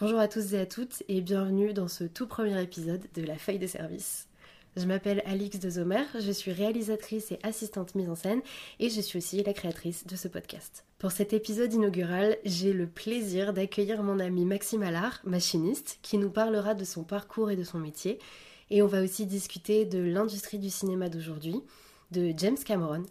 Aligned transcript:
Bonjour 0.00 0.20
à 0.20 0.28
tous 0.28 0.54
et 0.54 0.60
à 0.60 0.64
toutes 0.64 1.02
et 1.08 1.20
bienvenue 1.20 1.72
dans 1.72 1.88
ce 1.88 2.04
tout 2.04 2.28
premier 2.28 2.62
épisode 2.62 3.02
de 3.16 3.22
La 3.22 3.36
Feuille 3.36 3.58
de 3.58 3.66
service. 3.66 4.28
Je 4.76 4.86
m'appelle 4.86 5.24
Alix 5.26 5.58
de 5.58 5.70
Zomer, 5.70 6.04
je 6.14 6.30
suis 6.30 6.52
réalisatrice 6.52 7.32
et 7.32 7.40
assistante 7.42 7.96
mise 7.96 8.08
en 8.08 8.14
scène 8.14 8.40
et 8.78 8.90
je 8.90 9.00
suis 9.00 9.18
aussi 9.18 9.42
la 9.42 9.52
créatrice 9.52 10.06
de 10.06 10.14
ce 10.14 10.28
podcast. 10.28 10.84
Pour 11.00 11.10
cet 11.10 11.32
épisode 11.32 11.74
inaugural, 11.74 12.36
j'ai 12.44 12.72
le 12.72 12.86
plaisir 12.86 13.52
d'accueillir 13.52 14.04
mon 14.04 14.20
ami 14.20 14.44
Maxime 14.44 14.84
Allard, 14.84 15.20
machiniste, 15.24 15.98
qui 16.00 16.16
nous 16.16 16.30
parlera 16.30 16.74
de 16.74 16.84
son 16.84 17.02
parcours 17.02 17.50
et 17.50 17.56
de 17.56 17.64
son 17.64 17.80
métier. 17.80 18.20
Et 18.70 18.82
on 18.82 18.86
va 18.86 19.02
aussi 19.02 19.26
discuter 19.26 19.84
de 19.84 19.98
l'industrie 19.98 20.60
du 20.60 20.70
cinéma 20.70 21.08
d'aujourd'hui, 21.08 21.60
de 22.12 22.32
James 22.36 22.56
Cameron, 22.64 23.02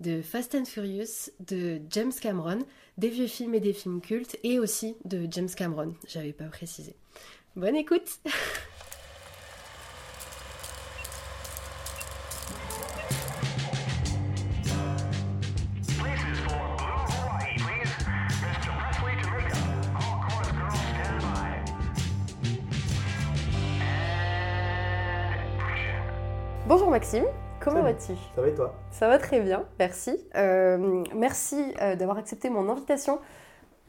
de 0.00 0.20
Fast 0.22 0.56
and 0.56 0.64
Furious, 0.64 1.30
de 1.46 1.80
James 1.90 2.12
Cameron, 2.20 2.58
des 3.02 3.08
vieux 3.08 3.26
films 3.26 3.56
et 3.56 3.60
des 3.60 3.72
films 3.72 4.00
cultes, 4.00 4.36
et 4.44 4.60
aussi 4.60 4.94
de 5.04 5.26
James 5.28 5.48
Cameron, 5.56 5.92
j'avais 6.06 6.32
pas 6.32 6.44
précisé. 6.44 6.94
Bonne 7.56 7.74
écoute 7.74 8.20
vas-tu 27.92 28.12
Ça 28.34 28.40
va 28.42 28.48
et 28.48 28.54
toi? 28.54 28.74
Ça 28.90 29.08
va 29.08 29.18
très 29.18 29.40
bien, 29.40 29.64
merci. 29.78 30.16
Euh, 30.36 31.04
merci 31.14 31.62
euh, 31.80 31.96
d'avoir 31.96 32.18
accepté 32.18 32.50
mon 32.50 32.68
invitation 32.68 33.18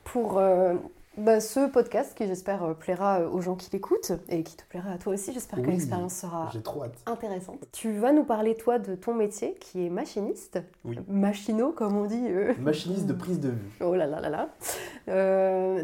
pour 0.03 0.37
euh, 0.39 0.73
bah, 1.17 1.39
ce 1.39 1.69
podcast 1.69 2.17
qui 2.17 2.27
j'espère 2.27 2.75
plaira 2.75 3.21
aux 3.21 3.39
gens 3.41 3.55
qui 3.55 3.69
l'écoutent 3.71 4.11
et 4.29 4.43
qui 4.43 4.55
te 4.57 4.63
plaira 4.65 4.91
à 4.91 4.97
toi 4.97 5.13
aussi. 5.13 5.31
J'espère 5.33 5.61
que 5.61 5.69
l'expérience 5.69 6.13
sera 6.15 6.49
J'ai 6.51 6.61
trop 6.61 6.83
hâte. 6.83 6.95
intéressante. 7.05 7.65
Tu 7.71 7.91
vas 7.93 8.11
nous 8.11 8.23
parler 8.23 8.55
toi 8.55 8.79
de 8.79 8.95
ton 8.95 9.13
métier 9.13 9.55
qui 9.59 9.85
est 9.85 9.89
machiniste, 9.89 10.59
Oui. 10.83 10.97
machino 11.07 11.71
comme 11.71 11.95
on 11.95 12.05
dit. 12.05 12.25
euh. 12.27 12.53
Machiniste 12.59 13.05
de 13.05 13.13
prise 13.13 13.39
de 13.39 13.49
vue. 13.49 13.71
Oh 13.81 13.95
là 13.95 14.07
là 14.07 14.19
là 14.19 14.29
là. 14.29 14.49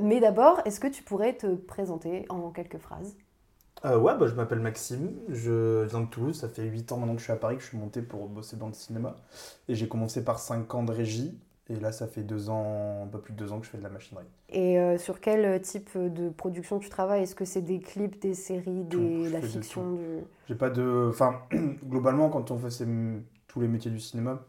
Mais 0.01 0.19
d'abord, 0.19 0.61
est-ce 0.65 0.79
que 0.79 0.87
tu 0.87 1.03
pourrais 1.03 1.33
te 1.33 1.47
présenter 1.55 2.25
en 2.29 2.49
quelques 2.49 2.77
phrases? 2.79 3.15
Euh, 3.85 3.97
ouais, 3.97 4.17
bah, 4.17 4.27
je 4.27 4.33
m'appelle 4.35 4.59
Maxime, 4.59 5.11
je 5.29 5.83
viens 5.85 6.01
de 6.01 6.05
Toulouse, 6.07 6.37
ça 6.37 6.49
fait 6.49 6.65
8 6.65 6.91
ans 6.91 6.97
maintenant 6.97 7.13
que 7.13 7.19
je 7.19 7.23
suis 7.25 7.33
à 7.33 7.37
Paris, 7.37 7.55
que 7.55 7.61
je 7.63 7.67
suis 7.67 7.77
monté 7.77 8.01
pour 8.01 8.27
bosser 8.27 8.57
dans 8.57 8.67
le 8.67 8.73
cinéma. 8.73 9.15
Et 9.69 9.75
j'ai 9.75 9.87
commencé 9.87 10.23
par 10.23 10.39
5 10.39 10.73
ans 10.75 10.83
de 10.83 10.91
régie, 10.91 11.39
et 11.69 11.75
là 11.77 11.91
ça 11.93 12.07
fait 12.07 12.23
2 12.23 12.49
ans, 12.49 13.03
un 13.03 13.07
peu 13.07 13.19
plus 13.21 13.33
de 13.33 13.37
2 13.37 13.51
ans 13.53 13.59
que 13.59 13.65
je 13.65 13.71
fais 13.71 13.77
de 13.77 13.83
la 13.83 13.89
machinerie. 13.89 14.25
Et 14.49 14.79
euh, 14.79 14.97
sur 14.97 15.21
quel 15.21 15.61
type 15.61 15.95
de 15.97 16.29
production 16.29 16.79
tu 16.79 16.89
travailles? 16.89 17.23
Est-ce 17.23 17.35
que 17.35 17.45
c'est 17.45 17.61
des 17.61 17.79
clips, 17.79 18.19
des 18.19 18.33
séries, 18.33 18.83
des, 18.83 19.29
la 19.29 19.41
fiction 19.41 19.93
du... 19.93 20.23
J'ai 20.47 20.55
pas 20.55 20.69
de... 20.69 21.07
Enfin, 21.09 21.41
globalement, 21.85 22.29
quand 22.29 22.51
on 22.51 22.57
fait 22.57 22.71
ces- 22.71 22.87
tous 23.47 23.61
les 23.61 23.67
métiers 23.67 23.91
du 23.91 23.99
cinéma, 23.99 24.41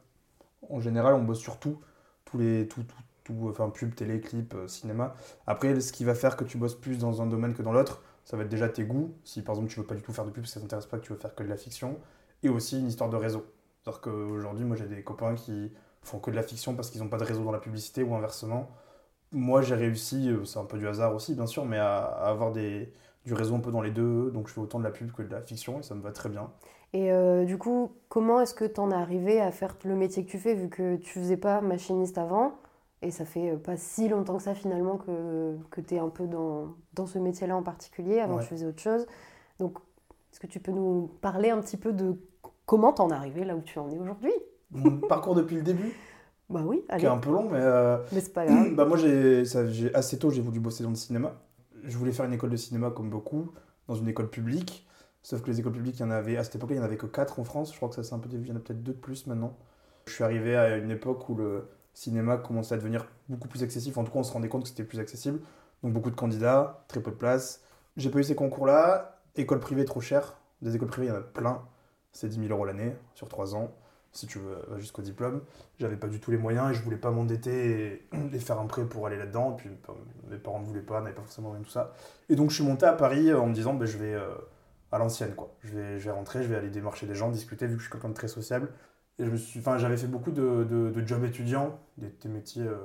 en 0.71 0.81
général, 0.81 1.15
on 1.15 1.23
bosse 1.25 1.41
sur 1.41 1.59
tout. 1.59 1.81
Tous 2.25 2.39
les... 2.39 2.69
Tout, 2.69 2.83
tout, 2.85 2.97
tout, 3.25 3.49
enfin, 3.51 3.71
pub, 3.71 3.95
télé, 3.95 4.21
clip, 4.21 4.55
euh, 4.55 4.69
cinéma. 4.69 5.15
Après, 5.47 5.81
ce 5.81 5.93
qui 5.93 6.05
va 6.05 6.15
faire 6.15 6.37
que 6.37 6.45
tu 6.45 6.59
bosses 6.59 6.75
plus 6.75 6.99
dans 6.99 7.23
un 7.23 7.27
domaine 7.27 7.55
que 7.55 7.63
dans 7.63 7.73
l'autre, 7.73 8.03
ça 8.25 8.37
va 8.37 8.45
être 8.45 8.49
déjà 8.49 8.69
tes 8.69 8.85
goûts. 8.85 9.15
Si 9.25 9.43
par 9.43 9.55
exemple 9.55 9.71
tu 9.71 9.81
veux 9.81 9.87
pas 9.87 9.95
du 9.95 10.03
tout 10.03 10.13
faire 10.13 10.25
de 10.25 10.31
pub, 10.31 10.47
ça 10.47 10.61
t'intéresse 10.61 10.87
pas, 10.87 10.99
que 10.99 11.05
tu 11.05 11.13
veux 11.13 11.19
faire 11.19 11.35
que 11.35 11.43
de 11.43 11.49
la 11.49 11.57
fiction. 11.57 11.99
Et 12.43 12.49
aussi 12.49 12.79
une 12.79 12.89
histoire 12.89 13.11
de 13.11 13.17
réseau. 13.17 13.47
C'est-à-dire 13.83 14.01
qu'aujourd'hui, 14.01 14.65
moi 14.65 14.77
j'ai 14.77 14.87
des 14.87 15.03
copains 15.03 15.35
qui 15.35 15.73
font 16.03 16.19
que 16.19 16.31
de 16.31 16.37
la 16.37 16.43
fiction 16.43 16.75
parce 16.75 16.91
qu'ils 16.91 17.03
n'ont 17.03 17.09
pas 17.09 17.19
de 17.19 17.25
réseau 17.25 17.45
dans 17.45 17.53
la 17.53 17.59
publicité 17.59 18.03
ou 18.03 18.15
inversement. 18.15 18.71
Moi 19.33 19.63
j'ai 19.63 19.75
réussi, 19.75 20.29
euh, 20.31 20.45
c'est 20.45 20.59
un 20.59 20.65
peu 20.65 20.79
du 20.79 20.89
hasard 20.89 21.15
aussi 21.15 21.35
bien 21.35 21.47
sûr, 21.47 21.65
mais 21.65 21.79
à, 21.79 22.03
avoir 22.05 22.53
des, 22.53 22.93
du 23.25 23.35
réseau 23.35 23.55
un 23.55 23.61
peu 23.61 23.71
dans 23.71 23.83
les 23.83 23.91
deux. 23.91 24.31
Donc 24.31 24.49
je 24.49 24.55
fais 24.55 24.61
autant 24.61 24.79
de 24.79 24.85
la 24.85 24.91
pub 24.91 25.13
que 25.13 25.23
de 25.23 25.31
la 25.31 25.41
fiction 25.41 25.81
et 25.81 25.83
ça 25.83 25.95
me 25.95 26.03
va 26.03 26.13
très 26.13 26.29
bien. 26.29 26.51
Et 26.93 27.13
euh, 27.13 27.45
du 27.45 27.57
coup, 27.57 27.93
comment 28.09 28.41
est-ce 28.41 28.55
que 28.55 28.65
tu 28.65 28.81
en 28.81 28.91
es 28.91 28.95
arrivé 28.95 29.41
à 29.41 29.53
faire 29.53 29.77
le 29.85 29.95
métier 29.95 30.25
que 30.25 30.31
tu 30.31 30.39
fais, 30.39 30.55
vu 30.55 30.69
que 30.69 30.97
tu 30.97 31.21
faisais 31.21 31.37
pas 31.37 31.61
machiniste 31.61 32.19
avant? 32.19 32.55
Et 33.03 33.11
ça 33.11 33.25
fait 33.25 33.51
euh, 33.53 33.57
pas 33.57 33.77
si 33.77 34.09
longtemps 34.09 34.37
que 34.37 34.43
ça 34.43 34.55
finalement 34.55 34.99
que, 34.99 35.57
que 35.71 35.81
tu 35.81 35.95
es 35.95 35.99
un 35.99 36.09
peu 36.11 36.27
dans, 36.27 36.75
dans 36.95 37.07
ce 37.07 37.19
métier-là 37.19 37.57
en 37.57 37.63
particulier. 37.63 38.21
Avant, 38.21 38.37
Ouais. 38.37 38.43
tu 38.43 38.49
faisais 38.49 38.67
autre 38.67 38.81
chose. 38.83 39.07
Donc, 39.59 39.79
est-ce 40.33 40.41
que 40.41 40.47
tu 40.47 40.61
peux 40.61 40.73
nous 40.73 41.11
parler 41.21 41.51
un 41.51 41.61
petit 41.61 41.77
peu 41.77 41.93
de 41.93 42.17
comment 42.67 42.93
t'en 42.93 43.09
es 43.11 43.15
arrivé 43.15 43.45
là 43.45 43.57
où 43.57 43.63
tu 43.63 43.79
en 43.79 43.91
es 43.91 43.99
aujourd'hui? 43.99 44.33
Mon 44.71 44.99
parcours 45.09 45.35
depuis 45.35 45.57
le 45.57 45.63
début, 45.63 45.93
Bah 46.51 46.63
oui, 46.65 46.83
qui 46.87 46.93
allez. 46.93 47.05
est 47.05 47.09
un 47.09 47.19
peu 47.19 47.31
long, 47.31 47.49
mais 47.51 47.59
euh, 47.61 47.97
Mais 48.13 48.21
c'est 48.21 48.33
pas 48.33 48.45
grave. 48.47 48.71
bah 48.75 48.85
moi 48.85 48.97
j'ai 48.99 49.43
assez 49.95 50.19
tôt 50.19 50.31
j'ai 50.31 50.43
voulu 50.43 50.61
bosser 50.61 50.83
dans 50.85 50.91
le 50.91 50.95
cinéma. 50.97 51.33
Je 51.85 51.97
voulais 51.97 52.13
faire 52.13 52.27
une 52.27 52.35
école 52.35 52.51
de 52.51 52.57
cinéma 52.57 52.91
comme 52.91 53.09
beaucoup, 53.09 53.51
dans 53.89 53.95
une 53.95 54.09
école 54.09 54.29
publique. 54.29 54.87
Sauf 55.23 55.43
que 55.43 55.49
les 55.49 55.59
écoles 55.61 55.73
publiques, 55.73 55.97
il 55.99 56.03
y 56.03 56.05
en 56.05 56.11
avait 56.11 56.37
à 56.37 56.45
cette 56.45 56.57
époque, 56.57 56.71
il 56.73 56.77
y 56.77 56.81
en 56.81 56.83
avait 56.83 56.97
que 56.97 57.07
4 57.07 57.41
en 57.41 57.45
France. 57.45 57.73
Je 57.73 57.77
crois 57.77 57.89
que 57.89 57.95
ça 57.95 58.03
s'est 58.03 58.15
un 58.15 58.19
peu 58.19 58.29
dévié, 58.29 58.47
il 58.47 58.51
y 58.51 58.53
en 58.53 58.57
a 58.57 58.61
peut-être 58.61 58.83
deux 58.83 58.93
de 58.93 58.99
plus 58.99 59.27
maintenant. 59.27 59.57
Je 60.07 60.13
suis 60.13 60.25
arrivé 60.25 60.57
à 60.57 60.77
une 60.77 60.91
époque 60.91 61.29
où 61.29 61.35
le 61.35 61.65
cinéma 61.95 62.37
commençait 62.37 62.75
à 62.75 62.79
devenir 62.79 63.07
beaucoup 63.29 63.49
plus 63.49 63.63
accessible. 63.63 63.99
En 63.99 64.05
tout 64.05 64.13
cas, 64.13 64.19
on 64.19 64.23
se 64.23 64.33
rendait 64.33 64.49
compte 64.49 64.63
que 64.63 64.69
c'était 64.69 64.85
plus 64.85 65.01
accessible. 65.01 65.41
Donc 65.83 65.93
beaucoup 65.93 66.11
de 66.11 66.17
candidats, 66.17 66.85
très 66.89 67.01
peu 67.01 67.11
de 67.11 67.17
places. 67.17 67.63
J'ai 67.97 68.11
pas 68.11 68.19
eu 68.19 68.25
ces 68.25 68.35
concours-là. 68.35 69.21
École 69.37 69.61
privée 69.61 69.85
trop 69.85 70.01
chère. 70.01 70.37
Des 70.63 70.77
écoles 70.77 70.89
privées, 70.89 71.07
il 71.07 71.11
y 71.11 71.13
en 71.13 71.19
a 71.19 71.23
plein. 71.23 71.63
C'est 72.13 72.29
10 72.29 72.41
000 72.41 72.49
euros 72.51 72.65
l'année 72.65 72.95
sur 73.15 73.29
3 73.29 73.55
ans, 73.55 73.73
si 74.13 74.27
tu 74.27 74.39
veux, 74.39 74.57
euh, 74.71 74.79
jusqu'au 74.79 75.03
diplôme. 75.03 75.43
J'avais 75.79 75.97
pas 75.97 76.09
du 76.09 76.21
tout 76.21 76.31
les 76.31 76.37
moyens 76.37 76.71
et 76.71 76.75
je 76.75 76.83
voulais 76.83 76.97
pas 76.97 77.11
m'endetter 77.11 78.03
et, 78.13 78.17
et 78.35 78.39
faire 78.39 78.59
un 78.59 78.67
prêt 78.67 78.85
pour 78.85 79.07
aller 79.07 79.17
là-dedans. 79.17 79.53
Et 79.53 79.57
puis 79.57 79.69
euh, 79.71 79.93
mes 80.29 80.39
parents 80.39 80.61
ne 80.61 80.67
voulaient 80.67 80.81
pas, 80.83 81.01
n'avaient 81.01 81.15
pas 81.15 81.23
forcément 81.23 81.53
rien 81.53 81.63
tout 81.63 81.71
ça. 81.71 81.93
Et 82.29 82.37
donc 82.37 82.51
je 82.51 82.57
suis 82.57 82.65
monté 82.65 82.85
à 82.87 82.93
Paris 82.93 83.31
euh, 83.31 83.41
en 83.41 83.47
me 83.47 83.55
disant, 83.55 83.75
ben, 83.75 83.87
je 83.87 83.99
vais 83.99 84.15
euh, 84.15 84.35
à 84.93 84.99
l'ancienne, 84.99 85.35
quoi. 85.35 85.55
Je 85.63 85.73
vais, 85.75 85.99
je 85.99 86.05
vais 86.05 86.11
rentrer, 86.11 86.43
je 86.43 86.49
vais 86.49 86.57
aller 86.57 86.71
démarcher 86.71 87.07
des 87.07 87.15
gens, 87.15 87.31
discuter, 87.31 87.67
vu 87.67 87.75
que 87.75 87.79
je 87.79 87.85
suis 87.85 87.93
quelqu'un 87.93 88.09
de 88.09 88.15
très 88.15 88.29
sociable. 88.29 88.71
Et 89.21 89.25
je 89.27 89.31
me 89.31 89.37
suis, 89.37 89.61
enfin, 89.61 89.79
j'avais 89.79 89.97
fait 89.99 90.07
beaucoup 90.07 90.31
de, 90.33 90.65
de, 90.65 90.91
de 90.91 91.07
jobs 91.07 91.25
étudiants, 91.25 91.79
des, 91.99 92.09
des 92.09 92.29
métiers 92.29 92.67
euh, 92.67 92.77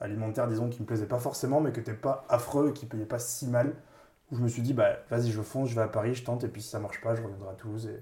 alimentaires, 0.00 0.48
disons, 0.48 0.68
qui 0.70 0.80
me 0.80 0.86
plaisaient 0.86 1.06
pas 1.06 1.18
forcément, 1.18 1.60
mais 1.60 1.70
qui 1.70 1.78
n'étaient 1.80 1.92
pas 1.92 2.24
affreux 2.28 2.70
et 2.70 2.72
qui 2.72 2.86
payaient 2.86 3.04
pas 3.04 3.18
si 3.20 3.46
mal. 3.46 3.74
Où 4.30 4.36
je 4.36 4.40
me 4.40 4.48
suis 4.48 4.62
dit, 4.62 4.72
bah, 4.72 4.96
vas-y, 5.10 5.30
je 5.30 5.42
fonce, 5.42 5.68
je 5.68 5.74
vais 5.74 5.82
à 5.82 5.88
Paris, 5.88 6.14
je 6.14 6.24
tente, 6.24 6.42
et 6.44 6.48
puis 6.48 6.62
si 6.62 6.70
ça 6.70 6.80
marche 6.80 7.02
pas, 7.02 7.14
je 7.14 7.22
reviendrai 7.22 7.50
à 7.50 7.54
Toulouse 7.54 7.86
et, 7.86 8.00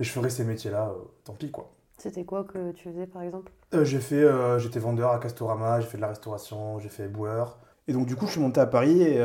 et 0.00 0.04
je 0.04 0.10
ferai 0.10 0.28
ces 0.28 0.44
métiers-là, 0.44 0.88
euh, 0.90 1.04
tant 1.24 1.34
pis, 1.34 1.50
quoi. 1.50 1.72
C'était 1.98 2.24
quoi 2.24 2.44
que 2.44 2.72
tu 2.72 2.90
faisais 2.90 3.06
par 3.06 3.22
exemple? 3.22 3.52
Euh, 3.72 3.84
j'ai 3.84 4.00
fait, 4.00 4.26
j'étais 4.58 4.80
vendeur 4.80 5.12
à 5.12 5.18
Castorama, 5.18 5.80
j'ai 5.80 5.86
fait 5.86 5.96
de 5.96 6.02
la 6.02 6.08
restauration, 6.08 6.78
j'ai 6.78 6.90
fait 6.90 7.04
éboueur. 7.04 7.58
Et 7.88 7.92
donc 7.94 8.06
du 8.06 8.16
coup, 8.16 8.26
je 8.26 8.32
suis 8.32 8.40
monté 8.40 8.60
à 8.60 8.66
Paris 8.66 9.00
et 9.00 9.18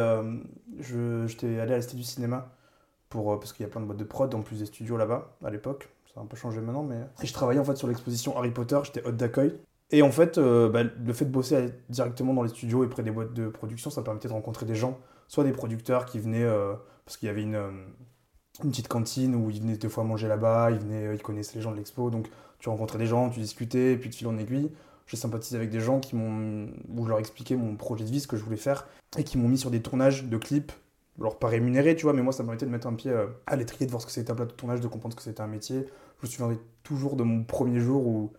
j'étais 0.79 1.59
allé 1.59 1.73
à 1.73 1.77
la 1.77 1.81
Cité 1.81 1.97
du 1.97 2.03
cinéma 2.03 2.55
pour, 3.09 3.39
parce 3.39 3.51
qu'il 3.51 3.65
y 3.65 3.67
a 3.67 3.69
plein 3.69 3.81
de 3.81 3.87
boîtes 3.87 3.97
de 3.97 4.05
prod, 4.05 4.33
en 4.33 4.41
plus 4.41 4.59
des 4.59 4.67
studios 4.67 4.95
là-bas 4.95 5.35
à 5.43 5.49
l'époque. 5.49 5.89
Ça 6.13 6.19
a 6.19 6.23
un 6.23 6.25
peu 6.25 6.35
changé 6.35 6.59
maintenant, 6.59 6.83
mais 6.83 6.97
et 7.23 7.27
je 7.27 7.33
travaillais 7.33 7.59
en 7.59 7.63
fait 7.63 7.75
sur 7.77 7.87
l'exposition 7.87 8.37
Harry 8.37 8.51
Potter. 8.51 8.79
J'étais 8.83 9.05
hôte 9.05 9.15
d'accueil. 9.15 9.53
Et 9.91 10.01
en 10.01 10.11
fait, 10.11 10.37
euh, 10.37 10.69
bah, 10.69 10.83
le 10.83 11.13
fait 11.13 11.25
de 11.25 11.31
bosser 11.31 11.69
directement 11.89 12.33
dans 12.33 12.43
les 12.43 12.49
studios 12.49 12.83
et 12.83 12.87
près 12.87 13.03
des 13.03 13.11
boîtes 13.11 13.33
de 13.33 13.47
production, 13.49 13.89
ça 13.89 14.01
me 14.01 14.05
permettait 14.05 14.29
de 14.29 14.33
rencontrer 14.33 14.65
des 14.65 14.75
gens, 14.75 14.97
soit 15.27 15.43
des 15.43 15.51
producteurs 15.51 16.05
qui 16.05 16.19
venaient 16.19 16.43
euh, 16.43 16.73
parce 17.05 17.17
qu'il 17.17 17.27
y 17.27 17.29
avait 17.29 17.43
une, 17.43 17.55
euh, 17.55 17.71
une 18.63 18.71
petite 18.71 18.87
cantine 18.87 19.35
où 19.35 19.49
ils 19.49 19.61
venaient 19.61 19.77
des 19.77 19.89
fois 19.89 20.03
manger 20.03 20.27
là-bas, 20.27 20.71
ils 20.71 20.79
venaient, 20.79 21.15
ils 21.15 21.21
connaissaient 21.21 21.55
les 21.55 21.61
gens 21.61 21.71
de 21.71 21.77
l'expo, 21.77 22.09
donc 22.09 22.29
tu 22.59 22.69
rencontrais 22.69 22.99
des 22.99 23.05
gens, 23.05 23.29
tu 23.29 23.39
discutais, 23.41 23.93
et 23.93 23.97
puis 23.97 24.09
de 24.09 24.15
fil 24.15 24.27
en 24.27 24.37
aiguille, 24.37 24.71
j'ai 25.07 25.17
sympathisé 25.17 25.57
avec 25.57 25.69
des 25.69 25.81
gens 25.81 25.99
qui 25.99 26.15
m'ont, 26.15 26.69
où 26.95 27.03
je 27.03 27.09
leur 27.09 27.19
expliquais 27.19 27.57
mon 27.57 27.75
projet 27.75 28.05
de 28.05 28.09
vie, 28.09 28.21
ce 28.21 28.27
que 28.27 28.37
je 28.37 28.43
voulais 28.43 28.57
faire, 28.57 28.87
et 29.17 29.25
qui 29.25 29.37
m'ont 29.37 29.49
mis 29.49 29.57
sur 29.57 29.71
des 29.71 29.81
tournages 29.81 30.25
de 30.25 30.37
clips, 30.37 30.71
alors 31.19 31.39
pas 31.39 31.47
rémunérés, 31.49 31.95
tu 31.95 32.03
vois, 32.03 32.13
mais 32.13 32.21
moi 32.21 32.33
ça 32.33 32.43
me 32.43 32.47
permettait 32.47 32.65
de 32.65 32.71
mettre 32.71 32.87
un 32.87 32.95
pied 32.95 33.11
euh, 33.11 33.27
à 33.47 33.55
l'étrier, 33.55 33.85
de 33.85 33.91
voir 33.91 34.01
ce 34.01 34.07
que 34.07 34.11
c'était 34.13 34.31
un 34.31 34.35
plateau 34.35 34.51
de 34.51 34.57
tournage, 34.57 34.81
de 34.81 34.87
comprendre 34.87 35.13
ce 35.13 35.17
que 35.17 35.23
c'était 35.23 35.41
un 35.41 35.47
métier. 35.47 35.85
Je 36.21 36.27
me 36.27 36.31
souviendrai 36.31 36.57
toujours 36.83 37.15
de 37.15 37.23
mon 37.23 37.43
premier 37.43 37.79
jour 37.79 38.05
où, 38.07 38.33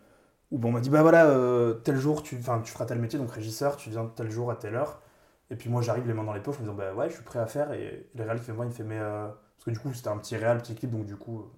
on 0.52 0.70
m'a 0.72 0.80
dit, 0.80 0.90
bah 0.90 1.02
voilà, 1.02 1.26
euh, 1.30 1.74
tel 1.74 1.96
jour 1.96 2.22
tu, 2.22 2.36
tu 2.38 2.72
feras 2.72 2.86
tel 2.86 2.98
métier, 3.00 3.18
donc 3.18 3.30
régisseur, 3.32 3.76
tu 3.76 3.90
viens 3.90 4.06
tel 4.16 4.30
jour 4.30 4.50
à 4.50 4.56
telle 4.56 4.74
heure. 4.76 5.00
Et 5.50 5.56
puis 5.56 5.68
moi 5.70 5.82
j'arrive 5.82 6.06
les 6.06 6.14
mains 6.14 6.24
dans 6.24 6.32
les 6.34 6.40
poches 6.40 6.56
en 6.58 6.60
me 6.60 6.64
disant, 6.66 6.74
bah 6.76 6.94
ouais, 6.94 7.08
je 7.10 7.14
suis 7.16 7.24
prêt 7.24 7.38
à 7.38 7.46
faire, 7.46 7.72
et 7.72 8.08
le 8.14 8.24
réal 8.24 8.38
qui 8.38 8.44
fait 8.46 8.52
moi, 8.52 8.64
il 8.66 8.68
me 8.68 8.74
fait, 8.74 8.84
mais. 8.84 8.98
euh, 9.00 9.28
Parce 9.56 9.64
que 9.66 9.70
du 9.70 9.78
coup 9.78 9.92
c'était 9.94 10.08
un 10.08 10.18
petit 10.18 10.36
réal, 10.36 10.58
petit 10.62 10.74
clip, 10.74 10.90
donc 10.90 11.06
du 11.06 11.16
coup 11.16 11.50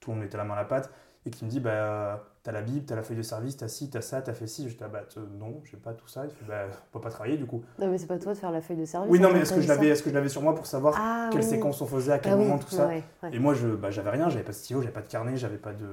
tout 0.00 0.10
le 0.10 0.16
monde 0.16 0.24
mettait 0.24 0.36
la 0.38 0.44
main 0.44 0.54
à 0.54 0.56
la 0.58 0.64
pâte 0.64 0.90
et 1.26 1.30
qui 1.30 1.44
me 1.44 1.50
dit 1.50 1.60
bah 1.60 2.29
t'as 2.42 2.52
la 2.52 2.62
bible, 2.62 2.84
t'as 2.86 2.96
la 2.96 3.02
feuille 3.02 3.16
de 3.18 3.22
service, 3.22 3.56
t'as 3.56 3.68
ci, 3.68 3.90
t'as 3.90 4.00
ça, 4.00 4.22
t'as 4.22 4.32
fait 4.32 4.46
ci. 4.46 4.68
J'étais 4.68 4.84
ah, 4.84 4.88
bah 4.88 5.02
t- 5.08 5.20
non, 5.38 5.60
j'ai 5.64 5.76
pas 5.76 5.92
tout 5.92 6.08
ça. 6.08 6.24
Il 6.24 6.30
fait 6.30 6.44
bah 6.46 6.64
on 6.68 6.98
peut 6.98 7.02
pas 7.02 7.10
travailler 7.10 7.36
du 7.36 7.46
coup. 7.46 7.62
Non, 7.78 7.88
mais 7.88 7.98
c'est 7.98 8.06
pas 8.06 8.18
toi 8.18 8.32
de 8.32 8.38
faire 8.38 8.50
la 8.50 8.60
feuille 8.60 8.78
de 8.78 8.84
service. 8.84 9.10
Oui 9.10 9.18
non 9.20 9.26
attends, 9.28 9.34
mais 9.36 9.42
est-ce 9.42 9.52
que 9.54 9.60
je 9.60 9.68
l'avais, 9.68 9.88
est-ce 9.88 10.02
que 10.02 10.10
je 10.10 10.14
l'avais 10.14 10.28
sur 10.28 10.42
moi 10.42 10.54
pour 10.54 10.66
savoir 10.66 10.94
Ah, 10.98 11.28
quelle 11.32 11.42
oui. 11.42 11.46
séquence 11.46 11.80
on 11.82 11.86
faisait, 11.86 12.12
à 12.12 12.18
quel 12.18 12.32
Ah 12.32 12.36
oui, 12.36 12.44
moment 12.44 12.58
tout 12.58 12.70
ça. 12.70 12.86
ouais, 12.86 13.02
ouais. 13.22 13.30
Et 13.34 13.38
moi 13.38 13.54
je 13.54 13.68
bah 13.68 13.90
j'avais 13.90 14.10
rien, 14.10 14.28
j'avais 14.30 14.44
pas 14.44 14.52
de 14.52 14.56
stylo, 14.56 14.80
j'avais 14.80 14.92
pas 14.94 15.02
de 15.02 15.08
carnet, 15.08 15.36
j'avais 15.36 15.58
pas 15.58 15.72
de. 15.72 15.86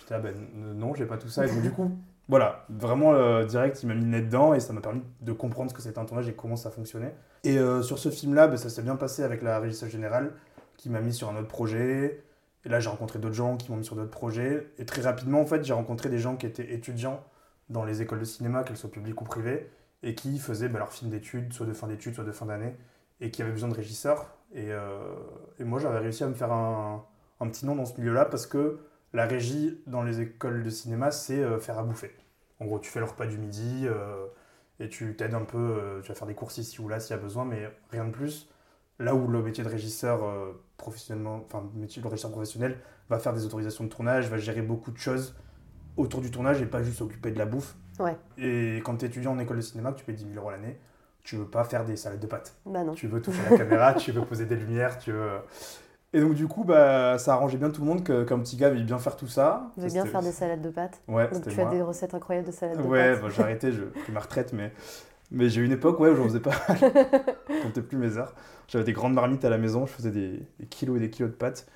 J'étais 0.00 0.14
là 0.14 0.20
bah 0.20 0.28
non, 0.54 0.94
j'ai 0.94 1.06
pas 1.06 1.16
tout 1.18 1.28
ça. 1.28 1.44
Et 1.44 1.48
donc 1.48 1.62
du 1.62 1.70
coup 1.72 1.90
voilà, 2.28 2.64
vraiment 2.68 3.14
euh, 3.14 3.44
direct, 3.44 3.82
il 3.82 3.86
m'a 3.88 3.94
mis 3.94 4.02
le 4.04 4.10
nez 4.10 4.20
dedans 4.22 4.54
et 4.54 4.60
ça 4.60 4.72
m'a 4.72 4.80
permis 4.80 5.02
de 5.22 5.32
comprendre 5.32 5.70
ce 5.70 5.74
que 5.74 5.82
c'était 5.82 5.98
un 5.98 6.04
tournage 6.04 6.28
et 6.28 6.34
comment 6.34 6.56
ça 6.56 6.70
fonctionnait. 6.70 7.14
Et 7.44 7.58
euh, 7.58 7.82
sur 7.82 7.98
ce 7.98 8.10
film-là, 8.10 8.48
bah, 8.48 8.56
ça 8.56 8.68
s'est 8.68 8.82
bien 8.82 8.96
passé 8.96 9.22
avec 9.22 9.42
la 9.42 9.58
régisseuse 9.60 9.90
générale 9.90 10.32
qui 10.76 10.90
m'a 10.90 11.00
mis 11.00 11.12
sur 11.12 11.28
un 11.30 11.36
autre 11.36 11.48
projet. 11.48 12.22
Et 12.64 12.68
là, 12.68 12.80
j'ai 12.80 12.88
rencontré 12.88 13.18
d'autres 13.18 13.34
gens 13.34 13.56
qui 13.56 13.70
m'ont 13.70 13.78
mis 13.78 13.84
sur 13.84 13.96
d'autres 13.96 14.10
projets. 14.10 14.66
Et 14.78 14.84
très 14.84 15.02
rapidement, 15.02 15.40
en 15.40 15.46
fait, 15.46 15.64
j'ai 15.64 15.72
rencontré 15.72 16.08
des 16.08 16.18
gens 16.18 16.36
qui 16.36 16.46
étaient 16.46 16.72
étudiants 16.74 17.22
dans 17.68 17.84
les 17.84 18.02
écoles 18.02 18.20
de 18.20 18.24
cinéma, 18.24 18.64
qu'elles 18.64 18.76
soient 18.76 18.90
publiques 18.90 19.20
ou 19.20 19.24
privées, 19.24 19.70
et 20.02 20.14
qui 20.14 20.38
faisaient 20.38 20.68
bah, 20.68 20.78
leurs 20.78 20.92
films 20.92 21.10
d'études, 21.10 21.52
soit 21.52 21.66
de 21.66 21.72
fin 21.72 21.86
d'études, 21.86 22.14
soit 22.14 22.24
de 22.24 22.32
fin 22.32 22.46
d'année. 22.46 22.74
et 23.20 23.30
qui 23.30 23.42
avait 23.42 23.52
besoin 23.52 23.68
de 23.68 23.74
régisseurs. 23.74 24.26
Et, 24.54 24.72
euh, 24.72 25.14
moi, 25.60 25.80
j'avais 25.80 25.98
réussi 25.98 26.24
à 26.24 26.28
me 26.28 26.34
faire 26.34 26.52
un, 26.52 27.04
petit 27.40 27.66
nom 27.66 27.74
dans 27.76 27.86
ce 27.86 27.98
milieu-là 28.00 28.24
parce 28.24 28.46
que 28.46 28.78
la 29.12 29.26
régie 29.26 29.80
dans 29.86 30.02
les 30.02 30.20
écoles 30.20 30.62
de 30.62 30.70
cinéma, 30.70 31.10
c'est 31.10 31.38
euh, 31.42 31.58
faire 31.58 31.78
à 31.78 31.82
bouffer. 31.82 32.14
En 32.60 32.66
gros, 32.66 32.78
tu 32.78 32.90
fais 32.90 33.00
le 33.00 33.06
repas 33.06 33.26
du 33.26 33.38
midi 33.38 33.86
euh, 33.86 34.26
et 34.80 34.88
tu 34.88 35.16
t'aides 35.16 35.34
un 35.34 35.44
peu, 35.44 36.00
tu 36.02 36.08
vas 36.08 36.14
faire 36.14 36.26
des 36.26 36.34
courses 36.34 36.58
ici 36.58 36.80
ou 36.80 36.88
là 36.88 37.00
s'il 37.00 37.16
y 37.16 37.18
a 37.18 37.22
besoin, 37.22 37.44
mais 37.44 37.70
rien 37.90 38.04
de 38.04 38.10
plus. 38.10 38.48
Là 38.98 39.14
où 39.14 39.28
le 39.28 39.42
métier 39.42 39.64
de 39.64 39.68
régisseur 39.68 40.20
professionnellement, 40.78 41.42
enfin, 41.44 41.62
le 41.74 41.80
métier 41.80 42.00
de 42.00 42.06
régisseur 42.08 42.30
professionnel 42.30 42.78
va 43.10 43.18
faire 43.18 43.34
des 43.34 43.44
autorisations 43.44 43.84
de 43.84 43.88
tournage, 43.90 44.28
va 44.30 44.38
gérer 44.38 44.62
beaucoup 44.62 44.90
de 44.90 44.96
choses 44.98 45.36
autour 45.98 46.20
du 46.22 46.30
tournage 46.30 46.62
et 46.62 46.66
pas 46.66 46.82
juste 46.82 46.98
s'occuper 46.98 47.30
de 47.30 47.38
la 47.38 47.44
bouffe. 47.46 47.74
Ouais. 47.98 48.16
Et 48.38 48.76
quand 48.84 48.96
tu 48.96 49.04
es 49.04 49.08
étudiant 49.08 49.32
en 49.32 49.38
école 49.38 49.56
de 49.56 49.62
cinéma, 49.62 49.92
tu 49.92 50.04
payes 50.04 50.14
10 50.14 50.24
000 50.32 50.34
euros 50.36 50.50
l'année, 50.50 50.78
tu 51.24 51.36
veux 51.36 51.44
pas 51.46 51.64
faire 51.64 51.84
des 51.84 51.96
salades 51.96 52.20
de 52.20 52.26
pâtes. 52.26 52.54
Bah 52.64 52.84
non. 52.84 52.94
Tu 52.94 53.08
veux 53.08 53.20
toucher 53.20 53.40
la 53.50 53.58
caméra, 53.58 53.92
tu 53.94 54.12
veux 54.12 54.22
poser 54.24 54.46
des 54.46 54.56
lumières, 54.56 54.98
tu 54.98 55.12
veux. 55.12 55.28
Et 56.14 56.20
donc, 56.20 56.32
du 56.34 56.46
coup, 56.46 56.64
bah, 56.64 57.18
ça 57.18 57.34
arrangeait 57.34 57.58
bien 57.58 57.68
tout 57.70 57.82
le 57.82 57.86
monde 57.88 58.02
qu'un 58.04 58.38
petit 58.38 58.56
gars 58.56 58.70
veuille 58.70 58.84
bien 58.84 58.98
faire 58.98 59.14
tout 59.16 59.26
ça. 59.26 59.70
Ça, 59.78 59.86
bien 59.88 60.06
faire 60.06 60.22
des 60.22 60.32
salades 60.32 60.62
de 60.62 60.70
pâtes. 60.70 61.02
Ouais, 61.06 61.28
Donc 61.28 61.46
tu 61.46 61.60
as 61.60 61.64
moi. 61.64 61.74
des 61.74 61.82
recettes 61.82 62.14
incroyables 62.14 62.46
de 62.46 62.52
salades 62.52 62.78
de 62.78 62.82
Ouais, 62.82 63.12
pâtes. 63.14 63.22
bah, 63.22 63.28
j'ai 63.34 63.42
arrêté, 63.42 63.72
j'ai 63.72 63.82
pris 63.82 64.12
ma 64.12 64.20
retraite, 64.20 64.52
mais, 64.54 64.72
mais 65.30 65.48
j'ai 65.48 65.60
eu 65.60 65.64
une 65.64 65.72
époque 65.72 66.00
ouais, 66.00 66.10
où 66.10 66.16
j'en 66.16 66.24
faisais 66.24 66.40
pas 66.40 66.52
mal. 66.68 66.78
Je 67.48 67.62
comptais 67.62 67.82
plus 67.82 67.98
mes 67.98 68.16
heures. 68.16 68.34
J'avais 68.68 68.84
des 68.84 68.92
grandes 68.92 69.14
marmites 69.14 69.44
à 69.44 69.50
la 69.50 69.58
maison, 69.58 69.86
je 69.86 69.92
faisais 69.92 70.10
des, 70.10 70.42
des 70.60 70.66
kilos 70.66 70.98
et 70.98 71.00
des 71.00 71.10
kilos 71.10 71.30
de 71.30 71.36
pâtes. 71.36 71.66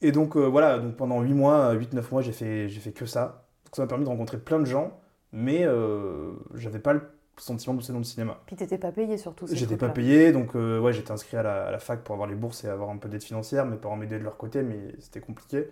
Et 0.00 0.12
donc, 0.12 0.36
euh, 0.36 0.46
voilà, 0.46 0.78
donc 0.78 0.96
pendant 0.96 1.20
8 1.20 1.32
mois, 1.34 1.74
8-9 1.74 2.10
mois, 2.10 2.22
j'ai 2.22 2.32
fait, 2.32 2.68
j'ai 2.68 2.80
fait 2.80 2.92
que 2.92 3.06
ça. 3.06 3.44
Donc, 3.64 3.76
ça 3.76 3.82
m'a 3.82 3.88
permis 3.88 4.04
de 4.04 4.08
rencontrer 4.08 4.38
plein 4.38 4.58
de 4.58 4.64
gens, 4.64 4.98
mais 5.32 5.64
euh, 5.64 6.32
j'avais 6.54 6.78
pas 6.78 6.92
le 6.94 7.02
sentiment 7.36 7.74
de 7.74 7.78
bosser 7.78 7.92
dans 7.92 7.98
le 7.98 8.04
cinéma. 8.04 8.38
Puis 8.46 8.56
t'étais 8.56 8.78
pas 8.78 8.92
payé 8.92 9.16
surtout. 9.16 9.46
J'étais 9.50 9.76
pas 9.76 9.88
payé, 9.90 10.32
donc 10.32 10.56
euh, 10.56 10.80
ouais, 10.80 10.92
j'étais 10.92 11.12
inscrit 11.12 11.36
à 11.36 11.42
la, 11.42 11.66
à 11.66 11.70
la 11.70 11.78
fac 11.78 12.02
pour 12.02 12.14
avoir 12.14 12.28
les 12.28 12.34
bourses 12.34 12.64
et 12.64 12.68
avoir 12.68 12.90
un 12.90 12.96
peu 12.96 13.08
d'aide 13.08 13.22
financière. 13.22 13.66
Mes 13.66 13.76
parents 13.76 13.96
m'aidaient 13.96 14.18
de 14.18 14.24
leur 14.24 14.36
côté, 14.36 14.62
mais 14.62 14.94
c'était 15.00 15.20
compliqué. 15.20 15.68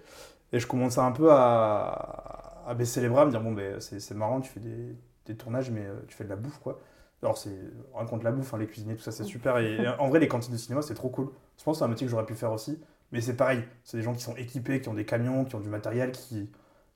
Et 0.52 0.58
je 0.58 0.66
commençais 0.66 1.00
un 1.00 1.12
peu 1.12 1.30
à, 1.32 2.64
à 2.66 2.74
baisser 2.74 3.00
les 3.00 3.08
bras, 3.08 3.22
à 3.22 3.24
me 3.26 3.30
dire 3.30 3.40
bon, 3.40 3.52
ben, 3.52 3.80
c'est 3.80 4.14
marrant, 4.14 4.40
tu 4.40 4.50
fais 4.50 4.60
des, 4.60 4.96
des 5.26 5.36
tournages, 5.36 5.70
mais 5.70 5.86
euh, 5.86 5.94
tu 6.08 6.16
fais 6.16 6.24
de 6.24 6.28
la 6.30 6.36
bouffe, 6.36 6.58
quoi. 6.58 6.80
Alors, 7.22 7.36
c'est 7.36 7.50
rien 7.94 8.06
contre 8.06 8.24
la 8.24 8.32
bouffe, 8.32 8.54
hein, 8.54 8.58
les 8.58 8.66
cuisiniers, 8.66 8.96
tout 8.96 9.02
ça, 9.02 9.12
c'est 9.12 9.24
super. 9.24 9.58
Et, 9.58 9.86
en 9.98 10.08
vrai, 10.08 10.20
les 10.20 10.28
cantines 10.28 10.52
de 10.52 10.58
cinéma, 10.58 10.80
c'est 10.82 10.94
trop 10.94 11.10
cool. 11.10 11.30
Je 11.58 11.64
pense 11.64 11.76
que 11.76 11.78
c'est 11.80 11.84
un 11.84 11.88
métier 11.88 12.06
que 12.06 12.10
j'aurais 12.10 12.24
pu 12.26 12.34
faire 12.34 12.52
aussi. 12.52 12.78
Mais 13.12 13.20
c'est 13.20 13.36
pareil, 13.36 13.62
c'est 13.84 13.96
des 13.98 14.02
gens 14.02 14.14
qui 14.14 14.22
sont 14.22 14.36
équipés, 14.36 14.80
qui 14.80 14.88
ont 14.88 14.94
des 14.94 15.04
camions, 15.04 15.44
qui 15.44 15.54
ont 15.56 15.60
du 15.60 15.68
matériel, 15.68 16.12
qui, 16.12 16.48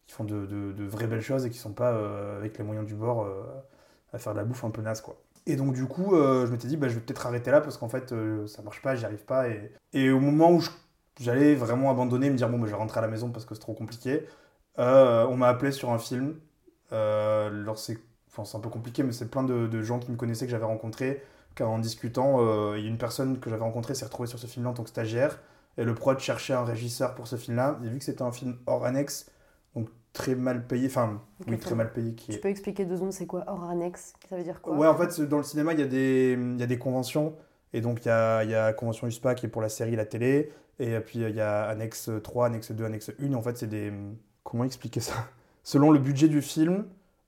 qui 0.07 0.15
font 0.15 0.25
de, 0.25 0.47
de- 0.47 0.73
de 0.73 0.85
vraies 0.85 1.07
belles 1.09 1.21
choses 1.23 1.45
et 1.45 1.51
qui 1.51 1.59
sont 1.59 1.73
pas 1.73 1.93
euh, 1.93 2.39
avec 2.39 2.57
les 2.59 2.65
moyens 2.65 2.87
du 2.87 2.95
bord 2.95 3.25
euh, 3.25 3.43
à 4.13 4.19
faire 4.19 4.33
de 4.33 4.39
la 4.39 4.45
bouffe 4.45 4.65
un 4.65 4.71
peu 4.71 4.81
naze, 4.83 5.01
quoi. 5.01 5.21
Et 5.47 5.57
donc, 5.57 5.75
du 5.75 5.87
coup, 5.87 6.15
euh, 6.15 6.47
je 6.47 6.53
m'étais 6.53 6.69
dit, 6.69 6.77
bah, 6.77 6.89
je 6.89 6.95
vais 6.95 7.01
peut-être 7.01 7.27
arrêter 7.27 7.51
là 7.51 7.61
parce 7.61 7.77
qu'en 7.77 7.89
fait, 7.89 8.15
ça 8.47 8.63
marche 8.63 8.81
pas, 8.81 8.95
j'y 8.97 9.05
arrive 9.05 9.25
pas. 9.25 9.49
Et, 9.49 9.73
et 9.93 10.11
au 10.11 10.21
moment 10.21 10.53
où 10.53 10.63
j'allais 11.21 11.55
vraiment 11.55 11.91
abandonner, 11.91 12.31
me 12.31 12.37
dire, 12.37 12.49
bon, 12.49 12.59
bah, 12.59 12.67
je 12.67 12.71
vais 12.71 12.79
rentrer 12.79 12.99
à 12.99 13.03
la 13.03 13.09
maison 13.09 13.31
parce 13.31 13.45
que 13.45 13.55
c'est 13.55 13.61
trop 13.61 13.75
compliqué, 13.75 14.25
on 14.79 15.37
m'a 15.37 15.49
appelé 15.49 15.73
sur 15.73 15.91
un 15.93 15.99
film. 15.99 16.37
Alors, 16.91 17.79
c'est 17.79 17.99
enfin, 18.35 18.45
c'est 18.45 18.57
un 18.57 18.61
peu 18.61 18.69
compliqué, 18.71 19.03
mais 19.03 19.13
c'est 19.13 19.31
plein 19.31 19.43
de, 19.45 19.67
de 19.67 19.83
gens 19.83 19.99
qui 19.99 20.11
me 20.11 20.17
connaissaient, 20.17 20.47
que 20.47 20.51
j'avais 20.51 20.65
rencontrés, 20.65 21.23
qu'en 21.55 21.79
discutant, 21.79 22.37
euh, 22.41 22.75
il 22.79 22.85
y 22.85 22.87
a 22.87 22.91
une 22.91 22.99
personne 22.99 23.39
que 23.41 23.49
j'avais 23.51 23.63
rencontrée 23.63 23.95
s'est 23.95 24.05
retrouvée 24.05 24.29
sur 24.29 24.39
ce 24.39 24.47
film-là 24.47 24.71
en 24.71 24.75
tant 24.75 24.83
que 24.85 24.91
stagiaire. 24.91 25.39
Et 25.79 25.85
le 25.85 25.95
prod 25.95 26.19
cherchait 26.19 26.53
un 26.55 26.65
régisseur 26.65 27.15
pour 27.15 27.27
ce 27.27 27.37
film-là. 27.37 27.79
Et 27.85 27.89
vu 27.89 27.99
que 27.99 28.05
c'était 28.05 28.23
un 28.23 28.33
film 28.33 28.57
hors 28.67 28.85
annexe, 28.85 29.31
donc 29.75 29.89
très 30.13 30.35
mal 30.35 30.67
payé, 30.67 30.87
enfin, 30.87 31.21
oui, 31.49 31.59
très 31.59 31.75
mal 31.75 31.93
payé, 31.93 32.15
qui 32.15 32.33
Tu 32.33 32.37
est 32.37 32.41
peux 32.41 32.49
expliquer 32.49 32.85
deux 32.85 32.97
secondes 32.97 33.13
c'est 33.13 33.27
quoi 33.27 33.45
hors 33.47 33.65
annexe? 33.65 34.15
Ça 34.29 34.37
veut 34.37 34.45
dire 34.45 34.61
quoi? 34.61 34.77
Ouais, 34.77 34.87
en 34.87 34.97
fait, 34.97 35.21
dans 35.23 35.37
le 35.39 35.43
cinéma, 35.43 35.73
il 35.73 35.81
y, 35.81 35.83
a 35.83 35.87
des- 35.87 36.33
il 36.39 36.59
y 36.61 36.63
a 36.63 36.67
des 36.67 36.79
conventions. 36.79 37.35
Et 37.73 37.81
donc, 37.81 38.05
il 38.05 38.09
y 38.09 38.11
a, 38.11 38.45
y 38.45 38.55
a 38.55 38.73
convention 38.73 39.07
USPA 39.07 39.35
qui 39.35 39.47
est 39.47 39.49
pour 39.49 39.63
la 39.63 39.69
série, 39.69 39.97
la 39.97 40.07
télé. 40.07 40.53
Et 40.79 40.99
puis, 41.01 41.21
il 41.21 41.35
y 41.35 41.41
a 41.41 41.65
annexe 41.65 42.11
3, 42.23 42.47
annexe 42.47 42.73
2, 42.73 42.85
annexe 42.85 43.11
1. 43.21 43.33
Et 43.33 43.35
en 43.35 43.43
fait, 43.43 43.57
c'est 43.57 43.67
des. 43.67 43.93
Comment 44.43 44.65
expliquer 44.65 45.01
ça? 45.01 45.29
Selon 45.65 45.91
le 45.91 45.99
budget 45.99 46.29
du 46.29 46.43
film, 46.43 46.87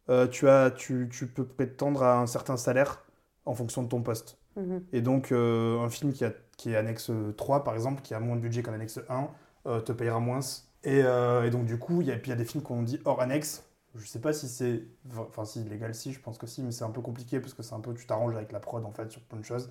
euh, 0.09 0.27
tu, 0.29 0.49
as, 0.49 0.71
tu, 0.71 1.09
tu 1.11 1.27
peux 1.27 1.45
prétendre 1.45 2.03
à 2.03 2.19
un 2.21 2.27
certain 2.27 2.57
salaire 2.57 3.05
en 3.45 3.55
fonction 3.55 3.83
de 3.83 3.89
ton 3.89 4.03
poste. 4.03 4.39
Mhm. 4.57 4.85
Et 4.93 5.01
donc, 5.01 5.33
euh, 5.33 5.81
un 5.81 5.89
film 5.89 6.13
qui, 6.13 6.25
a, 6.25 6.33
qui 6.57 6.73
est 6.73 6.77
annexe 6.77 7.11
3, 7.37 7.65
par 7.65 7.75
exemple, 7.75 8.03
qui 8.03 8.15
a 8.15 8.21
moins 8.21 8.37
de 8.37 8.41
budget 8.41 8.63
qu'un 8.63 8.73
annexe 8.73 9.01
1, 9.09 9.29
euh, 9.67 9.81
te 9.81 9.93
payera 9.93 10.21
moins. 10.21 10.41
Et, 10.85 10.99
et 11.01 11.51
donc, 11.51 11.67
du 11.67 11.79
coup, 11.79 12.01
il 12.01 12.07
y 12.07 12.13
a, 12.13 12.37
des 12.37 12.45
films 12.45 12.63
qu'on 12.63 12.83
dit 12.83 13.01
hors 13.05 13.21
annexe. 13.21 13.65
Je 13.97 14.07
sais 14.07 14.21
pas 14.21 14.33
si 14.33 14.47
c'est. 14.47 14.85
Enfin, 15.19 15.45
si, 15.45 15.65
légal, 15.65 15.95
si, 15.95 16.13
je 16.13 16.21
pense 16.21 16.39
que 16.39 16.47
si, 16.47 16.63
mais 16.63 16.71
c'est 16.71 16.85
un 16.85 16.91
peu 16.91 17.01
compliqué 17.01 17.41
parce 17.41 17.55
que 17.55 17.65
c'est 17.65 17.75
un 17.75 17.81
peu. 17.81 17.93
Tu 17.95 18.07
t'arranges 18.07 18.37
avec 18.37 18.53
la 18.53 18.61
prod, 18.61 18.85
en 18.85 18.93
fait, 18.93 19.11
sur 19.11 19.21
plein 19.23 19.41
de 19.41 19.45
choses. 19.45 19.71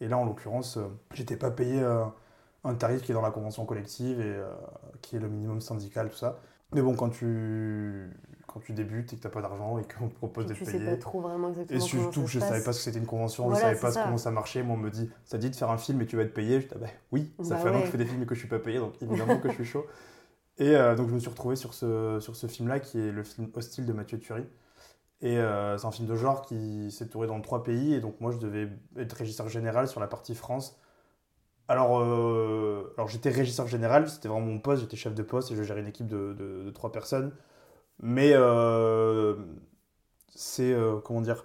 Et 0.00 0.08
là, 0.08 0.18
en 0.18 0.26
l'occurrence, 0.26 0.78
j'étais 1.14 1.36
pas 1.36 1.50
payé 1.50 1.82
un 2.64 2.74
tarif 2.74 3.00
qui 3.00 3.12
est 3.12 3.14
dans 3.14 3.22
la 3.22 3.30
convention 3.30 3.64
collective 3.64 4.20
et 4.20 4.38
qui 5.00 5.16
est 5.16 5.18
le 5.18 5.28
minimum 5.28 5.62
syndical, 5.62 6.10
tout 6.10 6.16
ça. 6.16 6.40
Mais 6.72 6.82
bon, 6.82 6.94
quand 6.94 7.08
tu, 7.08 8.10
quand 8.52 8.60
tu 8.60 8.72
débutes 8.72 9.12
et 9.12 9.16
que 9.16 9.22
t'as 9.22 9.28
pas 9.28 9.42
d'argent 9.42 9.78
et 9.78 9.84
qu'on 9.84 10.08
te 10.08 10.14
propose 10.14 10.46
d'être 10.46 10.58
tu 10.58 10.64
sais 10.64 10.72
payé. 10.72 10.84
pas 10.90 10.96
trop 10.96 11.20
vraiment 11.20 11.48
exactement 11.48 11.80
Et 11.80 11.80
surtout 11.80 12.26
je 12.26 12.40
se 12.40 12.40
savais 12.40 12.62
pas 12.64 12.72
ce 12.72 12.78
que 12.78 12.84
c'était 12.84 12.98
une 12.98 13.06
convention, 13.06 13.44
je 13.50 13.50
Voilà, 13.50 13.68
savais 13.68 13.80
pas 13.80 13.92
ça. 13.92 14.04
comment 14.04 14.18
ça 14.18 14.30
marchait. 14.30 14.62
Moi, 14.62 14.74
on 14.76 14.78
me 14.78 14.90
dit, 14.90 15.08
ça 15.24 15.38
dit 15.38 15.50
de 15.50 15.56
faire 15.56 15.70
un 15.70 15.78
film 15.78 16.00
et 16.02 16.06
tu 16.06 16.16
vas 16.16 16.22
être 16.22 16.34
payé. 16.34 16.60
Je 16.60 16.66
dis, 16.66 16.72
ah 16.74 16.78
bah 16.78 16.86
oui, 17.12 17.32
ça 17.42 17.56
Bah 17.56 17.62
fait 17.62 17.68
un 17.68 17.74
an 17.74 17.74
ouais. 17.76 17.80
que 17.80 17.86
je 17.86 17.90
fais 17.92 17.98
des 17.98 18.06
films 18.06 18.22
et 18.22 18.26
que 18.26 18.34
je 18.34 18.40
suis 18.40 18.48
pas 18.48 18.58
payé, 18.58 18.78
donc 18.78 18.94
évidemment 19.02 19.38
que 19.38 19.48
je 19.48 19.54
suis 19.54 19.64
chaud. 19.64 19.86
Et 20.58 20.76
euh, 20.76 20.96
donc, 20.96 21.08
je 21.10 21.14
me 21.14 21.20
suis 21.20 21.30
retrouvé 21.30 21.56
sur 21.56 21.74
ce, 21.74 22.18
sur 22.20 22.36
ce 22.36 22.46
film-là, 22.48 22.80
qui 22.80 23.00
est 23.00 23.12
le 23.12 23.22
film 23.24 23.50
Hostile 23.54 23.86
de 23.86 23.92
Mathieu 23.94 24.18
Thury. 24.18 24.44
Et 25.22 25.38
euh, 25.38 25.78
c'est 25.78 25.86
un 25.86 25.90
film 25.92 26.08
de 26.08 26.16
genre 26.16 26.42
qui 26.42 26.90
s'est 26.92 27.08
tourné 27.08 27.28
dans 27.28 27.40
trois 27.40 27.62
pays. 27.64 27.94
Et 27.94 28.00
donc, 28.00 28.20
moi, 28.20 28.32
je 28.32 28.38
devais 28.38 28.68
être 28.98 29.12
régisseur 29.14 29.48
général 29.48 29.88
sur 29.88 30.00
la 30.00 30.06
partie 30.08 30.34
France. 30.34 30.78
Alors, 31.68 32.00
euh, 32.00 32.92
alors 32.96 33.08
j'étais 33.08 33.30
régisseur 33.30 33.68
général, 33.68 34.08
c'était 34.08 34.28
vraiment 34.28 34.46
mon 34.46 34.58
poste, 34.58 34.82
j'étais 34.82 34.96
chef 34.96 35.14
de 35.14 35.22
poste 35.22 35.52
et 35.52 35.56
je 35.56 35.62
gérais 35.62 35.80
une 35.80 35.86
équipe 35.88 36.08
de, 36.08 36.34
de- 36.36 36.64
de 36.64 36.70
trois 36.70 36.90
personnes. 36.90 37.32
Mais 38.02 38.32
euh, 38.34 39.34
c'est, 40.34 40.72
euh, 40.72 40.98
comment 41.00 41.20
dire, 41.20 41.44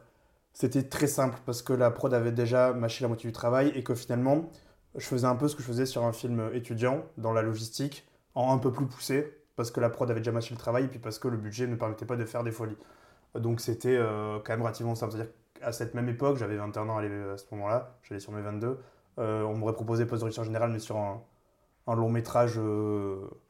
c'était 0.53 0.83
très 0.83 1.07
simple 1.07 1.37
parce 1.45 1.61
que 1.61 1.73
la 1.73 1.91
prod 1.91 2.13
avait 2.13 2.31
déjà 2.31 2.73
mâché 2.73 3.03
la 3.03 3.09
moitié 3.09 3.29
du 3.29 3.33
travail 3.33 3.71
et 3.75 3.83
que 3.83 3.93
finalement, 3.95 4.49
je 4.95 5.05
faisais 5.05 5.27
un 5.27 5.35
peu 5.35 5.47
ce 5.49 5.55
que 5.55 5.61
je 5.61 5.67
faisais 5.67 5.85
sur 5.85 6.03
un 6.05 6.13
film 6.13 6.49
étudiant 6.53 7.03
dans 7.17 7.33
la 7.33 7.41
logistique, 7.41 8.07
en 8.35 8.53
un 8.53 8.57
peu 8.57 8.71
plus 8.71 8.87
poussé, 8.87 9.33
parce 9.55 9.71
que 9.71 9.79
la 9.79 9.89
prod 9.89 10.09
avait 10.09 10.21
déjà 10.21 10.31
mâché 10.31 10.53
le 10.53 10.59
travail 10.59 10.85
et 10.85 10.87
puis 10.87 10.99
parce 10.99 11.19
que 11.19 11.27
le 11.27 11.37
budget 11.37 11.67
ne 11.67 11.75
permettait 11.75 12.05
pas 12.05 12.15
de 12.15 12.25
faire 12.25 12.43
des 12.43 12.51
folies. 12.51 12.77
Donc 13.35 13.59
c'était 13.61 13.97
euh, 13.97 14.39
quand 14.43 14.53
même 14.53 14.61
relativement 14.61 14.95
simple. 14.95 15.13
C'est-à-dire 15.13 15.33
qu'à 15.59 15.71
cette 15.73 15.93
même 15.93 16.09
époque, 16.09 16.37
j'avais 16.37 16.57
21 16.57 16.89
ans 16.89 16.97
à 16.99 17.37
ce 17.37 17.45
moment-là, 17.51 17.97
j'allais 18.03 18.21
sur 18.21 18.31
mes 18.31 18.41
22, 18.41 18.79
euh, 19.19 19.43
on 19.43 19.55
m'aurait 19.57 19.73
proposé 19.73 20.05
poste 20.05 20.21
de 20.21 20.25
régisseur 20.25 20.45
général, 20.45 20.71
mais 20.71 20.79
sur 20.79 20.97
un, 20.97 21.21
long 21.87 22.09
métrage 22.09 22.59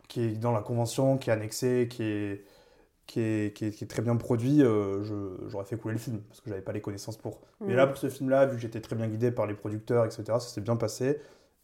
qui 0.07 0.21
est 0.21 0.31
dans 0.33 0.51
la 0.51 0.61
convention, 0.61 1.17
qui 1.17 1.29
est 1.29 1.33
annexé, 1.33 1.87
qui 1.89 2.03
est, 2.03 2.45
qui 3.07 3.19
est, 3.21 3.55
qui 3.55 3.65
est, 3.65 3.71
qui 3.71 3.83
est 3.83 3.87
très 3.87 4.01
bien 4.01 4.15
produit, 4.15 4.63
euh, 4.63 5.03
j'aurais 5.47 5.65
fait 5.65 5.77
couler 5.77 5.93
le 5.93 5.99
film, 5.99 6.21
parce 6.27 6.41
que 6.41 6.49
j'avais 6.49 6.61
pas 6.61 6.71
les 6.73 6.81
connaissances 6.81 7.17
pour. 7.17 7.41
Mais 7.61 7.69
Mhm. 7.69 7.75
là, 7.75 7.87
pour 7.87 7.97
ce 7.97 8.09
film-là, 8.09 8.45
vu 8.47 8.55
que 8.55 8.61
j'étais 8.61 8.81
très 8.81 8.95
bien 8.95 9.07
guidé 9.07 9.31
par 9.31 9.45
les 9.45 9.53
producteurs, 9.53 10.05
etc., 10.05 10.23
ça 10.25 10.39
s'est 10.39 10.61
bien 10.61 10.75
passé. 10.75 11.19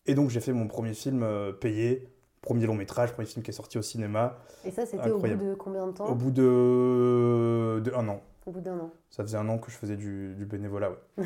Et 0.06 0.14
donc, 0.16 0.30
j'ai 0.30 0.40
fait 0.40 0.54
mon 0.54 0.68
premier 0.68 0.94
film 0.94 1.24
euh, 1.24 1.52
payé, 1.52 2.08
premier 2.42 2.66
long 2.66 2.76
métrage, 2.76 3.12
premier 3.14 3.28
film 3.28 3.44
qui 3.44 3.52
est 3.52 3.54
sorti 3.56 3.78
au 3.78 3.82
cinéma, 3.82 4.38
Et 4.66 4.72
ça, 4.72 4.86
c'était 4.86 5.10
au 5.12 5.20
bout 5.20 5.28
de 5.28 5.54
combien 5.56 5.88
de 5.88 5.92
temps 5.94 6.08
au 6.08 6.16
bout 6.16 6.32
de, 6.32 7.80
de 7.84 7.92
un 7.96 8.08
an. 8.08 8.22
Au 8.46 8.52
bout 8.52 8.62
d'un 8.62 8.78
an. 8.80 8.92
Ça 9.10 9.24
faisait 9.24 9.38
un 9.38 9.48
an 9.50 9.58
que 9.60 9.70
je 9.72 9.78
faisais 9.78 9.96
du, 9.98 10.34
du 10.36 10.46
bénévolat, 10.46 10.90
ouais. 10.92 11.24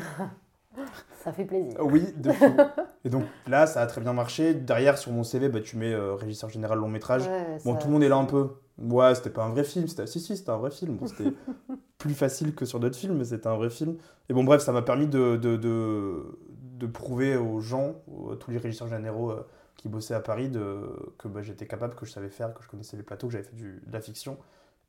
Ça 1.24 1.32
fait 1.32 1.44
plaisir. 1.44 1.74
Oui, 1.80 2.02
de 2.16 2.30
fou. 2.32 2.54
Et 3.04 3.08
donc 3.08 3.24
là, 3.48 3.66
ça 3.66 3.80
a 3.80 3.86
très 3.86 4.00
bien 4.00 4.12
marché. 4.12 4.54
Derrière, 4.54 4.98
sur 4.98 5.10
mon 5.12 5.24
CV, 5.24 5.48
bah, 5.48 5.60
tu 5.60 5.76
mets 5.76 5.92
euh, 5.92 6.14
régisseur 6.14 6.50
général 6.50 6.78
long 6.78 6.88
métrage. 6.88 7.26
Ouais, 7.26 7.58
Bon, 7.64 7.72
ça- 7.74 7.78
tout 7.80 7.86
le 7.88 7.92
monde 7.94 8.02
est 8.04 8.08
là 8.08 8.16
un 8.16 8.24
peu. 8.26 8.50
Ouais, 8.78 9.14
c'était 9.14 9.30
pas 9.30 9.44
un 9.44 9.50
vrai 9.50 9.64
film. 9.64 9.88
C'était... 9.88 10.06
Si, 10.06 10.20
si, 10.20 10.36
c'était 10.36 10.50
un 10.50 10.58
vrai 10.58 10.70
film. 10.70 10.96
Bon, 10.96 11.06
c'était 11.06 11.32
plus 11.98 12.14
facile 12.14 12.54
que 12.54 12.64
sur 12.66 12.80
d'autres 12.80 12.96
films, 12.98 13.16
mais 13.18 13.24
c'était 13.24 13.46
un 13.48 13.56
vrai 13.56 13.70
film. 13.70 13.96
Et 14.28 14.34
bon, 14.34 14.44
bref, 14.44 14.62
ça 14.62 14.72
m'a 14.72 14.82
permis 14.82 15.06
de, 15.06 15.36
de, 15.36 15.56
de, 15.56 16.38
de 16.78 16.86
prouver 16.86 17.36
aux 17.36 17.60
gens, 17.60 17.96
à 18.32 18.36
tous 18.36 18.50
les 18.50 18.58
régisseurs 18.58 18.88
généraux 18.88 19.30
euh, 19.32 19.46
qui 19.76 19.88
bossaient 19.88 20.14
à 20.14 20.20
Paris, 20.20 20.50
de, 20.50 20.80
que 21.18 21.28
bah, 21.28 21.42
j'étais 21.42 21.66
capable, 21.66 21.94
que 21.94 22.06
je 22.06 22.12
savais 22.12 22.30
faire, 22.30 22.54
que 22.54 22.62
je 22.62 22.68
connaissais 22.68 22.96
les 22.96 23.02
plateaux, 23.02 23.28
que 23.28 23.32
j'avais 23.34 23.44
fait 23.44 23.56
du, 23.56 23.82
de 23.86 23.92
la 23.92 24.00
fiction. 24.00 24.38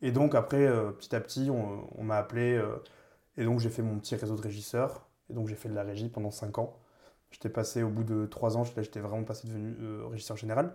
Et 0.02 0.12
donc, 0.12 0.36
après, 0.36 0.68
euh, 0.68 0.92
petit 0.92 1.16
à 1.16 1.22
petit, 1.22 1.50
on, 1.52 1.88
on 1.98 2.04
m'a 2.04 2.18
appelé. 2.18 2.56
euh, 2.58 2.78
et 3.38 3.46
donc, 3.46 3.60
j'ai 3.60 3.70
fait 3.70 3.82
mon 3.84 4.00
petit 4.00 4.16
réseau 4.16 4.36
de 4.36 4.42
régisseurs. 4.42 5.08
Et 5.30 5.34
donc, 5.34 5.48
j'ai 5.48 5.56
fait 5.56 5.70
de 5.70 5.76
la 5.76 5.84
régie 5.84 6.10
pendant 6.10 6.32
5 6.32 6.58
ans. 6.60 6.78
J'étais 7.32 7.50
passé, 7.50 7.84
au 7.84 7.90
bout 7.90 8.04
de 8.04 8.26
3 8.26 8.58
ans, 8.58 8.64
j'étais 8.64 9.00
vraiment 9.02 9.24
passé 9.24 9.48
devenu 9.48 9.76
régisseur 10.10 10.38
général. 10.38 10.74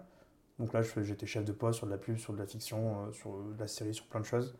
Donc 0.58 0.72
là, 0.72 0.82
j'étais 0.82 1.26
chef 1.26 1.44
de 1.44 1.52
poste 1.52 1.78
sur 1.78 1.86
de 1.86 1.92
la 1.92 1.98
pub, 1.98 2.18
sur 2.18 2.32
de 2.32 2.38
la 2.38 2.46
fiction, 2.46 3.06
euh, 3.06 3.12
sur 3.12 3.42
de 3.42 3.58
la 3.58 3.66
série, 3.66 3.94
sur 3.94 4.06
plein 4.06 4.20
de 4.20 4.26
choses. 4.26 4.54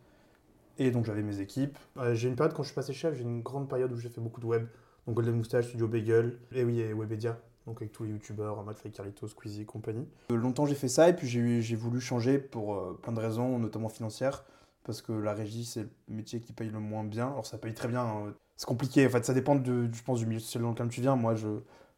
Et 0.79 0.89
donc 0.91 1.05
j'avais 1.05 1.21
mes 1.21 1.39
équipes. 1.39 1.77
Euh, 1.97 2.15
j'ai 2.15 2.29
une 2.29 2.35
période 2.35 2.55
quand 2.55 2.63
je 2.63 2.69
suis 2.69 2.75
passé 2.75 2.93
chef, 2.93 3.15
j'ai 3.15 3.21
une 3.23 3.41
grande 3.41 3.69
période 3.69 3.91
où 3.91 3.97
j'ai 3.97 4.09
fait 4.09 4.21
beaucoup 4.21 4.41
de 4.41 4.45
web. 4.45 4.65
Donc 5.05 5.15
Golden 5.15 5.35
Moustache, 5.35 5.67
Studio 5.67 5.87
Bagel, 5.87 6.39
et 6.51 6.63
oui, 6.63 6.79
et 6.79 6.93
Webedia. 6.93 7.39
Donc 7.67 7.77
avec 7.81 7.91
tous 7.91 8.03
les 8.03 8.09
youtubeurs, 8.09 8.63
McFly, 8.63 8.91
Carlitos, 8.91 9.27
Squeezie 9.27 9.61
et 9.61 9.65
compagnie. 9.65 10.07
Euh, 10.31 10.35
longtemps 10.35 10.65
j'ai 10.65 10.75
fait 10.75 10.87
ça 10.87 11.07
et 11.09 11.15
puis 11.15 11.27
j'ai 11.27 11.75
voulu 11.75 12.01
changer 12.01 12.39
pour 12.39 12.75
euh, 12.75 12.99
plein 13.01 13.13
de 13.13 13.19
raisons, 13.19 13.59
notamment 13.59 13.87
financières. 13.89 14.43
Parce 14.83 15.01
que 15.01 15.13
la 15.13 15.33
régie, 15.33 15.63
c'est 15.63 15.83
le 15.83 16.15
métier 16.15 16.41
qui 16.41 16.51
paye 16.51 16.69
le 16.69 16.79
moins 16.79 17.05
bien. 17.05 17.27
Alors 17.27 17.45
ça 17.45 17.57
paye 17.57 17.73
très 17.73 17.87
bien. 17.87 18.01
hein. 18.01 18.33
C'est 18.57 18.65
compliqué. 18.65 19.05
En 19.07 19.09
fait, 19.09 19.23
ça 19.23 19.33
dépend, 19.33 19.55
de, 19.55 19.87
je 19.91 20.03
pense, 20.03 20.19
du 20.19 20.25
milieu 20.25 20.39
social 20.39 20.63
dans 20.63 20.71
lequel 20.71 20.89
tu 20.89 21.01
viens. 21.01 21.15
Moi, 21.15 21.35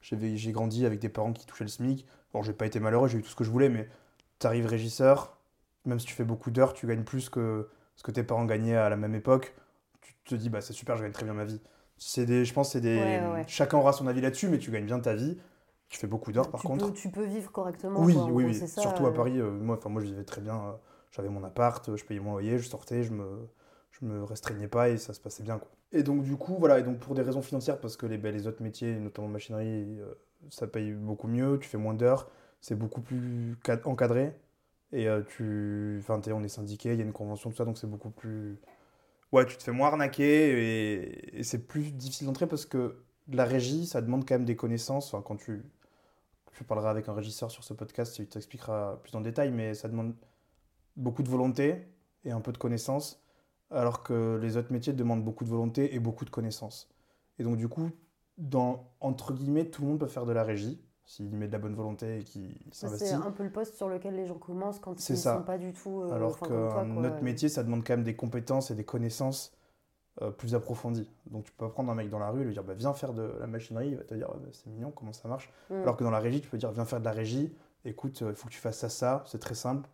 j'ai 0.01 0.51
grandi 0.51 0.85
avec 0.85 0.99
des 0.99 1.09
parents 1.09 1.33
qui 1.33 1.45
touchaient 1.45 1.63
le 1.63 1.69
SMIC. 1.69 2.05
Bon, 2.35 2.43
j'ai 2.43 2.51
pas 2.51 2.65
été 2.65 2.81
malheureux, 2.81 3.07
j'ai 3.07 3.19
eu 3.19 3.21
tout 3.21 3.29
ce 3.29 3.35
que 3.35 3.45
je 3.45 3.49
voulais, 3.49 3.69
mais 3.69 3.87
t'arrives 4.39 4.65
régisseur, 4.65 5.37
même 5.85 6.01
si 6.01 6.05
tu 6.05 6.13
fais 6.13 6.25
beaucoup 6.25 6.51
d'heures, 6.51 6.73
tu 6.73 6.85
gagnes 6.85 7.05
plus 7.05 7.29
que 7.29 7.69
ce 7.95 8.03
que 8.03 8.11
tes 8.11 8.23
parents 8.23 8.43
gagnaient 8.43 8.75
à 8.75 8.89
la 8.89 8.97
même 8.97 9.15
époque. 9.15 9.55
Tu 10.01 10.15
te 10.25 10.35
dis, 10.35 10.49
bah 10.49 10.59
c'est 10.59 10.73
super, 10.73 10.97
je 10.97 11.03
gagne 11.03 11.13
très 11.13 11.23
bien 11.23 11.33
ma 11.33 11.45
vie. 11.45 11.61
C'est 11.97 12.25
des, 12.25 12.43
je 12.43 12.53
pense 12.53 12.67
que 12.67 12.71
c'est 12.73 12.81
des. 12.81 12.97
Ouais, 12.97 13.19
ouais, 13.21 13.33
ouais. 13.35 13.43
Chacun 13.47 13.77
aura 13.77 13.93
son 13.93 14.05
avis 14.05 14.19
là-dessus, 14.19 14.49
mais 14.49 14.57
tu 14.59 14.69
gagnes 14.69 14.85
bien 14.85 14.99
ta 14.99 15.15
vie. 15.15 15.37
Tu 15.87 15.97
fais 15.97 16.07
beaucoup 16.07 16.33
d'heures 16.33 16.51
par 16.51 16.61
contre. 16.61 16.91
Tu 16.91 17.09
peux 17.09 17.23
vivre 17.23 17.49
correctement. 17.53 18.01
Oui, 18.01 18.15
quoi, 18.15 18.25
oui, 18.25 18.43
gros, 18.43 18.51
oui. 18.51 18.67
ça, 18.67 18.81
Surtout 18.81 19.05
à 19.05 19.11
euh, 19.11 19.13
Paris, 19.13 19.39
euh, 19.39 19.49
moi, 19.51 19.77
enfin, 19.77 19.87
moi 19.87 20.01
je 20.01 20.07
vivais 20.07 20.25
très 20.25 20.41
bien. 20.41 20.55
euh, 20.55 20.71
J'avais 21.11 21.29
mon 21.29 21.45
appart, 21.45 21.95
je 21.95 22.03
payais 22.03 22.19
mon 22.19 22.33
loyer, 22.33 22.57
je 22.57 22.67
sortais, 22.67 23.03
je 23.03 23.13
me, 23.13 23.47
je 23.91 24.03
me 24.03 24.25
restreignais 24.25 24.67
pas 24.67 24.89
et 24.89 24.97
ça 24.97 25.13
se 25.13 25.21
passait 25.21 25.43
bien. 25.43 25.57
Quoi. 25.57 25.69
Et 25.93 26.03
donc 26.03 26.23
du 26.23 26.35
coup, 26.35 26.57
voilà, 26.59 26.79
et 26.79 26.83
donc 26.83 26.97
pour 26.97 27.15
des 27.15 27.21
raisons 27.21 27.41
financières, 27.41 27.79
parce 27.79 27.95
que 27.95 28.05
les, 28.05 28.17
ben, 28.17 28.35
les 28.35 28.45
autres 28.45 28.61
métiers, 28.61 28.93
notamment 28.99 29.29
machinerie, 29.29 30.01
ça 30.49 30.67
paye 30.67 30.93
beaucoup 30.93 31.27
mieux, 31.27 31.59
tu 31.59 31.67
fais 31.69 31.77
moins 31.77 31.93
d'heures, 31.93 32.29
c'est 32.61 32.75
beaucoup 32.75 33.01
plus 33.01 33.57
cad- 33.63 33.81
encadré. 33.85 34.33
Et 34.91 35.07
euh, 35.09 35.21
tu, 35.23 35.97
enfin, 35.99 36.19
t'es- 36.21 36.31
on 36.31 36.43
est 36.43 36.47
syndiqué, 36.49 36.93
il 36.93 36.97
y 36.97 37.01
a 37.01 37.05
une 37.05 37.13
convention, 37.13 37.49
tout 37.49 37.57
ça, 37.57 37.65
donc 37.65 37.77
c'est 37.77 37.87
beaucoup 37.89 38.11
plus... 38.11 38.59
Ouais, 39.31 39.45
tu 39.45 39.57
te 39.57 39.63
fais 39.63 39.71
moins 39.71 39.89
arnaquer 39.89 41.37
et, 41.37 41.43
c'est 41.43 41.67
plus 41.67 41.91
difficile 41.93 42.27
d'entrer 42.27 42.47
parce 42.47 42.65
que 42.65 43.03
la 43.27 43.45
régie, 43.45 43.85
ça 43.87 44.01
demande 44.01 44.27
quand 44.27 44.35
même 44.35 44.45
des 44.45 44.55
connaissances. 44.55 45.15
Quand 45.25 45.35
tu, 45.37 45.63
je 46.53 46.63
parlerai 46.63 46.89
avec 46.89 47.09
un 47.09 47.13
régisseur 47.13 47.51
sur 47.51 47.63
ce 47.63 47.73
podcast, 47.73 48.17
il 48.19 48.27
t'expliquera 48.27 49.01
plus 49.03 49.15
en 49.15 49.21
détail, 49.21 49.51
mais 49.51 49.73
ça 49.73 49.89
demande 49.89 50.15
beaucoup 50.95 51.23
de 51.23 51.29
volonté 51.29 51.87
et 52.23 52.31
un 52.31 52.41
peu 52.41 52.51
de 52.51 52.57
connaissances, 52.57 53.21
alors 53.71 54.03
que 54.03 54.39
les 54.41 54.57
autres 54.57 54.71
métiers 54.71 54.93
demandent 54.93 55.23
beaucoup 55.23 55.43
de 55.43 55.49
volonté 55.49 55.95
et 55.95 55.99
beaucoup 55.99 56.25
de 56.25 56.29
connaissances. 56.29 56.89
Et 57.39 57.43
donc 57.43 57.57
du 57.57 57.67
coup, 57.67 57.91
dans, 58.37 58.91
entre 58.99 59.33
guillemets, 59.33 59.65
tout 59.65 59.81
le 59.81 59.87
monde 59.89 59.99
peut 59.99 60.07
faire 60.07 60.25
de 60.25 60.33
la 60.33 60.43
régie, 60.43 60.81
s'il 61.05 61.29
met 61.35 61.47
de 61.47 61.51
la 61.53 61.59
bonne 61.59 61.75
volonté 61.75 62.19
et 62.19 62.23
qu'il 62.23 62.55
s'investit. 62.71 63.07
C'est 63.07 63.13
un 63.13 63.31
peu 63.31 63.43
le 63.43 63.51
poste 63.51 63.75
sur 63.75 63.87
lequel 63.89 64.15
les 64.15 64.25
gens 64.25 64.37
commencent 64.37 64.79
quand 64.79 64.97
ils 65.09 65.17
ça. 65.17 65.37
sont 65.37 65.43
pas 65.43 65.57
du 65.57 65.71
tout. 65.73 66.01
euh, 66.01 66.11
Alors 66.11 66.37
toi, 66.37 66.47
quoi. 66.47 66.83
autre 66.83 67.21
métier, 67.23 67.47
ça 67.49 67.63
demande 67.63 67.83
quand 67.85 67.93
même 67.93 68.03
des 68.03 68.15
compétences 68.15 68.71
et 68.71 68.75
des 68.75 68.83
connaissances 68.85 69.55
euh, 70.21 70.31
plus 70.31 70.55
approfondies. 70.55 71.09
Donc 71.27 71.45
tu 71.45 71.51
peux 71.51 71.69
prendre 71.69 71.91
un 71.91 71.95
mec 71.95 72.09
dans 72.09 72.19
la 72.19 72.29
rue 72.29 72.41
et 72.41 72.45
lui 72.45 72.53
dire 72.53 72.63
bah, 72.63 72.73
viens 72.73 72.93
faire 72.93 73.13
de 73.13 73.33
la 73.39 73.47
machinerie, 73.47 73.89
il 73.89 73.97
va 73.97 74.03
te 74.03 74.13
dire 74.15 74.27
Ah, 74.33 74.37
bah, 74.41 74.49
c'est 74.51 74.67
mignon, 74.67 74.91
comment 74.91 75.13
ça 75.13 75.27
marche? 75.27 75.51
Mm. 75.69 75.73
Alors 75.83 75.95
que 75.97 76.03
dans 76.03 76.11
la 76.11 76.19
régie, 76.19 76.41
tu 76.41 76.49
peux 76.49 76.57
dire 76.57 76.71
viens 76.71 76.85
faire 76.85 76.99
de 76.99 77.05
la 77.05 77.11
régie, 77.11 77.53
écoute, 77.85 78.21
euh, 78.21 78.29
il 78.31 78.35
faut 78.35 78.47
que 78.47 78.53
tu 78.53 78.59
fasses 78.59 78.79
ça, 78.79 78.89
ça, 78.89 79.23
c'est 79.27 79.39
très 79.39 79.55
simple. 79.55 79.87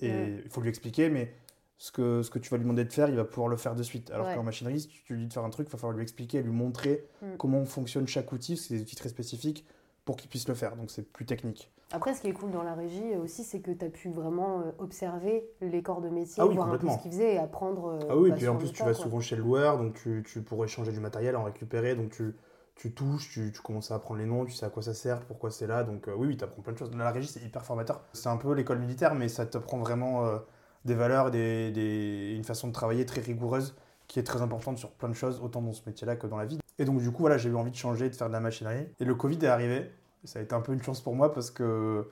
Et 0.00 0.08
Mm. 0.10 0.40
il 0.44 0.50
faut 0.50 0.60
lui 0.60 0.68
expliquer, 0.70 1.10
mais 1.10 1.34
ce 1.78 1.92
que, 1.92 2.22
ce 2.22 2.30
que 2.30 2.38
tu 2.38 2.50
vas 2.50 2.56
lui 2.56 2.64
demander 2.64 2.84
de 2.84 2.92
faire, 2.92 3.08
il 3.08 3.16
va 3.16 3.24
pouvoir 3.24 3.48
le 3.48 3.56
faire 3.56 3.74
de 3.74 3.82
suite. 3.82 4.10
Alors 4.10 4.26
Ouais. 4.26 4.34
qu'en 4.34 4.42
machinerie, 4.42 4.80
si 4.80 4.88
tu 4.88 5.14
lui 5.14 5.22
dis 5.22 5.28
de 5.28 5.32
faire 5.32 5.44
un 5.44 5.50
truc, 5.50 5.68
il 5.68 5.72
va 5.72 5.78
falloir 5.78 5.96
lui 5.96 6.02
expliquer, 6.02 6.42
lui 6.42 6.52
montrer 6.52 7.06
Mm. 7.22 7.36
comment 7.38 7.64
fonctionne 7.64 8.06
chaque 8.06 8.32
outil, 8.32 8.52
parce 8.54 8.62
que 8.62 8.68
c'est 8.68 8.74
des 8.76 8.82
outils 8.82 8.96
très 8.96 9.08
spécifiques, 9.08 9.66
pour 10.04 10.16
qu'il 10.16 10.28
puisse 10.30 10.48
le 10.48 10.54
faire. 10.54 10.76
Donc 10.76 10.90
c'est 10.90 11.02
plus 11.02 11.26
technique. 11.26 11.70
Après, 11.92 12.14
ce 12.14 12.20
qui 12.22 12.28
est 12.28 12.32
cool 12.32 12.50
dans 12.50 12.62
la 12.62 12.74
régie 12.74 13.14
aussi, 13.22 13.44
c'est 13.44 13.60
que 13.60 13.70
tu 13.70 13.84
as 13.84 13.88
pu 13.88 14.10
vraiment 14.10 14.60
euh, 14.60 14.72
observer 14.78 15.44
les 15.60 15.82
corps 15.82 16.00
de 16.00 16.08
métier, 16.08 16.42
Ah 16.42 16.46
oui, 16.46 16.54
voir 16.54 16.68
un 16.72 16.78
peu 16.78 16.88
ce 16.88 16.98
qu'ils 16.98 17.12
faisaient 17.12 17.34
et 17.34 17.38
apprendre. 17.38 17.86
euh, 17.86 17.98
Ah 18.10 18.16
oui, 18.16 18.30
bah, 18.30 18.36
puis 18.36 18.48
en 18.48 18.56
plus 18.56 18.72
tu 18.72 18.78
tas, 18.78 18.84
vas 18.86 18.94
quoi. 18.94 19.02
souvent 19.04 19.20
chez 19.20 19.36
le 19.36 19.42
loueur, 19.42 19.78
donc 19.78 19.94
tu, 19.94 20.24
tu 20.26 20.42
pourrais 20.42 20.66
changer 20.68 20.92
du 20.92 21.00
matériel, 21.00 21.36
en 21.36 21.44
récupérer, 21.44 21.94
donc 21.94 22.10
tu, 22.10 22.34
tu 22.74 22.92
touches, 22.92 23.30
tu, 23.30 23.52
tu 23.52 23.60
commences 23.60 23.90
à 23.92 23.96
apprendre 23.96 24.18
les 24.18 24.26
noms, 24.26 24.44
tu 24.44 24.52
sais 24.52 24.66
à 24.66 24.70
quoi 24.70 24.82
ça 24.82 24.94
sert, 24.94 25.20
pourquoi 25.26 25.50
c'est 25.50 25.66
là, 25.68 25.84
donc 25.84 26.08
euh, 26.08 26.14
oui, 26.16 26.26
oui, 26.28 26.36
tu 26.36 26.42
apprends 26.44 26.62
plein 26.62 26.72
de 26.72 26.78
choses. 26.78 26.90
Dans 26.90 26.98
la 26.98 27.10
régie, 27.12 27.28
c'est 27.28 27.40
hyper 27.40 27.64
formateur. 27.64 28.02
C'est 28.12 28.28
un 28.28 28.36
peu 28.38 28.52
l'école 28.54 28.78
militaire, 28.80 29.14
mais 29.14 29.28
ça 29.28 29.46
t'apprend 29.46 29.78
vraiment 29.78 30.26
euh, 30.26 30.38
des 30.84 30.94
valeurs, 30.94 31.30
des, 31.30 32.34
une 32.36 32.44
façon 32.44 32.68
de 32.68 32.72
travailler 32.72 33.06
très 33.06 33.20
rigoureuse 33.20 33.74
qui 34.06 34.18
est 34.18 34.22
très 34.22 34.42
importante 34.42 34.78
sur 34.78 34.90
plein 34.90 35.08
de 35.08 35.14
choses, 35.14 35.40
autant 35.42 35.62
dans 35.62 35.72
ce 35.72 35.82
métier-là 35.86 36.16
que 36.16 36.26
dans 36.26 36.36
la 36.36 36.44
vie. 36.44 36.58
Et 36.78 36.84
donc 36.84 37.00
du 37.00 37.10
coup, 37.10 37.22
voilà, 37.22 37.38
j'ai 37.38 37.48
eu 37.48 37.56
envie 37.56 37.70
de 37.70 37.76
changer, 37.76 38.10
de 38.10 38.14
faire 38.14 38.28
de 38.28 38.32
la 38.32 38.40
machinerie. 38.40 38.86
Et 39.00 39.04
le 39.04 39.14
Covid 39.14 39.38
est 39.42 39.48
arrivé, 39.48 39.90
ça 40.24 40.38
a 40.38 40.42
été 40.42 40.54
un 40.54 40.60
peu 40.60 40.72
une 40.72 40.82
chance 40.82 41.00
pour 41.00 41.14
moi 41.14 41.32
parce 41.32 41.50
que 41.50 42.06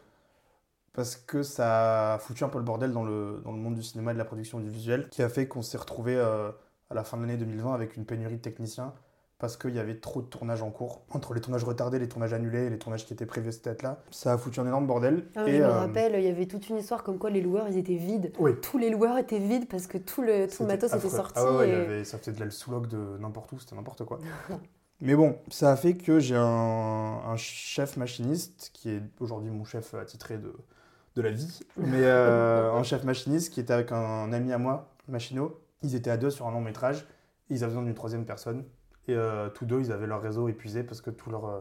parce 0.92 1.16
que 1.16 1.42
ça 1.42 2.14
a 2.14 2.18
foutu 2.18 2.44
un 2.44 2.48
peu 2.48 2.58
le 2.58 2.64
bordel 2.64 2.92
dans 2.92 3.04
le, 3.04 3.40
dans 3.44 3.52
le 3.52 3.58
monde 3.58 3.74
du 3.74 3.82
cinéma 3.82 4.10
et 4.10 4.14
de 4.14 4.18
la 4.18 4.26
production 4.26 4.58
audiovisuelle, 4.58 5.08
qui 5.08 5.22
a 5.22 5.28
fait 5.30 5.48
qu'on 5.48 5.62
s'est 5.62 5.78
retrouvé 5.78 6.16
euh, 6.16 6.50
à 6.90 6.94
la 6.94 7.02
fin 7.02 7.16
de 7.16 7.22
l'année 7.22 7.38
2020 7.38 7.72
avec 7.72 7.96
une 7.96 8.04
pénurie 8.04 8.36
de 8.36 8.42
techniciens, 8.42 8.92
parce 9.42 9.56
qu'il 9.56 9.74
y 9.74 9.80
avait 9.80 9.96
trop 9.96 10.22
de 10.22 10.28
tournages 10.28 10.62
en 10.62 10.70
cours. 10.70 11.02
Entre 11.10 11.34
les 11.34 11.40
tournages 11.40 11.64
retardés, 11.64 11.98
les 11.98 12.08
tournages 12.08 12.32
annulés 12.32 12.66
et 12.66 12.70
les 12.70 12.78
tournages 12.78 13.04
qui 13.04 13.12
étaient 13.12 13.26
prévus 13.26 13.48
à 13.48 13.52
cette 13.52 13.64
date-là, 13.64 13.98
ça 14.12 14.32
a 14.32 14.38
foutu 14.38 14.60
un 14.60 14.66
énorme 14.66 14.86
bordel. 14.86 15.24
Ah, 15.34 15.48
et, 15.48 15.56
je 15.56 15.58
me 15.58 15.64
euh, 15.64 15.72
rappelle, 15.80 16.14
il 16.14 16.22
y 16.24 16.28
avait 16.28 16.46
toute 16.46 16.68
une 16.68 16.76
histoire 16.76 17.02
comme 17.02 17.18
quoi 17.18 17.28
les 17.28 17.40
loueurs 17.40 17.66
ils 17.68 17.76
étaient 17.76 17.96
vides. 17.96 18.32
Oui. 18.38 18.52
Tous 18.62 18.78
les 18.78 18.88
loueurs 18.88 19.18
étaient 19.18 19.40
vides 19.40 19.66
parce 19.68 19.88
que 19.88 19.98
tout 19.98 20.22
le, 20.22 20.46
tout 20.46 20.62
le 20.62 20.68
matos 20.68 20.94
était 20.94 21.08
sorti. 21.08 21.32
Ah 21.34 21.50
ouais, 21.50 21.58
ouais, 21.58 21.68
il 21.68 21.74
y 21.74 21.76
et- 21.76 21.80
avait- 21.80 22.04
ça 22.04 22.18
faisait 22.18 22.30
de 22.30 22.38
la 22.38 22.50
sous-log 22.52 22.86
de 22.86 23.18
n'importe 23.18 23.50
où, 23.50 23.58
c'était 23.58 23.74
n'importe 23.74 24.04
quoi. 24.04 24.20
Mais 25.00 25.16
bon, 25.16 25.36
ça 25.50 25.72
a 25.72 25.76
fait 25.76 25.94
que 25.94 26.20
j'ai 26.20 26.36
un, 26.36 26.44
un 27.26 27.36
chef 27.36 27.96
machiniste, 27.96 28.70
qui 28.72 28.90
est 28.90 29.02
aujourd'hui 29.18 29.50
mon 29.50 29.64
chef 29.64 29.92
attitré 29.94 30.38
de, 30.38 30.54
de 31.16 31.20
la 31.20 31.32
vie, 31.32 31.58
mais 31.76 32.04
euh, 32.04 32.70
un 32.72 32.84
chef 32.84 33.02
machiniste 33.02 33.52
qui 33.52 33.58
était 33.58 33.72
avec 33.72 33.90
un, 33.90 34.32
ami 34.32 34.52
à 34.52 34.58
moi, 34.58 34.94
Machino. 35.08 35.58
Ils 35.82 35.96
étaient 35.96 36.10
à 36.10 36.16
deux 36.16 36.30
sur 36.30 36.46
un 36.46 36.52
long 36.52 36.60
métrage, 36.60 37.04
et 37.50 37.54
ils 37.54 37.64
avaient 37.64 37.72
besoin 37.72 37.82
d'une 37.82 37.94
troisième 37.94 38.24
personne. 38.24 38.64
Et 39.08 39.14
euh, 39.16 39.48
tous 39.50 39.64
deux, 39.66 39.80
ils 39.80 39.92
avaient 39.92 40.06
leur 40.06 40.22
réseau 40.22 40.48
épuisé 40.48 40.82
parce 40.84 41.00
que 41.00 41.10
tous 41.10 41.30
leurs, 41.30 41.46
euh, 41.46 41.60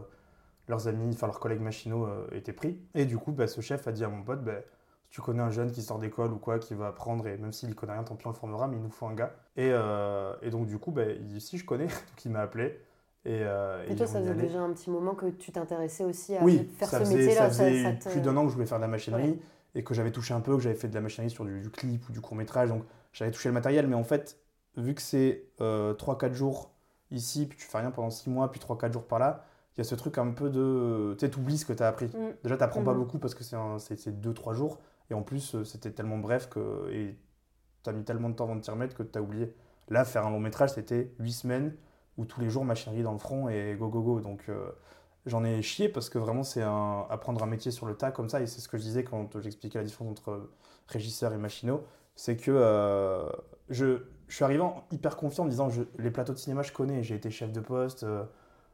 leurs 0.68 0.88
amis, 0.88 1.10
enfin 1.14 1.26
leurs 1.26 1.40
collègues 1.40 1.60
machinaux 1.60 2.06
euh, 2.06 2.26
étaient 2.32 2.52
pris. 2.52 2.78
Et 2.94 3.04
du 3.04 3.18
coup, 3.18 3.32
bah, 3.32 3.46
ce 3.46 3.60
chef 3.60 3.86
a 3.88 3.92
dit 3.92 4.04
à 4.04 4.08
mon 4.08 4.22
pote, 4.22 4.44
bah, 4.44 4.60
si 5.04 5.10
tu 5.16 5.20
connais 5.20 5.42
un 5.42 5.50
jeune 5.50 5.70
qui 5.72 5.82
sort 5.82 5.98
d'école 5.98 6.32
ou 6.32 6.38
quoi, 6.38 6.58
qui 6.58 6.74
va 6.74 6.88
apprendre, 6.88 7.26
et 7.26 7.36
même 7.36 7.52
s'il 7.52 7.74
connaît 7.74 7.92
rien, 7.94 8.04
tant 8.04 8.16
pis 8.16 8.26
on 8.26 8.30
le 8.30 8.36
formera, 8.36 8.68
mais 8.68 8.76
il 8.76 8.82
nous 8.82 8.90
faut 8.90 9.06
un 9.06 9.14
gars. 9.14 9.34
Et, 9.56 9.70
euh, 9.72 10.34
et 10.42 10.50
donc 10.50 10.66
du 10.66 10.78
coup, 10.78 10.90
bah, 10.92 11.04
il 11.06 11.26
dit 11.26 11.40
si 11.40 11.58
je 11.58 11.64
connais, 11.64 11.86
donc 11.88 12.24
il 12.24 12.30
m'a 12.30 12.40
appelé. 12.40 12.78
Et, 13.24 13.40
euh, 13.42 13.84
Et 13.88 13.92
et 13.92 13.96
toi, 13.96 14.06
ça 14.06 14.20
faisait 14.20 14.34
déjà 14.34 14.60
un 14.60 14.72
petit 14.72 14.90
moment 14.90 15.14
que 15.14 15.26
tu 15.26 15.52
t'intéressais 15.52 16.04
aussi 16.04 16.36
à 16.36 16.42
Oui, 16.44 16.68
faire 16.78 16.88
ça 16.88 17.04
ce 17.04 17.08
métier-là. 17.14 17.34
ça 17.34 17.48
faisait 17.50 17.82
ça 17.82 17.92
te- 17.92 18.08
plus 18.08 18.20
d'un 18.20 18.36
an 18.36 18.42
que 18.44 18.48
je 18.48 18.54
voulais 18.54 18.66
faire 18.66 18.78
de 18.78 18.82
la 18.82 18.88
machinerie 18.88 19.40
et 19.74 19.84
que 19.84 19.94
j'avais 19.94 20.10
touché 20.10 20.34
un 20.34 20.40
peu, 20.40 20.56
que 20.56 20.62
j'avais 20.62 20.74
fait 20.74 20.88
de 20.88 20.94
la 20.94 21.00
machinerie 21.00 21.30
sur 21.30 21.44
du, 21.44 21.60
du 21.60 21.70
clip 21.70 22.08
ou 22.08 22.12
du 22.12 22.20
court 22.20 22.36
métrage, 22.36 22.68
donc 22.70 22.82
j'avais 23.12 23.30
touché 23.30 23.48
le 23.48 23.54
matériel, 23.54 23.86
mais 23.86 23.94
en 23.94 24.04
fait, 24.04 24.38
vu 24.76 24.94
que 24.94 25.02
c'est 25.02 25.44
3-4 25.98 26.34
jours 26.34 26.71
ici, 27.12 27.46
puis 27.46 27.58
tu 27.58 27.64
fais 27.66 27.78
rien 27.78 27.90
pendant 27.90 28.10
6 28.10 28.30
mois, 28.30 28.50
puis 28.50 28.60
3-4 28.60 28.92
jours 28.92 29.04
par 29.06 29.18
là, 29.18 29.44
il 29.76 29.78
y 29.78 29.80
a 29.82 29.84
ce 29.84 29.94
truc 29.94 30.18
un 30.18 30.30
peu 30.32 30.50
de... 30.50 31.14
Tu 31.18 31.26
sais, 31.26 31.30
t'oublies 31.30 31.58
ce 31.58 31.64
que 31.66 31.72
t'as 31.72 31.88
appris. 31.88 32.06
Mm. 32.06 32.34
Déjà, 32.42 32.56
t'apprends 32.56 32.82
pas 32.82 32.92
Mhm. 32.92 32.98
beaucoup 32.98 33.18
parce 33.18 33.34
que 33.34 33.44
c'est 33.44 33.56
un- 33.56 33.78
c'est 33.78 34.20
2-3 34.20 34.54
jours, 34.54 34.78
et 35.10 35.14
en 35.14 35.22
plus, 35.22 35.54
euh, 35.54 35.64
c'était 35.64 35.90
tellement 35.92 36.18
bref 36.18 36.48
que... 36.50 36.90
Et 36.92 37.16
t'as 37.82 37.92
mis 37.92 38.04
tellement 38.04 38.28
de 38.30 38.34
temps 38.34 38.44
avant 38.44 38.56
de 38.56 38.60
t'y 38.60 38.70
remettre 38.70 38.94
que 38.96 39.02
t'as 39.02 39.20
oublié. 39.20 39.54
Là, 39.88 40.04
faire 40.04 40.26
un 40.26 40.30
long 40.30 40.40
métrage, 40.40 40.70
c'était 40.74 41.12
8 41.18 41.32
semaines 41.32 41.74
où 42.18 42.24
tous 42.24 42.40
les 42.40 42.50
jours, 42.50 42.64
machinerie 42.64 43.02
dans 43.02 43.12
le 43.12 43.18
front 43.18 43.48
et 43.48 43.74
go 43.78 43.88
go 43.88 44.02
go. 44.02 44.20
Donc 44.20 44.44
euh, 44.48 44.70
j'en 45.26 45.44
ai 45.44 45.62
chié 45.62 45.88
parce 45.88 46.08
que 46.10 46.18
vraiment, 46.18 46.42
c'est 46.44 46.62
un, 46.62 47.06
apprendre 47.10 47.42
un 47.42 47.46
métier 47.46 47.70
sur 47.72 47.86
le 47.86 47.94
tas 47.96 48.12
comme 48.12 48.28
ça. 48.28 48.40
Et 48.40 48.46
c'est 48.46 48.60
ce 48.60 48.68
que 48.68 48.78
je 48.78 48.82
disais 48.82 49.04
quand 49.04 49.40
j'expliquais 49.40 49.78
la 49.78 49.84
différence 49.84 50.12
entre 50.12 50.50
régisseur 50.86 51.32
et 51.32 51.38
machinot. 51.38 51.82
C'est 52.14 52.36
que 52.36 52.50
euh, 52.54 53.28
je, 53.70 54.02
je 54.32 54.36
suis 54.36 54.44
arrivé 54.46 54.64
hyper 54.90 55.18
confiant 55.18 55.42
en 55.42 55.44
me 55.44 55.50
disant 55.50 55.68
je- 55.68 55.82
les 55.98 56.10
plateaux 56.10 56.32
de 56.32 56.38
cinéma, 56.38 56.62
je 56.62 56.72
connais. 56.72 57.02
J'ai 57.02 57.14
été 57.16 57.30
chef 57.30 57.52
de 57.52 57.60
poste. 57.60 58.02
euh, 58.02 58.24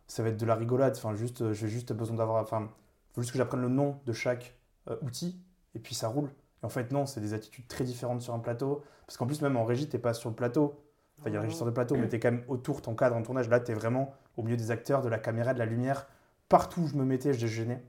ça 0.06 0.22
va 0.22 0.28
être 0.28 0.36
de 0.36 0.46
la 0.46 0.54
rigolade. 0.54 0.94
Enfin, 0.96 1.16
juste, 1.16 1.42
euh, 1.42 1.52
j'ai 1.52 1.66
juste 1.66 1.92
besoin 1.92 2.16
d'avoir. 2.16 2.40
Enfin, 2.40 2.70
faut 3.12 3.22
juste 3.22 3.32
que 3.32 3.38
j'apprenne 3.38 3.62
le 3.62 3.68
nom 3.68 3.98
de 4.06 4.12
chaque 4.12 4.54
euh, 4.88 4.96
outil 5.02 5.36
et 5.74 5.80
puis 5.80 5.96
ça 5.96 6.06
roule. 6.06 6.28
Et 6.62 6.64
en 6.66 6.68
fait, 6.68 6.92
non, 6.92 7.06
c'est 7.06 7.20
des 7.20 7.34
attitudes 7.34 7.66
très 7.66 7.82
différentes 7.82 8.22
sur 8.22 8.34
un 8.34 8.38
plateau. 8.38 8.84
Parce 9.04 9.16
qu'en 9.16 9.26
plus, 9.26 9.42
même 9.42 9.56
en 9.56 9.64
régie, 9.64 9.88
t'es 9.88 9.98
pas 9.98 10.14
sur 10.14 10.30
le 10.30 10.36
plateau. 10.36 10.80
Enfin, 11.18 11.30
il 11.30 11.32
y 11.32 11.36
a 11.36 11.40
un 11.40 11.42
régisseur 11.42 11.66
de 11.66 11.72
plateau, 11.72 11.96
mais 11.96 12.08
tu 12.08 12.14
es 12.14 12.20
quand 12.20 12.30
même 12.30 12.44
autour, 12.46 12.80
ton 12.80 12.94
cadre 12.94 13.16
en 13.16 13.22
tournage. 13.22 13.48
Là, 13.48 13.58
tu 13.58 13.72
es 13.72 13.74
vraiment 13.74 14.14
au 14.36 14.44
milieu 14.44 14.56
des 14.56 14.70
acteurs, 14.70 15.02
de 15.02 15.08
la 15.08 15.18
caméra, 15.18 15.54
de 15.54 15.58
la 15.58 15.66
lumière. 15.66 16.06
Partout 16.48 16.82
où 16.82 16.86
je 16.86 16.94
me 16.94 17.04
mettais, 17.04 17.32
je 17.34 17.48
gênais. 17.48 17.82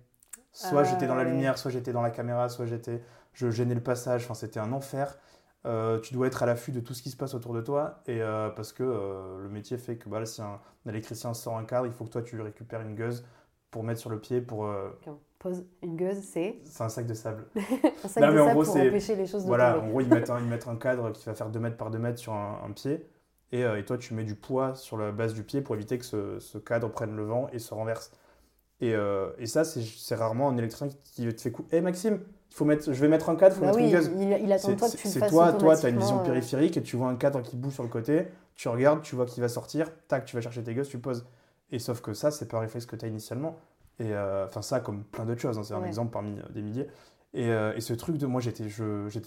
Soit 0.53 0.79
Ah, 0.81 0.83
j'étais 0.85 1.05
dans 1.05 1.13
la 1.13 1.23
ouais. 1.23 1.29
lumière, 1.29 1.59
soit 1.59 1.69
j'étais 1.69 1.93
dans 1.93 2.01
la 2.01 2.09
caméra, 2.09 2.49
soit 2.49 2.65
j'étais, 2.65 3.03
je 3.33 3.51
gênais 3.51 3.75
le 3.75 3.83
passage. 3.83 4.23
Enfin, 4.25 4.33
c'était 4.33 4.59
un 4.59 4.71
enfer. 4.73 5.15
Euh, 5.66 6.00
tu 6.00 6.13
dois 6.13 6.28
être 6.28 6.42
à 6.42 6.46
l'affût 6.46 6.72
de 6.72 6.80
tout 6.80 6.94
ce 6.94 7.01
qui 7.04 7.10
se 7.10 7.18
passe 7.18 7.34
autour 7.34 7.54
de 7.54 7.62
toi. 7.62 8.01
Et 8.08 8.22
euh, 8.22 8.50
parce 8.50 8.72
que 8.74 8.84
euh, 8.84 9.42
le 9.42 9.50
métier 9.50 9.78
fait 9.78 9.98
que 9.98 10.08
bah, 10.10 10.20
là, 10.20 10.25
si 10.25 10.42
un, 10.42 10.60
un 10.86 10.89
électricien 10.89 11.34
sort 11.34 11.58
un 11.58 11.66
cadre, 11.66 11.86
il 11.88 11.92
faut 11.94 12.06
que 12.06 12.10
toi, 12.12 12.22
tu 12.22 12.39
récupères 12.42 12.82
une 12.82 12.96
gueuse 12.96 13.25
pour 13.72 13.84
mettre 13.84 14.00
sur 14.00 14.10
le 14.10 14.20
pied. 14.20 14.42
pour 14.42 14.60
on 15.08 15.18
Pose 15.38 15.66
une 15.84 15.96
gueuse, 15.96 16.20
c'est 16.22 16.60
C'est 16.66 16.84
un 16.84 16.89
sac 16.89 17.06
de 17.08 17.13
sable. 17.13 17.48
un 17.56 18.08
sac 18.10 18.24
Non, 18.24 18.32
de 18.34 18.38
sable 18.38 18.51
gros, 18.54 18.63
pour 18.63 18.75
empêcher 18.75 19.16
les 19.16 19.25
choses 19.25 19.44
de 19.44 19.48
Voilà, 19.48 19.74
tomber. 19.74 19.86
en 19.86 19.89
gros, 19.89 20.01
ils 20.01 20.10
mettent, 20.10 20.30
un, 20.30 20.39
ils 20.39 20.46
mettent 20.46 20.68
un 20.68 20.75
cadre 20.75 21.12
qui 21.12 21.25
va 21.25 21.34
faire 21.34 21.50
2 21.50 21.60
mètres 21.60 21.78
par 21.78 21.92
2 21.92 21.98
mètres 21.98 22.20
sur 22.20 22.34
un, 22.34 22.62
un 22.66 22.72
pied. 22.72 23.06
Et, 23.54 23.62
et 23.62 23.86
toi, 23.86 23.98
tu 23.98 24.13
mets 24.13 24.25
du 24.25 24.36
poids 24.36 24.75
sur 24.75 24.98
la 24.98 25.12
base 25.12 25.34
du 25.34 25.44
pied 25.44 25.62
pour 25.62 25.75
éviter 25.75 25.98
que 25.98 26.06
ce, 26.06 26.39
ce 26.39 26.58
cadre 26.58 26.89
prenne 26.89 27.16
le 27.16 27.24
vent 27.24 27.48
et 27.54 27.60
se 27.60 27.74
renverse. 27.74 28.12
Et, 28.82 28.92
et 29.38 29.46
ça, 29.46 29.63
c'est 29.66 30.16
rarement 30.16 30.50
un 30.50 30.58
électricien 30.58 30.89
qui 31.04 31.28
te 31.34 31.42
fait 31.42 31.51
coup. 31.51 31.66
Hé 31.72 31.82
Maxime, 31.82 32.20
il 32.22 32.38
faut 32.51 32.65
mettre, 32.65 32.91
je 32.91 33.00
vais 33.01 33.08
mettre 33.08 33.29
un 33.29 33.36
cadre, 33.36 33.56
il 33.56 33.60
faut 33.60 33.62
Bah 33.62 33.68
mettre 33.68 33.79
oui, 33.79 33.86
une 33.86 33.91
gueuse. 33.91 34.12
il, 34.20 34.46
il 34.46 34.51
attend 34.51 34.75
toi 34.75 34.89
que 34.89 34.98
tu 34.98 35.08
c'est 35.08 35.27
toi, 35.27 35.53
toi, 35.53 35.77
tu 35.77 35.86
as 35.86 35.89
une 35.89 36.00
vision 36.00 36.20
euh, 36.20 36.24
périphérique 36.24 36.77
et 36.77 36.82
tu 36.84 36.96
vois 36.98 37.08
un 37.10 37.15
cadre 37.15 37.41
qui 37.41 37.56
bouge 37.56 37.74
sur 37.74 37.84
le 37.84 37.89
côté, 37.89 38.27
tu 38.56 38.68
regardes, 38.68 39.01
tu 39.01 39.15
vois 39.15 39.25
qu'il 39.25 39.41
va 39.41 39.48
sortir, 39.50 39.88
tac, 40.08 40.25
tu 40.25 40.36
vas 40.36 40.41
chercher 40.41 40.63
tes 40.63 40.74
gueuses, 40.74 40.89
tu 40.89 41.00
poses. 41.00 41.25
Et 41.72 41.79
sauf 41.79 42.01
que 42.01 42.13
ça, 42.13 42.32
c'est 42.32 42.48
pas 42.48 42.58
un 42.58 42.62
réflexe 42.62 42.86
que 42.86 42.96
tu 42.96 43.06
as 43.06 43.08
initialement. 43.08 43.58
Et 44.00 44.13
euh, 44.13 44.46
enfin, 44.48 44.62
ça, 44.62 44.79
comme 44.79 45.03
plein 45.03 45.25
d'autres 45.25 45.41
choses, 45.41 45.58
hein, 45.58 45.63
c'est 45.63 45.74
un 45.74 45.82
Ouais. 45.82 45.88
exemple 45.88 46.12
parmi 46.12 46.39
euh, 46.39 46.44
des 46.50 46.62
milliers. 46.62 46.88
Et, 47.34 47.50
euh, 47.51 47.74
et 47.75 47.82
ce 47.82 47.94
truc 47.94 48.18
de 48.18 48.25
moi, 48.25 48.41
j'étais 48.41 48.65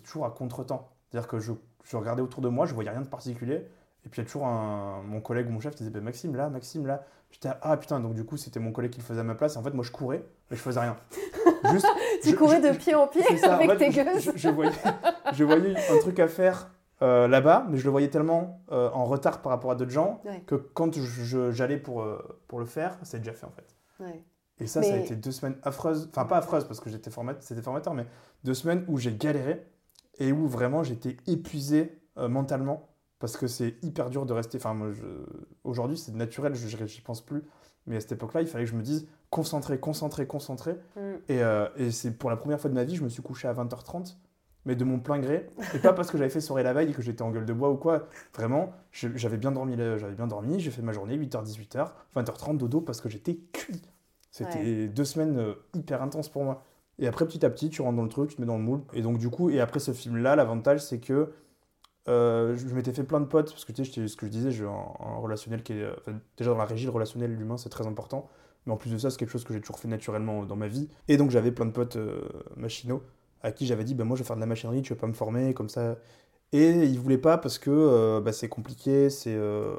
toujours 0.04 0.26
à 0.26 0.30
contre-temps. 0.30 0.88
C'est-à-dire 1.10 1.28
que 1.28 1.38
je, 1.38 1.52
je 1.84 1.96
regardais 1.96 2.22
autour 2.22 2.42
de 2.42 2.48
moi, 2.48 2.66
je 2.66 2.74
voyais 2.74 2.90
rien 2.90 3.02
de 3.02 3.06
particulier. 3.06 3.66
Et 4.04 4.08
puis 4.08 4.20
il 4.20 4.24
y 4.24 4.26
a 4.26 4.28
toujours 4.28 4.46
un, 4.48 5.02
mon 5.02 5.20
collègue 5.20 5.46
ou 5.46 5.50
mon 5.52 5.60
chef 5.60 5.74
qui 5.76 5.84
disait 5.84 5.90
bah, 5.94 6.00
Maxime 6.00 6.34
là, 6.34 6.48
Maxime 6.48 6.86
là. 6.86 7.04
J'étais 7.30 7.50
ah 7.62 7.76
putain, 7.76 8.00
donc 8.00 8.14
du 8.14 8.24
coup 8.24 8.36
c'était 8.36 8.58
mon 8.60 8.72
collègue 8.72 8.90
qui 8.90 8.98
le 8.98 9.04
faisait 9.04 9.20
à 9.20 9.24
ma 9.24 9.36
place. 9.36 9.54
Et 9.54 9.58
en 9.58 9.62
fait, 9.62 9.72
moi 9.72 9.84
je 9.84 9.92
courais, 9.92 10.24
mais 10.50 10.56
je 10.56 10.62
faisais 10.62 10.80
rien. 10.80 10.96
Juste, 11.70 11.86
Tu 12.22 12.30
je- 12.30 12.34
courais 12.36 12.62
je- 12.62 12.68
de 12.72 12.76
pied 12.76 12.94
en 12.94 13.06
pied 13.06 13.22
en 13.44 13.50
avec 13.50 13.70
fait, 13.70 13.76
tes 13.76 13.88
gueules. 13.90 14.20
Je, 14.34 14.48
voyais, 14.48 14.72
je 15.32 15.44
voyais 15.44 15.74
un 15.90 15.98
truc 16.00 16.18
à 16.18 16.28
faire 16.28 16.70
euh, 17.02 17.26
là-bas, 17.28 17.66
mais 17.68 17.78
je 17.78 17.84
le 17.84 17.90
voyais 17.90 18.10
tellement 18.10 18.62
euh, 18.70 18.88
en 18.90 19.04
retard 19.04 19.42
par 19.42 19.50
rapport 19.50 19.70
à 19.70 19.74
d'autres 19.74 19.90
gens 19.90 20.20
Ouais. 20.24 20.42
que 20.46 20.54
quand 20.54 20.90
j'allais 21.50 21.76
pour, 21.78 22.02
euh, 22.02 22.18
pour 22.48 22.58
le 22.60 22.66
faire, 22.66 22.96
c'est 23.02 23.18
déjà 23.18 23.32
fait 23.32 23.46
en 23.46 23.50
fait. 23.52 23.74
Ouais. 24.00 24.24
Et 24.58 24.66
ça, 24.66 24.82
ça 24.82 24.94
a 24.94 24.96
été 24.98 25.16
deux 25.16 25.32
semaines 25.32 25.56
affreuses, 25.64 26.08
enfin 26.10 26.24
pas 26.24 26.36
affreuses 26.36 26.64
parce 26.64 26.78
que 26.78 26.88
j'étais 26.90 27.10
format, 27.10 27.34
c'était 27.40 27.62
formateur, 27.62 27.94
mais 27.94 28.06
deux 28.44 28.54
semaines 28.54 28.84
où 28.86 28.98
j'ai 28.98 29.12
galéré 29.16 29.66
et 30.18 30.30
où 30.30 30.46
vraiment 30.46 30.84
j'étais 30.84 31.16
épuisé 31.26 31.98
mentalement 32.16 32.88
parce 33.18 33.36
que 33.36 33.46
c'est 33.46 33.76
hyper 33.82 34.10
dur 34.10 34.26
de 34.26 34.32
rester. 34.32 34.58
Enfin, 34.58 34.74
moi, 34.74 34.92
je- 34.92 35.02
aujourd'hui 35.64 35.96
c'est 35.96 36.14
naturel, 36.14 36.54
je 36.54 36.68
j'y 36.86 37.00
pense 37.00 37.20
plus, 37.24 37.42
mais 37.86 37.96
à 37.96 38.00
cette 38.00 38.12
époque-là, 38.12 38.42
il 38.42 38.46
fallait 38.46 38.64
que 38.64 38.70
je 38.70 38.76
me 38.76 38.82
dise 38.82 39.08
concentré, 39.32 39.80
concentré, 39.80 40.26
concentré. 40.26 40.72
Mm. 40.94 41.00
Et, 41.28 41.42
euh, 41.42 41.66
et 41.76 41.90
c'est 41.90 42.12
pour 42.12 42.28
la 42.28 42.36
première 42.36 42.60
fois 42.60 42.68
de 42.68 42.74
ma 42.74 42.84
vie, 42.84 42.94
je 42.94 43.02
me 43.02 43.08
suis 43.08 43.22
couché 43.22 43.48
à 43.48 43.54
20h30, 43.54 44.16
mais 44.66 44.76
de 44.76 44.84
mon 44.84 45.00
plein 45.00 45.18
gré. 45.18 45.48
Et 45.74 45.78
pas 45.78 45.94
parce 45.94 46.10
que 46.10 46.18
j'avais 46.18 46.30
fait 46.30 46.42
soirée 46.42 46.62
la 46.62 46.74
veille 46.74 46.90
et 46.90 46.92
que 46.92 47.00
j'étais 47.00 47.22
en 47.22 47.30
gueule 47.30 47.46
de 47.46 47.52
bois 47.54 47.70
ou 47.70 47.76
quoi. 47.76 48.08
Vraiment, 48.34 48.72
j'avais 48.92 49.38
bien 49.38 49.50
dormi, 49.50 49.74
j'avais 49.76 50.14
bien 50.14 50.26
dormi, 50.26 50.60
j'ai 50.60 50.70
fait 50.70 50.82
ma 50.82 50.92
journée, 50.92 51.16
8h, 51.16 51.44
18h, 51.44 51.88
20h30, 52.14 52.58
dodo, 52.58 52.82
parce 52.82 53.00
que 53.00 53.08
j'étais 53.08 53.38
cuit. 53.52 53.80
C'était 54.30 54.88
deux 54.88 55.04
semaines 55.04 55.38
euh, 55.38 55.54
hyper 55.74 56.02
intenses 56.02 56.28
pour 56.28 56.44
moi. 56.44 56.62
Et 56.98 57.06
après, 57.06 57.26
petit 57.26 57.44
à 57.44 57.50
petit, 57.50 57.70
tu 57.70 57.80
rentres 57.80 57.96
dans 57.96 58.02
le 58.02 58.10
truc, 58.10 58.30
tu 58.30 58.36
te 58.36 58.40
mets 58.40 58.46
dans 58.46 58.58
le 58.58 58.62
moule. 58.62 58.82
Et 58.92 59.00
donc, 59.00 59.16
du 59.16 59.30
coup, 59.30 59.48
et 59.48 59.60
après 59.60 59.80
ce 59.80 59.92
film-là, 59.92 60.36
l'avantage, 60.36 60.80
c'est 60.80 61.00
que 61.00 61.32
euh, 62.08 62.54
je 62.56 62.74
m'étais 62.74 62.92
fait 62.92 63.04
plein 63.04 63.20
de 63.20 63.24
potes, 63.24 63.50
parce 63.50 63.64
que 63.64 63.72
tu 63.72 63.84
sais, 63.84 64.08
ce 64.08 64.16
que 64.16 64.26
je 64.26 64.30
disais, 64.30 64.50
j'ai 64.50 64.64
un, 64.64 64.68
un 64.68 65.16
relationnel 65.16 65.62
qui 65.62 65.72
est. 65.72 65.90
enfin, 65.98 66.18
déjà, 66.36 66.50
dans 66.50 66.58
la 66.58 66.66
régie, 66.66 66.84
le 66.84 66.90
relationnel, 66.90 67.34
l'humain, 67.34 67.56
c'est 67.56 67.70
très 67.70 67.86
important. 67.86 68.28
Mais 68.66 68.72
en 68.72 68.76
plus 68.76 68.90
de 68.92 68.98
ça, 68.98 69.10
c'est 69.10 69.18
quelque 69.18 69.30
chose 69.30 69.44
que 69.44 69.52
j'ai 69.54 69.60
toujours 69.60 69.78
fait 69.78 69.88
naturellement 69.88 70.44
dans 70.44 70.56
ma 70.56 70.68
vie. 70.68 70.88
Et 71.08 71.16
donc, 71.16 71.30
j'avais 71.30 71.52
plein 71.52 71.66
de 71.66 71.72
potes 71.72 71.96
euh, 71.96 72.20
machinaux 72.56 73.02
à 73.42 73.50
qui 73.52 73.66
j'avais 73.66 73.84
dit, 73.84 73.94
bah, 73.94 74.04
moi, 74.04 74.16
je 74.16 74.22
vais 74.22 74.26
faire 74.26 74.36
de 74.36 74.40
la 74.40 74.46
machinerie, 74.46 74.82
tu 74.82 74.92
veux 74.92 74.98
pas 74.98 75.08
me 75.08 75.12
former, 75.14 75.52
comme 75.54 75.68
ça. 75.68 75.96
Et 76.52 76.70
ils 76.84 76.98
voulaient 77.00 77.18
pas 77.18 77.38
parce 77.38 77.58
que 77.58 77.70
euh, 77.70 78.20
bah, 78.20 78.32
c'est 78.32 78.48
compliqué, 78.48 79.10
c'est. 79.10 79.34
euh, 79.34 79.74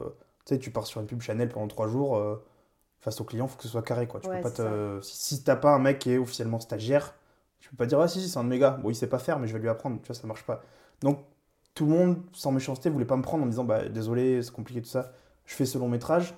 tu 0.46 0.56
sais, 0.56 0.60
tu 0.60 0.72
pars 0.72 0.88
sur 0.88 1.02
une 1.02 1.08
pub 1.08 1.22
Chanel 1.22 1.50
pendant 1.50 1.68
trois 1.68 1.88
jours. 1.88 2.18
euh, 2.18 2.36
face 3.02 3.20
au 3.22 3.26
client, 3.26 3.46
il 3.46 3.50
faut 3.50 3.58
que 3.58 3.64
ce 3.64 3.70
soit 3.70 3.84
carré. 3.84 4.08
Quoi. 4.08 4.20
Tu 4.22 4.30
Ouais, 4.30 4.36
peux 4.42 4.50
pas 4.50 4.52
te... 4.52 5.00
Si, 5.02 5.18
si 5.38 5.44
t'as 5.44 5.56
pas 5.56 5.72
un 5.74 5.80
mec 5.80 6.00
qui 6.00 6.12
est 6.12 6.18
officiellement 6.18 6.60
stagiaire, 6.60 7.14
tu 7.60 7.70
peux 7.70 7.76
pas 7.78 7.86
dire 7.86 8.00
Ah, 8.00 8.08
si, 8.08 8.22
si, 8.22 8.30
c'est 8.30 8.40
un 8.40 8.44
de 8.44 8.50
mes 8.50 8.60
gars. 8.60 8.72
Bon, 8.82 8.90
il 8.90 8.96
sait 8.96 9.08
pas 9.08 9.20
faire, 9.20 9.40
mais 9.40 9.48
je 9.48 9.54
vais 9.54 9.60
lui 9.60 9.70
apprendre. 9.70 10.00
Tu 10.02 10.08
vois, 10.08 10.16
ça 10.16 10.28
marche 10.28 10.44
pas. 10.46 10.64
Donc, 11.02 11.20
tout 11.76 11.86
le 11.86 11.92
monde, 11.92 12.18
sans 12.34 12.52
méchanceté, 12.52 12.90
voulait 12.90 13.06
pas 13.06 13.18
me 13.18 13.22
prendre 13.24 13.44
en 13.44 13.46
me 13.48 13.52
disant 13.52 13.64
bah, 13.66 13.88
Désolé, 13.90 14.42
c'est 14.42 14.52
compliqué, 14.54 14.82
tout 14.82 14.90
ça. 14.90 15.12
Je 15.46 15.54
fais 15.56 15.66
ce 15.66 15.78
long 15.78 15.90
métrage. 15.90 16.34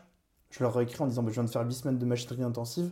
Je 0.52 0.64
leur 0.64 0.80
ai 0.80 0.84
écrit 0.84 1.02
en 1.02 1.08
disant 1.08 1.24
bah, 1.24 1.30
Je 1.30 1.34
viens 1.36 1.44
de 1.44 1.50
faire 1.50 1.66
8 1.66 1.74
semaines 1.74 1.98
de 1.98 2.06
machinerie 2.06 2.44
intensive. 2.44 2.92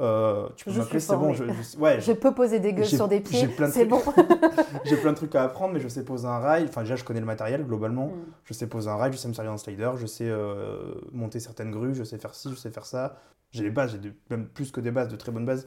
Euh, 0.00 0.48
tu 0.56 0.66
peux 0.66 0.72
m'appeler, 0.72 1.00
c'est 1.00 1.16
bon. 1.16 1.34
Je, 1.34 1.44
ouais, 1.78 2.00
Je 2.00 2.12
peux 2.12 2.32
poser 2.32 2.60
des 2.60 2.72
gueules 2.72 2.86
sur 2.86 3.08
des 3.08 3.20
pieds, 3.20 3.48
de 3.48 3.66
c'est 3.66 3.84
bon. 3.84 4.00
j'ai 4.84 4.96
plein 4.96 5.10
de 5.10 5.16
trucs 5.16 5.34
à 5.34 5.42
apprendre, 5.42 5.74
mais 5.74 5.80
je 5.80 5.88
sais 5.88 6.04
poser 6.04 6.26
un 6.26 6.38
rail. 6.38 6.66
Enfin, 6.68 6.82
déjà, 6.82 6.94
je 6.96 7.02
connais 7.04 7.20
le 7.20 7.26
matériel 7.26 7.64
globalement. 7.64 8.08
Mm. 8.08 8.24
Je 8.44 8.52
sais 8.52 8.66
poser 8.68 8.88
un 8.88 8.96
rail, 8.96 9.12
je 9.12 9.18
sais 9.18 9.28
me 9.28 9.32
servir 9.32 9.52
d'un 9.52 9.58
slider, 9.58 9.90
je 9.96 10.06
sais 10.06 10.28
euh, 10.28 10.94
monter 11.12 11.40
certaines 11.40 11.70
grues, 11.72 11.94
je 11.94 12.04
sais 12.04 12.18
faire 12.18 12.34
ci, 12.34 12.50
je 12.50 12.54
sais 12.54 12.70
faire 12.70 12.86
ça. 12.86 13.16
J'ai 13.50 13.64
les 13.64 13.70
bases, 13.70 13.92
j'ai 13.92 13.98
des- 13.98 14.12
même 14.30 14.46
plus 14.46 14.70
que 14.70 14.80
des 14.80 14.90
bases, 14.90 15.08
de 15.08 15.16
très 15.16 15.32
bonnes 15.32 15.46
bases. 15.46 15.66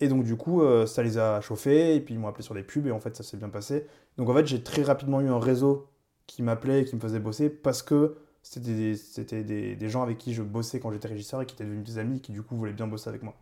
Et 0.00 0.08
donc, 0.08 0.24
du 0.24 0.36
coup, 0.36 0.62
euh, 0.62 0.86
ça 0.86 1.02
les 1.02 1.18
a 1.18 1.40
chauffés, 1.40 1.94
et 1.94 2.00
puis 2.00 2.14
ils 2.14 2.18
m'ont 2.20 2.28
appelé 2.28 2.42
sur 2.42 2.54
des 2.54 2.62
pubs, 2.62 2.86
et 2.86 2.92
en 2.92 3.00
fait, 3.00 3.14
ça 3.16 3.22
s'est 3.22 3.36
bien 3.36 3.48
passé. 3.48 3.86
Donc, 4.16 4.28
en 4.28 4.34
fait, 4.34 4.46
j'ai 4.46 4.62
très 4.62 4.82
rapidement 4.82 5.20
eu 5.20 5.28
un 5.28 5.38
réseau 5.40 5.88
qui 6.26 6.42
m'appelait 6.42 6.82
et 6.82 6.84
qui 6.84 6.94
me 6.96 7.00
faisait 7.00 7.18
bosser 7.20 7.48
parce 7.48 7.82
que 7.82 8.16
c'était 8.48 8.72
des, 8.72 8.96
c'était 8.96 9.44
des, 9.44 9.76
des 9.76 9.88
gens 9.90 10.02
avec 10.02 10.16
qui 10.16 10.32
je 10.32 10.42
bossais 10.42 10.80
quand 10.80 10.90
j'étais 10.90 11.08
régisseur 11.08 11.42
et 11.42 11.46
qui 11.46 11.54
étaient 11.54 11.64
devenus 11.64 11.84
des 11.84 11.98
amis 11.98 12.16
et 12.16 12.20
qui, 12.20 12.32
du 12.32 12.42
coup, 12.42 12.56
voulaient 12.56 12.72
bien 12.72 12.86
bosser 12.86 13.10
avec 13.10 13.22
moi. 13.22 13.34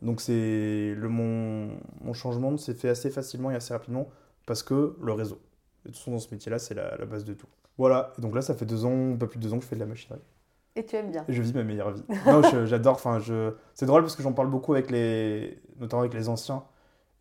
Donc, 0.00 0.22
c'est 0.22 0.94
le, 0.96 1.08
mon, 1.08 1.78
mon 2.00 2.14
changement 2.14 2.56
s'est 2.56 2.74
fait 2.74 2.88
assez 2.88 3.10
facilement 3.10 3.50
et 3.50 3.54
assez 3.54 3.74
rapidement 3.74 4.08
parce 4.46 4.62
que 4.62 4.96
le 5.00 5.12
réseau. 5.12 5.38
De 5.84 5.90
toute 5.90 5.98
façon, 5.98 6.12
dans 6.12 6.18
ce 6.18 6.32
métier-là, 6.32 6.58
c'est 6.58 6.74
la, 6.74 6.96
la 6.96 7.04
base 7.04 7.24
de 7.24 7.34
tout. 7.34 7.46
Voilà, 7.76 8.14
et 8.18 8.22
donc 8.22 8.34
là, 8.34 8.40
ça 8.40 8.54
fait 8.54 8.64
deux 8.64 8.86
ans, 8.86 9.14
peu 9.16 9.28
plus 9.28 9.38
de 9.38 9.44
deux 9.44 9.52
ans 9.52 9.58
que 9.58 9.64
je 9.64 9.68
fais 9.68 9.76
de 9.76 9.80
la 9.80 9.86
machinerie. 9.86 10.22
Et 10.74 10.86
tu 10.86 10.96
aimes 10.96 11.10
bien. 11.10 11.24
Et 11.28 11.34
je 11.34 11.42
vis 11.42 11.52
ma 11.52 11.62
meilleure 11.62 11.90
vie. 11.90 12.02
non, 12.26 12.42
j'adore, 12.64 12.94
enfin, 12.94 13.18
je... 13.18 13.52
c'est 13.74 13.86
drôle 13.86 14.02
parce 14.02 14.16
que 14.16 14.22
j'en 14.22 14.32
parle 14.32 14.48
beaucoup 14.48 14.72
avec 14.72 14.90
les... 14.90 15.60
notamment 15.78 16.00
avec 16.00 16.14
les 16.14 16.30
anciens, 16.30 16.64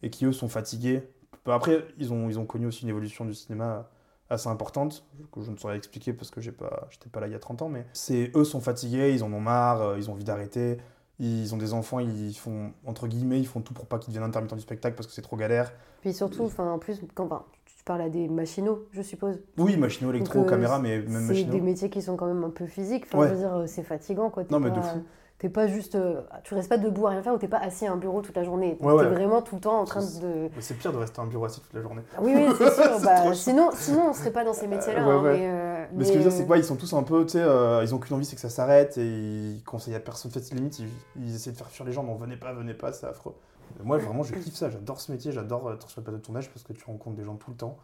et 0.02 0.10
qui 0.10 0.26
eux 0.26 0.32
sont 0.32 0.48
fatigués. 0.48 1.04
Après, 1.46 1.86
ils 1.98 2.14
ont, 2.14 2.30
ils 2.30 2.40
ont 2.40 2.46
connu 2.46 2.66
aussi 2.66 2.84
une 2.84 2.90
évolution 2.90 3.26
du 3.26 3.34
cinéma 3.34 3.90
assez 4.30 4.48
importante, 4.48 5.06
que 5.32 5.42
je 5.42 5.52
ne 5.52 5.58
saurais 5.58 5.78
expliquer 5.78 6.14
parce 6.14 6.30
que 6.32 6.42
j'ai 6.42 6.52
pas, 6.52 6.88
j'étais 6.92 7.10
pas 7.10 7.20
là 7.20 7.28
il 7.28 7.32
y 7.34 7.36
a 7.36 7.40
30 7.40 7.62
ans, 7.64 7.70
mais 7.70 7.86
c'est 7.94 8.32
eux 8.36 8.44
sont 8.44 8.62
fatigués, 8.62 9.14
ils 9.14 9.24
en 9.24 9.32
ont 9.34 9.40
marre, 9.40 9.82
euh, 9.82 9.98
ils 9.98 10.10
ont 10.10 10.14
envie 10.14 10.24
d'arrêter, 10.24 10.78
ils 11.20 11.54
ont 11.54 11.58
des 11.58 11.74
enfants, 11.74 12.00
ils 12.00 12.34
font, 12.36 12.72
entre 12.86 13.08
guillemets, 13.08 13.40
ils 13.40 13.48
font 13.48 13.62
tout 13.62 13.74
pour 13.74 13.86
pas 13.88 13.98
qu'ils 14.00 14.14
deviennent 14.14 14.30
intermittents 14.30 14.56
du 14.56 14.62
spectacle 14.62 14.96
parce 14.96 15.08
que 15.08 15.14
c'est 15.14 15.22
trop 15.22 15.36
galère. 15.36 15.72
Puis 16.02 16.14
surtout, 16.14 16.44
enfin, 16.46 16.72
en 16.72 16.80
plus, 16.80 17.02
quand 17.16 17.26
enfin, 17.26 17.44
tu 17.66 17.84
parles 17.84 18.02
à 18.02 18.10
des 18.10 18.28
machinaux, 18.30 18.86
je 18.92 19.02
suppose. 19.02 19.40
Oui, 19.58 19.76
machino, 19.78 20.12
électro, 20.12 20.40
euh, 20.42 20.46
caméra, 20.50 20.80
mais 20.80 21.00
même 21.00 21.10
C'est 21.24 21.34
machino. 21.34 21.52
des 21.52 21.62
métiers 21.62 21.90
qui 21.90 22.02
sont 22.02 22.16
quand 22.16 22.28
même 22.28 22.44
un 22.44 22.50
peu 22.52 22.66
physiques. 22.68 23.06
Enfin, 23.08 23.18
Ouais. 23.20 23.28
je 23.30 23.34
veux 23.34 23.40
dire, 23.40 23.54
euh, 23.54 23.66
c'est 23.68 23.84
fatigant, 23.84 24.30
quoi. 24.30 24.44
Non, 24.50 24.60
mais 24.60 24.72
de 24.72 24.80
fou. 24.80 25.04
T'es 25.40 25.48
pas 25.48 25.68
juste, 25.68 25.96
euh, 25.96 26.22
tu 26.44 26.54
restes 26.54 26.68
pas 26.68 26.78
debout 26.78 27.08
à 27.08 27.12
rien 27.12 27.24
faire 27.24 27.34
ou 27.34 27.38
t'es 27.38 27.48
pas 27.48 27.60
assis 27.60 27.88
à 27.88 27.94
un 27.94 27.96
bureau 27.96 28.22
toute 28.22 28.36
la 28.36 28.44
journée. 28.44 28.78
Ouais, 28.82 28.92
ouais. 28.92 29.04
T'es 29.04 29.10
vraiment 29.10 29.42
tout 29.42 29.56
le 29.56 29.62
temps 29.62 29.80
en 29.80 29.86
train 29.86 30.02
de. 30.02 30.50
Mais 30.54 30.62
C'est 30.62 30.74
pire 30.74 30.92
de 30.92 30.98
rester 30.98 31.22
à 31.22 31.24
un 31.24 31.28
bureau 31.28 31.46
assis 31.46 31.62
toute 31.62 31.74
la 31.74 31.82
journée. 31.82 32.02
Ah 32.14 32.20
Oui, 32.22 32.34
oui, 32.36 32.54
c'est 32.58 32.72
sûr. 32.84 33.00
Bah, 33.02 33.34
sinon, 33.34 33.70
sinon, 33.74 34.10
on 34.10 34.14
serait 34.14 34.32
pas 34.32 34.44
dans 34.44 34.52
ces 34.52 34.68
métiers-là. 34.68 35.08
ouais, 35.08 35.14
hein, 35.14 35.22
mais, 35.24 35.48
euh, 35.48 35.86
Mais 35.94 36.04
ce 36.04 36.10
que 36.10 36.16
je 36.16 36.24
veux 36.24 36.30
dire, 36.30 36.38
c'est 36.38 36.46
quoi 36.46 36.58
Ils 36.58 36.66
sont 36.66 36.76
tous 36.76 36.92
un 36.94 37.04
peu, 37.04 37.24
tu 37.26 37.32
sais, 37.32 37.42
euh, 37.42 37.82
ils 37.84 37.96
ont 37.96 38.00
qu'une 38.00 38.18
envie, 38.18 38.26
c'est 38.26 38.36
que 38.36 38.42
ça 38.42 38.50
s'arrête 38.50 38.98
et 38.98 39.08
ils 39.08 39.64
conseillent 39.64 39.96
à 39.96 40.02
personne. 40.02 40.30
Fait, 40.30 40.42
limite, 40.54 40.78
ils, 40.80 40.90
ils 41.16 41.34
essaient 41.34 41.52
de 41.52 41.58
faire 41.58 41.70
fuir 41.70 41.86
les 41.86 41.94
gens, 41.94 42.04
non, 42.04 42.16
venez 42.16 42.36
pas, 42.36 42.52
venez 42.54 42.74
pas, 42.74 42.92
c'est 42.92 43.08
affreux. 43.08 43.34
Moi, 43.82 43.98
vraiment, 43.98 44.24
je 44.24 44.34
kiffe 44.34 44.56
ça, 44.56 44.70
j'adore 44.70 45.00
ce 45.00 45.10
métier, 45.12 45.32
j'adore 45.32 45.72
être 45.72 45.90
sur 45.90 46.02
le 46.02 46.04
plateau 46.04 46.18
de 46.18 46.24
tournage 46.24 46.50
parce 46.50 46.64
que 46.64 46.74
tu 46.74 46.84
rencontres 46.86 47.16
des 47.16 47.24
gens 47.24 47.36
tout 47.36 47.52
le 47.52 47.58
temps. 47.58 47.78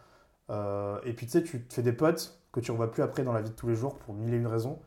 Euh, 0.50 1.00
et 1.06 1.14
puis, 1.14 1.26
tu 1.26 1.32
sais, 1.32 1.44
tu 1.44 1.62
te 1.64 1.74
fais 1.74 1.82
des 1.84 1.94
potes 1.94 2.38
que 2.52 2.60
tu 2.60 2.72
revois 2.72 2.92
plus 2.92 3.02
après 3.04 3.24
dans 3.24 3.34
la 3.34 3.42
vie 3.42 3.50
de 3.50 3.56
tous 3.56 3.68
les 3.68 3.76
jours 3.76 3.96
pour 3.96 4.14
mille 4.14 4.34
et 4.34 4.38
une 4.38 4.48
raisons. 4.48 4.78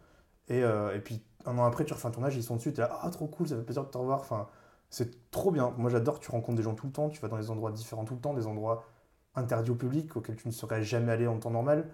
Et, 0.48 0.62
euh, 0.62 0.94
et 0.94 1.00
puis, 1.00 1.22
un 1.48 1.58
an 1.58 1.64
après, 1.64 1.84
tu 1.84 1.92
refais 1.94 2.06
un 2.08 2.10
tournage, 2.10 2.36
ils 2.36 2.42
sont 2.42 2.56
dessus, 2.56 2.72
tu 2.72 2.80
es 2.80 2.82
là, 2.84 2.98
ah, 3.02 3.10
trop 3.10 3.26
cool, 3.26 3.48
ça 3.48 3.56
fait 3.56 3.62
plaisir 3.62 3.84
de 3.84 3.88
te 3.90 3.98
revoir. 3.98 4.20
Enfin, 4.20 4.46
c'est 4.90 5.30
trop 5.30 5.50
bien. 5.50 5.72
Moi, 5.78 5.90
j'adore, 5.90 6.20
tu 6.20 6.30
rencontres 6.30 6.56
des 6.56 6.62
gens 6.62 6.74
tout 6.74 6.86
le 6.86 6.92
temps, 6.92 7.08
tu 7.08 7.20
vas 7.20 7.28
dans 7.28 7.38
des 7.38 7.50
endroits 7.50 7.72
différents 7.72 8.04
tout 8.04 8.14
le 8.14 8.20
temps, 8.20 8.34
des 8.34 8.46
endroits 8.46 8.84
interdits 9.34 9.70
au 9.70 9.74
public 9.74 10.16
auxquels 10.16 10.36
tu 10.36 10.48
ne 10.48 10.52
serais 10.52 10.82
jamais 10.82 11.12
allé 11.12 11.26
en 11.26 11.38
temps 11.38 11.50
normal. 11.50 11.88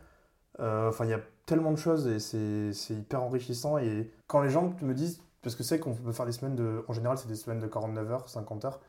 Euh, 0.61 0.88
Enfin, 0.88 1.05
il 1.05 1.11
y 1.11 1.14
a 1.14 1.21
tellement 1.47 1.73
de 1.73 1.77
choses 1.77 2.07
et 2.07 2.19
c'est 2.21 2.95
hyper 2.95 3.23
enrichissant. 3.23 3.79
Et 3.79 4.11
quand 4.27 4.40
les 4.43 4.51
gens 4.51 4.75
me 4.83 4.95
disent, 4.95 5.21
parce 5.43 5.57
que 5.57 5.62
c'est 5.62 5.79
qu'on 5.79 5.95
peut 5.95 6.12
faire 6.12 6.27
des 6.27 6.33
semaines 6.33 6.57
de. 6.57 6.85
En 6.88 6.93
général, 6.93 7.19
c'est 7.19 7.29
des 7.29 7.37
semaines 7.37 7.61
de 7.61 7.67
49 7.67 8.11
heures, 8.12 8.29
50 8.29 8.64
heures, 8.64 8.81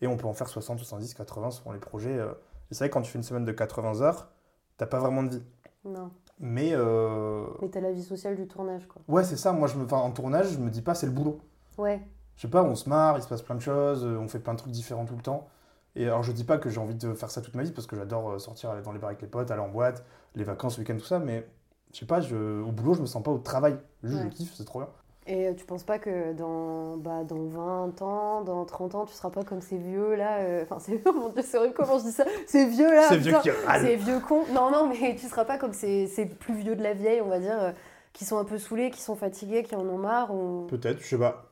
et 0.00 0.06
on 0.06 0.16
peut 0.16 0.26
en 0.26 0.32
faire 0.34 0.48
60, 0.48 0.78
70, 0.78 1.14
80 1.14 1.50
selon 1.50 1.72
les 1.72 1.80
projets. 1.80 2.18
euh. 2.18 2.32
Et 2.70 2.74
c'est 2.74 2.84
vrai 2.84 2.90
quand 2.90 3.02
tu 3.02 3.10
fais 3.10 3.18
une 3.18 3.24
semaine 3.24 3.44
de 3.44 3.52
80 3.52 4.00
heures, 4.02 4.28
t'as 4.76 4.86
pas 4.86 4.98
vraiment 5.00 5.22
de 5.22 5.30
vie. 5.36 5.42
Non. 5.84 6.10
Mais 6.40 6.70
euh, 6.72 7.44
Mais 7.60 7.68
t'as 7.68 7.80
la 7.80 7.92
vie 7.92 8.02
sociale 8.02 8.36
du 8.36 8.46
tournage, 8.46 8.86
quoi. 8.86 9.02
ouais, 9.08 9.24
c'est 9.24 9.36
ça. 9.36 9.52
Moi, 9.52 9.66
je 9.68 9.76
me, 9.76 9.84
enfin, 9.84 9.96
en 9.98 10.10
tournage, 10.12 10.52
je 10.52 10.58
me 10.58 10.70
dis 10.70 10.82
pas 10.82 10.94
c'est 10.94 11.06
le 11.06 11.12
boulot. 11.12 11.40
Ouais. 11.78 12.00
Je 12.36 12.42
sais 12.42 12.48
pas, 12.48 12.62
on 12.62 12.76
se 12.76 12.88
marre, 12.88 13.16
il 13.18 13.22
se 13.22 13.28
passe 13.28 13.42
plein 13.42 13.56
de 13.56 13.60
choses, 13.60 14.04
euh, 14.04 14.16
on 14.18 14.28
fait 14.28 14.38
plein 14.38 14.52
de 14.54 14.58
trucs 14.58 14.72
différents 14.72 15.04
tout 15.04 15.16
le 15.16 15.22
temps. 15.22 15.48
Et 15.96 16.06
alors, 16.06 16.22
je 16.22 16.30
dis 16.30 16.44
pas 16.44 16.58
que 16.58 16.70
j'ai 16.70 16.78
envie 16.78 16.94
de 16.94 17.12
faire 17.14 17.30
ça 17.30 17.42
toute 17.42 17.54
ma 17.56 17.64
vie 17.64 17.72
parce 17.72 17.88
que 17.88 17.96
j'adore 17.96 18.30
euh, 18.30 18.38
sortir, 18.38 18.70
aller 18.70 18.82
dans 18.82 18.92
les 18.92 19.00
bars 19.00 19.08
avec 19.08 19.20
les 19.22 19.26
potes, 19.26 19.50
aller 19.50 19.60
en 19.60 19.68
boîte, 19.68 20.04
les 20.36 20.44
vacances, 20.44 20.76
le 20.78 20.82
week-end, 20.82 20.96
tout 20.96 21.04
ça, 21.04 21.18
mais 21.18 21.48
je 21.92 21.98
sais 21.98 22.06
pas, 22.06 22.20
je, 22.20 22.62
au 22.62 22.70
boulot, 22.70 22.94
je 22.94 23.00
me 23.00 23.06
sens 23.06 23.22
pas 23.22 23.32
au 23.32 23.38
travail. 23.38 23.76
Juste, 24.04 24.22
Ouais. 24.22 24.28
je 24.30 24.36
kiffe, 24.36 24.54
c'est 24.54 24.64
trop 24.64 24.78
bien. 24.80 24.88
Et 25.30 25.54
tu 25.54 25.66
penses 25.66 25.82
pas 25.84 25.98
que 25.98 26.32
dans, 26.32 26.96
bah, 26.96 27.22
dans 27.22 27.44
20 27.44 28.00
ans, 28.00 28.42
dans 28.42 28.64
30 28.64 28.94
ans, 28.94 29.04
tu 29.04 29.12
seras 29.12 29.28
pas 29.28 29.44
comme 29.44 29.60
ces 29.60 29.76
vieux 29.76 30.14
là 30.14 30.38
euh, 30.38 30.62
Enfin, 30.62 30.78
c'est 30.80 30.96
vieux, 30.96 31.12
mon 31.12 31.28
dieu, 31.28 31.42
c'est 31.42 31.58
horrible 31.58 31.74
comment 31.74 31.98
je 31.98 32.04
dis 32.04 32.12
ça? 32.12 32.24
Ces 32.46 32.64
vieux 32.66 32.90
là 32.90 33.14
vieux 33.14 33.34
qui. 33.42 33.50
Ces 33.80 33.96
vieux 33.96 34.20
cons 34.20 34.44
Non, 34.54 34.70
non, 34.70 34.88
mais 34.88 35.16
tu 35.16 35.26
seras 35.26 35.44
pas 35.44 35.58
comme 35.58 35.74
ces, 35.74 36.06
ces 36.06 36.24
plus 36.24 36.54
vieux 36.54 36.76
de 36.76 36.82
la 36.82 36.94
vieille, 36.94 37.20
on 37.20 37.28
va 37.28 37.40
dire, 37.40 37.60
euh, 37.60 37.72
qui 38.14 38.24
sont 38.24 38.38
un 38.38 38.44
peu 38.44 38.56
saoulés, 38.56 38.90
qui 38.90 39.02
sont 39.02 39.16
fatigués, 39.16 39.64
qui 39.64 39.74
en 39.74 39.86
ont 39.86 39.98
marre. 39.98 40.34
Ou... 40.34 40.66
Peut-être, 40.70 41.00
je 41.00 41.06
sais 41.06 41.18
pas. 41.18 41.50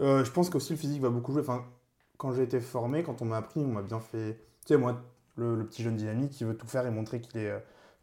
Euh, 0.00 0.24
je 0.24 0.30
pense 0.32 0.50
qu'aussi 0.50 0.72
le 0.72 0.78
physique 0.78 1.00
va 1.00 1.10
beaucoup 1.10 1.30
jouer. 1.30 1.42
Enfin, 1.42 1.64
quand 2.18 2.32
j'ai 2.32 2.42
été 2.42 2.58
formé, 2.58 3.04
quand 3.04 3.22
on 3.22 3.26
m'a 3.26 3.36
appris, 3.36 3.60
on 3.60 3.68
m'a 3.68 3.82
bien 3.82 4.00
fait. 4.00 4.40
Tu 4.66 4.74
sais, 4.74 4.76
moi, 4.76 5.00
le, 5.36 5.54
le 5.54 5.64
petit 5.64 5.84
jeune 5.84 5.96
dynamique 5.96 6.32
qui 6.32 6.42
veut 6.42 6.56
tout 6.56 6.66
faire 6.66 6.84
et 6.86 6.90
montrer 6.90 7.20
qu'il 7.20 7.38
est, 7.38 7.52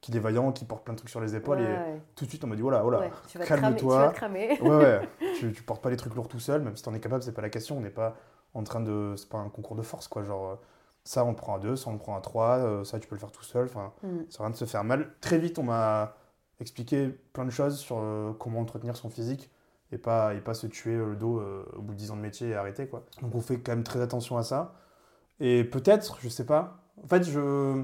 qu'il 0.02 0.16
est 0.16 0.20
vaillant, 0.20 0.52
qu'il 0.52 0.68
porte 0.68 0.84
plein 0.86 0.94
de 0.94 0.98
trucs 1.00 1.10
sur 1.10 1.20
les 1.22 1.36
épaules. 1.36 1.58
Ouais, 1.60 1.64
Et 1.66 1.68
ouais. 1.74 2.02
tout 2.16 2.26
de 2.26 2.30
suite, 2.30 2.44
on 2.44 2.48
m'a 2.48 2.56
dit 2.56 2.62
voilà, 2.62 2.82
voilà. 2.82 3.00
Ouais, 3.00 3.12
tu 3.28 3.38
te 3.38 3.44
cramer. 3.44 3.60
Tu 3.62 3.62
calme-toi. 3.86 4.10
cramer. 4.12 4.62
Ouais, 4.62 4.70
ouais. 4.70 5.10
tu, 5.40 5.52
tu 5.52 5.64
portes 5.64 5.82
pas 5.82 5.90
les 5.90 5.98
trucs 5.98 6.16
lourds 6.16 6.28
tout 6.28 6.40
seul, 6.40 6.62
même 6.62 6.76
si 6.78 6.84
t'en 6.84 6.94
es 6.94 7.00
capable, 7.00 7.24
c'est 7.24 7.34
pas 7.34 7.42
la 7.42 7.50
question. 7.50 7.78
On 7.78 7.82
n'est 7.82 7.90
pas 7.90 8.16
en 8.54 8.64
train 8.64 8.80
de. 8.82 9.14
C'est 9.18 9.30
pas 9.30 9.38
un 9.40 9.50
concours 9.50 9.76
de 9.76 9.82
force, 9.82 10.08
quoi. 10.08 10.24
Genre, 10.24 10.46
euh, 10.52 10.56
ça, 11.04 11.26
on 11.26 11.30
le 11.32 11.36
prend 11.36 11.56
à 11.56 11.60
deux, 11.60 11.76
ça, 11.76 11.90
on 11.90 11.94
le 11.94 12.00
prend 12.00 12.16
à 12.18 12.22
trois, 12.22 12.58
euh, 12.60 12.84
ça, 12.84 13.00
tu 13.00 13.08
peux 13.08 13.16
le 13.16 13.20
faire 13.20 13.32
tout 13.32 13.44
seul. 13.44 13.66
Enfin, 13.66 13.94
Mm. 14.04 14.08
c'est 14.30 14.40
rien 14.42 14.50
de 14.52 14.56
se 14.56 14.66
faire 14.66 14.84
mal. 14.84 15.12
Très 15.22 15.38
vite, 15.38 15.58
on 15.60 15.64
m'a 15.64 16.16
expliqué 16.60 17.08
plein 17.34 17.46
de 17.46 17.50
choses 17.52 17.78
sur 17.80 17.98
euh, 18.00 18.34
comment 18.38 18.60
entretenir 18.60 18.96
son 18.98 19.10
physique 19.10 19.50
et 19.92 19.98
pas, 19.98 20.34
et 20.36 20.42
pas 20.42 20.54
se 20.54 20.68
tuer 20.68 20.98
le 20.98 21.16
dos 21.16 21.40
euh, 21.40 21.66
au 21.76 21.82
bout 21.82 21.94
de 21.94 21.98
10 21.98 22.12
ans 22.12 22.16
de 22.16 22.22
métier 22.22 22.50
et 22.50 22.56
arrêter, 22.56 22.88
quoi. 22.88 23.04
Donc, 23.22 23.34
on 23.34 23.42
fait 23.42 23.60
quand 23.60 23.72
même 23.72 23.84
très 23.84 24.02
attention 24.02 24.38
à 24.38 24.44
ça. 24.44 24.76
Et 25.40 25.64
peut-être, 25.64 26.18
je 26.22 26.30
sais 26.30 26.46
pas. 26.46 26.80
En 27.04 27.08
fait, 27.08 27.24
je, 27.24 27.84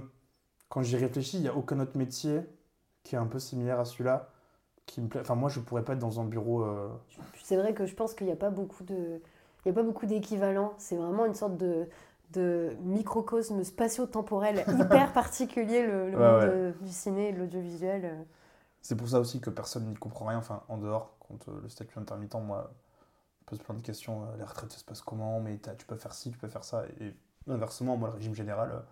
quand 0.76 0.84
j'y 0.84 0.98
réfléchis, 0.98 1.38
il 1.40 1.44
n'y 1.44 1.50
a 1.50 1.56
aucun 1.56 1.80
autre 1.82 1.98
métier 1.98 2.42
qui 3.04 3.16
est 3.16 3.20
un 3.20 3.28
peu 3.28 3.40
similaire 3.40 3.80
à 3.82 3.86
celui-là 3.86 4.30
qui 4.88 5.02
me 5.02 5.10
plaît. 5.10 5.22
Enfin, 5.22 5.36
moi, 5.36 5.50
je 5.50 5.62
pourrais 5.62 5.86
pas 5.86 5.94
être 5.94 6.00
dans 6.00 6.20
un 6.22 6.26
bureau. 6.26 6.64
euh, 6.64 6.90
C'est 7.44 7.58
vrai 7.58 7.74
que 7.74 7.86
je 7.86 7.94
pense 7.96 8.14
qu'il 8.14 8.28
n'y 8.28 8.34
a 8.34 8.36
pas 8.38 8.50
beaucoup 8.50 8.84
de, 8.84 9.22
il 9.66 9.70
y 9.70 9.72
a 9.72 9.74
pas 9.74 9.84
beaucoup 9.84 10.06
d'équivalents. 10.06 10.74
C'est 10.78 10.96
vraiment 10.96 11.26
une 11.26 11.34
sorte 11.36 11.58
de, 11.58 11.88
de 12.34 12.76
microcosme 12.84 13.64
spatio-temporel 13.64 14.66
hyper 14.72 15.14
particulier, 15.14 15.86
le, 15.86 16.10
le 16.12 16.18
Ouais, 16.18 16.20
monde 16.20 16.46
ouais. 16.46 16.52
euh, 16.52 16.72
du 16.82 16.92
ciné 16.92 17.30
et 17.30 17.34
de 17.34 17.40
l'audiovisuel. 17.40 18.06
euh. 18.06 18.24
C'est 18.82 18.96
pour 18.96 19.10
ça 19.10 19.20
aussi 19.20 19.42
que 19.42 19.50
personne 19.50 19.88
n'y 19.88 19.96
comprend 19.96 20.26
rien, 20.28 20.38
enfin 20.38 20.64
en 20.70 20.78
dehors, 20.78 21.16
quand 21.20 21.48
euh, 21.50 21.60
le 21.62 21.70
statut 21.70 21.98
intermittent, 21.98 22.36
moi, 22.36 22.72
je 23.42 23.46
pose 23.46 23.60
plein 23.60 23.76
de 23.76 23.82
questions, 23.82 24.26
euh, 24.26 24.38
la 24.38 24.46
retraite 24.46 24.72
ça 24.74 24.80
se 24.80 24.86
passe 24.86 25.02
comment, 25.02 25.40
mais 25.42 25.60
tu 25.78 25.86
peux 25.88 25.98
faire 25.98 26.14
ci, 26.14 26.32
tu 26.32 26.38
peux 26.40 26.48
faire 26.50 26.64
ça, 26.66 26.86
et 27.02 27.16
inversement, 27.50 27.98
moi 27.98 28.10
le 28.10 28.16
régime 28.16 28.36
général, 28.36 28.84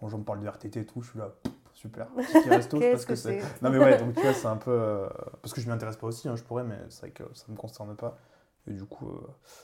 quand 0.00 0.16
me 0.18 0.24
parle 0.24 0.40
de 0.40 0.48
RTT 0.48 0.80
et 0.80 0.86
tout, 0.86 1.02
je 1.02 1.10
suis 1.10 1.18
là, 1.18 1.30
super, 1.74 2.08
ticket 2.32 2.50
resto, 2.50 2.76
je 2.78 2.82
sais 2.82 2.90
pas 2.90 2.96
Qu'est-ce 2.98 3.02
ce 3.02 3.06
que 3.06 3.12
que 3.12 3.42
c'est. 3.42 3.62
Non 3.62 3.70
mais 3.70 3.78
ouais, 3.78 3.96
donc 3.98 4.14
tu 4.14 4.20
vois, 4.22 4.32
c'est 4.34 4.46
un 4.46 4.56
peu... 4.56 4.70
euh, 4.70 5.08
parce 5.42 5.52
que 5.54 5.60
je 5.60 5.66
m'y 5.66 5.72
intéresse 5.72 5.96
pas 5.96 6.06
aussi, 6.06 6.28
hein, 6.28 6.36
je 6.36 6.42
pourrais, 6.42 6.64
mais 6.64 6.78
c'est 6.88 7.00
vrai 7.02 7.10
que 7.10 7.24
ça 7.34 7.44
me 7.48 7.56
concerne 7.56 7.94
pas, 7.96 8.18
et 8.66 8.72
du 8.72 8.84
coup... 8.84 9.08
euh, 9.08 9.20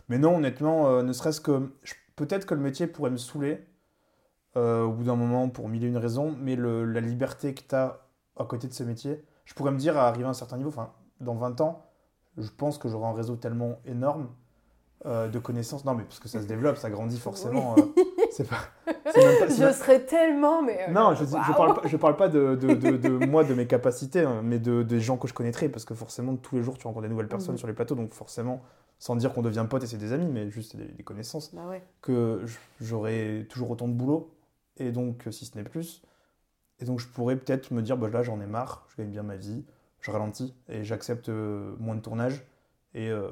Mais 0.09 0.19
non, 0.19 0.37
honnêtement, 0.37 0.89
euh, 0.89 1.03
ne 1.03 1.13
serait-ce 1.13 1.41
que... 1.41 1.73
je- 1.83 1.95
Peut-être 2.17 2.45
que 2.45 2.55
le 2.55 2.61
métier 2.61 2.87
pourrait 2.87 3.11
me 3.11 3.17
saouler, 3.17 3.67
au 4.55 4.91
bout 4.91 5.05
d'un 5.05 5.17
moment, 5.17 5.49
pour 5.49 5.69
mille 5.71 5.83
et 5.83 5.89
une 5.89 5.97
raisons, 5.97 6.37
mais 6.39 6.57
le- 6.57 6.85
la 6.85 7.01
liberté 7.01 7.55
que 7.55 7.63
t'as 7.63 8.01
à 8.37 8.45
côté 8.45 8.69
de 8.69 8.75
ce 8.75 8.83
métier, 8.85 9.25
je 9.47 9.55
pourrais 9.55 9.71
me 9.73 9.79
dire 9.79 9.97
à 9.97 10.09
arriver 10.09 10.27
à 10.27 10.29
un 10.29 10.35
certain 10.35 10.59
niveau, 10.59 10.69
enfin, 10.69 10.93
dans 11.21 11.35
20 11.35 11.59
ans, 11.63 11.87
je 12.37 12.49
pense 12.51 12.77
que 12.77 12.89
j'aurai 12.89 13.07
un 13.07 13.15
réseau 13.15 13.37
tellement 13.37 13.79
énorme 13.87 14.29
de 15.07 15.39
connaissances. 15.39 15.85
Non, 15.87 15.95
mais 15.95 16.05
parce 16.05 16.21
que 16.21 16.29
ça 16.29 16.41
se 16.41 16.47
développe, 16.47 16.77
ça 16.77 16.91
grandit 16.91 17.19
forcément. 17.19 17.77
c'est 18.33 18.49
pas. 18.49 18.57
c'est 19.13 19.25
même 19.25 19.39
pas- 19.39 19.49
c'est 19.51 19.69
Je 19.69 19.73
serais 19.73 20.01
tellement, 20.05 20.63
mais. 20.63 20.89
euh, 20.89 20.93
Non, 20.93 21.15
je, 21.15 21.25
waouh. 21.25 21.55
parle 21.55 21.75
pas, 21.75 21.87
je 21.87 21.97
parle 21.97 22.17
pas 22.17 22.29
de, 22.29 22.55
de, 22.57 22.75
de- 22.75 22.97
de 22.97 23.09
moi, 23.27 23.45
de 23.45 23.55
mes 23.55 23.67
capacités, 23.67 24.21
hein, 24.21 24.41
mais 24.43 24.59
de, 24.59 24.83
des 24.83 25.01
gens 25.01 25.17
que 25.17 25.29
je 25.29 25.35
connaîtrais, 25.35 25.69
parce 25.69 25.85
que 25.85 25.95
forcément, 25.95 26.37
tous 26.37 26.57
les 26.57 26.63
jours, 26.63 26.79
tu 26.79 26.87
rencontres 26.87 27.03
des 27.05 27.09
nouvelles 27.11 27.29
personnes 27.29 27.53
Mhm. 27.53 27.59
sur 27.59 27.67
les 27.69 27.75
plateaux, 27.75 27.95
donc 27.95 28.13
forcément, 28.15 28.63
sans 28.99 29.17
dire 29.17 29.33
qu'on 29.33 29.43
devient 29.43 29.67
pote 29.69 29.83
et 29.85 29.87
c'est 29.87 29.97
des 29.99 30.13
amis, 30.13 30.27
mais 30.27 30.51
juste 30.51 30.77
des, 30.77 30.85
des 30.87 31.03
connaissances, 31.03 31.55
Bah 31.55 31.67
ouais. 31.69 31.83
que 32.01 32.43
j- 32.47 32.57
j'aurai 32.81 33.47
toujours 33.51 33.71
autant 33.71 33.89
de 33.89 33.95
boulot, 33.95 34.31
et 34.79 34.91
donc, 34.93 35.25
si 35.31 35.45
ce 35.45 35.57
n'est 35.59 35.65
plus, 35.65 36.03
et 36.81 36.85
donc 36.85 36.99
je 37.01 37.07
pourrais 37.09 37.37
peut-être 37.37 37.71
me 37.73 37.83
dire, 37.83 37.97
bah, 37.97 38.09
là, 38.09 38.23
j'en 38.23 38.41
ai 38.41 38.47
marre, 38.47 38.87
je 38.91 38.97
gagne 39.03 39.11
bien 39.11 39.23
ma 39.23 39.37
vie, 39.37 39.65
je 40.01 40.11
ralentis, 40.11 40.55
et 40.69 40.83
j'accepte 40.85 41.29
euh, 41.29 41.75
moins 41.79 41.95
de 41.95 42.01
tournage, 42.01 42.45
et, 42.95 43.09
euh, 43.11 43.29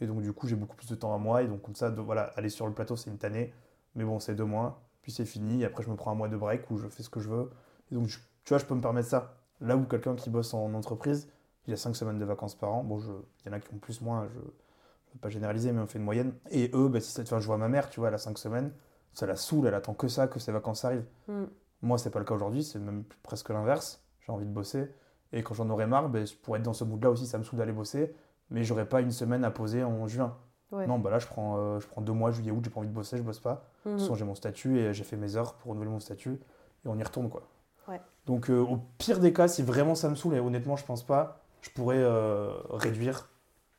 et 0.00 0.06
donc, 0.06 0.20
du 0.22 0.32
coup, 0.32 0.46
j'ai 0.46 0.56
beaucoup 0.56 0.76
plus 0.76 0.88
de 0.88 0.94
temps 0.94 1.14
à 1.14 1.18
moi, 1.18 1.42
et 1.42 1.46
donc, 1.48 1.62
comme 1.62 1.74
ça, 1.74 1.90
de- 1.90 2.00
voilà, 2.00 2.24
aller 2.36 2.48
sur 2.50 2.66
le 2.66 2.72
plateau, 2.74 2.96
c'est 2.96 3.10
une 3.10 3.18
tannée, 3.18 3.52
mais 3.96 4.04
bon, 4.04 4.20
c'est 4.20 4.34
deux 4.36 4.44
mois, 4.44 4.82
puis 5.02 5.10
c'est 5.10 5.24
fini, 5.24 5.62
et 5.62 5.64
après, 5.64 5.82
je 5.82 5.90
me 5.90 5.96
prends 5.96 6.12
un 6.12 6.14
mois 6.14 6.28
de 6.28 6.36
break 6.36 6.70
où 6.70 6.78
je 6.78 6.86
fais 6.88 7.02
ce 7.02 7.10
que 7.10 7.18
je 7.20 7.28
veux, 7.28 7.50
et 7.90 7.94
donc, 7.96 8.06
je- 8.06 8.18
tu 8.44 8.50
vois, 8.50 8.58
je 8.58 8.64
peux 8.64 8.74
me 8.74 8.80
permettre 8.80 9.08
ça. 9.08 9.34
Là 9.60 9.76
où 9.76 9.84
quelqu'un 9.84 10.14
qui 10.14 10.30
bosse 10.30 10.54
en 10.54 10.72
entreprise, 10.74 11.28
il 11.66 11.72
a 11.72 11.76
cinq 11.76 11.96
semaines 11.96 12.18
de 12.18 12.24
vacances 12.24 12.54
par 12.54 12.72
an, 12.72 12.84
bon, 12.84 12.98
je- 13.00 13.10
il 13.44 13.48
y 13.48 13.50
en 13.50 13.52
a 13.54 13.60
qui 13.60 13.74
ont 13.74 13.78
plus, 13.78 14.00
moins, 14.00 14.28
je 14.32 14.38
ne 14.38 14.44
veux 14.44 15.20
pas 15.20 15.30
généraliser, 15.30 15.72
mais 15.72 15.80
on 15.80 15.86
fait 15.86 15.98
une 15.98 16.04
moyenne, 16.04 16.34
et 16.50 16.70
eux, 16.74 16.88
bah, 16.88 17.00
si 17.00 17.10
ça, 17.10 17.22
enfin, 17.22 17.40
je 17.40 17.46
vois 17.46 17.58
ma 17.58 17.68
mère, 17.68 17.90
tu 17.90 17.98
vois, 18.00 18.08
elle 18.08 18.14
a 18.14 18.18
cinq 18.18 18.38
semaines, 18.38 18.72
ça 19.14 19.26
la 19.26 19.36
saoule, 19.36 19.66
elle 19.66 19.74
attend 19.74 19.94
que 19.94 20.08
ça, 20.08 20.28
que 20.28 20.38
ses 20.38 20.52
vacances 20.52 20.84
arrivent. 20.84 21.06
Mm. 21.28 21.44
Moi, 21.82 21.98
c'est 21.98 22.10
pas 22.10 22.18
le 22.18 22.24
cas 22.24 22.34
aujourd'hui, 22.34 22.62
c'est 22.64 22.78
même 22.78 23.04
presque 23.22 23.48
l'inverse. 23.50 24.02
J'ai 24.20 24.32
envie 24.32 24.44
de 24.46 24.50
bosser. 24.50 24.90
Et 25.32 25.42
quand 25.42 25.54
j'en 25.54 25.68
aurai 25.70 25.86
marre, 25.86 26.08
ben, 26.08 26.26
je 26.26 26.34
pourrais 26.34 26.58
être 26.58 26.64
dans 26.64 26.72
ce 26.72 26.84
mood-là 26.84 27.10
aussi, 27.10 27.26
ça 27.26 27.38
me 27.38 27.44
saoule 27.44 27.58
d'aller 27.58 27.72
bosser. 27.72 28.14
Mais 28.50 28.64
j'aurais 28.64 28.88
pas 28.88 29.00
une 29.00 29.10
semaine 29.10 29.44
à 29.44 29.50
poser 29.50 29.84
en 29.84 30.06
juin. 30.06 30.36
Ouais. 30.72 30.86
Non, 30.86 30.98
bah 30.98 31.10
là, 31.10 31.18
je 31.18 31.26
prends, 31.26 31.56
euh, 31.58 31.78
je 31.80 31.86
prends 31.86 32.00
deux 32.02 32.12
mois, 32.12 32.30
juillet, 32.32 32.50
août, 32.50 32.60
j'ai 32.64 32.70
pas 32.70 32.80
envie 32.80 32.88
de 32.88 32.92
bosser, 32.94 33.16
je 33.16 33.22
bosse 33.22 33.38
pas. 33.40 33.64
De 33.84 33.90
Mhm. 33.90 33.96
toute 33.96 34.00
façon, 34.02 34.14
j'ai 34.16 34.24
mon 34.24 34.34
statut 34.34 34.78
et 34.78 34.92
j'ai 34.92 35.04
fait 35.04 35.16
mes 35.16 35.36
heures 35.36 35.54
pour 35.54 35.70
renouveler 35.70 35.90
mon 35.90 36.00
statut. 36.00 36.40
Et 36.84 36.88
on 36.88 36.98
y 36.98 37.02
retourne, 37.02 37.28
quoi. 37.28 37.42
Ouais. 37.88 38.00
Donc, 38.26 38.50
euh, 38.50 38.58
au 38.60 38.78
pire 38.98 39.20
des 39.20 39.32
cas, 39.32 39.46
si 39.48 39.62
vraiment 39.62 39.94
ça 39.94 40.08
me 40.08 40.14
saoule, 40.16 40.34
et 40.34 40.40
honnêtement, 40.40 40.76
je 40.76 40.84
pense 40.84 41.04
pas, 41.04 41.40
je 41.62 41.70
pourrais 41.70 41.98
euh, 42.00 42.52
réduire 42.70 43.28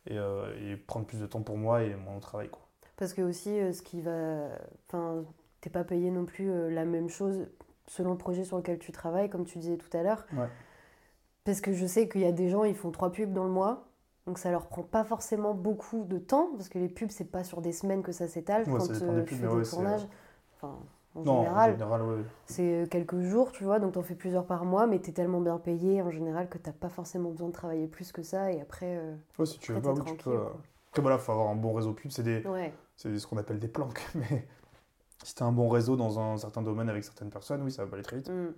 et, 0.10 0.15
et 0.15 0.78
prendre 0.78 1.06
plus 1.06 1.19
de 1.19 1.26
temps 1.26 1.41
pour 1.41 1.58
moi 1.58 1.84
et 1.84 1.93
mon 1.95 2.19
travail, 2.19 2.47
quoi. 2.50 2.62
Parce 2.95 3.13
que 3.13 3.21
aussi, 3.21 3.50
ce 3.73 3.82
qui 3.82 4.02
va. 4.02 4.47
Enfin, 4.88 5.23
t'es 5.62 5.69
pas 5.69 5.84
payé 5.84 6.10
non 6.10 6.23
plus 6.26 6.71
la 6.71 6.86
même 6.86 7.10
chose 7.10 7.45
selon 7.88 8.12
le 8.12 8.17
projet 8.17 8.43
sur 8.45 8.58
lequel 8.58 8.80
tu 8.80 8.91
travailles, 8.93 9.30
comme 9.30 9.45
tu 9.45 9.60
disais 9.60 9.78
tout 9.78 9.95
à 9.95 10.02
l'heure. 10.04 10.26
Ouais. 10.34 10.47
Parce 11.43 11.62
que 11.62 11.73
je 11.73 11.86
sais 11.86 12.08
qu'il 12.10 12.21
y 12.21 12.26
a 12.26 12.32
des 12.32 12.50
gens, 12.50 12.63
ils 12.63 12.76
font 12.76 12.91
trois 12.91 13.12
pubs 13.12 13.32
dans 13.34 13.43
le 13.43 13.50
mois. 13.52 13.87
Donc 14.28 14.38
ça 14.38 14.52
leur 14.52 14.68
prend 14.68 14.84
pas 14.84 15.04
forcément 15.04 15.54
beaucoup 15.56 16.04
de 16.04 16.20
temps, 16.20 16.50
parce 16.58 16.70
que 16.70 16.78
les 16.78 16.90
pubs, 16.90 17.10
c'est 17.10 17.32
pas 17.32 17.44
sur 17.44 17.62
des 17.62 17.72
semaines 17.72 18.04
que 18.04 18.12
ça 18.12 18.28
s'étale. 18.28 18.63
Ouais, 18.70 18.78
quand 18.78 18.82
ça 18.82 18.94
euh, 19.06 19.22
des 19.22 19.26
tu 19.26 19.36
pubs, 19.36 19.50
fais 19.50 19.56
des 19.58 19.70
tournages, 19.70 20.08
enfin, 20.56 20.76
en 21.16 21.24
Non, 21.24 21.38
général, 21.44 21.70
en 21.72 21.74
général, 21.74 22.02
ouais. 22.04 22.24
c'est 22.46 22.84
euh, 22.84 22.86
quelques 22.88 23.22
jours, 23.22 23.52
tu 23.54 23.63
vois, 23.63 23.80
donc 23.80 23.94
t'en 23.94 24.04
fais 24.04 24.16
plusieurs 24.16 24.46
par 24.46 24.66
mois, 24.66 24.86
mais 24.86 25.00
t'es 25.00 25.13
tellement 25.13 25.40
bien 25.42 25.58
payé 25.58 26.02
en 26.02 26.12
général 26.12 26.50
que 26.50 26.58
t'as 26.58 26.74
pas 26.74 26.90
forcément 26.90 27.32
besoin 27.32 27.48
de 27.48 27.54
travailler 27.54 27.88
plus 27.88 28.12
que 28.12 28.22
ça, 28.22 28.52
et 28.52 28.62
après, 28.62 28.98
euh, 28.98 29.16
Ouais, 29.40 29.46
si 29.46 29.58
tu 29.60 29.72
veux 29.74 29.82
pas, 29.82 29.94
oui, 29.94 30.02
tu 30.06 30.16
peux. 30.16 30.32
euh. 30.32 30.50
Après, 30.90 31.02
voilà, 31.02 31.18
faut 31.18 31.32
avoir 31.32 31.48
un 31.50 31.56
bon 31.56 31.74
réseau 31.74 31.94
pub. 31.94 32.12
C'est 32.12 32.24
des, 32.24 32.46
ouais. 32.48 32.74
c'est 32.98 33.18
ce 33.18 33.26
qu'on 33.28 33.38
appelle 33.38 33.60
des 33.60 33.68
planques. 33.70 34.02
Mais 34.16 34.46
si 35.24 35.36
tu 35.36 35.44
as 35.44 35.46
un 35.46 35.52
bon 35.52 35.70
réseau 35.70 35.96
dans 35.96 36.20
un 36.20 36.38
certain 36.38 36.62
domaine 36.62 36.90
avec 36.90 37.04
certaines 37.04 37.30
personnes, 37.30 37.62
oui, 37.63 37.72
ça 37.72 37.86
va 37.86 37.94
aller 37.94 38.04
très 38.04 38.18
vite. 38.18 38.30
Mm. 38.30 38.54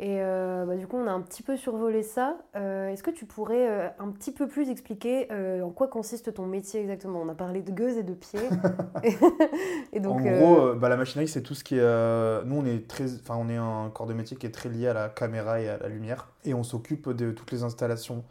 Et 0.00 0.20
euh, 0.20 0.64
bah, 0.66 0.76
du 0.76 0.88
coup, 0.88 0.96
on 0.96 1.06
a 1.06 1.12
un 1.12 1.20
petit 1.20 1.44
peu 1.44 1.56
survolé 1.56 2.02
ça. 2.02 2.36
Euh, 2.56 2.88
Est-ce 2.88 3.04
que 3.04 3.12
tu 3.12 3.26
pourrais 3.26 3.68
euh, 3.68 3.88
un 4.00 4.10
petit 4.10 4.32
peu 4.32 4.48
plus 4.48 4.68
expliquer 4.68 5.28
en 5.62 5.70
quoi 5.70 5.86
consiste 5.86 6.34
ton 6.34 6.46
métier 6.46 6.80
exactement? 6.80 7.20
On 7.20 7.28
a 7.28 7.34
parlé 7.34 7.62
de 7.62 7.70
gueuse 7.70 7.96
et 7.96 8.02
de 8.02 8.14
pied. 8.14 8.40
et 9.92 10.00
donc, 10.00 10.20
en 10.20 10.22
gros, 10.22 10.74
bah, 10.74 10.88
la 10.88 10.96
machinerie, 10.96 11.28
c'est 11.28 11.42
tout 11.42 11.54
ce 11.54 11.62
qui 11.62 11.76
est. 11.76 12.44
nous, 12.44 12.56
on 12.56 12.64
est, 12.66 12.88
très, 12.88 13.06
on 13.30 13.48
est 13.48 13.56
un 13.56 13.90
corps 13.90 14.06
de 14.06 14.14
métier 14.14 14.36
qui 14.36 14.46
est 14.46 14.50
très 14.50 14.68
lié 14.68 14.88
à 14.88 14.94
la 14.94 15.08
caméra 15.08 15.60
et 15.60 15.68
à 15.68 15.78
la 15.78 15.88
lumière. 15.88 16.28
Et 16.44 16.54
on 16.54 16.64
s'occupe 16.64 17.10
de 17.10 17.30
toutes 17.30 17.52
les 17.52 17.62
installations. 17.62 18.24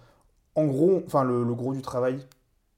En 0.56 0.66
gros, 0.66 1.02
enfin, 1.06 1.24
le, 1.24 1.44
le 1.44 1.54
gros 1.56 1.74
du 1.74 1.82
travail, 1.82 2.20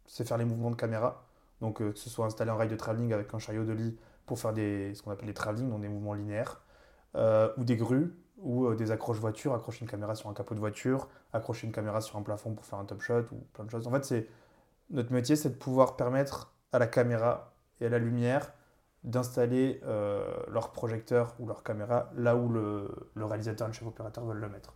c'est 0.06 0.28
faire 0.28 0.38
les 0.38 0.46
mouvements 0.46 0.72
de 0.72 0.76
caméra. 0.76 1.24
Donc, 1.60 1.80
que 1.80 1.98
ce 1.98 2.10
soit 2.10 2.28
installer 2.28 2.52
un 2.52 2.56
rail 2.56 2.70
de 2.70 2.76
travelling 2.76 3.14
avec 3.14 3.34
un 3.34 3.40
chariot 3.40 3.64
de 3.64 3.74
lit 3.74 3.98
pour 4.28 4.38
faire 4.38 4.54
des, 4.54 4.94
ce 4.94 5.02
qu'on 5.02 5.12
appelle 5.12 5.28
des 5.28 5.34
travelling, 5.34 5.70
donc 5.72 5.82
des 5.82 5.90
mouvements 5.90 6.14
linéaires, 6.14 6.62
ou 7.16 7.64
des 7.64 7.78
grues, 7.78 8.14
ou 8.38 8.66
euh, 8.66 8.76
des 8.76 8.92
accroches 8.92 9.20
voitures, 9.20 9.54
accrocher 9.54 9.82
une 9.82 9.90
caméra 9.90 10.16
sur 10.16 10.30
un 10.30 10.34
capot 10.34 10.56
de 10.56 10.60
voiture, 10.60 11.08
accrocher 11.34 11.68
une 11.68 11.74
caméra 11.74 12.02
sur 12.02 12.18
un 12.18 12.22
plafond 12.22 12.54
pour 12.54 12.66
faire 12.66 12.80
un 12.80 12.86
top 12.86 13.02
shot, 13.02 13.24
ou 13.32 13.38
plein 13.54 13.66
de 13.66 13.70
choses. 13.70 13.88
En 13.88 13.92
fait, 13.92 14.06
c'est 14.06 14.28
notre 14.90 15.12
métier, 15.12 15.36
c'est 15.36 15.50
de 15.50 15.56
pouvoir 15.56 15.96
permettre 15.96 16.54
à 16.72 16.80
la 16.80 16.88
caméra 16.88 17.54
et 17.82 17.86
à 17.88 17.90
la 17.90 18.00
lumière 18.00 18.52
d'installer 19.04 19.80
euh, 19.84 20.26
leur 20.50 20.72
projecteur 20.72 21.36
ou 21.40 21.48
leur 21.48 21.64
caméra 21.64 22.10
là 22.16 22.36
où 22.36 22.50
le, 22.50 22.90
réalisateur 23.16 23.68
et 23.68 23.70
le 23.70 23.74
chef 23.74 23.88
opérateur 23.88 24.26
veulent 24.26 24.40
le 24.40 24.50
mettre. 24.50 24.74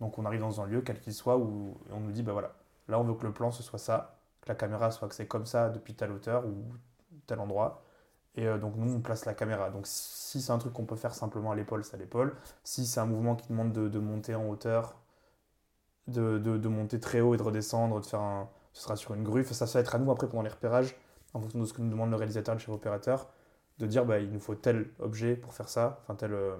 Donc 0.00 0.18
on 0.18 0.24
arrive 0.24 0.40
dans 0.40 0.60
un 0.60 0.66
lieu, 0.66 0.80
quel 0.80 1.00
qu'il 1.00 1.12
soit, 1.12 1.36
où 1.36 1.78
on 1.90 2.00
nous 2.00 2.12
dit, 2.12 2.22
bah 2.22 2.32
voilà, 2.32 2.54
là 2.88 2.98
on 2.98 3.04
veut 3.04 3.14
que 3.14 3.26
le 3.26 3.32
plan 3.32 3.50
ce 3.50 3.62
soit 3.62 3.78
ça, 3.78 4.18
que 4.40 4.48
la 4.48 4.54
caméra 4.54 4.90
soit 4.90 5.06
axée 5.06 5.26
comme 5.26 5.44
ça 5.44 5.68
depuis 5.68 5.94
telle 5.94 6.12
hauteur 6.12 6.46
ou 6.46 6.64
tel 7.26 7.40
endroit. 7.40 7.82
Et 8.38 8.46
euh, 8.46 8.56
donc 8.58 8.74
nous 8.76 8.90
on 8.94 9.00
place 9.02 9.26
la 9.26 9.34
caméra. 9.34 9.68
Donc 9.70 9.86
si 9.86 10.40
c'est 10.40 10.52
un 10.52 10.58
truc 10.58 10.72
qu'on 10.72 10.86
peut 10.86 10.96
faire 10.96 11.14
simplement 11.14 11.50
à 11.52 11.56
l'épaule, 11.56 11.84
c'est 11.84 11.94
à 11.96 11.98
l'épaule. 11.98 12.34
Si 12.64 12.86
c'est 12.86 13.00
un 13.00 13.06
mouvement 13.06 13.36
qui 13.36 13.48
demande 13.48 13.72
de, 13.74 13.98
monter 13.98 14.34
en 14.34 14.48
hauteur, 14.48 14.96
de, 16.06 16.38
de- 16.38 16.68
monter 16.68 16.98
très 17.00 17.20
haut 17.20 17.34
et 17.34 17.36
de 17.36 17.42
redescendre, 17.42 18.00
de 18.00 18.06
faire 18.06 18.20
un, 18.20 18.48
ce 18.72 18.82
sera 18.82 18.96
sur 18.96 19.14
une 19.14 19.22
grue. 19.24 19.44
Ça, 19.44 19.66
ça 19.66 19.78
va 19.78 19.80
être 19.82 19.94
à 19.94 19.98
nous 19.98 20.10
après 20.10 20.28
pendant 20.28 20.42
les 20.42 20.48
repérages, 20.50 20.96
en 21.34 21.40
fonction 21.40 21.60
de 21.60 21.64
ce 21.66 21.72
que 21.72 21.82
nous 21.82 21.90
demande 21.90 22.10
le 22.10 22.16
réalisateur 22.16 22.54
le 22.54 22.60
chef 22.60 22.70
opérateur, 22.70 23.28
de 23.78 23.86
dire 23.86 24.04
bah, 24.06 24.18
il 24.20 24.30
nous 24.32 24.40
faut 24.40 24.54
tel 24.54 24.90
objet 24.98 25.36
pour 25.36 25.52
faire 25.54 25.68
ça, 25.68 26.00
enfin 26.02 26.14
tel, 26.14 26.32
euh, 26.34 26.56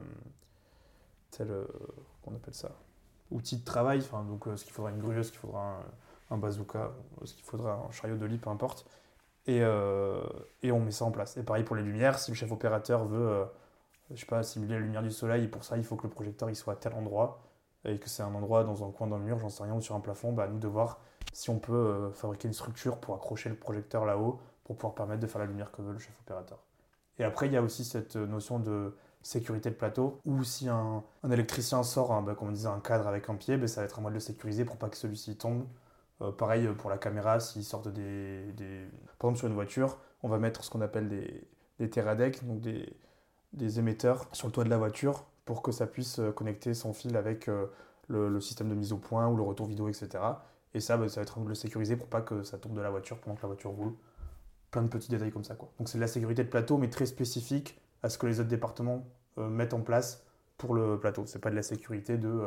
tel 1.31 1.51
euh, 1.51 1.64
qu'on 2.23 2.35
appelle 2.35 2.55
ça, 2.55 2.71
outil 3.31 3.59
de 3.59 3.64
travail. 3.64 4.01
Enfin 4.01 4.25
donc 4.25 4.45
ce 4.57 4.64
qu'il 4.64 4.73
faudra 4.73 4.91
une 4.91 4.99
grue, 5.01 5.23
ce 5.25 5.31
qu'il 5.31 5.41
faudra 5.41 5.79
un, 6.31 6.35
un 6.35 6.38
bazooka, 6.38 6.93
ce 7.25 7.35
qu'il 7.35 7.45
faudra 7.45 7.85
un 7.88 7.93
chariot 7.93 8.17
de 8.17 8.27
lit, 8.27 8.38
peu 8.38 8.51
importe. 8.51 8.87
Et, 9.49 9.61
euh, 9.63 10.21
et 10.63 10.71
on 10.71 10.79
met 10.79 10.93
ça 10.93 11.05
en 11.05 11.11
place. 11.11 11.37
Et 11.37 11.43
pareil 11.43 11.65
pour 11.65 11.75
les 11.75 11.83
lumières, 11.83 12.19
si 12.19 12.31
le 12.31 12.37
chef 12.37 12.53
opérateur 12.53 13.07
veut, 13.07 13.29
euh, 13.29 13.45
je 14.13 14.21
sais 14.21 14.27
pas, 14.27 14.43
simuler 14.43 14.75
la 14.75 14.81
lumière 14.81 15.03
du 15.03 15.11
soleil, 15.11 15.49
pour 15.49 15.65
ça 15.65 15.77
il 15.77 15.85
faut 15.85 15.97
que 15.97 16.05
le 16.05 16.11
projecteur 16.11 16.51
il 16.51 16.55
soit 16.55 16.75
à 16.75 16.77
tel 16.77 16.93
endroit, 16.93 17.41
et 17.85 17.99
que 17.99 18.09
c'est 18.09 18.23
un 18.23 18.35
endroit 18.35 18.63
dans 18.63 18.87
un 18.87 18.91
coin 18.91 19.09
le 19.09 19.19
mur, 19.19 19.39
j'en 19.39 19.49
sais 19.49 19.63
rien, 19.63 19.75
ou 19.75 19.81
sur 19.81 19.95
un 19.97 20.01
plafond, 20.01 20.33
bah, 20.33 20.49
nous 20.49 20.59
de 20.59 20.69
voir 20.69 21.01
si 21.33 21.49
on 21.51 21.59
peut 21.59 21.73
euh, 21.73 22.11
fabriquer 22.13 22.49
une 22.49 22.55
structure 22.55 22.99
pour 22.99 23.15
accrocher 23.15 23.49
le 23.49 23.57
projecteur 23.57 24.05
là-haut, 24.05 24.39
pour 24.65 24.77
pouvoir 24.77 24.95
permettre 24.95 25.21
de 25.21 25.27
faire 25.27 25.41
la 25.41 25.47
lumière 25.47 25.73
que 25.73 25.81
veut 25.81 25.93
le 25.93 25.99
chef 25.99 26.15
opérateur. 26.21 26.59
Et 27.19 27.25
après, 27.25 27.47
il 27.47 27.53
y 27.53 27.57
a 27.57 27.63
aussi 27.63 27.85
cette 27.85 28.17
euh, 28.17 28.27
notion 28.27 28.59
de 28.59 28.95
sécurité 29.23 29.71
de 29.71 29.75
plateau, 29.77 30.21
où 30.27 30.45
si 30.45 30.69
un, 30.69 31.03
un 31.23 31.31
électricien 31.31 31.83
sort, 31.83 32.13
un, 32.13 32.21
bah, 32.23 32.35
comme 32.35 32.49
on 32.49 32.53
disait, 32.53 32.69
un 32.69 32.81
cadre 32.81 33.07
avec 33.07 33.31
un 33.31 33.35
pied, 33.37 33.57
bah, 33.57 33.67
ça 33.67 33.81
va 33.81 33.87
être 33.87 33.99
à 33.99 34.03
moi 34.03 34.11
de 34.11 34.15
le 34.15 34.21
sécuriser 34.21 34.65
pour 34.65 34.77
pas 34.77 34.89
que 34.89 34.97
celui-ci 34.97 35.37
tombe. 35.37 35.65
Euh, 36.21 36.33
pareil 36.33 36.67
euh, 36.67 36.75
pour 36.75 36.91
la 36.91 36.99
caméra, 36.99 37.41
s'ils 37.41 37.65
sortent 37.65 37.89
des, 37.89 38.53
des... 38.53 38.87
Par 39.19 39.31
exemple, 39.31 39.39
sur 39.39 39.49
une 39.49 39.55
voiture, 39.55 39.99
on 40.23 40.29
va 40.29 40.39
mettre 40.39 40.65
ce 40.65 40.71
qu'on 40.71 40.81
appelle 40.81 41.09
des, 41.09 41.45
des 41.79 41.89
donc 42.43 42.61
des, 42.61 42.97
des 43.53 43.79
émetteurs 43.79 44.27
sur 44.33 44.49
le 44.49 44.53
toit 44.53 44.65
de 44.65 44.71
la 44.71 44.79
voiture 44.79 45.25
pour 45.45 45.63
que 45.63 45.71
ça 45.73 45.87
puisse 45.87 46.19
euh, 46.19 46.33
connecter 46.33 46.75
son 46.75 46.93
fil 46.93 47.17
avec 47.17 47.49
le, 48.09 48.41
système 48.41 48.69
de 48.69 48.75
mise 48.75 48.93
au 48.93 48.99
point 48.99 49.29
ou 49.29 49.37
le 49.37 49.43
retour 49.43 49.67
vidéo, 49.67 49.89
etc. 49.89 50.09
Et 50.75 50.81
ça, 50.81 50.97
bah, 50.97 51.09
ça 51.09 51.21
va 51.21 51.23
être 51.23 51.37
à 51.37 51.41
nous 51.41 51.45
de 51.45 51.51
le 51.51 51.55
sécuriser 51.55 51.97
pour 51.97 52.09
pas 52.09 52.21
que 52.21 52.43
ça 52.43 52.59
tombe 52.59 52.75
de 52.75 52.81
la 52.81 52.91
voiture 52.91 53.19
pendant 53.19 53.37
que 53.37 53.43
la 53.43 53.49
voiture 53.49 53.71
roule. 53.71 53.95
Plein 54.71 54.83
de 54.83 54.89
petits 54.89 55.09
détails 55.09 55.31
comme 55.31 55.45
ça. 55.45 55.55
Quoi. 55.55 55.71
Donc 55.79 55.89
c'est 55.89 55.99
de 55.99 56.03
la 56.03 56.09
sécurité 56.09 56.45
de 56.45 56.49
plateau, 56.49 56.77
mais 56.77 56.91
très 56.91 57.07
spécifique 57.07 57.81
à 58.03 58.11
ce 58.11 58.19
que 58.19 58.27
les 58.27 58.39
autres 58.41 58.51
départements 58.51 59.07
mettent 59.37 59.73
en 59.73 59.81
place 59.81 60.25
pour 60.59 60.75
le 60.75 60.99
plateau. 60.99 61.25
C'est 61.27 61.39
pas 61.39 61.51
de 61.51 61.55
la 61.55 61.63
sécurité 61.63 62.19
de 62.19 62.43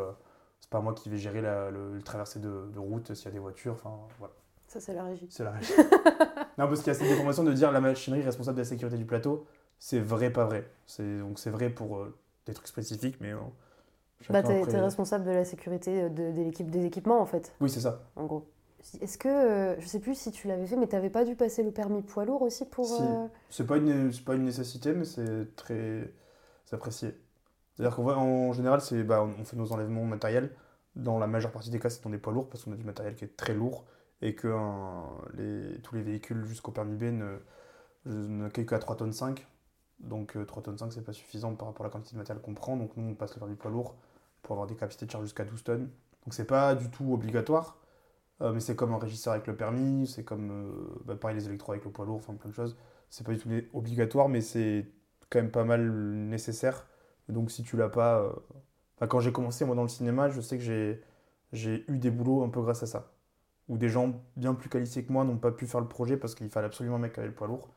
C'est 0.61 0.69
pas 0.69 0.79
moi 0.79 0.93
qui 0.93 1.09
vais 1.09 1.17
gérer 1.17 1.41
la, 1.41 1.69
le, 1.71 1.93
le 1.95 2.01
traversée 2.01 2.39
de, 2.39 2.69
de 2.73 2.79
route 2.79 3.13
s'il 3.13 3.25
y 3.25 3.27
a 3.27 3.31
des 3.31 3.39
voitures. 3.39 3.73
Enfin, 3.73 3.91
voilà, 4.19 4.33
Ça, 4.67 4.79
c'est 4.79 4.93
la 4.93 5.03
régie. 5.03 5.27
c'est 5.29 5.43
la 5.43 5.51
régie. 5.51 5.73
non, 6.57 6.67
parce 6.67 6.79
qu'il 6.79 6.87
y 6.87 6.95
a 6.95 6.99
cette 6.99 7.07
déformation 7.09 7.43
de 7.43 7.51
dire 7.51 7.71
la 7.71 7.81
machinerie 7.81 8.21
est 8.21 8.25
responsable 8.25 8.57
de 8.57 8.61
la 8.61 8.67
sécurité 8.67 8.97
du 8.97 9.05
plateau. 9.05 9.45
C'est 9.79 9.99
vrai, 9.99 10.29
pas 10.29 10.45
vrai. 10.45 10.69
Donc 10.99 11.39
c'est 11.39 11.49
vrai 11.49 11.69
pour 11.69 11.97
euh, 11.97 12.15
des 12.45 12.53
trucs 12.53 12.67
spécifiques, 12.67 13.17
mais. 13.19 13.31
euh, 13.33 13.37
Bah, 14.29 14.43
t'es 14.43 14.59
après- 14.61 14.79
responsable 14.79 15.25
de 15.25 15.31
la 15.31 15.43
sécurité 15.45 16.09
de, 16.09 16.31
de 16.31 16.41
l'équipe 16.43 16.69
des 16.69 16.85
équipements, 16.85 17.19
en 17.19 17.25
fait, 17.25 17.53
Oui, 17.59 17.69
c'est 17.69 17.81
ça. 17.81 18.03
en 18.15 18.25
gros. 18.25 18.47
Est-ce 19.01 19.17
que, 19.17 19.27
euh, 19.27 19.79
je 19.79 19.87
sais 19.87 19.99
plus 19.99 20.15
si 20.15 20.31
tu 20.31 20.47
l'avais 20.47 20.65
fait, 20.65 20.75
mais 20.75 20.87
t'avais 20.87 21.09
pas 21.11 21.23
dû 21.25 21.35
passer 21.35 21.61
le 21.63 21.71
permis 21.71 22.01
poids 22.01 22.25
lourd 22.25 22.41
aussi 22.43 22.65
pour... 22.65 22.85
Si. 22.85 23.01
euh, 23.01 23.27
C'est 23.49 23.65
pas 23.67 23.77
une, 23.77 24.11
c'est 24.13 24.23
pas 24.23 24.35
une 24.35 24.43
nécessité, 24.45 24.93
mais 24.93 25.05
c'est 25.05 25.55
très 25.55 26.11
c'est 26.65 26.75
apprécié. 26.75 27.15
C'est-à-dire 27.81 27.95
qu'en 27.95 28.53
général, 28.53 28.79
c'est, 28.81 29.03
bah, 29.03 29.23
on 29.23 29.43
fait 29.43 29.57
nos 29.57 29.71
enlèvements 29.71 30.05
matériels. 30.05 30.51
Dans 30.95 31.17
la 31.17 31.25
majeure 31.25 31.51
partie 31.51 31.71
des 31.71 31.79
cas, 31.79 31.89
c'est 31.89 32.03
dans 32.03 32.11
des 32.11 32.19
poids 32.19 32.31
lourds 32.31 32.47
parce 32.47 32.63
qu'on 32.63 32.73
a 32.73 32.75
du 32.75 32.83
matériel 32.83 33.15
qui 33.15 33.23
est 33.23 33.35
très 33.35 33.55
lourd 33.55 33.85
et 34.21 34.35
que 34.35 34.47
tous 35.81 35.95
les 35.95 36.03
véhicules 36.03 36.45
jusqu'au 36.45 36.71
permis 36.71 36.95
B 36.95 37.03
ne, 37.05 37.39
n'accueillent 38.05 38.67
qu'à 38.67 38.77
3 38.77 38.97
tonnes 38.97 39.13
5. 39.13 39.47
Donc 39.99 40.35
euh, 40.35 40.45
3 40.45 40.63
tonnes 40.63 40.77
5, 40.77 40.93
c'est 40.93 41.03
pas 41.03 41.13
suffisant 41.13 41.55
par 41.55 41.69
rapport 41.69 41.85
à 41.85 41.89
la 41.89 41.91
quantité 41.91 42.13
de 42.13 42.19
matériel 42.19 42.43
qu'on 42.43 42.53
prend. 42.53 42.77
Donc 42.77 42.95
nous, 42.97 43.09
on 43.09 43.15
passe 43.15 43.33
le 43.33 43.39
permis 43.39 43.55
poids 43.55 43.71
lourd 43.71 43.95
pour 44.43 44.53
avoir 44.53 44.67
des 44.67 44.75
capacités 44.75 45.05
de 45.05 45.11
charge 45.11 45.25
jusqu'à 45.25 45.45
12 45.45 45.63
tonnes. 45.63 45.89
Donc 46.25 46.33
c'est 46.33 46.45
pas 46.45 46.75
du 46.75 46.89
tout 46.91 47.11
obligatoire, 47.13 47.77
euh, 48.41 48.53
mais 48.53 48.59
c'est 48.59 48.75
comme 48.75 48.93
un 48.93 48.99
régisseur 48.99 49.33
avec 49.33 49.47
le 49.47 49.55
permis, 49.55 50.05
c'est 50.05 50.23
comme 50.23 50.51
euh, 50.51 51.01
bah, 51.05 51.15
pareil 51.15 51.35
les 51.35 51.47
électros 51.47 51.71
avec 51.71 51.85
le 51.85 51.91
poids 51.91 52.05
lourd, 52.05 52.17
enfin 52.17 52.35
plein 52.35 52.49
de 52.49 52.55
choses 52.55 52.75
c'est 53.09 53.25
pas 53.25 53.33
du 53.33 53.39
tout 53.39 53.49
obligatoire, 53.73 54.29
mais 54.29 54.41
c'est 54.41 54.87
quand 55.29 55.39
même 55.39 55.51
pas 55.51 55.65
mal 55.65 55.81
nécessaire. 55.91 56.87
Donc 57.31 57.51
si 57.51 57.63
tu 57.63 57.77
l'as 57.77 57.89
pas. 57.89 58.19
euh, 58.19 59.07
quand 59.07 59.19
j'ai 59.19 59.31
commencé 59.31 59.65
moi 59.65 59.75
dans 59.75 59.81
le 59.83 59.87
cinéma, 59.89 60.29
je 60.29 60.41
sais 60.41 60.57
que 60.57 60.63
j'ai, 60.63 61.85
eu 61.89 61.97
des 61.97 62.11
boulots 62.11 62.43
un 62.43 62.49
peu 62.49 62.61
grâce 62.61 62.83
à 62.83 62.87
ça. 62.87 63.11
Où 63.69 63.77
des 63.77 63.89
gens 63.89 64.21
bien 64.37 64.53
plus 64.53 64.69
qualifiés 64.69 65.03
que 65.05 65.11
moi 65.13 65.23
n'ont 65.23 65.37
pas 65.37 65.51
pu 65.51 65.65
faire 65.67 65.81
le 65.81 65.87
projet 65.87 66.17
parce 66.17 66.35
qu'il 66.35 66.49
fallait 66.49 66.67
absolument 66.67 66.97
un 66.97 66.99
mec 66.99 67.17
avait 67.17 67.27
le 67.27 67.33
poids 67.33 67.47
lourd. 67.47 67.69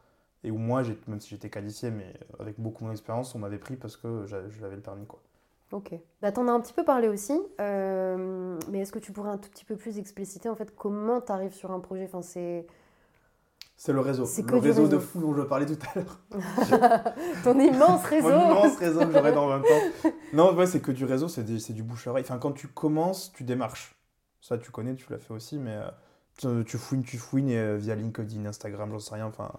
Et 0.44 0.50
où 0.50 0.58
moi, 0.58 0.82
même 1.06 1.20
si 1.20 1.30
j'étais 1.30 1.50
qualifié, 1.50 1.90
mais 1.90 2.12
avec 2.38 2.60
beaucoup 2.60 2.84
moins 2.84 2.92
d'expérience, 2.92 3.34
on 3.34 3.38
m'avait 3.38 3.58
pris 3.58 3.76
parce 3.76 3.96
que 3.96 4.26
j'a- 4.26 4.48
j'avais 4.50 4.76
le 4.76 4.82
permis. 4.82 5.06
Quoi. 5.06 5.20
Ok. 5.72 5.94
Bah, 6.22 6.30
t'en 6.30 6.46
as 6.48 6.52
un 6.52 6.60
petit 6.60 6.72
peu 6.72 6.84
parlé 6.84 7.08
aussi, 7.08 7.40
euh, 7.60 8.58
mais 8.70 8.80
est-ce 8.80 8.92
que 8.92 8.98
tu 8.98 9.12
pourrais 9.12 9.30
un 9.30 9.38
tout 9.38 9.50
petit 9.50 9.64
peu 9.64 9.76
plus 9.76 9.98
expliciter, 9.98 10.48
en 10.48 10.54
fait, 10.54 10.74
comment 10.76 11.20
t'arrives 11.20 11.54
sur 11.54 11.72
un 11.72 11.80
projet? 11.80 12.04
Enfin, 12.04 12.22
c'est... 13.76 13.92
Le 13.92 14.00
réseau. 14.00 14.24
C'est 14.24 14.42
le 14.42 14.60
du 14.60 14.66
réseau, 14.68 14.86
de 14.88 14.98
fou 14.98 15.20
dont 15.20 15.34
je 15.34 15.42
parlais 15.42 15.66
tout 15.66 15.78
à 15.94 15.98
l'heure. 15.98 16.20
Ton 17.44 17.58
immense 17.58 18.04
réseau 18.04 18.28
Mon 18.30 18.50
immense 18.50 18.76
réseau 18.76 19.00
que 19.00 19.12
j'aurai 19.12 19.32
dans 19.32 19.48
20 19.48 19.58
ans. 19.58 19.62
Non, 20.32 20.54
ouais, 20.54 20.66
c'est 20.66 20.80
que 20.80 20.92
du 20.92 21.04
réseau, 21.04 21.28
c'est 21.28 21.42
des- 21.44 21.58
c'est 21.60 21.72
du 21.72 21.82
bouche-oreille. 21.82 22.24
Enfin, 22.24 22.38
quand 22.38 22.52
tu 22.52 22.68
commences, 22.68 23.32
tu 23.32 23.44
démarches. 23.44 23.96
Ça, 24.40 24.58
tu 24.58 24.70
connais, 24.70 24.94
tu 24.94 25.06
l'as 25.10 25.18
fait 25.18 25.32
aussi, 25.32 25.58
mais 25.58 25.78
euh, 26.44 26.62
tu, 26.64 26.76
fouines, 26.78 27.02
tu 27.02 27.18
fouines 27.18 27.48
et, 27.48 27.58
euh, 27.58 27.76
via 27.76 27.94
LinkedIn, 27.94 28.44
Instagram, 28.46 28.90
j'en 28.92 28.98
sais 28.98 29.14
rien. 29.14 29.26
Enfin, 29.26 29.50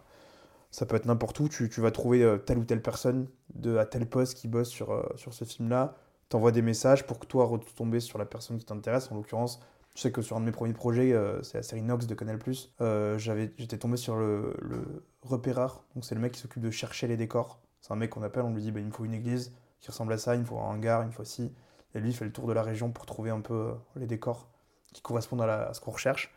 ça 0.72 0.86
peut 0.86 0.96
être 0.96 1.06
n'importe 1.06 1.40
où. 1.40 1.50
Tu, 1.50 1.70
tu 1.70 1.82
vas 1.82 1.92
trouver 1.92 2.24
euh, 2.24 2.38
telle 2.38 2.58
ou 2.58 2.66
telle 2.66 2.82
personne 2.82 3.28
de, 3.54 3.78
à 3.78 3.86
tel 3.86 4.08
poste 4.08 4.36
qui 4.36 4.48
bosse 4.48 4.70
sur, 4.70 5.04
sur 5.16 5.34
ce 5.34 5.44
film-là. 5.46 5.96
T'envoies 6.30 6.52
des 6.52 6.62
messages 6.62 7.06
pour 7.06 7.20
que 7.20 7.26
toi 7.26 7.46
retomber 7.46 8.00
sur 8.00 8.18
la 8.18 8.26
personne 8.26 8.58
qui 8.58 8.66
t'intéresse. 8.66 9.12
En 9.12 9.16
l'occurrence, 9.16 9.60
je 9.96 10.02
sais 10.02 10.12
que 10.12 10.22
sur 10.22 10.36
un 10.36 10.42
de 10.42 10.46
mes 10.46 10.52
premiers 10.52 10.74
projets, 10.74 11.14
euh, 11.14 11.42
c'est 11.42 11.58
la 11.58 11.64
série 11.64 11.82
Nox 11.82 12.06
de 12.06 12.14
Canal+, 12.14 12.38
euh, 12.82 13.18
j'étais 13.18 13.78
tombé 13.78 13.98
sur 13.98 14.18
le, 14.18 14.54
le 14.62 15.06
repéreur. 15.22 15.86
Donc 15.96 16.04
c'est 16.04 16.16
le 16.16 16.22
mec 16.22 16.34
qui 16.34 16.42
s'occupe 16.42 16.62
de 16.62 16.70
chercher 16.70 17.08
les 17.08 17.18
décors. 17.18 17.62
C'est 17.82 17.94
un 17.94 17.96
mec 17.96 18.10
qu'on 18.10 18.24
appelle, 18.24 18.44
on 18.44 18.54
lui 18.54 18.62
dit 18.62 18.72
bah, 18.72 18.82
il 18.82 18.88
me 18.88 18.92
faut 18.92 19.06
une 19.06 19.14
église 19.14 19.54
qui 19.80 19.90
ressemble 19.90 20.14
à 20.14 20.18
ça, 20.18 20.36
il 20.36 20.42
me 20.42 20.46
faut 20.46 20.58
un 20.58 20.64
hangar, 20.64 21.04
il 21.04 21.08
me 21.08 21.12
faut 21.12 21.24
ci. 21.24 21.54
Et 21.94 22.00
lui, 22.00 22.10
il 22.10 22.14
fait 22.14 22.26
le 22.26 22.32
tour 22.32 22.48
de 22.48 22.54
la 22.54 22.62
région 22.62 22.92
pour 22.92 23.06
trouver 23.06 23.30
un 23.30 23.40
peu 23.40 23.54
euh, 23.54 23.74
les 23.96 24.06
décors 24.06 24.50
qui 24.92 25.02
correspondent 25.02 25.42
à, 25.42 25.74
ce 25.74 25.80
qu'on 25.80 25.92
recherche. 25.92 26.34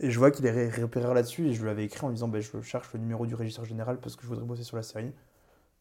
Et 0.00 0.10
je 0.10 0.18
vois 0.18 0.30
qu'il 0.30 0.44
est 0.44 0.70
repéreur 0.70 1.14
là-dessus 1.14 1.48
et 1.48 1.54
je 1.54 1.62
lui 1.62 1.70
avais 1.70 1.84
écrit 1.84 2.04
en 2.04 2.08
lui 2.08 2.14
disant 2.14 2.28
bah, 2.28 2.40
je 2.40 2.60
cherche 2.60 2.92
le 2.92 2.98
numéro 2.98 3.24
du 3.24 3.34
régisseur 3.34 3.64
général 3.64 3.98
parce 4.00 4.16
que 4.16 4.22
je 4.22 4.28
voudrais 4.28 4.44
bosser 4.44 4.64
sur 4.64 4.76
la 4.76 4.82
série. 4.82 5.12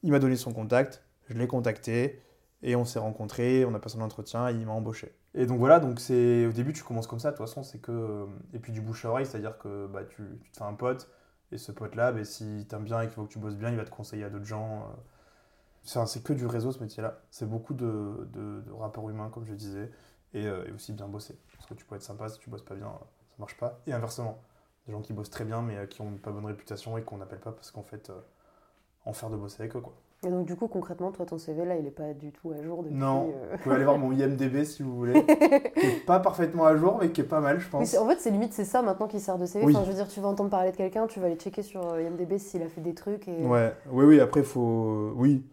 Il 0.04 0.12
m'a 0.12 0.20
donné 0.20 0.36
son 0.36 0.54
contact, 0.54 1.04
je 1.28 1.38
l'ai 1.38 1.48
contacté 1.48 2.22
et 2.62 2.76
on 2.76 2.86
s'est 2.86 3.00
rencontrés, 3.00 3.66
on 3.66 3.74
a 3.74 3.80
passé 3.80 3.98
un 3.98 4.02
entretien 4.02 4.48
et 4.50 4.54
il 4.54 4.66
m'a 4.66 4.74
embauché. 4.74 5.14
Et 5.36 5.46
donc 5.46 5.60
voilà, 5.60 5.80
donc 5.80 6.00
c'est 6.00 6.46
au 6.46 6.52
début 6.52 6.74
tu 6.74 6.84
commences 6.84 7.08
comme 7.08 7.20
ça, 7.20 7.32
de 7.32 7.38
toute 7.38 7.46
façon 7.46 7.64
c'est 7.64 7.80
que 7.80 8.26
et 8.54 8.60
puis 8.60 8.72
du 8.72 8.82
bouche 8.82 9.06
à 9.06 9.10
oreille, 9.10 9.26
c'est-à-dire 9.26 9.58
que 9.58 9.88
bah, 9.88 10.04
tu, 10.06 10.24
te 10.54 10.58
fais 10.58 10.64
un 10.64 10.74
pote 10.74 11.10
et 11.52 11.58
ce 11.58 11.72
pote-là, 11.72 12.12
bah, 12.14 12.24
si 12.26 12.66
t'aimes 12.70 12.86
bien 12.86 13.02
et 13.02 13.06
qu'il 13.08 13.16
faut 13.16 13.26
que 13.26 13.32
tu 13.32 13.40
bosses 13.40 13.58
bien, 13.58 13.70
il 13.70 13.78
va 13.78 13.86
te 13.86 13.90
conseiller 13.90 14.24
à 14.24 14.30
d'autres 14.30 14.46
gens. 14.46 14.84
euh. 14.84 14.96
C'est 15.84 16.06
c'est 16.08 16.24
que 16.24 16.34
du 16.34 16.46
réseau 16.48 16.72
ce 16.72 16.80
métier-là. 16.82 17.22
C'est 17.32 17.48
beaucoup 17.48 17.74
de, 17.76 18.64
rapports 18.80 19.10
humains, 19.10 19.30
comme 19.30 19.46
je 19.46 19.54
disais, 19.54 19.92
et, 20.34 20.48
euh, 20.48 20.66
et 20.68 20.72
aussi 20.72 20.94
bien 20.94 21.08
bosser. 21.08 21.38
Parce 21.56 21.68
que 21.68 21.74
tu 21.76 21.86
peux 21.86 21.96
être 21.96 22.02
sympa, 22.04 22.28
si 22.30 22.40
tu 22.40 22.50
bosses 22.50 22.64
pas 22.64 22.76
bien, 22.76 22.88
euh, 22.88 23.06
ça 23.30 23.36
marche 23.40 23.58
pas. 23.58 23.80
Et 23.88 23.94
inversement, 23.94 24.42
des 24.88 24.94
gens 24.94 25.02
qui 25.02 25.14
bossent 25.14 25.30
très 25.30 25.46
bien 25.46 25.62
mais 25.62 25.78
euh, 25.78 25.86
qui 25.88 26.02
ont 26.02 26.18
pas 26.18 26.32
bonne 26.32 26.46
réputation 26.46 26.98
et 26.98 27.04
qu'on 27.04 27.18
n'appelle 27.18 27.40
pas 27.40 27.52
parce 27.52 27.72
qu'en 27.72 27.84
fait, 27.84 28.10
euh, 28.10 28.20
en 29.06 29.14
faire 29.14 29.30
de 29.30 29.38
bosser 29.38 29.62
avec 29.64 29.76
eux. 29.76 29.82
Quoi. 29.82 29.94
Et 30.24 30.30
donc, 30.30 30.46
du 30.48 30.56
coup, 30.56 30.68
concrètement, 30.68 31.12
toi, 31.12 31.26
ton 31.26 31.38
CV, 31.38 31.66
là, 31.66 31.76
il 31.78 31.86
est 31.86 31.92
pas 31.92 32.14
du 32.14 32.32
tout 32.32 32.52
à 32.52 32.62
jour 32.64 32.82
depuis... 32.84 32.96
Non, 32.96 33.30
euh, 33.30 33.52
vous 33.52 33.58
pouvez 33.60 33.76
aller 33.76 33.84
voir 33.84 33.98
mon 34.00 34.12
IMDB 34.12 34.64
si 34.64 34.82
vous 34.82 34.96
voulez, 34.96 35.14
qui 35.26 35.86
est 35.86 36.06
pas 36.06 36.20
parfaitement 36.20 36.66
à 36.66 36.76
jour 36.76 36.98
mais 37.00 37.12
qui 37.12 37.22
est 37.22 37.26
pas 37.26 37.42
mal, 37.42 37.60
je 37.60 37.70
pense. 37.70 37.96
en 37.96 38.08
fait, 38.08 38.20
c'est 38.20 38.32
limite, 38.32 38.54
c'est 38.54 38.66
ça 38.66 38.82
maintenant 38.82 39.08
qui 39.08 39.20
sert 39.20 39.38
de 39.38 39.46
CV. 39.46 39.66
Oui. 39.66 39.76
Enfin, 39.76 39.86
je 39.86 39.90
veux 39.90 39.96
dire, 39.96 40.08
tu 40.08 40.20
vas 40.22 40.30
entendre 40.30 40.50
parler 40.50 40.72
de 40.72 40.78
quelqu'un, 40.78 41.06
tu 41.06 41.20
vas 41.20 41.28
aller 41.28 41.36
checker 41.36 41.62
sur 41.62 41.86
euh, 41.86 42.02
IMDB 42.02 42.38
s'il 42.38 42.64
a 42.64 42.68
fait 42.68 42.82
des 42.82 42.96
trucs. 42.96 43.28
Et... 43.28 43.46
Ouais, 43.46 43.74
oui, 43.92 44.06
oui, 44.06 44.20
après, 44.20 44.42
faut. 44.42 45.14
Oui, 45.16 45.44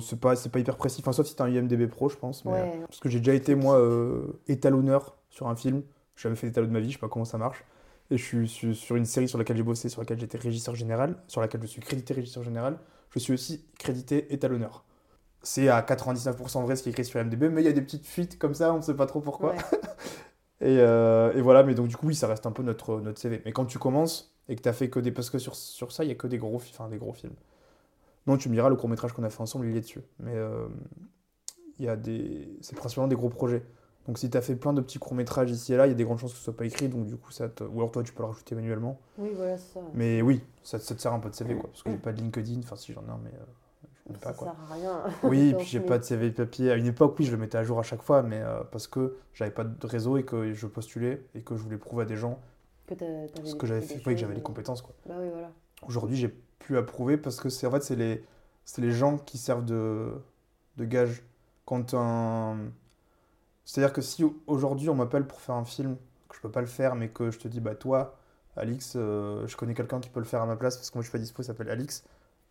c'est 0.00 0.20
pas, 0.20 0.36
c'est 0.36 0.50
pas 0.50 0.58
hyper 0.58 0.76
précis. 0.76 1.00
Enfin, 1.00 1.12
sauf 1.12 1.26
si 1.26 1.36
t'as 1.36 1.44
un 1.44 1.50
IMDB 1.50 1.86
Pro, 1.86 2.08
je 2.08 2.16
pense. 2.16 2.44
Mais... 2.44 2.52
Ouais. 2.52 2.80
Parce 2.86 3.00
que 3.00 3.08
j'ai 3.08 3.18
déjà 3.18 3.34
été, 3.34 3.54
moi, 3.54 3.78
euh, 3.78 4.40
étalonneur 4.48 5.16
sur 5.30 5.48
un 5.48 5.56
film. 5.56 5.82
J'ai 6.16 6.24
jamais 6.24 6.36
fait 6.36 6.46
d'étalon 6.46 6.66
de 6.66 6.72
ma 6.72 6.80
vie, 6.80 6.88
je 6.88 6.94
sais 6.94 7.00
pas 7.00 7.08
comment 7.08 7.24
ça 7.24 7.38
marche. 7.38 7.64
Et 8.10 8.18
je 8.18 8.22
suis 8.24 8.48
sur, 8.48 8.74
sur 8.74 8.96
une 8.96 9.06
série 9.06 9.28
sur 9.28 9.38
laquelle 9.38 9.56
j'ai 9.56 9.62
bossé, 9.62 9.88
sur 9.88 10.02
laquelle 10.02 10.20
j'étais 10.20 10.38
régisseur 10.38 10.74
général, 10.74 11.16
sur 11.26 11.40
laquelle 11.40 11.62
je 11.62 11.66
suis 11.66 11.80
crédité 11.80 12.14
régisseur 12.14 12.42
général. 12.42 12.78
Je 13.14 13.18
suis 13.20 13.32
aussi 13.32 13.64
crédité 13.78 14.32
étalonneur. 14.34 14.84
C'est 15.42 15.68
à 15.68 15.82
99% 15.82 16.62
vrai 16.64 16.76
ce 16.76 16.82
qui 16.84 16.90
est 16.90 16.92
écrit 16.92 17.04
sur 17.04 17.20
IMDB, 17.20 17.44
mais 17.50 17.62
il 17.62 17.66
y 17.66 17.68
a 17.68 17.72
des 17.72 17.82
petites 17.82 18.06
fuites 18.06 18.38
comme 18.38 18.54
ça, 18.54 18.74
on 18.74 18.78
ne 18.78 18.82
sait 18.82 18.94
pas 18.94 19.06
trop 19.06 19.20
pourquoi. 19.20 19.52
Ouais. 19.54 19.58
Et, 20.60 20.78
euh, 20.80 21.32
et 21.34 21.42
voilà, 21.42 21.62
mais 21.64 21.74
donc 21.74 21.88
du 21.88 21.96
coup, 21.96 22.06
oui, 22.06 22.14
ça 22.14 22.26
reste 22.28 22.46
un 22.46 22.52
peu 22.52 22.62
notre, 22.62 23.00
notre 23.00 23.20
CV. 23.20 23.42
Mais 23.44 23.52
quand 23.52 23.66
tu 23.66 23.78
commences 23.78 24.34
et 24.48 24.56
que 24.56 24.62
tu 24.62 24.68
as 24.68 24.72
fait 24.72 24.90
que 24.90 25.00
des. 25.00 25.12
Parce 25.12 25.30
que 25.30 25.38
sur, 25.38 25.54
sur 25.56 25.92
ça, 25.92 26.04
il 26.04 26.08
n'y 26.08 26.12
a 26.12 26.16
que 26.16 26.26
des 26.28 26.38
gros, 26.38 26.58
fi- 26.58 26.72
enfin, 26.74 26.88
des 26.88 26.98
gros 26.98 27.12
films. 27.12 27.34
Non, 28.26 28.36
tu 28.38 28.48
me 28.50 28.54
diras, 28.54 28.68
le 28.70 28.76
court-métrage 28.76 29.12
qu'on 29.14 29.24
a 29.24 29.30
fait 29.30 29.42
ensemble, 29.42 29.66
il 29.68 29.76
est 29.76 29.80
dessus. 29.82 30.02
Mais 30.20 30.34
euh, 30.36 30.66
il 31.78 31.84
y 31.84 31.88
a 31.88 31.96
des. 31.96 32.48
C'est 32.60 32.76
principalement 32.76 33.08
des 33.08 33.16
gros 33.16 33.28
projets. 33.28 33.64
Donc 34.06 34.18
si 34.18 34.28
tu 34.30 34.36
as 34.36 34.42
fait 34.42 34.54
plein 34.56 34.72
de 34.74 34.80
petits 34.82 34.98
courts-métrages 34.98 35.50
ici 35.50 35.72
et 35.72 35.76
là, 35.76 35.86
il 35.86 35.90
y 35.90 35.92
a 35.92 35.96
des 35.96 36.04
grandes 36.04 36.18
chances 36.18 36.32
que 36.32 36.38
ce 36.38 36.44
soit 36.44 36.56
pas 36.56 36.66
écrit, 36.66 36.88
donc 36.88 37.06
du 37.06 37.16
coup, 37.16 37.30
ça 37.32 37.48
te... 37.48 37.64
Ou 37.64 37.78
alors 37.78 37.90
toi, 37.90 38.02
tu 38.02 38.12
peux 38.12 38.22
le 38.22 38.28
rajouter 38.28 38.54
manuellement. 38.54 39.00
Oui, 39.18 39.30
voilà, 39.34 39.56
ça. 39.56 39.80
Mais 39.94 40.20
oui, 40.20 40.42
ça, 40.62 40.78
ça 40.78 40.94
te 40.94 41.00
sert 41.00 41.12
un 41.12 41.20
peu 41.20 41.30
de 41.30 41.34
CV, 41.34 41.54
quoi. 41.56 41.70
Parce 41.70 41.82
que 41.82 41.90
j'ai 41.90 41.96
pas 41.96 42.12
de 42.12 42.18
LinkedIn, 42.20 42.58
enfin 42.60 42.76
si 42.76 42.92
j'en 42.92 43.00
ai 43.06 43.10
un, 43.10 43.18
mais 43.24 43.30
euh, 43.30 43.44
je 44.08 44.12
ne 44.12 44.18
Ça 44.18 44.26
pas, 44.26 44.32
quoi. 44.34 44.48
sert 44.48 44.56
à 44.70 44.74
rien. 44.74 45.02
Oui, 45.22 45.52
Dans 45.52 45.58
puis 45.58 45.66
j'ai 45.66 45.80
pas 45.80 45.98
de 45.98 46.04
CV 46.04 46.30
papier. 46.32 46.70
À 46.70 46.76
une 46.76 46.84
époque, 46.86 47.16
oui, 47.18 47.24
je 47.24 47.30
le 47.32 47.38
mettais 47.38 47.56
à 47.56 47.64
jour 47.64 47.78
à 47.78 47.82
chaque 47.82 48.02
fois, 48.02 48.22
mais 48.22 48.40
euh, 48.42 48.62
parce 48.64 48.86
que 48.88 49.16
j'avais 49.32 49.50
pas 49.50 49.64
de 49.64 49.86
réseau 49.86 50.18
et 50.18 50.24
que 50.24 50.52
je 50.52 50.66
postulais 50.66 51.24
et 51.34 51.40
que 51.40 51.56
je 51.56 51.62
voulais 51.62 51.78
prouver 51.78 52.02
à 52.02 52.06
des 52.06 52.16
gens 52.16 52.38
Que 52.86 52.92
t'as- 52.94 53.06
t'avais 53.34 53.48
ce 53.48 53.54
que 53.54 53.66
j'avais 53.66 53.80
fait, 53.80 53.94
choses, 53.94 54.04
que 54.04 54.16
j'avais 54.16 54.34
les 54.34 54.42
compétences. 54.42 54.82
Quoi. 54.82 54.94
Bah 55.06 55.14
oui, 55.18 55.28
voilà. 55.32 55.50
Aujourd'hui, 55.86 56.16
j'ai 56.16 56.28
plus 56.58 56.76
à 56.76 56.82
prouver 56.82 57.16
parce 57.16 57.40
que 57.40 57.48
c'est 57.48 57.66
en 57.66 57.70
fait 57.70 57.82
c'est 57.82 57.96
les 57.96 58.22
c'est 58.66 58.82
les 58.82 58.92
gens 58.92 59.16
qui 59.16 59.38
servent 59.38 59.64
de 59.64 60.12
de 60.76 60.84
gage. 60.84 61.22
Quand 61.64 61.94
un 61.94 62.58
c'est-à-dire 63.64 63.92
que 63.92 64.02
si 64.02 64.24
aujourd'hui 64.46 64.88
on 64.88 64.94
m'appelle 64.94 65.26
pour 65.26 65.40
faire 65.40 65.54
un 65.54 65.64
film 65.64 65.96
que 66.28 66.36
je 66.36 66.40
peux 66.40 66.50
pas 66.50 66.60
le 66.60 66.66
faire, 66.66 66.94
mais 66.94 67.08
que 67.08 67.30
je 67.30 67.38
te 67.38 67.48
dis 67.48 67.60
bah 67.60 67.74
toi, 67.74 68.16
Alix, 68.56 68.94
euh, 68.96 69.46
je 69.46 69.56
connais 69.56 69.74
quelqu'un 69.74 70.00
qui 70.00 70.10
peut 70.10 70.20
le 70.20 70.26
faire 70.26 70.42
à 70.42 70.46
ma 70.46 70.56
place 70.56 70.76
parce 70.76 70.90
que 70.90 70.96
moi 70.96 71.02
je 71.02 71.08
suis 71.08 71.12
pas 71.12 71.22
dispo, 71.22 71.42
il 71.42 71.46
s'appelle 71.46 71.70
Alix. 71.70 72.04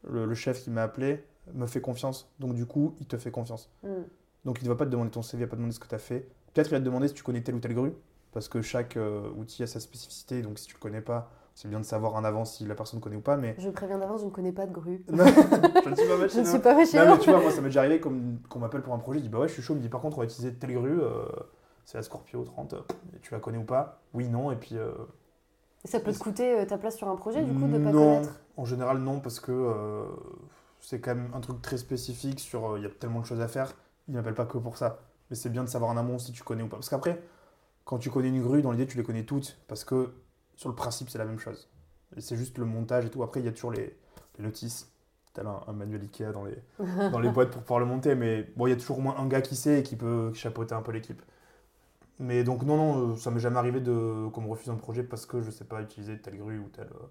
Le, 0.06 0.26
le 0.26 0.36
chef 0.36 0.62
qui 0.63 0.69
m'a 0.69 0.84
appelé 0.84 1.23
me 1.54 1.65
fait 1.65 1.82
confiance, 1.82 2.30
donc 2.39 2.56
du 2.56 2.65
coup 2.65 2.95
il 2.99 3.08
te 3.08 3.17
fait 3.17 3.32
confiance. 3.32 3.69
Hmm. 3.84 4.04
Donc 4.45 4.60
il 4.62 4.65
ne 4.65 4.69
va 4.69 4.76
pas 4.76 4.86
te 4.86 4.89
demander 4.89 5.12
ton 5.12 5.21
CV, 5.21 5.43
il 5.43 5.45
va 5.45 5.49
pas 5.49 5.56
te 5.56 5.58
demander 5.58 5.76
ce 5.76 5.80
que 5.80 5.88
tu 5.88 5.95
as 5.95 5.99
fait. 5.99 6.28
Peut-être 6.54 6.67
il 6.67 6.71
va 6.71 6.80
te 6.80 6.86
demander 6.86 7.08
si 7.08 7.13
tu 7.13 7.23
connais 7.23 7.41
telle 7.41 7.56
ou 7.56 7.60
telle 7.60 7.73
grue, 7.73 7.93
parce 8.32 8.49
que 8.49 8.62
chaque 8.62 8.97
euh, 8.97 9.30
outil 9.36 9.63
a 9.63 9.67
sa 9.67 9.80
spécificité, 9.80 10.41
donc 10.41 10.60
si 10.60 10.67
tu 10.67 10.73
le 10.73 10.80
connais 10.80 11.02
pas, 11.02 11.32
c'est 11.56 11.68
bien 11.68 11.80
de 11.80 11.86
savoir 11.86 12.16
en 12.16 12.24
avance 12.24 12.58
si 12.58 12.66
la 12.66 12.76
personne 12.76 13.00
connaît 13.00 13.16
ou 13.16 13.22
pas, 13.22 13.38
mais... 13.38 13.56
Je 13.60 13.70
préviens 13.70 14.00
d'avance, 14.00 14.22
je 14.22 14.26
ne 14.26 14.32
connais 14.32 14.52
pas 14.52 14.66
de 14.66 14.72
grue. 14.74 15.04
je 15.12 15.89
ne 15.89 15.96
suis 15.96 16.08
pas 16.08 16.18
Je 16.18 16.24
machineux. 16.24 16.44
ne 16.44 16.46
suis 16.48 16.60
pas 16.60 16.74
Non, 16.94 17.06
mais 17.06 17.20
tu 17.20 17.30
vois, 17.30 17.42
moi 17.42 17.52
ça 17.52 17.62
m'est 17.62 17.70
déjà 17.70 17.82
arrivé 17.82 18.00
comme- 18.00 18.39
qu'on 18.50 18.60
m'appelle 18.60 18.82
pour 18.82 18.94
un 18.94 19.00
projet, 19.00 19.20
je 19.20 19.24
dis 19.24 19.30
bah 19.30 19.39
ouais 19.39 19.48
je 19.48 19.54
suis 19.54 19.62
chaud, 19.62 19.74
il 19.74 19.78
me 19.78 19.82
dit 19.82 19.89
par 19.89 20.02
contre 20.02 20.18
on 20.18 20.22
va 20.22 20.26
utiliser 20.26 20.54
telle 20.54 20.74
grue, 20.74 21.00
euh, 21.02 21.26
c'est 21.86 21.98
la 21.98 22.04
Scorpio 22.04 22.44
30, 22.44 22.76
et 23.16 23.20
tu 23.20 23.34
la 23.34 23.39
connais 23.39 23.58
ou 23.58 23.63
pas? 23.66 24.02
Oui, 24.13 24.28
non, 24.30 24.52
et 24.52 24.56
puis... 24.56 24.78
euh, 24.78 24.92
Et 25.86 25.88
ça 25.88 26.02
peut 26.02 26.12
te 26.12 26.18
coûter 26.20 26.60
euh, 26.60 26.66
ta 26.66 26.78
place 26.78 26.98
sur 26.98 27.08
un 27.08 27.16
projet, 27.16 27.46
du 27.46 27.54
coup, 27.54 27.70
de 27.70 27.78
pas 27.78 27.94
non, 27.94 27.94
connaître? 27.94 28.42
en 28.58 28.66
général 28.66 29.00
non, 29.00 29.20
parce 29.20 29.39
que 29.39 29.52
euh, 29.52 30.06
c'est 30.80 31.00
quand 31.00 31.16
même 31.16 31.32
un 31.34 31.39
truc 31.42 31.62
très 31.62 31.78
spécifique 31.78 32.39
sur 32.39 32.74
euh, 32.74 32.80
il 32.80 32.84
y 32.84 32.86
a 32.86 32.89
tellement 32.89 33.22
de 33.22 33.26
choses 33.26 33.42
à 33.42 33.48
faire, 33.48 33.74
ils 34.08 34.13
m'appellent 34.16 34.34
pas 34.36 34.46
que 34.46 34.58
pour 34.58 34.78
ça. 34.78 35.00
Mais 35.30 35.36
c'est 35.36 35.50
bien 35.50 35.63
de 35.63 35.70
savoir 35.70 35.92
en 35.92 35.98
amont 35.98 36.20
si 36.20 36.32
tu 36.32 36.44
connais 36.44 36.63
ou 36.63 36.68
pas. 36.68 36.78
Parce 36.78 36.89
qu'après, 36.89 37.22
quand 37.86 38.00
tu 38.00 38.10
connais 38.12 38.30
une 38.30 38.42
grue, 38.44 38.62
dans 38.63 38.72
l'idée 38.72 38.88
tu 38.88 38.98
les 38.98 39.04
connais 39.04 39.26
toutes, 39.26 39.60
parce 39.68 39.86
que 39.86 40.13
sur 40.56 40.70
le 40.70 40.76
principe 40.76 41.10
c'est 41.10 41.18
la 41.18 41.26
même 41.26 41.39
chose. 41.39 41.70
C'est 42.20 42.36
juste 42.38 42.58
le 42.58 42.66
montage 42.66 43.06
et 43.06 43.10
tout. 43.10 43.24
Après 43.24 43.39
il 43.39 43.46
y 43.46 43.50
a 43.50 43.52
toujours 43.52 43.72
les, 43.72 43.98
les 44.38 44.44
notices. 44.44 44.89
T'as 45.34 45.44
un, 45.44 45.62
un 45.68 45.74
manuel 45.74 46.02
Ikea 46.04 46.32
dans 46.32 46.44
les, 46.46 46.58
dans 47.12 47.20
les 47.20 47.30
boîtes 47.30 47.50
pour 47.50 47.62
pouvoir 47.63 47.80
le 47.80 47.88
monter, 47.88 48.13
mais 48.13 48.44
bon, 48.56 48.68
il 48.68 48.70
y 48.70 48.74
a 48.74 48.76
toujours 48.76 49.00
au 49.00 49.02
moins 49.02 49.16
un 49.18 49.28
gars 49.28 49.42
qui 49.42 49.56
sait 49.56 49.80
et 49.80 49.84
qui 49.84 49.96
peut 49.96 50.32
chapeauter 50.34 50.76
un 50.76 50.84
peu 50.84 50.92
l'équipe. 50.92 51.22
Mais 52.20 52.44
donc, 52.44 52.62
non, 52.63 52.78
non, 52.78 53.13
euh, 53.13 53.16
ça 53.16 53.32
m'est 53.32 53.39
jamais 53.39 53.58
arrivé 53.58 53.82
de 53.82 54.28
qu'on 54.32 54.42
me 54.42 54.48
refuse 54.50 54.70
un 54.70 54.76
projet 54.76 55.02
parce 55.04 55.26
que 55.26 55.42
je 55.42 55.50
sais 55.50 55.66
pas 55.66 55.82
utiliser 55.82 56.20
telle 56.22 56.38
grue 56.38 56.60
ou 56.60 56.70
telle. 56.70 56.86
euh, 56.88 57.08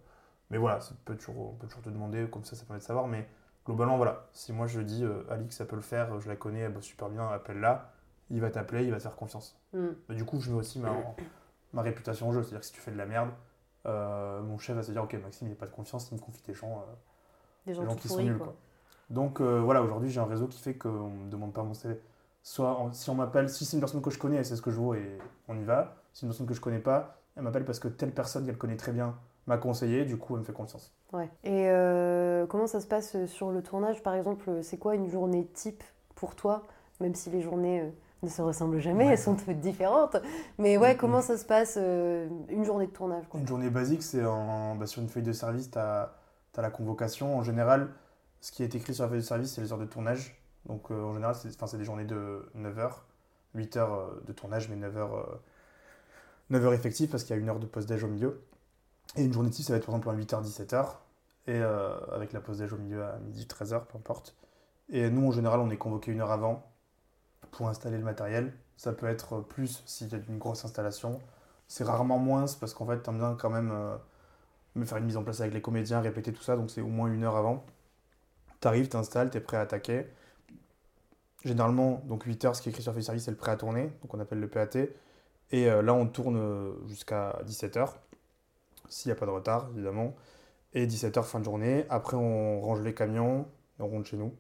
Mais 0.51 0.59
voilà, 0.59 0.81
ça 0.81 0.95
peut 1.05 1.17
toujours, 1.17 1.51
on 1.51 1.55
peut 1.55 1.67
toujours 1.67 1.83
te 1.83 1.91
demander, 1.91 2.29
comme 2.31 2.45
ça, 2.45 2.55
ça 2.55 2.65
permet 2.65 2.79
de 2.79 2.85
savoir. 2.85 3.09
Mais 3.09 3.29
globalement, 3.67 3.97
voilà, 3.97 4.29
si 4.33 4.53
moi 4.53 4.69
je 4.69 4.81
dis 4.81 5.05
euh, 5.05 5.25
Alix, 5.29 5.57
ça 5.57 5.65
peut 5.65 5.75
le 5.77 5.83
faire, 5.83 6.21
je 6.21 6.29
la 6.29 6.37
connais, 6.37 6.61
elle 6.61 6.73
bosse 6.73 6.85
super 6.85 7.09
bien, 7.09 7.29
appelle-la, 7.29 7.93
il 8.31 8.41
va 8.41 8.51
t'appeler, 8.51 8.85
il 8.85 8.93
va 8.93 8.99
te 8.99 9.03
faire 9.03 9.17
confiance. 9.17 9.59
Mm. 9.73 9.87
Mais 10.09 10.15
du 10.15 10.25
coup, 10.25 10.41
je 10.41 10.51
mets 10.53 10.59
aussi 10.59 10.79
ma, 10.79 10.91
ma 11.73 11.83
réputation 11.83 12.29
en 12.29 12.33
jeu. 12.33 12.43
C'est-à-dire 12.43 12.61
que 12.61 12.67
si 12.67 12.73
tu 12.73 12.81
fais 12.81 12.91
de 12.91 12.99
la 12.99 13.07
merde, 13.07 13.31
euh, 13.87 14.41
mon 14.43 14.59
chef 14.59 14.77
va 14.77 14.83
se 14.83 14.93
dire 14.93 15.03
Ok, 15.03 15.15
Maxime, 15.23 15.49
il 15.49 15.51
n'a 15.51 15.57
pas 15.57 15.67
de 15.67 15.73
confiance, 15.73 16.11
il 16.11 16.15
me 16.17 16.21
confie 16.21 16.43
gens. 16.55 16.79
euh, 16.89 16.93
Des 17.67 17.75
gens, 17.75 17.83
les 17.83 17.89
gens 17.89 17.97
qui 17.97 18.09
sont 18.09 18.23
nuls. 18.23 18.37
quoi. 18.39 18.47
Quoi. 18.49 18.57
Donc 19.11 19.41
euh, 19.41 19.61
voilà, 19.61 19.83
aujourd'hui 19.83 20.11
j'ai 20.11 20.21
un 20.21 20.25
réseau 20.27 20.47
qui 20.47 20.61
fait 20.61 20.75
qu'on 20.75 21.09
ne 21.11 21.25
me 21.25 21.31
demande 21.31 21.53
pas 21.53 21.63
mon 21.63 21.75
CV. 21.75 22.01
Soit 22.43 22.77
en- 22.79 22.93
si 22.93 23.09
on 23.11 23.15
m'appelle, 23.15 23.49
si 23.49 23.65
c'est 23.65 23.77
une 23.77 23.81
personne 23.81 24.03
que 24.03 24.11
je 24.11 24.19
connais, 24.19 24.37
elle 24.37 24.45
sait 24.47 24.57
ce 24.57 24.63
que 24.63 24.71
je 24.71 24.77
vaux 24.77 24.95
et 24.95 25.19
on 25.49 25.57
y 25.59 25.65
va. 25.65 25.97
Si 26.13 26.21
c'est 26.21 26.27
une 26.27 26.31
personne 26.31 26.47
que 26.47 26.55
je 26.55 26.61
connais 26.61 26.79
pas, 26.81 27.19
elle 27.37 27.43
m'appelle 27.43 27.65
parce 27.65 27.79
que 27.79 27.89
telle 27.89 28.13
personne 28.13 28.47
qu'elle 28.47 28.59
connaît 28.59 28.77
très 28.77 28.93
bien 28.93 29.15
m'a 29.47 29.59
conseillé, 29.59 30.05
du 30.05 30.17
coup 30.17 30.35
elle 30.35 30.41
me 30.41 30.45
fait 30.45 30.53
confiance. 30.53 30.93
Ouais. 31.13 31.29
Et 31.45 31.67
comment 32.49 32.67
ça 32.67 32.81
se 32.81 32.87
passe 32.87 33.25
sur 33.27 33.51
le 33.51 33.63
tournage, 33.63 34.03
par 34.03 34.15
exemple 34.15 34.63
C'est 34.63 34.79
quoi 34.79 34.95
une 34.95 35.09
journée 35.09 35.47
type 35.47 35.83
pour 36.15 36.35
toi 36.37 36.63
Même 37.01 37.15
si 37.15 37.31
les 37.31 37.43
journées 37.43 37.93
ne 38.23 38.29
se 38.29 38.41
ressemblent 38.43 38.79
jamais, 38.81 39.07
Ouais. 39.07 39.13
elles 39.13 39.19
sont 39.19 39.35
toutes 39.35 39.59
différentes. 39.61 40.17
Mais 40.59 40.77
ouais, 40.79 40.93
Mhm. 40.95 40.99
comment 40.99 41.21
ça 41.23 41.37
se 41.37 41.45
passe 41.45 41.75
euh, 41.81 42.29
une 42.49 42.65
journée 42.65 42.87
de 42.87 42.93
tournage 42.93 43.25
quoi 43.29 43.41
Une 43.41 43.47
journée 43.47 43.71
basique, 43.71 44.03
c'est 44.03 44.23
bah, 44.23 44.87
sur 44.87 45.03
une 45.03 45.09
feuille 45.09 45.23
de 45.25 45.33
service, 45.33 45.71
tu 45.71 45.79
as, 45.79 46.13
la 46.57 46.71
convocation. 46.71 47.37
En 47.37 47.43
général, 47.43 47.89
ce 48.41 48.53
qui 48.53 48.63
est 48.63 48.75
écrit 48.75 48.95
sur 48.95 49.05
la 49.05 49.11
feuille 49.11 49.21
de 49.21 49.25
service, 49.25 49.53
c'est 49.55 49.61
les 49.61 49.73
heures 49.73 49.79
de 49.79 49.85
tournage. 49.87 50.39
Donc 50.67 50.91
euh, 50.91 51.03
en 51.03 51.13
général, 51.15 51.35
c'est 51.35 51.77
des 51.77 51.85
journées 51.85 52.05
de 52.05 52.49
9 52.55 52.79
heures, 52.79 53.05
8 53.55 53.77
heures 53.77 53.95
euh, 53.95 54.23
de 54.27 54.33
tournage, 54.33 54.69
mais 54.69 54.77
9 54.77 54.97
heures, 54.97 55.17
euh, 55.17 55.41
9 56.51 56.65
heures 56.67 56.75
effectives 56.75 57.09
parce 57.11 57.25
qu'il 57.25 57.35
y 57.35 57.39
a 57.39 57.43
une 57.43 57.49
heure 57.49 57.59
de 57.59 57.67
pause-déj 57.67 58.05
au 58.05 58.09
milieu. 58.09 58.43
Et 59.17 59.25
une 59.25 59.33
journée 59.33 59.51
type, 59.51 59.65
ça 59.65 59.73
va 59.73 59.79
être 59.79 59.87
par 59.87 59.97
exemple 59.97 60.11
un 60.11 60.15
8h, 60.15 60.43
17h, 60.43 60.85
et 61.49 61.59
euh, 61.59 61.97
avec 62.13 62.33
la 62.33 62.41
pause-déj 62.41 62.73
au 62.73 62.77
milieu 62.79 63.03
à 63.05 63.19
midi, 63.19 63.47
13h, 63.47 63.87
peu 63.87 63.99
importe. 63.99 64.37
Et 64.89 65.11
nous, 65.11 65.27
en 65.27 65.33
général, 65.33 65.59
on 65.61 65.71
est 65.71 65.77
convoqué 65.77 66.13
une 66.13 66.21
heure 66.21 66.31
avant 66.31 66.63
pour 67.53 67.69
installer 67.69 67.99
le 67.99 68.05
matériel. 68.05 68.53
Ça 68.77 68.93
peut 68.93 69.07
être 69.07 69.41
plus 69.41 69.85
s'il 69.87 70.09
y 70.09 70.15
a 70.17 70.19
une 70.29 70.39
grosse 70.39 70.65
installation. 70.65 71.21
C'est 71.69 71.85
rarement 71.85 72.19
moins 72.19 72.47
parce 72.61 72.75
qu'en 72.75 72.87
fait, 72.87 72.99
t'aimes 72.99 73.19
bien 73.19 73.37
quand 73.39 73.51
même 73.51 73.71
euh, 73.73 73.97
me 74.75 74.85
faire 74.85 74.99
une 74.99 75.05
mise 75.05 75.17
en 75.17 75.23
place 75.23 75.41
avec 75.41 75.55
les 75.55 75.63
comédiens, 75.63 76.01
répéter 76.01 76.33
tout 76.33 76.43
ça, 76.43 76.57
donc 76.57 76.71
c'est 76.71 76.81
au 76.81 76.89
moins 76.89 77.13
une 77.13 77.23
heure 77.23 77.37
avant. 77.37 77.65
T'arrives, 78.61 78.89
t'installes, 78.89 79.31
t'es 79.31 79.41
prêt 79.41 79.57
à 79.57 79.61
attaquer. 79.61 80.07
Généralement, 81.45 82.03
donc 82.07 82.25
8 82.25 82.45
heures, 82.45 82.57
ce 82.57 82.63
qui 82.63 82.69
est 82.69 82.73
écrit 82.73 82.83
sur 82.83 82.95
de 82.95 83.01
service, 83.01 83.25
c'est 83.25 83.31
le 83.31 83.37
prêt 83.37 83.53
à 83.53 83.57
tourner, 83.57 83.93
donc 84.03 84.15
on 84.15 84.21
appelle 84.21 84.41
le 84.41 84.49
PAT. 84.49 84.89
Et 85.51 85.69
euh, 85.69 85.83
là, 85.83 85.93
on 85.95 86.07
tourne 86.07 86.37
euh, 86.37 86.73
jusqu'à 86.87 87.39
17 87.45 87.77
heures, 87.77 87.99
s'il 88.89 89.11
n'y 89.11 89.17
a 89.17 89.19
pas 89.19 89.27
de 89.27 89.31
retard, 89.31 89.69
évidemment. 89.75 90.15
Et 90.73 90.87
17 90.87 91.17
heures, 91.19 91.27
fin 91.27 91.41
de 91.41 91.45
journée. 91.45 91.85
Après, 91.91 92.17
on 92.17 92.61
range 92.61 92.81
les 92.81 92.95
camions, 92.95 93.47
et 93.79 93.83
on 93.83 93.89
rentre 93.89 94.09
chez 94.09 94.17
nous. 94.17 94.35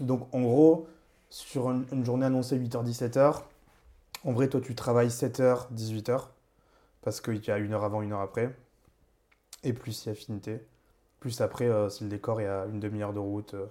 Donc, 0.00 0.32
en 0.34 0.40
gros, 0.42 0.88
sur 1.30 1.70
une, 1.70 1.86
une 1.92 2.04
journée 2.04 2.26
annoncée 2.26 2.58
8h, 2.58 2.84
17h, 2.84 3.42
en 4.26 4.32
vrai, 4.32 4.48
toi, 4.48 4.60
tu 4.60 4.74
travailles 4.74 5.08
7h, 5.08 5.72
18h, 5.72 6.24
parce 7.02 7.20
qu'il 7.20 7.44
y 7.44 7.50
a 7.50 7.58
une 7.58 7.72
heure 7.72 7.84
avant, 7.84 8.02
une 8.02 8.12
heure 8.12 8.20
après. 8.20 8.54
Et 9.62 9.72
plus 9.72 9.92
si 9.92 10.10
affinité. 10.10 10.66
Plus 11.20 11.40
après, 11.40 11.66
euh, 11.66 11.88
si 11.88 12.04
le 12.04 12.10
décor 12.10 12.40
est 12.40 12.46
à 12.46 12.66
une 12.66 12.80
demi-heure 12.80 13.12
de 13.12 13.20
route, 13.20 13.54
euh, 13.54 13.66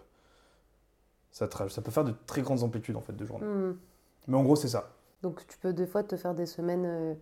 ça, 1.32 1.50
ça 1.70 1.82
peut 1.82 1.92
faire 1.92 2.06
de 2.06 2.14
très 2.26 2.42
grandes 2.42 2.64
amplitudes 2.64 2.96
en 2.96 3.02
fait 3.02 3.14
de 3.14 3.26
journée. 3.26 3.46
Hmm. 3.46 3.76
Mais 4.28 4.38
en 4.38 4.44
gros, 4.44 4.56
c'est 4.56 4.70
ça. 4.70 4.90
Donc 5.22 5.46
tu 5.48 5.58
peux 5.58 5.74
des 5.74 5.86
fois 5.86 6.04
te 6.04 6.16
faire 6.16 6.34
des 6.34 6.46
semaines 6.46 6.86
euh, 6.86 7.14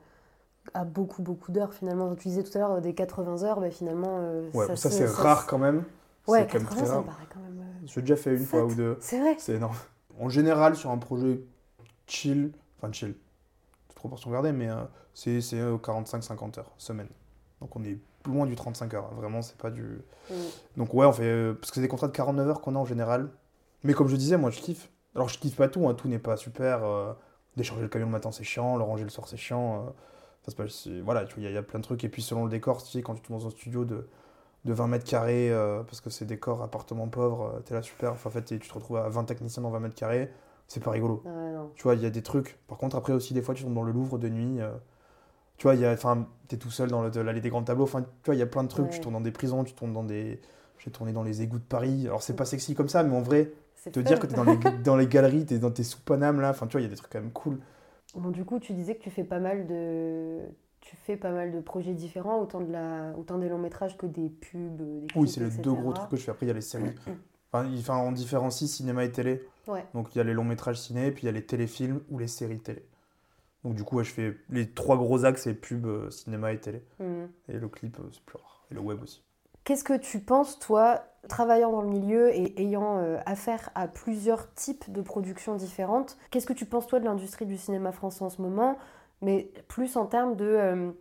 à 0.76 0.86
beaucoup, 0.86 1.24
beaucoup 1.24 1.52
d'heures 1.52 1.74
finalement. 1.74 2.14
Tu 2.16 2.28
disais 2.28 2.44
tout 2.44 2.56
à 2.56 2.60
l'heure 2.62 2.82
des 2.82 2.94
80 2.94 3.44
heures, 3.44 3.60
bah, 3.60 3.72
finalement. 3.72 4.20
Ouais, 4.54 4.76
ça, 4.76 4.90
c'est 4.92 5.06
rare 5.06 5.48
quand 5.48 5.58
même. 5.58 5.84
Ouais, 6.28 6.42
c'est 6.42 6.48
quand 6.48 6.60
même 6.60 6.68
80 6.68 6.82
très 6.82 6.86
ça 6.86 7.00
me 7.00 7.06
paraît 7.06 7.28
quand 7.34 7.40
même. 7.40 7.66
J'ai 7.86 8.02
déjà 8.02 8.16
fait 8.16 8.36
une 8.36 8.46
fois 8.46 8.64
ou 8.64 8.76
deux. 8.76 8.98
C'est 9.02 9.20
vrai. 9.20 9.36
C'est 9.40 9.54
énorme. 9.54 9.76
En 10.20 10.30
général, 10.30 10.76
sur 10.76 10.92
un 10.92 10.98
projet 10.98 11.42
chill, 12.08 12.52
enfin 12.78 12.92
chill, 12.92 13.16
toute 13.88 13.96
proportion 13.96 14.32
gardée, 14.32 14.52
mais 14.52 14.70
euh, 14.70 14.84
c'est 15.14 15.42
c'est, 15.42 15.60
euh, 15.60 15.78
45-50 15.78 16.60
heures, 16.60 16.72
semaine. 16.78 17.08
Donc 17.62 17.76
on 17.76 17.84
est 17.84 17.98
loin 18.26 18.46
du 18.46 18.56
35 18.56 18.94
heures. 18.94 19.06
hein. 19.06 19.16
Vraiment, 19.16 19.42
c'est 19.42 19.58
pas 19.58 19.72
du. 19.72 20.02
Mm. 20.30 20.34
Donc 20.78 20.94
ouais, 20.94 21.06
on 21.06 21.14
fait. 21.14 21.24
euh, 21.26 21.54
parce 21.54 21.72
que 21.72 21.76
c'est 21.76 21.82
des 21.82 21.88
contrats 21.88 22.08
de 22.08 22.14
49 22.14 22.48
heures 22.48 22.62
qu'on 22.62 22.76
a 22.76 22.80
en 22.80 22.86
général. 22.86 23.30
Mais 23.84 23.94
comme 23.94 24.08
je 24.08 24.16
disais, 24.16 24.38
moi 24.38 24.50
je 24.52 24.60
kiffe. 24.62 24.90
Alors 25.16 25.30
je 25.30 25.38
kiffe 25.40 25.56
pas 25.56 25.68
tout, 25.68 25.88
hein, 25.88 25.94
tout 25.94 26.08
n'est 26.08 26.20
pas 26.20 26.38
super. 26.38 26.84
euh, 26.84 27.14
décharger 27.58 27.84
le 27.84 27.88
camion 27.90 28.08
le 28.08 28.12
matin 28.12 28.32
c'est 28.32 28.44
chiant, 28.44 28.78
le 28.78 28.84
ranger 28.84 29.04
le 29.04 29.10
soir 29.10 29.28
c'est 29.28 29.38
chiant. 29.38 29.94
pas- 30.58 30.66
voilà, 31.04 31.26
tu 31.26 31.36
vois, 31.36 31.42
il 31.42 31.44
y, 31.44 31.48
a- 31.48 31.52
il 31.52 31.54
y 31.54 31.58
a 31.58 31.64
plein 31.64 31.80
de 31.80 31.84
trucs. 31.84 32.04
Et 32.04 32.10
puis 32.10 32.22
selon 32.22 32.44
le 32.46 32.50
décor, 32.50 32.84
tu 32.84 32.90
sais, 32.92 33.02
quand 33.02 33.16
tu 33.16 33.22
tournes 33.22 33.40
dans 33.40 33.48
un 33.48 33.52
studio 33.52 33.86
de, 33.86 34.08
de 34.66 34.74
20 34.74 34.88
mètres 34.88 35.06
carrés, 35.06 35.52
euh, 35.52 35.84
parce 35.84 36.02
que 36.02 36.10
c'est 36.10 36.26
décor 36.26 36.62
appartement 36.64 37.08
pauvre, 37.10 37.54
euh, 37.58 37.60
t'es 37.62 37.74
là 37.74 37.82
super. 37.82 38.14
Enfin, 38.14 38.30
en 38.30 38.34
fait, 38.34 38.46
tu 38.46 38.60
te 38.60 38.74
retrouves 38.74 38.98
à 38.98 39.10
20 39.10 39.26
techniciens 39.26 39.64
dans 39.64 39.70
20 39.72 39.80
mètres 39.80 39.96
carrés, 39.96 40.32
c'est 40.68 40.84
pas 40.84 40.92
rigolo. 40.92 41.24
Ah. 41.26 41.66
Tu 41.76 41.84
vois, 41.84 41.96
il 41.96 42.02
y 42.02 42.06
a 42.06 42.10
des 42.10 42.24
trucs. 42.24 42.58
Par 42.68 42.78
contre, 42.78 42.96
après 42.96 43.14
aussi, 43.14 43.34
des 43.34 43.42
fois, 43.42 43.56
tu 43.56 43.64
tombes 43.64 43.74
dans 43.74 43.84
le 43.84 43.92
Louvre 43.92 44.18
de 44.20 44.30
nuit. 44.30 44.62
euh, 44.62 44.72
tu 45.58 45.64
vois, 45.64 45.76
il 45.76 45.82
y 45.82 45.86
a, 45.86 45.92
enfin, 45.94 46.28
t'es 46.48 46.58
tout 46.58 46.72
seul 46.72 46.90
dans 46.90 47.04
l'allée 47.04 47.42
des 47.42 47.50
grands 47.50 47.64
tableaux. 47.64 47.84
Enfin, 47.86 48.02
tu 48.04 48.10
vois, 48.26 48.36
il 48.36 48.40
y 48.40 48.42
a 48.42 48.46
plein 48.48 48.64
de 48.64 48.68
trucs. 48.70 48.88
Ouais. 48.88 48.92
Tu 48.92 49.00
tournes 49.00 49.14
dans 49.14 49.22
des 49.22 49.32
prisons, 49.32 49.64
tu 49.64 49.74
tournes 49.74 49.94
dans 49.94 50.04
des. 50.04 50.42
J'ai 50.80 50.92
tourné 50.92 51.14
dans 51.14 51.24
les 51.24 51.42
égouts 51.42 51.60
de 51.60 51.64
Paris. 51.64 52.06
Alors, 52.08 52.22
c'est 52.24 52.36
pas 52.36 52.46
sexy 52.46 52.76
comme 52.76 52.90
ça, 52.90 53.04
mais 53.04 53.16
en 53.16 53.22
vrai, 53.22 53.52
C'est 53.76 53.92
te 53.92 54.02
fun. 54.02 54.04
dire 54.04 54.20
que 54.20 54.28
t'es 54.28 54.36
dans 54.36 54.44
les, 54.44 54.58
dans 54.84 54.98
les 54.98 55.08
galeries, 55.08 55.46
t'es 55.46 55.60
dans 55.60 55.72
tes 55.72 55.84
sous. 55.84 56.00
Enfin, 56.10 56.68
tu 56.68 56.74
vois, 56.74 56.82
il 56.82 56.84
y 56.84 56.88
a 56.88 56.90
des 56.90 56.96
trucs 56.98 57.12
quand 57.12 57.22
même 57.22 57.32
cool. 57.32 57.60
Bon, 58.16 58.30
du 58.30 58.46
coup, 58.46 58.60
tu 58.60 58.74
disais 58.74 58.96
que 58.96 59.02
tu 59.04 59.10
fais 59.10 59.24
pas 59.24 59.40
mal 59.40 59.66
de, 59.68 60.42
tu 60.84 60.96
fais 60.98 61.16
pas 61.18 61.32
mal 61.32 61.52
de 61.52 61.60
projets 61.62 61.94
différents, 61.94 62.40
autant 62.40 62.60
de 62.62 62.72
la, 62.72 63.14
autant 63.18 63.38
des 63.38 63.48
longs 63.50 63.58
métrages 63.58 63.98
que 63.98 64.06
des 64.06 64.30
pubs, 64.30 64.76
des 64.76 65.08
Oui, 65.16 65.28
c'est 65.30 65.40
les 65.40 65.48
etc. 65.48 65.62
deux 65.64 65.74
gros 65.74 65.94
trucs 65.94 66.10
que 66.10 66.18
je 66.18 66.24
fais. 66.24 66.32
Après, 66.32 66.46
il 66.46 66.50
y 66.50 66.52
a 66.52 66.56
les 66.56 66.62
séries. 66.62 66.94
Enfin, 67.52 67.68
il- 67.70 67.80
enfin, 67.80 67.98
on 68.00 68.12
différencie 68.12 68.70
cinéma 68.70 69.04
et 69.06 69.12
télé. 69.12 69.42
Ouais. 69.68 69.86
Donc, 69.94 70.14
il 70.14 70.18
y 70.18 70.22
a 70.22 70.24
les 70.24 70.34
longs 70.34 70.44
métrages 70.44 70.80
ciné, 70.80 71.12
puis 71.12 71.24
il 71.24 71.26
y 71.28 71.30
a 71.30 71.32
les 71.32 71.46
téléfilms 71.46 72.02
ou 72.10 72.18
les 72.20 72.28
séries 72.28 72.60
télé. 72.60 72.86
Donc, 73.64 73.76
du 73.76 73.84
coup, 73.84 73.96
ouais, 73.98 74.04
je 74.04 74.12
fais 74.12 74.36
les 74.50 74.70
trois 74.70 74.98
gros 74.98 75.24
axes 75.24 75.44
c'est 75.44 75.54
pub, 75.54 75.86
euh, 75.86 76.10
cinéma 76.10 76.52
et 76.52 76.60
télé. 76.60 76.84
Mhm. 77.00 77.30
Et 77.48 77.54
le 77.54 77.68
clip, 77.70 77.98
euh, 78.00 78.04
c'est 78.12 78.22
plus 78.24 78.38
rare. 78.38 78.66
Et 78.72 78.74
le 78.74 78.82
web 78.82 79.02
aussi. 79.02 79.24
Qu'est-ce 79.64 79.86
que 79.86 79.96
tu 79.98 80.20
penses, 80.20 80.60
toi, 80.60 81.06
travaillant 81.30 81.72
dans 81.72 81.82
le 81.82 81.88
milieu 81.88 82.36
et 82.36 82.62
ayant 82.62 82.98
euh, 82.98 83.18
affaire 83.26 83.70
à 83.76 83.88
plusieurs 83.88 84.54
types 84.56 84.92
de 84.92 85.02
productions 85.02 85.56
différentes, 85.56 86.18
qu'est-ce 86.32 86.46
que 86.46 86.52
tu 86.52 86.66
penses, 86.66 86.88
toi, 86.88 87.00
de 87.00 87.06
l'industrie 87.06 87.46
du 87.46 87.56
cinéma 87.58 87.94
français 87.94 88.26
en 88.26 88.30
ce 88.30 88.42
moment, 88.42 88.78
mais 89.22 89.50
plus 89.68 89.96
en 89.96 90.06
termes 90.06 90.36
de, 90.36 90.46
euh, 90.46 90.92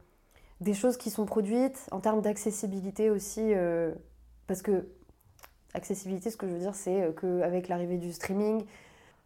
des 0.60 0.74
choses 0.74 0.96
qui 0.96 1.10
sont 1.10 1.26
produites, 1.26 1.88
en 1.90 2.00
termes 2.00 2.20
d'accessibilité 2.20 3.10
aussi, 3.10 3.52
euh, 3.54 3.92
parce 4.46 4.62
que 4.62 4.86
accessibilité, 5.74 6.30
ce 6.30 6.36
que 6.36 6.46
je 6.46 6.52
veux 6.52 6.58
dire, 6.58 6.74
c'est 6.74 7.02
euh, 7.02 7.12
qu'avec 7.12 7.68
l'arrivée 7.68 7.98
du 7.98 8.12
streaming, 8.12 8.64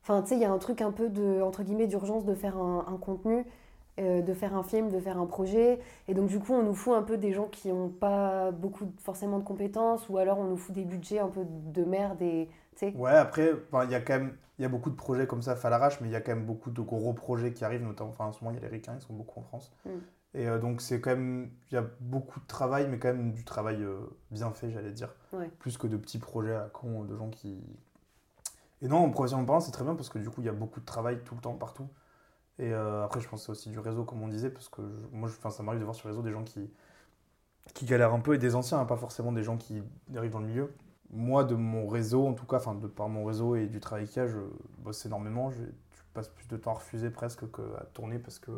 enfin, 0.03 0.23
tu 0.23 0.29
sais, 0.29 0.35
il 0.37 0.41
y 0.41 0.45
a 0.45 0.51
un 0.51 0.59
truc 0.59 0.81
un 0.81 0.93
peu 0.93 1.09
de, 1.09 1.43
entre 1.43 1.63
guillemets, 1.63 1.87
d'urgence 1.87 2.25
de 2.25 2.35
faire 2.35 2.57
un, 2.57 2.99
contenu, 3.01 3.45
de 3.99 4.35
faire 4.35 4.55
un 4.55 4.63
film, 4.63 4.91
de 4.91 5.01
faire 5.01 5.19
un 5.19 5.27
projet, 5.27 5.81
et 6.07 6.15
donc 6.15 6.29
du 6.29 6.39
coup, 6.39 6.53
on 6.53 6.63
nous 6.63 6.75
fout 6.75 6.95
un 6.95 7.03
peu 7.03 7.17
des 7.17 7.33
gens 7.33 7.47
qui 7.47 7.69
n'ont 7.69 7.89
pas 7.89 8.51
beaucoup 8.51 8.85
forcément 9.03 9.39
de 9.39 9.45
compétences, 9.45 10.09
ou 10.09 10.19
alors 10.19 10.39
on 10.39 10.45
nous 10.45 10.57
fout 10.57 10.75
des 10.75 10.85
budgets 10.85 11.19
un 11.19 11.29
peu 11.29 11.45
de 11.45 11.83
merde 11.83 12.21
et 12.23 12.49
tu. 12.77 12.87
Ouais, 12.95 13.11
après, 13.11 13.53
il 13.85 13.91
y 13.91 13.95
a 13.95 14.01
quand 14.01 14.19
même 14.19 14.37
il 14.59 14.63
y 14.63 14.65
a 14.65 14.69
beaucoup 14.69 14.91
de 14.91 14.95
projets 14.97 15.27
comme 15.27 15.43
ça 15.43 15.57
à 15.63 15.71
l'arrache, 15.71 16.01
mais 16.01 16.09
il 16.09 16.13
y 16.13 16.17
a 16.17 16.21
quand 16.21 16.35
même 16.35 16.47
beaucoup 16.47 16.71
de 16.71 16.81
gros 16.81 17.13
projets 17.13 17.53
qui 17.53 17.65
arrivent, 17.65 17.83
notamment 17.85 18.11
enfin, 18.11 18.27
en 18.27 18.33
ce 18.33 18.43
moment, 18.43 18.57
il 18.57 18.63
y 18.63 18.65
a 18.65 18.69
les 18.69 18.75
Ricains, 18.75 18.95
ils 18.95 19.03
sont 19.03 19.13
beaucoup 19.15 19.41
en 19.41 19.43
France. 19.43 19.73
Mm. 19.85 19.91
Et 20.35 20.49
euh, 20.49 20.59
donc, 20.59 20.81
c'est 20.83 21.01
quand 21.01 21.11
même, 21.11 21.51
il 21.71 21.75
y 21.75 21.79
a 21.79 21.85
beaucoup 22.01 22.41
de 22.41 22.47
travail, 22.47 22.89
mais 22.89 22.99
quand 22.99 23.09
même 23.09 23.33
du 23.33 23.45
travail 23.45 23.83
euh, 23.83 23.99
bien 24.31 24.51
fait, 24.51 24.71
j'allais 24.71 24.93
dire. 24.93 25.15
Ouais. 25.33 25.51
Plus 25.59 25.79
que 25.79 25.87
de 25.87 25.97
petits 25.97 26.19
projets 26.19 26.55
à 26.55 26.69
con, 26.73 27.05
de 27.05 27.17
gens 27.17 27.31
qui. 27.31 27.63
Et 28.83 28.89
non, 28.89 28.99
en 28.99 29.11
professionnellement 29.11 29.47
parlant, 29.47 29.61
c'est 29.61 29.73
très 29.73 29.85
bien 29.85 29.95
parce 29.95 30.09
que 30.11 30.19
du 30.19 30.29
coup, 30.29 30.43
il 30.43 30.47
y 30.47 30.51
a 30.51 30.53
beaucoup 30.53 30.81
de 30.81 30.85
travail 30.85 31.21
tout 31.25 31.35
le 31.35 31.41
temps, 31.41 31.55
partout. 31.55 31.89
Et 32.59 32.73
euh, 32.73 33.05
après, 33.05 33.21
je 33.21 33.29
pense 33.29 33.41
que 33.41 33.47
c'est 33.47 33.53
aussi 33.53 33.71
du 33.71 33.79
réseau, 33.79 34.05
comme 34.05 34.23
on 34.23 34.29
disait, 34.29 34.51
parce 34.51 34.69
que 34.69 34.83
je- 34.83 35.17
moi, 35.17 35.29
je, 35.29 35.51
ça 35.51 35.63
m'arrive 35.63 35.81
de 35.81 35.85
voir 35.85 35.95
sur 35.95 36.09
le 36.09 36.13
réseau 36.15 36.23
des 36.23 36.33
gens 36.33 36.43
qui, 36.43 36.71
qui 37.75 37.85
galèrent 37.87 38.13
un 38.15 38.21
peu 38.21 38.35
et 38.35 38.39
des 38.39 38.55
anciens, 38.55 38.79
hein, 38.81 38.85
pas 38.87 38.97
forcément 38.97 39.33
des 39.33 39.43
gens 39.43 39.57
qui 39.57 39.83
arrivent 40.15 40.33
dans 40.33 40.41
le 40.41 40.47
milieu. 40.47 40.75
Moi, 41.11 41.45
de 41.45 41.55
mon 41.55 41.87
réseau, 41.89 42.27
en 42.27 42.35
tout 42.35 42.47
cas, 42.47 42.57
enfin, 42.57 42.75
de 42.75 42.87
par 42.87 43.09
mon 43.09 43.25
réseau 43.25 43.55
et 43.57 43.67
du 43.67 43.81
travail 43.81 44.07
qu'il 44.07 44.23
y 44.23 44.25
a, 44.27 44.29
je 44.29 44.39
bosse 44.79 45.05
énormément. 45.07 45.51
Je, 45.51 45.63
passe 46.15 46.29
plus 46.29 46.49
de 46.49 46.57
temps 46.57 46.71
à 46.71 46.75
refuser 46.77 47.11
presque 47.11 47.51
qu'à 47.53 47.85
tourner 47.93 48.19
parce 48.19 48.39
que. 48.39 48.51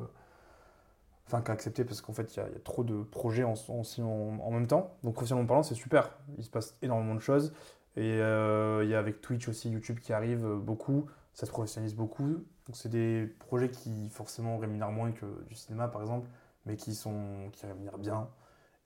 Enfin, 1.27 1.43
qu'à 1.43 1.53
accepter 1.53 1.85
parce 1.85 2.01
qu'en 2.01 2.13
fait, 2.15 2.35
il 2.37 2.39
y, 2.39 2.43
a- 2.43 2.49
trop 2.65 2.85
de 2.85 3.03
projets 3.03 3.45
en- 3.45 3.55
en 4.03 4.51
même 4.51 4.67
temps. 4.67 4.97
Donc, 5.03 5.15
professionnellement 5.15 5.47
parlant, 5.49 5.63
c'est 5.63 5.75
super. 5.75 6.11
Il 6.39 6.45
se 6.45 6.51
passe 6.51 6.77
énormément 6.83 7.15
de 7.15 7.21
choses. 7.21 7.53
Et 7.97 8.21
euh, 8.21 8.83
il 8.85 8.91
y 8.91 8.95
a 8.95 8.99
avec 8.99 9.21
Twitch 9.21 9.49
aussi, 9.49 9.71
YouTube 9.71 9.99
qui 10.01 10.13
arrive 10.13 10.47
euh, 10.47 10.57
beaucoup. 10.57 11.07
Ça 11.35 11.45
se 11.47 11.51
professionnalise 11.51 11.95
beaucoup. 11.95 12.29
Donc, 12.67 12.75
c'est 12.77 12.89
des 12.89 13.27
projets 13.41 13.71
qui, 13.71 14.09
forcément, 14.11 14.57
rémunèrent 14.59 14.91
moins 14.93 15.13
que 15.13 15.27
du 15.49 15.55
cinéma, 15.55 15.89
par 15.89 16.01
exemple, 16.03 16.29
mais 16.67 16.77
qui, 16.77 16.95
sont, 16.95 17.51
qui 17.53 17.67
rémunèrent 17.67 17.99
bien 17.99 18.29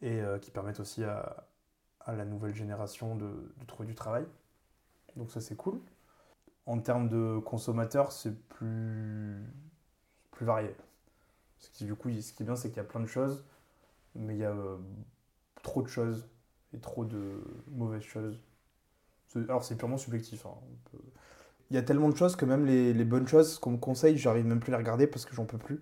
et 0.03 0.21
euh, 0.21 0.39
qui 0.39 0.51
permettent 0.51 0.81
aussi 0.81 1.05
à, 1.05 1.45
à 2.07 2.15
la 2.15 2.25
nouvelle 2.25 2.55
génération 2.55 3.17
de, 3.17 3.31
trouver 3.67 3.87
du 3.87 3.95
travail. 3.95 4.25
Donc 5.17 5.31
ça 5.31 5.41
c'est 5.41 5.57
cool. 5.57 5.81
En 6.67 6.79
termes 6.79 7.09
de 7.09 7.39
consommateurs, 7.39 8.13
c'est 8.13 8.35
plus, 8.49 9.45
varié. 10.41 10.75
Ce 11.59 11.71
qui, 11.71 11.85
du 11.85 11.95
coup, 11.95 12.11
ce 12.11 12.33
qui 12.33 12.43
est 12.43 12.47
bien, 12.47 12.57
c'est 12.57 12.69
qu'il 12.69 12.79
y 12.79 12.81
a 12.81 12.85
plein 12.85 13.01
de 13.01 13.07
choses, 13.07 13.45
mais 14.15 14.35
il 14.35 14.41
y 14.41 14.45
a 14.45 14.51
euh, 14.51 14.77
trop 15.63 15.83
de 15.83 15.89
choses 15.89 16.29
et 16.75 16.79
trop 16.79 17.05
de 17.05 17.41
mauvaises 17.69 18.03
choses. 18.03 18.41
Alors, 19.37 19.65
c'est 19.65 19.77
purement 19.77 19.99
subjectif. 19.99 20.47
hein, 20.47 20.55
Il 21.71 21.77
y 21.77 21.79
a 21.79 21.83
tellement 21.83 22.09
de 22.09 22.17
choses 22.17 22.37
que 22.37 22.45
même 22.45 22.67
les, 22.67 22.93
les 22.93 23.05
bonnes 23.05 23.29
choses 23.29 23.59
qu'on 23.59 23.73
me 23.73 23.77
conseille, 23.77 24.19
j'arrive 24.19 24.47
même 24.47 24.61
plus 24.61 24.73
à 24.73 24.77
les 24.77 24.83
regarder 24.83 25.07
parce 25.07 25.25
que 25.25 25.35
j'en 25.35 25.45
peux 25.45 25.59
plus. 25.59 25.81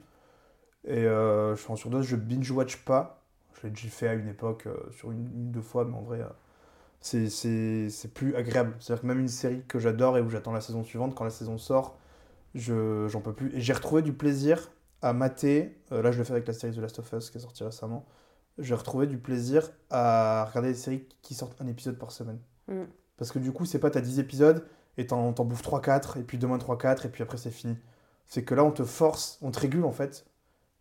Et 0.84 1.04
euh, 1.04 1.54
je 1.56 1.62
suis 1.62 1.70
en 1.70 1.76
surdose, 1.76 2.06
je 2.06 2.16
binge-watch 2.16 2.84
pas. 2.84 3.19
Je 3.60 3.66
l'ai 3.66 3.70
déjà 3.70 3.88
fait 3.88 4.08
à 4.08 4.14
une 4.14 4.28
époque, 4.28 4.66
euh, 4.66 4.76
sur 4.92 5.10
une, 5.12 5.26
une, 5.34 5.50
deux 5.52 5.60
fois, 5.62 5.84
mais 5.84 5.94
en 5.96 6.02
vrai, 6.02 6.20
euh, 6.20 6.26
c'est- 7.00 7.28
c'est 7.30 7.88
c'est 7.90 8.12
plus 8.14 8.34
agréable. 8.36 8.74
C'est-à-dire 8.80 9.02
que 9.02 9.06
même 9.08 9.20
une 9.20 9.28
série 9.28 9.62
que 9.68 9.78
j'adore 9.78 10.18
et 10.18 10.22
où 10.22 10.30
j'attends 10.30 10.52
la 10.52 10.60
saison 10.60 10.84
suivante, 10.84 11.14
quand 11.14 11.24
la 11.24 11.30
saison 11.30 11.58
sort, 11.58 11.98
je 12.54 13.08
j'en 13.08 13.20
peux 13.20 13.32
plus. 13.34 13.54
Et 13.56 13.60
j'ai 13.60 13.72
retrouvé 13.74 14.02
du 14.02 14.12
plaisir 14.12 14.70
à 15.02 15.12
mater. 15.12 15.76
euh, 15.92 16.02
là, 16.02 16.12
je 16.12 16.18
le 16.18 16.24
fais 16.24 16.32
avec 16.32 16.46
la 16.48 16.54
série 16.54 16.74
The 16.74 16.78
Last 16.80 16.98
of 17.00 17.12
Us 17.14 17.30
qui 17.30 17.38
est 17.38 17.40
sortie 17.42 17.64
récemment. 17.64 18.06
J'ai 18.58 18.74
retrouvé 18.74 19.06
du 19.06 19.18
plaisir 19.18 19.70
à 19.90 20.46
regarder 20.50 20.70
des 20.70 20.74
séries 20.78 21.06
qui 21.22 21.34
sortent 21.34 21.60
un 21.62 21.66
épisode 21.68 21.98
par 21.98 22.12
semaine. 22.12 22.38
Mm. 22.68 22.84
Parce 23.18 23.32
que 23.32 23.38
du 23.38 23.52
coup, 23.52 23.64
c'est 23.66 23.78
pas 23.80 23.90
t'as 23.90 24.00
10 24.00 24.18
épisodes 24.20 24.66
et 24.98 25.06
t'en 25.06 25.32
t'en 25.32 25.44
bouffes 25.44 25.62
3-4, 25.62 26.18
et 26.18 26.22
puis 26.22 26.38
demain 26.38 26.58
3-4, 26.58 27.06
et 27.06 27.08
puis 27.10 27.22
après 27.22 27.38
c'est 27.38 27.50
fini. 27.50 27.76
C'est 28.28 28.44
que 28.44 28.54
là, 28.54 28.64
on 28.64 28.70
te 28.72 28.84
force, 28.84 29.38
on 29.42 29.50
te 29.50 29.58
régule 29.60 29.84
en 29.84 29.92
fait. 29.92 30.26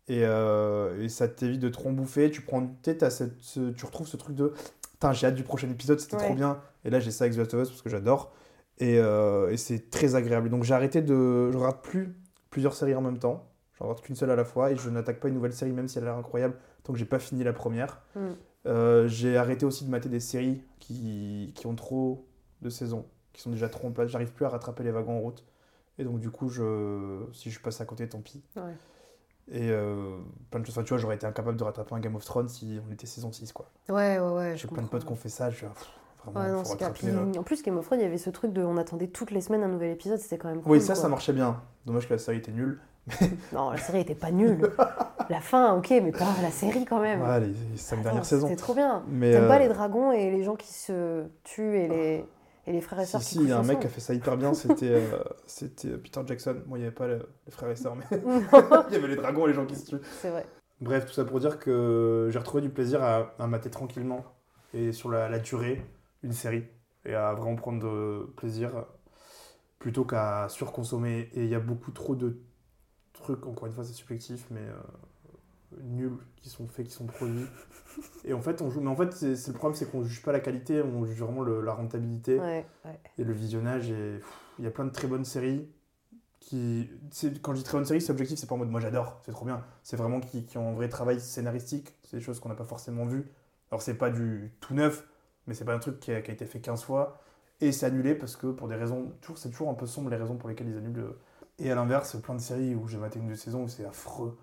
Et, 0.08 0.24
euh, 0.24 1.00
et 1.02 1.08
ça 1.08 1.28
t'évite 1.28 1.60
de 1.60 1.68
trop 1.68 1.88
en 1.90 1.92
bouffer. 1.92 2.30
Tu, 2.30 2.40
prends, 2.40 2.66
t'as 2.82 3.10
cette- 3.10 3.40
ce- 3.40 3.70
tu 3.70 3.84
retrouves 3.84 4.08
ce 4.08 4.16
truc 4.16 4.34
de 4.34 4.52
Putain, 4.92 5.12
j'ai 5.14 5.26
hâte 5.28 5.34
du 5.34 5.44
prochain 5.44 5.70
épisode, 5.70 5.98
c'était 5.98 6.16
Ouais. 6.16 6.24
trop 6.26 6.34
bien. 6.34 6.60
Et 6.84 6.90
là, 6.90 7.00
j'ai 7.00 7.10
ça 7.10 7.24
avec 7.24 7.34
The 7.34 7.38
Last 7.38 7.54
of 7.54 7.62
Us 7.62 7.68
parce 7.70 7.80
que 7.82 7.88
j'adore. 7.88 8.32
Et, 8.78 8.98
euh, 8.98 9.50
et 9.50 9.56
c'est 9.56 9.88
très 9.90 10.14
agréable. 10.14 10.50
Donc, 10.50 10.62
j'ai 10.64 10.74
arrêté 10.74 11.00
de. 11.00 11.50
Je 11.50 11.56
regarde 11.56 11.80
plus 11.82 12.14
plusieurs 12.50 12.74
séries 12.74 12.94
en 12.94 13.00
même 13.00 13.18
temps. 13.18 13.46
Je 13.74 13.82
regarde 13.82 14.02
qu'une 14.02 14.14
seule 14.16 14.30
à 14.30 14.36
la 14.36 14.44
fois. 14.44 14.72
Et 14.72 14.76
je 14.76 14.90
n'attaque 14.90 15.18
pas 15.20 15.28
une 15.28 15.34
nouvelle 15.34 15.52
série, 15.54 15.72
même 15.72 15.88
si 15.88 15.96
elle 15.98 16.04
a 16.04 16.08
l'air 16.08 16.16
incroyable, 16.18 16.54
tant 16.82 16.92
que 16.92 16.98
j'ai 16.98 17.04
pas 17.06 17.18
fini 17.18 17.42
la 17.44 17.52
première. 17.54 18.02
Mm. 18.14 18.20
Euh, 18.66 19.08
j'ai 19.08 19.38
arrêté 19.38 19.64
aussi 19.64 19.86
de 19.86 19.90
mater 19.90 20.10
des 20.10 20.20
séries 20.20 20.62
qui, 20.80 21.52
qui 21.54 21.66
ont 21.66 21.74
trop 21.74 22.26
de 22.60 22.68
saisons, 22.68 23.06
qui 23.32 23.40
sont 23.40 23.50
déjà 23.50 23.70
trop 23.70 23.88
en 23.88 23.92
place. 23.92 24.08
J'arrive 24.10 24.32
plus 24.32 24.44
à 24.44 24.50
rattraper 24.50 24.82
les 24.82 24.90
wagons 24.90 25.16
en 25.16 25.20
route. 25.20 25.44
Et 25.98 26.04
donc, 26.04 26.20
du 26.20 26.28
coup, 26.30 26.50
je, 26.50 27.24
si 27.32 27.50
je 27.50 27.58
passe 27.60 27.80
à 27.80 27.86
côté, 27.86 28.06
tant 28.06 28.20
pis. 28.20 28.42
Ouais. 28.56 28.62
Et 29.52 29.70
euh, 29.70 30.16
plein 30.50 30.60
de 30.60 30.66
choses. 30.66 30.76
Enfin, 30.76 30.84
tu 30.84 30.90
vois, 30.90 30.98
j'aurais 30.98 31.16
été 31.16 31.26
incapable 31.26 31.56
de 31.56 31.64
rattraper 31.64 31.94
un 31.94 32.00
Game 32.00 32.14
of 32.14 32.24
Thrones 32.24 32.48
si 32.48 32.78
on 32.88 32.92
était 32.92 33.06
saison 33.06 33.32
6, 33.32 33.52
quoi. 33.52 33.66
Ouais, 33.88 34.18
ouais, 34.18 34.32
ouais. 34.32 34.56
J'ai 34.56 34.68
plein 34.68 34.82
de 34.82 34.88
potes 34.88 35.04
qui 35.04 35.12
ont 35.12 35.16
fait 35.16 35.28
ça. 35.28 35.50
Je 35.50 35.66
ah, 35.66 36.30
vraiment, 36.30 36.40
Ouais, 36.40 36.52
non, 36.52 36.62
rattraper. 36.62 37.08
Euh. 37.08 37.38
En 37.38 37.42
plus, 37.42 37.62
Game 37.62 37.76
of 37.76 37.86
Thrones, 37.86 38.00
il 38.00 38.04
y 38.04 38.06
avait 38.06 38.18
ce 38.18 38.30
truc 38.30 38.52
de. 38.52 38.62
On 38.62 38.76
attendait 38.76 39.08
toutes 39.08 39.32
les 39.32 39.40
semaines 39.40 39.64
un 39.64 39.68
nouvel 39.68 39.90
épisode, 39.90 40.18
c'était 40.18 40.38
quand 40.38 40.48
même 40.48 40.62
cool. 40.62 40.72
Oui, 40.72 40.80
ça, 40.80 40.94
quoi. 40.94 41.02
ça 41.02 41.08
marchait 41.08 41.32
bien. 41.32 41.60
Dommage 41.84 42.06
que 42.06 42.14
la 42.14 42.18
série 42.18 42.38
était 42.38 42.52
nulle. 42.52 42.78
Non, 43.52 43.70
la 43.70 43.78
série 43.78 44.00
était 44.00 44.14
pas 44.14 44.30
nulle. 44.30 44.70
la 45.30 45.40
fin, 45.40 45.74
ok, 45.74 45.90
mais 45.90 46.12
pas 46.12 46.28
la 46.42 46.50
série 46.50 46.84
quand 46.84 47.00
même. 47.00 47.22
Ouais, 47.22 47.40
les, 47.40 47.46
les 47.46 47.76
cinq 47.76 48.02
dernières 48.02 48.24
saisons. 48.24 48.46
C'était 48.46 48.60
trop 48.60 48.74
bien. 48.74 49.02
Mais, 49.08 49.32
T'aimes 49.32 49.48
pas 49.48 49.56
euh, 49.56 49.60
les 49.60 49.68
dragons 49.68 50.12
et 50.12 50.30
les 50.30 50.44
gens 50.44 50.54
qui 50.54 50.72
se 50.72 51.24
tuent 51.42 51.76
et 51.76 51.88
les, 51.88 52.24
et 52.70 52.72
les 52.72 52.80
frères 52.80 53.00
et 53.00 53.06
Si, 53.06 53.10
sœurs 53.12 53.20
si, 53.22 53.38
qui 53.38 53.42
il 53.44 53.48
y 53.48 53.52
a 53.52 53.58
un 53.58 53.62
mec 53.62 53.80
qui 53.80 53.86
a 53.86 53.90
fait 53.90 54.00
ça 54.00 54.14
hyper 54.14 54.36
bien, 54.36 54.54
c'était 54.54 54.90
euh, 54.92 55.18
c'était 55.46 55.98
Peter 55.98 56.20
Jackson. 56.26 56.62
Moi, 56.66 56.78
il 56.78 56.82
n'y 56.82 56.86
avait 56.86 56.94
pas 56.94 57.08
le- 57.08 57.28
les 57.46 57.52
frères 57.52 57.70
et 57.70 57.76
sœurs, 57.76 57.96
mais 57.96 58.04
il 58.88 58.92
y 58.92 58.96
avait 58.96 59.08
les 59.08 59.16
dragons 59.16 59.46
et 59.46 59.48
les 59.48 59.54
gens 59.54 59.66
qui 59.66 59.76
se 59.76 59.86
tuent. 59.86 60.02
C'est 60.22 60.30
vrai. 60.30 60.46
Bref, 60.80 61.06
tout 61.06 61.12
ça 61.12 61.24
pour 61.24 61.40
dire 61.40 61.58
que 61.58 62.28
j'ai 62.32 62.38
retrouvé 62.38 62.62
du 62.62 62.70
plaisir 62.70 63.02
à, 63.02 63.34
à 63.38 63.46
mater 63.46 63.70
tranquillement 63.70 64.24
et 64.72 64.92
sur 64.92 65.10
la, 65.10 65.28
la 65.28 65.38
durée 65.38 65.84
une 66.22 66.32
série 66.32 66.64
et 67.04 67.14
à 67.14 67.34
vraiment 67.34 67.56
prendre 67.56 67.80
de 67.82 68.26
plaisir 68.36 68.86
plutôt 69.78 70.04
qu'à 70.04 70.48
surconsommer. 70.48 71.28
Et 71.34 71.44
il 71.44 71.48
y 71.50 71.54
a 71.54 71.60
beaucoup 71.60 71.90
trop 71.90 72.14
de 72.14 72.38
trucs, 73.12 73.46
encore 73.46 73.66
une 73.66 73.72
fois, 73.74 73.84
c'est 73.84 73.92
subjectif, 73.92 74.46
mais 74.50 74.60
euh, 74.60 74.74
nuls 75.82 76.18
qui 76.36 76.48
sont 76.50 76.66
faits, 76.66 76.86
qui 76.86 76.92
sont 76.92 77.06
produits. 77.06 77.46
Et 78.24 78.32
en 78.32 78.40
fait, 78.40 78.62
on 78.62 78.70
joue. 78.70 78.80
Mais 78.80 78.88
en 78.90 78.96
fait, 78.96 79.12
c'est 79.12 79.48
le 79.48 79.54
problème, 79.54 79.76
c'est 79.76 79.90
qu'on 79.90 80.02
juge 80.02 80.22
pas 80.22 80.32
la 80.32 80.40
qualité, 80.40 80.82
on 80.82 81.04
juge 81.04 81.20
vraiment 81.20 81.42
le- 81.42 81.60
la 81.60 81.72
rentabilité 81.72 82.38
Ouais, 82.38 82.66
ouais. 82.84 83.00
et 83.18 83.24
le 83.24 83.32
visionnage. 83.32 83.90
Et 83.90 84.20
il 84.58 84.64
y 84.64 84.68
a 84.68 84.70
plein 84.70 84.84
de 84.84 84.90
très 84.90 85.08
bonnes 85.08 85.24
séries 85.24 85.68
qui. 86.40 86.90
Quand 87.42 87.52
je 87.54 87.58
dis 87.58 87.64
très 87.64 87.76
bonnes 87.78 87.84
séries, 87.86 88.00
c'est 88.00 88.12
objectif, 88.12 88.38
c'est 88.38 88.46
pas 88.46 88.54
en 88.54 88.58
mode 88.58 88.70
moi 88.70 88.80
j'adore, 88.80 89.20
c'est 89.24 89.32
trop 89.32 89.44
bien. 89.44 89.64
C'est 89.82 89.96
vraiment 89.96 90.20
qui, 90.20 90.44
qui 90.44 90.58
ont 90.58 90.70
un 90.70 90.74
vrai 90.74 90.88
travail 90.88 91.20
scénaristique. 91.20 91.94
C'est 92.02 92.16
des 92.18 92.22
choses 92.22 92.40
qu'on 92.40 92.48
n'a 92.48 92.54
pas 92.54 92.64
forcément 92.64 93.04
vues. 93.06 93.26
Alors, 93.70 93.82
c'est 93.82 93.94
pas 93.94 94.10
du 94.10 94.52
tout 94.60 94.74
neuf, 94.74 95.06
mais 95.46 95.54
c'est 95.54 95.64
pas 95.64 95.74
un 95.74 95.78
truc 95.78 96.00
qui 96.00 96.12
a, 96.12 96.22
qui 96.22 96.30
a 96.30 96.34
été 96.34 96.44
fait 96.46 96.60
15 96.60 96.82
fois. 96.82 97.20
Et 97.60 97.72
c'est 97.72 97.86
annulé 97.86 98.14
parce 98.14 98.36
que 98.36 98.46
pour 98.48 98.68
des 98.68 98.74
raisons. 98.74 99.12
toujours 99.20 99.38
C'est 99.38 99.50
toujours 99.50 99.68
un 99.70 99.74
peu 99.74 99.86
sombre 99.86 100.10
les 100.10 100.16
raisons 100.16 100.36
pour 100.36 100.48
lesquelles 100.48 100.68
ils 100.68 100.76
annulent. 100.78 101.14
Et 101.58 101.70
à 101.70 101.74
l'inverse, 101.74 102.16
plein 102.22 102.34
de 102.34 102.40
séries 102.40 102.74
où 102.74 102.88
j'ai 102.88 102.96
maté 102.98 103.18
une 103.18 103.26
ou 103.26 103.28
deux 103.28 103.34
saisons 103.36 103.64
où 103.64 103.68
c'est 103.68 103.84
affreux 103.84 104.38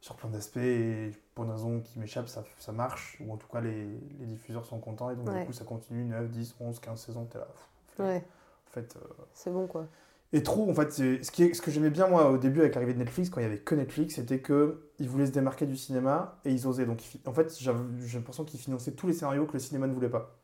sur 0.00 0.16
plein 0.16 0.30
d'aspects 0.30 0.56
et 0.58 1.12
pour 1.34 1.44
une 1.44 1.50
raison 1.50 1.80
qui 1.80 1.98
m'échappe, 1.98 2.28
ça, 2.28 2.44
ça 2.58 2.72
marche. 2.72 3.18
Ou 3.20 3.32
en 3.32 3.36
tout 3.36 3.48
cas, 3.48 3.60
les, 3.60 3.86
les 4.20 4.26
diffuseurs 4.26 4.64
sont 4.66 4.78
contents 4.80 5.10
et 5.10 5.16
donc 5.16 5.28
Ouais. 5.28 5.40
du 5.40 5.46
coup, 5.46 5.52
ça 5.52 5.64
continue 5.64 6.04
9, 6.04 6.30
10, 6.30 6.54
11, 6.60 6.78
15 6.80 7.00
saisons. 7.00 7.26
T'es 7.26 7.38
là. 7.38 7.46
pff, 7.46 7.68
flemme. 7.96 8.08
Ouais, 8.08 8.24
En 8.68 8.70
fait, 8.70 8.96
euh, 8.96 9.00
c'est 9.34 9.50
bon 9.50 9.66
quoi. 9.66 9.88
et 10.32 10.42
trop, 10.42 10.70
en 10.70 10.74
fait, 10.74 10.92
c'est- 10.92 11.22
ce, 11.22 11.30
qui 11.30 11.44
est- 11.44 11.54
ce 11.54 11.62
que 11.62 11.70
j'aimais 11.70 11.90
bien 11.90 12.06
moi 12.06 12.30
au 12.30 12.36
début 12.38 12.60
avec 12.60 12.74
l'arrivée 12.74 12.92
de 12.94 12.98
Netflix, 12.98 13.30
quand 13.30 13.40
il 13.40 13.44
y 13.44 13.46
avait 13.46 13.60
que 13.60 13.74
Netflix, 13.74 14.16
c'était 14.16 14.40
que 14.40 14.90
ils 14.98 15.08
voulaient 15.08 15.26
se 15.26 15.32
démarquer 15.32 15.66
du 15.66 15.76
cinéma 15.76 16.38
et 16.44 16.52
ils 16.52 16.66
osaient. 16.66 16.84
Donc, 16.86 17.00
en 17.26 17.32
fait, 17.32 17.56
j'ai 17.58 17.72
l'impression 18.18 18.44
qu'ils 18.44 18.60
finançaient 18.60 18.92
tous 18.92 19.06
les 19.06 19.14
scénarios 19.14 19.46
que 19.46 19.54
le 19.54 19.58
cinéma 19.58 19.86
ne 19.86 19.94
voulait 19.94 20.10
pas. 20.10 20.36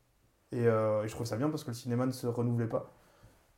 Et, 0.53 0.67
euh, 0.69 1.05
et 1.05 1.09
je 1.09 1.15
trouve 1.15 1.27
ça 1.27 1.37
bien 1.37 1.51
parce 1.51 1.65
que 1.65 1.71
le 1.71 1.75
cinéma 1.77 2.07
ne 2.07 2.13
se 2.13 2.27
renouvelait 2.27 2.69
pas. 2.69 2.93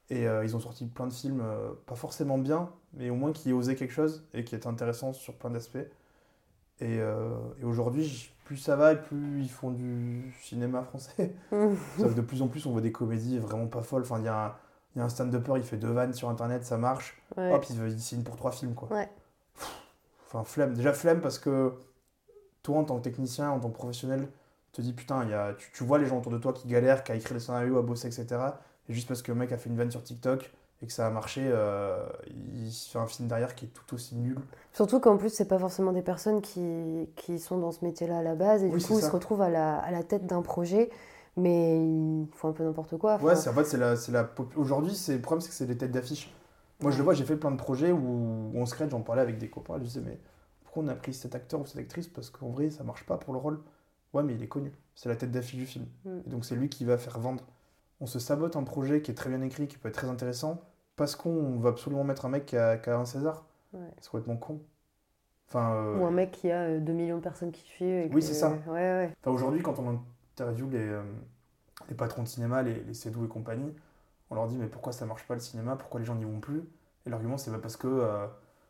Et 0.08 0.28
euh, 0.28 0.44
ils 0.44 0.54
ont 0.54 0.60
sorti 0.60 0.86
plein 0.86 1.06
de 1.06 1.12
films, 1.12 1.40
euh, 1.42 1.70
pas 1.86 1.96
forcément 1.96 2.38
bien, 2.38 2.70
mais 2.92 3.10
au 3.10 3.16
moins 3.16 3.32
qui 3.32 3.52
osaient 3.52 3.74
quelque 3.74 3.92
chose 3.92 4.24
et 4.34 4.44
qui 4.44 4.54
étaient 4.54 4.68
intéressants 4.68 5.12
sur 5.12 5.34
plein 5.34 5.50
d'aspects. 5.50 5.78
Et, 6.80 6.98
euh, 7.00 7.30
et 7.60 7.64
aujourd'hui, 7.64 8.30
plus 8.44 8.56
ça 8.56 8.76
va 8.76 8.92
et 8.92 9.02
plus 9.02 9.40
ils 9.40 9.50
font 9.50 9.70
du 9.70 10.32
cinéma 10.42 10.82
français. 10.82 11.34
Sauf 11.98 12.14
de 12.14 12.20
plus 12.20 12.42
en 12.42 12.48
plus, 12.48 12.66
on 12.66 12.72
voit 12.72 12.82
des 12.82 12.92
comédies 12.92 13.38
vraiment 13.38 13.66
pas 13.66 13.82
folles. 13.82 14.02
Enfin, 14.02 14.20
il 14.20 14.26
y 14.26 14.28
a 14.28 14.46
un, 14.46 14.54
y 14.94 15.00
a 15.00 15.04
un 15.04 15.08
stand-upper, 15.08 15.54
il 15.56 15.62
fait 15.64 15.78
deux 15.78 15.90
vannes 15.90 16.12
sur 16.12 16.28
internet, 16.28 16.64
ça 16.64 16.76
marche. 16.76 17.20
Ouais. 17.36 17.52
Hop, 17.52 17.64
il, 17.70 17.76
il 17.88 18.00
signe 18.00 18.22
pour 18.22 18.36
trois 18.36 18.52
films, 18.52 18.74
quoi. 18.74 18.92
Ouais. 18.92 19.08
Enfin, 20.26 20.44
flemme. 20.44 20.74
Déjà, 20.74 20.92
flemme 20.92 21.20
parce 21.20 21.38
que 21.40 21.72
toi, 22.62 22.78
en 22.78 22.84
tant 22.84 22.98
que 22.98 23.02
technicien, 23.02 23.50
en 23.50 23.58
tant 23.58 23.70
que 23.70 23.76
professionnel, 23.76 24.28
tu 24.72 24.82
te 24.82 24.82
dis 24.82 24.92
putain, 24.92 25.24
y 25.24 25.32
a, 25.34 25.54
tu, 25.54 25.70
tu 25.72 25.82
vois 25.82 25.98
les 25.98 26.06
gens 26.06 26.18
autour 26.18 26.32
de 26.32 26.38
toi 26.38 26.52
qui 26.52 26.68
galèrent, 26.68 27.02
qui 27.02 27.10
a 27.10 27.16
écrit 27.16 27.34
les 27.34 27.40
scénarios, 27.40 27.78
à 27.78 27.82
bosser, 27.82 28.06
etc. 28.06 28.38
Et 28.88 28.94
juste 28.94 29.08
parce 29.08 29.22
que 29.22 29.32
le 29.32 29.38
mec 29.38 29.52
a 29.52 29.58
fait 29.58 29.68
une 29.68 29.76
vanne 29.76 29.90
sur 29.90 30.02
TikTok 30.02 30.52
et 30.82 30.86
que 30.86 30.92
ça 30.92 31.06
a 31.06 31.10
marché, 31.10 31.42
euh, 31.44 32.06
il 32.26 32.70
fait 32.70 32.98
un 32.98 33.06
film 33.06 33.28
derrière 33.28 33.54
qui 33.54 33.64
est 33.64 33.68
tout 33.68 33.94
aussi 33.94 34.14
nul. 34.14 34.36
Surtout 34.72 35.00
qu'en 35.00 35.16
plus, 35.16 35.30
c'est 35.30 35.48
pas 35.48 35.58
forcément 35.58 35.92
des 35.92 36.02
personnes 36.02 36.42
qui, 36.42 37.08
qui 37.16 37.38
sont 37.38 37.58
dans 37.58 37.72
ce 37.72 37.84
métier-là 37.84 38.18
à 38.18 38.22
la 38.22 38.34
base 38.34 38.62
et 38.62 38.68
Oui, 38.68 38.78
du 38.78 38.84
coup, 38.84 38.98
ils 38.98 39.02
se 39.02 39.10
retrouvent 39.10 39.42
à 39.42 39.48
la, 39.48 39.78
à 39.78 39.90
la 39.90 40.02
tête 40.02 40.26
d'un 40.26 40.42
projet, 40.42 40.90
mais 41.36 41.78
ils 41.82 42.26
font 42.32 42.48
un 42.48 42.52
peu 42.52 42.64
n'importe 42.64 42.96
quoi. 42.98 43.16
Ouais, 43.22 43.32
Enfin, 43.32 43.50
en 43.50 43.54
fait, 43.54 43.64
c'est 43.64 43.78
la, 43.78 43.94
la 44.12 44.30
Aujourd'hui, 44.56 44.92
le 45.08 45.20
problème, 45.20 45.40
c'est 45.40 45.48
que 45.48 45.54
c'est 45.54 45.66
des 45.66 45.78
têtes 45.78 45.92
d'affiche. 45.92 46.30
Moi, 46.80 46.90
je 46.90 46.98
le 46.98 47.04
vois, 47.04 47.14
j'ai 47.14 47.24
fait 47.24 47.36
plein 47.36 47.50
de 47.50 47.56
projets 47.56 47.90
où, 47.90 47.96
où 47.98 48.52
on 48.54 48.66
se 48.66 48.74
crée, 48.74 48.88
j'en 48.88 49.00
parlais 49.00 49.22
avec 49.22 49.38
des 49.38 49.48
copains, 49.48 49.78
je 49.78 49.84
disais, 49.84 50.00
mais 50.04 50.20
pourquoi 50.62 50.82
on 50.82 50.88
a 50.88 50.94
pris 50.94 51.14
cet 51.14 51.34
acteur 51.34 51.60
ou 51.60 51.66
cette 51.66 51.78
actrice? 51.78 52.06
Parce 52.08 52.28
qu'en 52.28 52.50
vrai, 52.50 52.68
ça 52.68 52.84
marche 52.84 53.06
pas 53.06 53.16
pour 53.16 53.32
le 53.32 53.38
rôle. 53.38 53.60
Ouais, 54.12 54.22
mais 54.22 54.34
il 54.34 54.42
est 54.42 54.48
connu. 54.48 54.72
C'est 54.94 55.08
la 55.08 55.16
tête 55.16 55.30
d'affiche 55.30 55.56
du 55.58 55.66
film. 55.66 55.86
Mm. 56.04 56.18
Et 56.26 56.30
donc, 56.30 56.44
c'est 56.44 56.54
lui 56.54 56.68
qui 56.68 56.84
va 56.84 56.98
faire 56.98 57.18
vendre. 57.18 57.42
On 58.00 58.06
se 58.06 58.18
sabote 58.18 58.56
un 58.56 58.64
projet 58.64 59.02
qui 59.02 59.10
est 59.10 59.14
très 59.14 59.30
bien 59.30 59.40
écrit, 59.42 59.68
qui 59.68 59.78
peut 59.78 59.88
être 59.88 59.94
très 59.94 60.08
intéressant, 60.08 60.60
parce 60.96 61.16
qu'on 61.16 61.58
va 61.58 61.70
absolument 61.70 62.04
mettre 62.04 62.26
un 62.26 62.28
mec 62.28 62.46
qui 62.46 62.56
a, 62.56 62.76
qui 62.76 62.90
a 62.90 62.98
un 62.98 63.04
César. 63.04 63.44
Ouais. 63.72 63.80
C'est 64.00 64.10
complètement 64.10 64.36
con. 64.36 64.60
Enfin, 65.48 65.74
euh, 65.74 65.98
Ou 65.98 66.06
un 66.06 66.10
mec 66.10 66.32
qui 66.32 66.50
a 66.50 66.78
2 66.78 66.92
millions 66.92 67.16
de 67.18 67.22
personnes 67.22 67.52
qui 67.52 67.62
suivent. 67.62 68.10
Oui, 68.12 68.22
c'est 68.22 68.34
ça. 68.34 68.50
Ouais, 68.66 68.72
ouais. 68.72 69.16
Enfin, 69.20 69.30
aujourd'hui, 69.30 69.62
quand 69.62 69.78
on 69.78 70.00
interviewe 70.34 70.70
les, 70.70 70.78
euh, 70.78 71.02
les 71.88 71.94
patrons 71.94 72.22
de 72.22 72.28
cinéma, 72.28 72.62
les, 72.62 72.82
les 72.82 72.94
Cédou 72.94 73.24
et 73.24 73.28
compagnie, 73.28 73.72
on 74.30 74.34
leur 74.34 74.46
dit 74.46 74.56
mais 74.56 74.66
pourquoi 74.66 74.92
ça 74.92 75.06
marche 75.06 75.26
pas 75.26 75.34
le 75.34 75.40
cinéma? 75.40 75.76
Pourquoi 75.76 76.00
les 76.00 76.06
gens 76.06 76.14
n'y 76.14 76.24
vont 76.24 76.40
plus? 76.40 76.62
Et 77.06 77.10
l'argument 77.10 77.38
c'est 77.38 77.50
bah, 77.50 77.58
parce 77.62 77.76
que 77.76 77.86
euh, 77.86 78.26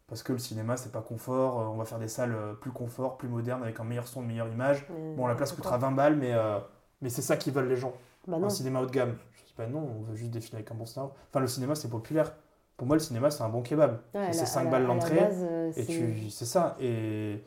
parce 0.07 0.23
que 0.23 0.33
le 0.33 0.39
cinéma 0.39 0.77
c'est 0.77 0.93
pas 0.93 1.01
confort, 1.03 1.61
euh, 1.61 1.65
on 1.65 1.77
va 1.77 1.85
faire 1.85 1.99
des 1.99 2.09
salles 2.09 2.35
euh, 2.35 2.53
plus 2.55 2.71
confort, 2.71 3.17
plus 3.17 3.29
modernes 3.29 3.63
avec 3.63 3.81
un 3.81 3.85
meilleur 3.85 4.07
son, 4.07 4.21
une 4.23 4.29
meilleure 4.29 4.49
image. 4.49 4.87
Bon, 5.17 5.27
la 5.27 5.35
place 5.35 5.53
coûtera 5.53 5.79
20 5.79 5.93
balles, 5.93 6.17
mais 6.17 6.33
euh, 6.35 6.59
mais 7.01 7.09
c'est 7.09 7.23
ça 7.23 7.37
qu'ils 7.37 7.53
veulent 7.53 7.69
les 7.69 7.77
gens. 7.77 7.95
Bah. 8.27 8.39
Un 8.47 8.51
cinéma 8.51 8.81
haut 8.81 8.87
de 8.87 8.91
gamme. 8.93 9.17
Je 9.35 9.45
dis 9.45 9.55
bah 9.57 9.67
non, 9.67 9.79
on 9.99 10.03
veut 10.03 10.17
juste 10.17 10.31
des 10.33 10.41
films 10.41 10.57
avec 10.57 10.71
un 10.71 10.75
bon 10.75 10.87
scénario. 10.87 11.13
Enfin, 11.31 11.41
le 11.41 11.47
cinéma 11.47 11.75
c'est 11.75 11.89
populaire. 11.89 12.33
Pour 12.77 12.87
moi, 12.87 12.97
le 12.97 13.01
cinéma 13.01 13.31
c'est 13.31 13.43
un 13.43 13.49
bon 13.49 13.63
kebab. 13.63 14.01
Ouais, 14.15 14.33
c'est 14.33 14.39
la- 14.39 14.43
à 14.43 14.47
5 14.47 14.65
la- 14.65 14.71
balles 14.71 14.87
l'entrée. 14.87 15.19
euh, 15.21 15.73
Et 15.77 15.87
tu, 15.87 16.31
c'est 16.31 16.45
ça. 16.45 16.77
Et, 16.81 17.43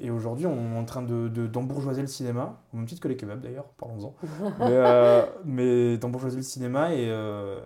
et 0.00 0.10
aujourd'hui, 0.10 0.46
on 0.46 0.74
est 0.74 0.78
en 0.78 0.84
train 0.86 1.02
de, 1.02 1.28
de- 1.28 1.46
d'embourgeoiser 1.46 2.00
le 2.00 2.06
cinéma, 2.08 2.60
au 2.72 2.78
même 2.78 2.86
titre 2.86 3.02
que 3.02 3.08
les 3.08 3.16
kebabs 3.16 3.40
d'ailleurs, 3.40 3.66
parlons-en. 3.76 4.14
mais, 4.60 4.66
euh, 4.70 5.26
mais 5.44 5.98
d'embourgeoiser 5.98 6.36
le 6.36 6.42
cinéma 6.42 6.94
et, 6.94 7.10
euh, 7.10 7.60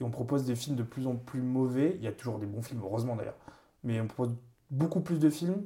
et 0.00 0.04
on 0.04 0.10
propose 0.10 0.44
des 0.44 0.54
films 0.54 0.76
de 0.76 0.84
plus 0.84 1.06
en 1.08 1.16
plus 1.16 1.42
mauvais. 1.42 1.94
Il 1.98 2.04
y 2.04 2.06
a 2.08 2.12
toujours 2.12 2.38
des 2.38 2.46
bons 2.46 2.62
films, 2.62 2.80
heureusement 2.84 3.16
d'ailleurs. 3.16 3.36
Mais 3.82 4.00
on 4.00 4.06
propose 4.06 4.36
beaucoup 4.70 5.00
plus 5.00 5.18
de 5.18 5.28
films, 5.30 5.64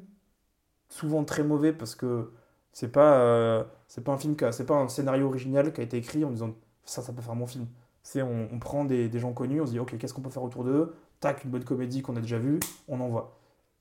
souvent 0.88 1.24
très 1.24 1.42
mauvais 1.42 1.72
parce 1.72 1.94
que 1.94 2.32
c'est 2.78 2.92
pas, 2.92 3.14
euh, 3.20 3.64
c'est 3.88 4.04
pas 4.04 4.12
un 4.12 4.18
film, 4.18 4.36
c'est 4.52 4.66
pas 4.66 4.74
un 4.74 4.88
scénario 4.88 5.26
original 5.28 5.72
qui 5.72 5.80
a 5.80 5.84
été 5.84 5.96
écrit 5.96 6.26
en 6.26 6.30
disant 6.30 6.50
ça, 6.84 7.00
ça 7.00 7.10
peut 7.14 7.22
faire 7.22 7.34
mon 7.34 7.46
film. 7.46 7.66
C'est 8.02 8.20
on, 8.20 8.48
on 8.52 8.58
prend 8.58 8.84
des, 8.84 9.08
des 9.08 9.18
gens 9.18 9.32
connus, 9.32 9.62
on 9.62 9.66
se 9.66 9.70
dit 9.72 9.78
ok, 9.80 9.96
qu'est-ce 9.96 10.12
qu'on 10.12 10.20
peut 10.20 10.28
faire 10.28 10.42
autour 10.42 10.62
d'eux? 10.62 10.94
Tac, 11.20 11.44
une 11.44 11.50
bonne 11.50 11.64
comédie 11.64 12.02
qu'on 12.02 12.16
a 12.16 12.20
déjà 12.20 12.36
vue, 12.38 12.60
on 12.86 13.00
envoie. 13.00 13.32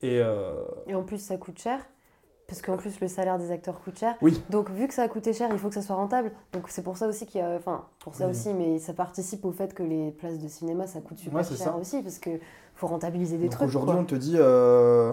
Et 0.02 0.22
euh, 0.22 0.64
Et 0.88 0.96
en 0.96 1.04
plus, 1.04 1.18
ça 1.18 1.36
coûte 1.36 1.60
cher. 1.60 1.86
Parce 2.48 2.62
qu'en 2.62 2.78
plus, 2.78 3.00
le 3.02 3.08
salaire 3.10 3.38
des 3.40 3.52
acteurs 3.52 3.82
coûte 3.82 3.98
cher. 4.00 4.16
Oui. 4.22 4.42
Donc, 4.50 4.70
vu 4.70 4.88
que 4.88 4.94
ça 4.94 5.02
a 5.04 5.08
coûté 5.10 5.34
cher, 5.34 5.50
il 5.52 5.58
faut 5.58 5.68
que 5.68 5.74
ça 5.74 5.82
soit 5.82 5.96
rentable. 5.96 6.32
Donc, 6.54 6.70
c'est 6.70 6.84
pour 6.84 6.96
ça 6.96 7.08
aussi 7.08 7.26
qu'il 7.26 7.42
y 7.42 7.44
a. 7.44 7.56
Enfin, 7.58 7.86
pour 8.00 8.16
ça 8.16 8.26
Oui. 8.26 8.32
aussi, 8.32 8.54
mais 8.54 8.80
ça 8.80 8.94
participe 8.94 9.44
au 9.46 9.52
fait 9.52 9.74
que 9.74 9.84
les 9.84 10.12
places 10.12 10.40
de 10.40 10.48
cinéma, 10.48 10.88
ça 10.88 11.02
coûte 11.02 11.18
super 11.18 11.38
Ouais, 11.40 11.44
cher 11.44 11.58
ça. 11.58 11.76
aussi. 11.76 12.02
Parce 12.04 12.20
que 12.20 12.30
faut 12.76 12.88
rentabiliser 12.88 13.38
des 13.38 13.46
donc 13.46 13.54
trucs. 13.54 13.68
aujourd'hui, 13.68 13.96
on 13.96 14.06
te 14.06 14.16
dit 14.16 14.36
euh, 14.38 15.12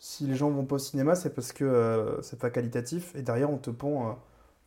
si 0.00 0.24
les 0.24 0.34
gens 0.34 0.50
vont 0.50 0.64
pas 0.64 0.76
au 0.76 0.78
cinéma, 0.78 1.14
c'est 1.14 1.32
parce 1.32 1.52
que 1.52 1.64
euh, 1.64 2.20
c'est 2.22 2.38
pas 2.38 2.50
qualitatif. 2.50 3.14
Et 3.14 3.22
derrière, 3.22 3.50
on 3.50 3.58
te 3.58 3.70
pond 3.70 4.08
euh, 4.08 4.12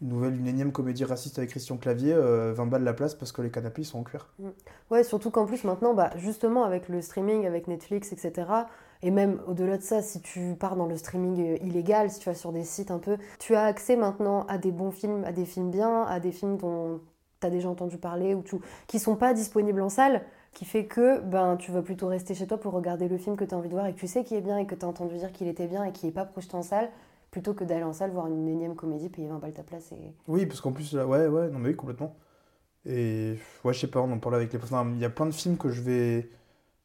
une 0.01 0.09
nouvelle, 0.09 0.36
une 0.38 0.47
énième 0.47 0.71
comédie 0.71 1.05
raciste 1.05 1.38
avec 1.38 1.49
Christian 1.49 1.77
Clavier, 1.77 2.13
euh, 2.13 2.53
20 2.53 2.67
balles 2.67 2.84
la 2.84 2.93
place 2.93 3.15
parce 3.15 3.31
que 3.31 3.41
les 3.41 3.49
canapés 3.49 3.84
sont 3.84 3.99
en 3.99 4.03
cuir. 4.03 4.27
Ouais, 4.91 5.03
surtout 5.03 5.31
qu'en 5.31 5.45
plus 5.45 5.63
maintenant, 5.63 5.93
bah, 5.93 6.11
justement 6.17 6.63
avec 6.63 6.89
le 6.89 7.01
streaming, 7.01 7.45
avec 7.47 7.67
Netflix, 7.67 8.11
etc. 8.11 8.47
Et 9.01 9.11
même 9.11 9.41
au-delà 9.47 9.77
de 9.77 9.84
ça, 9.84 10.01
si 10.01 10.21
tu 10.21 10.55
pars 10.59 10.75
dans 10.75 10.86
le 10.86 10.97
streaming 10.97 11.39
euh, 11.41 11.57
illégal, 11.63 12.09
si 12.09 12.19
tu 12.19 12.29
vas 12.29 12.36
sur 12.36 12.51
des 12.51 12.63
sites 12.63 12.91
un 12.91 12.99
peu, 12.99 13.17
tu 13.39 13.55
as 13.55 13.63
accès 13.63 13.95
maintenant 13.95 14.45
à 14.47 14.57
des 14.57 14.71
bons 14.71 14.91
films, 14.91 15.23
à 15.25 15.31
des 15.31 15.45
films 15.45 15.71
bien, 15.71 16.03
à 16.03 16.19
des 16.19 16.31
films 16.31 16.57
dont 16.57 16.99
tu 17.39 17.47
as 17.47 17.49
déjà 17.49 17.69
entendu 17.69 17.97
parler 17.97 18.36
ou 18.36 18.43
tu... 18.43 18.57
qui 18.88 18.99
sont 18.99 19.15
pas 19.15 19.34
disponibles 19.34 19.81
en 19.81 19.89
salle, 19.89 20.23
qui 20.53 20.65
fait 20.65 20.85
que 20.85 21.19
ben, 21.19 21.57
tu 21.57 21.71
vas 21.71 21.81
plutôt 21.81 22.07
rester 22.07 22.35
chez 22.35 22.47
toi 22.47 22.59
pour 22.59 22.73
regarder 22.73 23.07
le 23.07 23.17
film 23.17 23.35
que 23.35 23.43
tu 23.43 23.53
as 23.53 23.57
envie 23.57 23.69
de 23.69 23.73
voir 23.73 23.87
et 23.87 23.93
que 23.93 23.99
tu 23.99 24.07
sais 24.07 24.23
qu'il 24.23 24.37
est 24.37 24.41
bien 24.41 24.57
et 24.57 24.65
que 24.65 24.75
tu 24.75 24.85
as 24.85 24.87
entendu 24.87 25.17
dire 25.17 25.31
qu'il 25.31 25.47
était 25.47 25.67
bien 25.67 25.83
et 25.83 25.91
qu'il 25.91 26.07
n'est 26.07 26.13
pas 26.13 26.25
projeté 26.25 26.55
en 26.55 26.61
salle, 26.61 26.89
plutôt 27.31 27.53
que 27.53 27.63
d'aller 27.63 27.83
en 27.83 27.93
salle 27.93 28.11
voir 28.11 28.27
une 28.27 28.47
énième 28.47 28.75
comédie, 28.75 29.09
payer 29.09 29.27
20 29.27 29.39
balles 29.39 29.53
ta 29.53 29.63
place 29.63 29.91
et... 29.91 30.13
Oui, 30.27 30.45
parce 30.45 30.61
qu'en 30.61 30.71
plus, 30.71 30.93
là, 30.93 31.07
ouais, 31.07 31.27
ouais, 31.27 31.49
non, 31.49 31.59
mais 31.59 31.69
oui, 31.69 31.75
complètement. 31.75 32.15
Et 32.85 33.37
ouais, 33.63 33.73
je 33.73 33.79
sais 33.79 33.87
pas, 33.87 34.01
on 34.01 34.11
en 34.11 34.19
parlait 34.19 34.37
avec 34.37 34.53
les 34.53 34.59
Il 34.59 34.99
y 34.99 35.05
a 35.05 35.09
plein 35.09 35.25
de 35.25 35.31
films 35.31 35.57
que 35.57 35.69
je 35.69 35.81
vais 35.81 36.29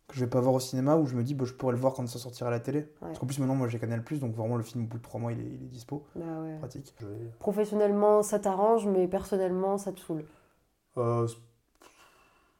que 0.06 0.14
je 0.14 0.20
vais 0.20 0.30
pas 0.30 0.40
voir 0.40 0.54
au 0.54 0.60
cinéma 0.60 0.96
où 0.96 1.04
je 1.04 1.14
me 1.14 1.22
dis, 1.22 1.34
bah, 1.34 1.44
je 1.44 1.52
pourrais 1.52 1.74
le 1.74 1.78
voir 1.78 1.92
quand 1.92 2.06
ça 2.08 2.18
sortira 2.18 2.48
à 2.48 2.50
la 2.50 2.60
télé. 2.60 2.90
Parce 2.98 3.18
qu'en 3.18 3.26
plus, 3.26 3.38
maintenant, 3.40 3.54
moi 3.54 3.68
j'ai 3.68 3.78
Canal, 3.78 4.02
donc 4.12 4.34
vraiment, 4.34 4.56
le 4.56 4.62
film, 4.62 4.84
au 4.84 4.86
bout 4.86 4.96
de 4.96 5.02
3 5.02 5.20
mois, 5.20 5.32
il 5.32 5.40
est, 5.40 5.44
il 5.44 5.62
est 5.62 5.68
dispo. 5.68 6.06
Bah 6.16 6.24
ouais. 6.42 6.56
Pratique. 6.56 6.94
Professionnellement, 7.38 8.22
ça 8.22 8.38
t'arrange, 8.38 8.86
mais 8.86 9.06
personnellement, 9.06 9.76
ça 9.76 9.92
te 9.92 10.00
saoule. 10.00 10.24
Euh, 10.96 11.28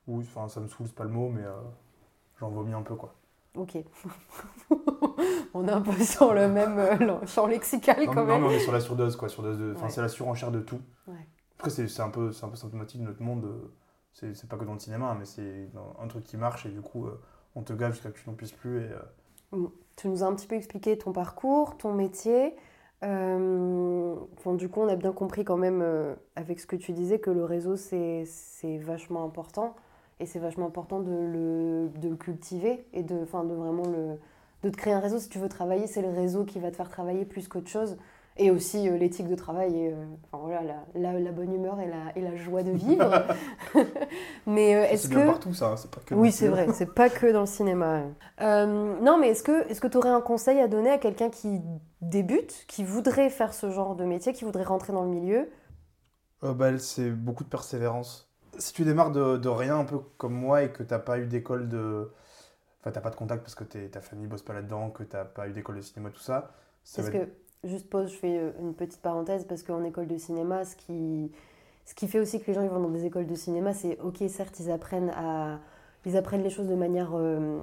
oui, 0.08 0.24
enfin, 0.28 0.48
ça 0.48 0.60
me 0.60 0.68
saoule, 0.68 0.86
c'est 0.88 0.94
pas 0.96 1.04
le 1.04 1.10
mot, 1.10 1.28
mais 1.28 1.44
euh, 1.44 1.52
j'en 2.40 2.50
vomis 2.50 2.74
un 2.74 2.82
peu, 2.82 2.96
quoi. 2.96 3.14
Ok. 3.56 3.76
on 5.54 5.66
est 5.66 5.72
un 5.72 5.80
peu 5.80 5.92
sur 6.04 6.34
le 6.34 6.48
même 6.48 6.78
euh, 6.78 7.26
champ 7.26 7.46
lexical 7.46 8.06
Non, 8.06 8.12
quand 8.14 8.24
non, 8.26 8.26
même. 8.26 8.40
mais 8.40 8.46
on 8.48 8.50
est 8.50 8.60
sur 8.60 8.72
la 8.72 8.80
surdose, 8.80 9.16
quoi. 9.16 9.28
Surdose 9.28 9.58
de... 9.58 9.72
Enfin, 9.74 9.86
Ouais. 9.86 9.90
c'est 9.90 10.00
la 10.02 10.08
surenchère 10.08 10.50
de 10.50 10.60
tout. 10.60 10.80
Ouais. 11.06 11.26
Après, 11.58 11.70
c'est 11.70 12.00
un, 12.00 12.10
peu- 12.10 12.32
c'est 12.32 12.44
un 12.44 12.48
peu 12.48 12.56
symptomatique 12.56 13.00
de 13.00 13.06
notre 13.06 13.22
monde. 13.22 13.44
euh, 13.44 14.32
C'est 14.34 14.48
pas 14.48 14.56
que 14.56 14.64
dans 14.64 14.74
le 14.74 14.78
cinéma, 14.80 15.14
mais 15.18 15.24
c'est 15.24 15.70
un 16.00 16.08
truc 16.08 16.24
qui 16.24 16.36
marche 16.36 16.66
et 16.66 16.70
du 16.70 16.80
coup, 16.80 17.06
euh, 17.06 17.20
on 17.54 17.62
te 17.62 17.72
gave 17.72 17.92
jusqu'à 17.92 18.10
ce 18.10 18.14
que 18.14 18.20
tu 18.20 18.28
n'en 18.30 18.36
puisses 18.36 18.52
plus. 18.52 18.80
Et, 18.82 18.90
euh, 19.52 19.68
Tu 19.96 20.08
nous 20.08 20.22
as 20.22 20.26
un 20.26 20.34
petit 20.34 20.46
peu 20.46 20.54
expliqué 20.54 20.96
ton 20.98 21.12
parcours, 21.12 21.76
ton 21.78 21.92
métier. 21.94 22.54
Euh, 23.04 24.14
du 24.56 24.68
coup, 24.68 24.80
on 24.80 24.88
a 24.88 24.96
bien 24.96 25.12
compris 25.12 25.44
quand 25.44 25.56
même 25.56 25.80
euh, 25.82 26.14
avec 26.36 26.60
ce 26.60 26.66
que 26.66 26.76
tu 26.76 26.92
disais 26.92 27.18
que 27.20 27.30
le 27.30 27.44
réseau, 27.44 27.76
c'est 27.76 28.24
c'est 28.26 28.78
vachement 28.78 29.24
important. 29.24 29.76
Et 30.20 30.26
c'est 30.26 30.38
vachement 30.38 30.66
important 30.66 31.00
de 31.00 31.10
le, 31.12 31.90
de 32.00 32.08
le 32.08 32.16
cultiver 32.16 32.86
et 32.92 33.02
de, 33.02 33.20
enfin, 33.22 33.44
de 33.44 33.54
vraiment 33.54 33.86
le, 33.86 34.18
de 34.64 34.70
te 34.70 34.76
créer 34.76 34.92
un 34.92 35.00
réseau. 35.00 35.18
Si 35.18 35.28
tu 35.28 35.38
veux 35.38 35.48
travailler, 35.48 35.86
c'est 35.86 36.02
le 36.02 36.10
réseau 36.10 36.44
qui 36.44 36.58
va 36.58 36.70
te 36.70 36.76
faire 36.76 36.88
travailler 36.88 37.24
plus 37.24 37.48
qu'autre 37.48 37.68
chose. 37.68 37.96
Et 38.40 38.50
aussi 38.52 38.88
euh, 38.88 38.96
l'éthique 38.96 39.28
de 39.28 39.34
travail 39.34 39.76
et 39.76 39.92
euh, 39.92 39.96
enfin, 40.30 40.42
voilà, 40.44 40.62
la, 40.62 41.12
la, 41.12 41.18
la 41.18 41.32
bonne 41.32 41.52
humeur 41.52 41.80
et 41.80 41.88
la, 41.88 42.16
et 42.16 42.20
la 42.20 42.36
joie 42.36 42.62
de 42.62 42.70
vivre. 42.70 43.24
Mais 44.46 44.74
euh, 44.76 44.84
est-ce 44.84 45.08
que... 45.08 45.26
partout, 45.26 45.54
ça. 45.54 45.72
hein, 45.72 45.76
C'est 45.76 45.90
pas 45.90 46.00
que 46.00 46.14
dans 46.14 46.20
Oui, 46.20 46.32
c'est 46.32 46.48
vrai, 46.48 46.68
c'est 46.72 46.94
pas 46.94 47.10
que 47.10 47.26
dans 47.32 47.40
le 47.40 47.46
cinéma. 47.46 48.02
Non, 48.40 49.18
mais 49.18 49.28
est-ce 49.30 49.42
que 49.42 49.86
tu 49.88 49.96
aurais 49.96 50.10
un 50.10 50.20
conseil 50.20 50.58
à 50.60 50.68
donner 50.68 50.90
à 50.90 50.98
quelqu'un 50.98 51.30
qui 51.30 51.60
débute, 52.00 52.64
qui 52.68 52.84
voudrait 52.84 53.30
faire 53.30 53.54
ce 53.54 53.70
genre 53.70 53.96
de 53.96 54.04
métier, 54.04 54.32
qui 54.32 54.44
voudrait 54.44 54.64
rentrer 54.64 54.92
dans 54.92 55.02
le 55.02 55.10
milieu? 55.10 55.48
Bah, 56.42 56.76
c'est 56.80 57.10
beaucoup 57.12 57.44
de 57.44 57.48
persévérance. 57.48 58.27
Si 58.58 58.72
tu 58.72 58.84
démarres 58.84 59.12
de, 59.12 59.36
de 59.36 59.48
rien, 59.48 59.78
un 59.78 59.84
peu 59.84 59.98
comme 60.18 60.34
moi, 60.34 60.62
et 60.64 60.72
que 60.72 60.82
t'as 60.82 60.98
pas 60.98 61.18
eu 61.18 61.26
d'école 61.26 61.68
de. 61.68 62.10
Enfin, 62.80 62.92
t'as 62.92 63.00
pas 63.00 63.10
de 63.10 63.16
contact 63.16 63.42
parce 63.42 63.54
que 63.54 63.64
ta 63.64 64.00
famille 64.00 64.26
bosse 64.28 64.42
pas 64.42 64.54
là-dedans, 64.54 64.90
que 64.90 65.02
t'as 65.02 65.24
pas 65.24 65.48
eu 65.48 65.52
d'école 65.52 65.76
de 65.76 65.80
cinéma, 65.82 66.10
tout 66.10 66.20
ça. 66.20 66.52
ça 66.84 67.02
Parce 67.02 67.10
que, 67.12 67.28
juste 67.64 67.88
pause, 67.90 68.10
je 68.12 68.16
fais 68.16 68.38
euh, 68.38 68.52
une 68.60 68.74
petite 68.74 69.00
parenthèse, 69.02 69.44
parce 69.44 69.62
qu'en 69.62 69.82
école 69.84 70.06
de 70.06 70.16
cinéma, 70.16 70.64
ce 70.64 70.76
qui, 70.76 71.32
ce 71.84 71.94
qui 71.94 72.08
fait 72.08 72.20
aussi 72.20 72.40
que 72.40 72.46
les 72.48 72.54
gens 72.54 72.62
ils 72.62 72.70
vont 72.70 72.80
dans 72.80 72.88
des 72.90 73.04
écoles 73.06 73.26
de 73.26 73.34
cinéma, 73.34 73.74
c'est 73.74 73.98
ok, 74.00 74.22
certes, 74.28 74.60
ils 74.60 74.70
apprennent, 74.70 75.10
à, 75.10 75.60
ils 76.06 76.16
apprennent 76.16 76.42
les 76.44 76.50
choses 76.50 76.68
de 76.68 76.74
manière, 76.76 77.10
euh, 77.14 77.58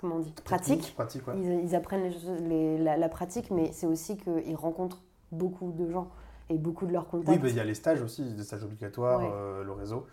comment 0.00 0.16
on 0.16 0.20
dit, 0.20 0.32
pratique. 0.44 0.94
Pratique, 0.94 1.26
ouais. 1.28 1.34
Ils, 1.36 1.64
ils 1.64 1.74
apprennent 1.74 2.02
les 2.02 2.12
choses- 2.12 2.40
les- 2.42 2.78
la, 2.78 2.96
la 2.96 3.08
pratique, 3.08 3.50
mais 3.50 3.70
c'est 3.72 3.86
aussi 3.86 4.16
qu'ils 4.16 4.56
rencontrent 4.56 5.02
beaucoup 5.32 5.72
de 5.72 5.88
gens 5.90 6.08
et 6.50 6.58
beaucoup 6.58 6.84
de 6.86 6.92
leurs 6.92 7.06
contacts. 7.08 7.28
Oui, 7.30 7.38
bah, 7.38 7.48
il 7.48 7.54
y 7.56 7.60
a 7.60 7.64
les 7.64 7.74
stages 7.74 8.02
aussi, 8.02 8.34
des 8.34 8.42
stages 8.42 8.64
obligatoires, 8.64 9.20
Ouais. 9.20 9.30
euh, 9.32 9.64
le 9.64 9.72
réseau. 9.72 10.06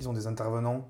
Ils 0.00 0.08
ont 0.08 0.12
des 0.14 0.26
intervenants. 0.26 0.88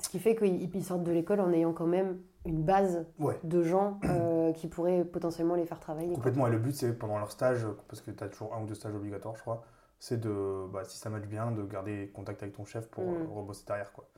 Ce 0.00 0.08
qui 0.08 0.18
fait 0.20 0.36
qu'ils 0.36 0.74
ils 0.74 0.84
sortent 0.84 1.02
de 1.02 1.12
l'école 1.12 1.40
en 1.40 1.50
ayant 1.52 1.72
quand 1.72 1.86
même 1.86 2.18
une 2.44 2.62
base 2.62 3.04
Ouais. 3.18 3.38
de 3.44 3.62
gens 3.62 3.98
euh, 4.04 4.52
qui 4.54 4.68
pourraient 4.68 5.04
potentiellement 5.04 5.54
les 5.54 5.66
faire 5.66 5.80
travailler. 5.80 6.08
quoi. 6.08 6.16
Complètement. 6.16 6.46
Et 6.46 6.50
le 6.50 6.58
but, 6.58 6.74
c'est 6.74 6.92
pendant 6.98 7.18
leur 7.18 7.30
stage, 7.32 7.66
parce 7.88 8.00
que 8.00 8.10
tu 8.10 8.22
as 8.22 8.28
toujours 8.28 8.54
un 8.54 8.62
ou 8.62 8.66
deux 8.66 8.74
stages 8.74 8.94
obligatoires, 8.94 9.34
je 9.36 9.42
crois, 9.42 9.64
c'est 9.98 10.20
de, 10.20 10.66
bah, 10.72 10.84
si 10.84 10.98
ça 10.98 11.08
match 11.10 11.24
bien, 11.24 11.50
de 11.52 11.62
garder 11.64 12.10
contact 12.14 12.42
avec 12.42 12.54
ton 12.54 12.64
chef 12.64 12.88
pour 12.88 13.04
Mm. 13.04 13.14
euh, 13.14 13.26
rebosser 13.34 13.64
derrière. 13.66 13.92
Quoi. 13.92 14.08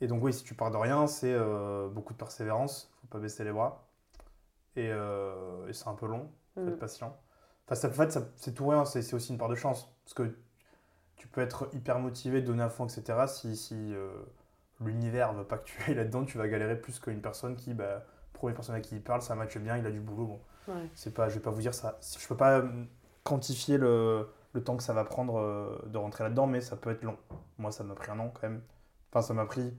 Et 0.00 0.06
donc, 0.06 0.22
oui, 0.22 0.32
si 0.32 0.44
tu 0.44 0.54
pars 0.54 0.70
de 0.70 0.76
rien, 0.76 1.06
c'est 1.06 1.32
euh, 1.32 1.88
beaucoup 1.88 2.12
de 2.12 2.18
persévérance, 2.18 2.90
faut 3.00 3.06
pas 3.08 3.18
baisser 3.18 3.42
les 3.44 3.52
bras. 3.52 3.84
Et, 4.76 4.90
euh, 4.92 5.66
et 5.68 5.72
c'est 5.72 5.88
un 5.88 5.94
peu 5.94 6.06
long, 6.06 6.28
faut 6.54 6.60
Mm. 6.60 6.68
être 6.68 6.78
patient. 6.78 7.16
Enfin, 7.68 7.74
ça, 7.76 7.88
en 7.88 7.92
fait, 7.92 8.18
c'est 8.36 8.54
tout 8.54 8.66
rien, 8.68 8.84
c'est 8.86 9.14
aussi 9.14 9.32
une 9.32 9.38
part 9.38 9.48
de 9.48 9.54
chance. 9.54 9.92
Parce 10.04 10.14
que 10.14 10.34
tu 11.16 11.28
peux 11.28 11.40
être 11.40 11.68
hyper 11.74 11.98
motivé, 12.00 12.42
donner 12.42 12.62
à 12.62 12.70
fond, 12.70 12.86
etc. 12.86 13.26
Si, 13.28 13.56
si 13.56 13.74
euh, 13.94 14.10
l'univers 14.80 15.32
veut 15.34 15.44
pas 15.44 15.58
que 15.58 15.64
tu 15.66 15.82
ailles 15.86 15.94
là-dedans, 15.96 16.24
tu 16.24 16.38
vas 16.38 16.48
galérer 16.48 16.80
plus 16.80 16.98
qu'une 17.00 17.20
personne 17.22 17.56
qui, 17.56 17.74
bah, 17.74 18.04
première 18.32 18.54
personne 18.56 18.74
à 18.76 18.80
qui 18.80 18.96
il 18.96 19.02
parle, 19.02 19.22
ça 19.22 19.34
matche 19.34 19.58
bien, 19.58 19.76
il 19.76 19.86
a 19.86 19.90
du 19.90 20.00
boulot. 20.00 20.26
Bon, 20.26 20.40
Ouais. 20.68 20.90
c'est 20.94 21.14
pas, 21.14 21.28
je 21.28 21.34
vais 21.36 21.40
pas 21.40 21.50
vous 21.50 21.60
dire 21.60 21.74
ça. 21.74 21.98
Je 22.18 22.26
peux 22.28 22.36
pas 22.36 22.60
euh, 22.60 22.84
quantifier 23.24 23.78
le, 23.78 24.28
le 24.54 24.64
temps 24.64 24.76
que 24.76 24.82
ça 24.82 24.92
va 24.94 25.04
prendre 25.04 25.38
euh, 25.38 25.78
de 25.86 25.98
rentrer 25.98 26.24
là-dedans, 26.24 26.46
mais 26.46 26.60
ça 26.60 26.76
peut 26.76 26.90
être 26.90 27.02
long. 27.04 27.18
Moi, 27.58 27.72
ça 27.72 27.84
m'a 27.84 27.94
pris 27.94 28.10
un 28.10 28.18
an 28.20 28.30
quand 28.34 28.48
même. 28.48 28.62
Enfin, 29.12 29.22
ça 29.22 29.34
m'a 29.34 29.46
pris 29.46 29.74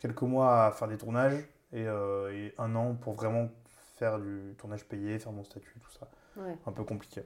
quelques 0.00 0.22
mois 0.22 0.66
à 0.66 0.72
faire 0.72 0.88
des 0.88 0.98
tournages 0.98 1.38
et, 1.72 1.86
euh, 1.86 2.32
et 2.32 2.54
un 2.58 2.74
an 2.76 2.94
pour 2.94 3.14
vraiment 3.14 3.50
faire 3.98 4.18
du 4.18 4.54
tournage 4.58 4.84
payé, 4.86 5.18
faire 5.18 5.32
mon 5.32 5.44
statut, 5.44 5.80
tout 5.80 5.90
ça. 5.92 6.08
Ouais. 6.36 6.56
Un 6.66 6.72
peu 6.72 6.84
compliqué. 6.84 7.22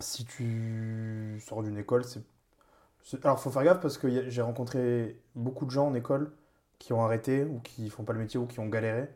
Si 0.00 0.24
tu 0.24 1.40
sors 1.46 1.62
d'une 1.62 1.78
école, 1.78 2.04
c'est. 2.04 2.22
Alors, 3.22 3.38
faut 3.38 3.50
faire 3.50 3.64
gaffe 3.64 3.80
parce 3.80 3.98
que 3.98 4.06
a- 4.06 4.28
j'ai 4.30 4.42
rencontré 4.42 5.20
beaucoup 5.34 5.66
de 5.66 5.70
gens 5.70 5.86
en 5.88 5.94
école 5.94 6.32
qui 6.78 6.92
ont 6.92 7.04
arrêté 7.04 7.44
ou 7.44 7.60
qui 7.60 7.90
font 7.90 8.04
pas 8.04 8.12
le 8.12 8.18
métier 8.18 8.40
ou 8.40 8.46
qui 8.46 8.60
ont 8.60 8.68
galéré 8.68 9.08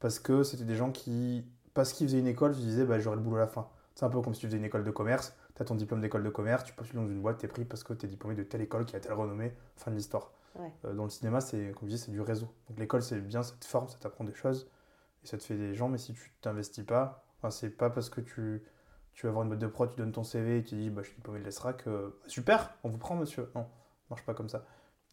parce 0.00 0.18
que 0.18 0.42
c'était 0.42 0.64
des 0.64 0.76
gens 0.76 0.90
qui, 0.92 1.44
parce 1.74 1.92
qu'ils 1.92 2.06
faisaient 2.08 2.20
une 2.20 2.26
école, 2.28 2.54
se 2.54 2.60
disaient 2.60 2.84
bah, 2.84 2.98
j'aurai 3.00 3.16
le 3.16 3.22
boulot 3.22 3.36
à 3.36 3.40
la 3.40 3.46
fin. 3.46 3.68
C'est 3.94 4.04
un 4.04 4.10
peu 4.10 4.20
comme 4.22 4.34
si 4.34 4.40
tu 4.40 4.46
faisais 4.46 4.58
une 4.58 4.64
école 4.64 4.84
de 4.84 4.90
commerce, 4.90 5.34
tu 5.54 5.62
as 5.62 5.64
ton 5.64 5.74
diplôme 5.74 6.00
d'école 6.00 6.22
de 6.22 6.30
commerce, 6.30 6.64
tu 6.64 6.72
postules 6.72 6.96
dans 6.96 7.06
une 7.06 7.20
boîte, 7.20 7.38
tu 7.38 7.46
es 7.46 7.48
pris 7.48 7.64
parce 7.64 7.84
que 7.84 7.92
tu 7.94 8.06
es 8.06 8.08
diplômé 8.08 8.34
de 8.36 8.42
telle 8.42 8.62
école 8.62 8.86
qui 8.86 8.96
a 8.96 9.00
telle 9.00 9.12
renommée, 9.12 9.52
fin 9.76 9.90
de 9.90 9.96
l'histoire. 9.96 10.32
Ouais. 10.56 10.72
Euh, 10.84 10.94
dans 10.94 11.04
le 11.04 11.10
cinéma, 11.10 11.40
c'est 11.40 11.72
comme 11.78 11.88
je 11.88 11.94
dis, 11.94 11.98
c'est 11.98 12.10
du 12.12 12.20
réseau. 12.20 12.48
Donc 12.68 12.78
l'école, 12.78 13.02
c'est 13.02 13.20
bien, 13.20 13.42
ça 13.42 13.54
te 13.58 13.64
forme, 13.66 13.88
ça 13.88 13.98
t'apprend 14.00 14.24
des 14.24 14.34
choses 14.34 14.68
et 15.24 15.26
ça 15.26 15.36
te 15.36 15.42
fait 15.42 15.56
des 15.56 15.74
gens, 15.74 15.88
mais 15.88 15.98
si 15.98 16.14
tu 16.14 16.32
t'investis 16.40 16.84
pas, 16.84 17.24
c'est 17.50 17.70
pas 17.70 17.90
parce 17.90 18.08
que 18.10 18.20
tu, 18.20 18.62
vas 19.22 19.28
avoir 19.28 19.42
une 19.42 19.48
boîte 19.48 19.60
de 19.60 19.66
prod, 19.66 19.90
tu 19.90 19.96
donnes 19.96 20.12
ton 20.12 20.24
CV 20.24 20.58
et 20.58 20.62
tu 20.62 20.74
dis 20.74 20.90
bah, 20.90 21.02
je 21.02 21.08
suis 21.08 21.16
diplômé 21.16 21.40
de 21.40 21.44
l'ESRAC, 21.44 21.86
euh, 21.86 22.10
super, 22.26 22.74
on 22.84 22.88
vous 22.88 22.98
prend 22.98 23.16
monsieur. 23.16 23.50
Non, 23.54 23.62
ça 23.62 24.06
marche 24.10 24.24
pas 24.24 24.34
comme 24.34 24.48
ça. 24.48 24.64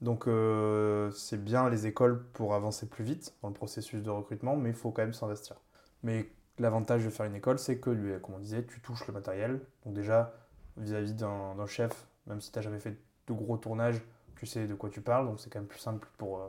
Donc 0.02 0.28
euh, 0.28 1.12
c'est 1.12 1.44
bien 1.44 1.70
les 1.70 1.88
écoles 1.88 2.24
pour 2.34 2.54
avancer 2.54 2.88
plus 2.88 3.04
vite 3.04 3.36
dans 3.42 3.50
le 3.50 3.54
processus 3.54 4.02
de 4.02 4.10
recrutement, 4.10 4.56
mais 4.56 4.70
il 4.70 4.76
faut 4.76 4.92
quand 4.92 5.02
même 5.02 5.14
s'investir. 5.14 5.58
Mais 6.04 6.30
l'avantage 6.58 7.04
de 7.04 7.10
faire 7.10 7.26
une 7.26 7.36
école, 7.36 7.60
c'est 7.60 7.80
que, 7.80 8.18
comme 8.20 8.36
on 8.36 8.40
disait, 8.40 8.66
tu 8.66 8.80
touches 8.82 9.06
le 9.08 9.14
matériel. 9.14 9.62
Donc 9.86 9.94
déjà, 9.94 10.34
vis-à-vis 10.78 11.14
d'un 11.14 11.56
d'un 11.56 11.66
chef, 11.66 12.08
même 12.28 12.42
si 12.42 12.52
tu 12.52 12.58
n'as 12.58 12.64
jamais 12.64 12.80
fait 12.80 12.98
de 13.28 13.34
gros 13.34 13.58
tournages, 13.58 14.02
tu 14.36 14.46
sais 14.46 14.68
de 14.68 14.76
quoi 14.76 14.90
tu 14.90 15.02
parles, 15.02 15.28
donc 15.28 15.40
c'est 15.40 15.50
quand 15.50 15.60
même 15.60 15.68
plus 15.68 15.80
simple 15.80 16.08
pour, 16.18 16.40
euh, 16.40 16.48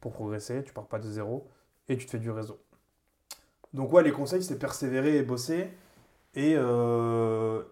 pour 0.00 0.12
progresser, 0.12 0.62
tu 0.64 0.72
pars 0.72 0.86
pas 0.86 0.98
de 0.98 1.08
zéro, 1.08 1.50
et 1.88 1.96
tu 1.96 2.04
te 2.06 2.10
fais 2.10 2.18
du 2.18 2.30
réseau. 2.30 2.62
Donc 3.72 3.92
ouais, 3.92 4.02
les 4.02 4.12
conseils, 4.12 4.42
c'est 4.42 4.58
persévérer 4.58 5.16
et 5.18 5.22
bosser, 5.22 5.70
et, 6.34 6.54
euh, 6.56 7.62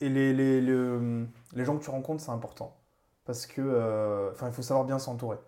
et 0.00 0.08
les, 0.10 0.34
les, 0.34 0.60
le- 0.62 1.26
les 1.54 1.64
gens 1.64 1.78
que 1.78 1.84
tu 1.84 1.90
rencontres, 1.90 2.22
c'est 2.24 2.30
important. 2.32 2.76
Parce 3.26 3.46
que, 3.46 3.62
euh, 3.62 4.32
enfin, 4.32 4.48
il 4.48 4.54
faut 4.54 4.62
savoir 4.62 4.86
bien 4.86 4.98
s'entourer. 5.00 5.38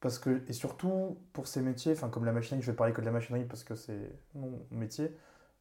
Parce 0.00 0.18
que, 0.18 0.42
et 0.48 0.52
surtout 0.54 1.18
pour 1.32 1.48
ces 1.48 1.62
métiers, 1.62 1.92
enfin 1.92 2.10
comme 2.10 2.24
la 2.26 2.32
machinerie, 2.32 2.62
je 2.62 2.70
vais 2.70 2.76
parler 2.76 2.92
que 2.94 3.00
de 3.02 3.06
la 3.06 3.12
machinerie 3.12 3.44
parce 3.46 3.64
que 3.64 3.74
c'est 3.76 4.12
mon 4.34 4.66
métier, 4.70 5.16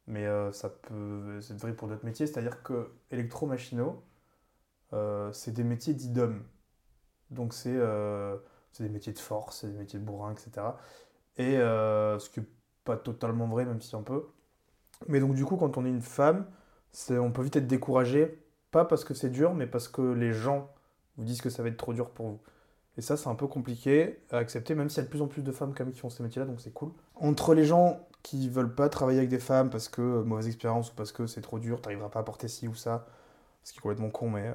mais 0.07 0.25
euh, 0.27 0.51
ça 0.53 0.69
peut, 0.69 1.39
c'est 1.41 1.57
vrai 1.59 1.73
pour 1.75 1.87
d'autres 1.89 2.05
métiers, 2.05 2.27
c'est-à-dire 2.27 2.63
que 2.63 2.91
électromachinaux, 3.11 4.03
euh, 4.93 5.31
c'est 5.33 5.53
des 5.53 5.63
métiers 5.65 5.93
dits. 5.95 6.09
Donc 7.29 7.53
c'est 7.53 7.75
euh, 7.75 8.37
c'est 8.71 8.83
des 8.83 8.89
métiers 8.89 9.13
de 9.13 9.19
force, 9.19 9.61
c'est 9.61 9.67
des 9.71 9.77
métiers 9.77 9.99
de 9.99 10.05
bourrin, 10.05 10.33
etc. 10.33 10.79
Et 11.37 11.57
euh, 11.57 12.19
ce 12.19 12.29
qui 12.29 12.39
est 12.41 12.47
pas 12.85 12.97
totalement 12.97 13.47
vrai, 13.47 13.65
même 13.65 13.81
si 13.81 13.95
un 13.95 14.01
peu. 14.03 14.25
Mais 15.07 15.19
donc, 15.19 15.35
du 15.35 15.45
coup, 15.45 15.57
quand 15.57 15.77
on 15.77 15.85
est 15.85 15.89
une 15.89 16.01
femme, 16.01 16.45
on 17.11 17.31
peut 17.31 17.41
vite 17.43 17.55
être 17.57 17.67
découragé, 17.67 18.39
pas 18.71 18.85
parce 18.85 19.03
que 19.03 19.13
c'est 19.13 19.29
dur, 19.29 19.53
mais 19.53 19.67
parce 19.67 19.87
que 19.87 20.01
les 20.01 20.33
gens 20.33 20.69
vous 21.17 21.25
disent 21.25 21.41
que 21.41 21.49
ça 21.49 21.63
va 21.63 21.69
être 21.69 21.77
trop 21.77 21.93
dur 21.93 22.09
pour 22.09 22.27
vous. 22.27 22.39
Et 22.97 23.01
ça, 23.01 23.17
c'est 23.17 23.29
un 23.29 23.35
peu 23.35 23.47
compliqué 23.47 24.19
à 24.31 24.37
accepter, 24.37 24.75
même 24.75 24.89
s'il 24.89 24.97
y 24.99 25.01
a 25.01 25.05
de 25.05 25.09
plus 25.09 25.21
en 25.21 25.27
plus 25.27 25.43
de 25.43 25.51
femmes 25.51 25.73
qui 25.73 25.99
font 25.99 26.09
ces 26.09 26.23
métiers-là, 26.23 26.45
donc 26.47 26.61
c'est 26.61 26.73
cool. 26.73 26.91
Entre 27.15 27.53
les 27.55 27.65
gens 27.65 27.99
qui 28.23 28.49
veulent 28.49 28.73
pas 28.73 28.89
travailler 28.89 29.19
avec 29.19 29.29
des 29.29 29.39
femmes 29.39 29.69
parce 29.69 29.89
que 29.89 30.01
euh, 30.01 30.23
mauvaise 30.23 30.47
expérience 30.47 30.91
ou 30.91 30.95
parce 30.95 31.11
que 31.11 31.27
c'est 31.27 31.41
trop 31.41 31.59
dur, 31.59 31.81
t'arriveras 31.81 32.09
pas 32.09 32.19
à 32.19 32.23
porter 32.23 32.47
ci 32.47 32.67
ou 32.67 32.75
ça, 32.75 33.05
ce 33.63 33.73
qui 33.73 33.79
est 33.79 33.81
complètement 33.81 34.09
con, 34.11 34.29
mais. 34.29 34.47
euh, 34.47 34.53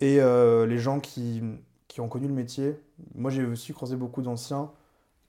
Et 0.00 0.20
euh, 0.20 0.66
les 0.66 0.78
gens 0.78 1.00
qui, 1.00 1.42
qui 1.88 2.00
ont 2.00 2.08
connu 2.08 2.28
le 2.28 2.34
métier, 2.34 2.80
moi 3.14 3.30
j'ai 3.30 3.44
aussi 3.44 3.72
croisé 3.72 3.96
beaucoup 3.96 4.22
d'anciens 4.22 4.70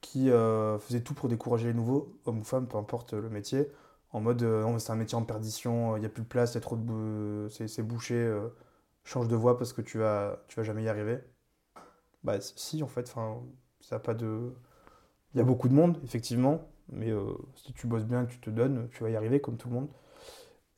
qui 0.01 0.31
euh, 0.31 0.79
faisaient 0.79 1.01
tout 1.03 1.13
pour 1.13 1.29
décourager 1.29 1.67
les 1.67 1.73
nouveaux, 1.73 2.13
hommes 2.25 2.39
ou 2.39 2.43
femmes, 2.43 2.67
peu 2.67 2.77
importe 2.77 3.13
le 3.13 3.29
métier, 3.29 3.71
en 4.11 4.21
mode 4.21 4.41
euh, 4.43 4.79
c'est 4.79 4.91
un 4.91 4.95
métier 4.95 5.17
en 5.17 5.23
perdition, 5.23 5.95
il 5.97 6.01
n'y 6.01 6.05
a 6.05 6.09
plus 6.09 6.23
de 6.23 6.27
place, 6.27 6.53
C'est 7.49 7.67
c'est 7.67 7.83
bouché, 7.83 8.15
euh, 8.15 8.49
change 9.03 9.27
de 9.27 9.35
voie 9.35 9.57
parce 9.57 9.73
que 9.73 9.81
tu 9.81 9.97
vas, 9.99 10.43
tu 10.47 10.55
vas 10.57 10.63
jamais 10.63 10.83
y 10.83 10.89
arriver. 10.89 11.19
Bah 12.23 12.39
si, 12.41 12.83
en 12.83 12.87
fait, 12.87 13.13
ça 13.81 13.99
pas 13.99 14.13
de. 14.13 14.53
Il 15.33 15.37
y 15.37 15.41
a 15.41 15.43
beaucoup 15.43 15.69
de 15.69 15.73
monde, 15.73 15.99
effectivement, 16.03 16.69
mais 16.91 17.11
euh, 17.11 17.33
si 17.55 17.73
tu 17.73 17.87
bosses 17.87 18.05
bien, 18.05 18.25
tu 18.25 18.39
te 18.39 18.49
donnes, 18.49 18.89
tu 18.91 19.03
vas 19.03 19.09
y 19.11 19.15
arriver 19.15 19.41
comme 19.41 19.57
tout 19.57 19.69
le 19.69 19.75
monde. 19.75 19.89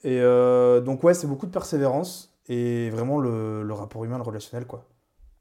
Et 0.04 0.20
euh, 0.22 0.82
donc, 0.82 1.04
ouais, 1.04 1.14
c'est 1.14 1.28
beaucoup 1.28 1.46
de 1.46 1.52
persévérance 1.52 2.34
et 2.48 2.90
vraiment 2.90 3.20
le, 3.20 3.64
le 3.64 3.74
rapport 3.74 4.04
humain, 4.06 4.18
le 4.18 4.24
relationnel, 4.24 4.68
quoi. 4.68 4.86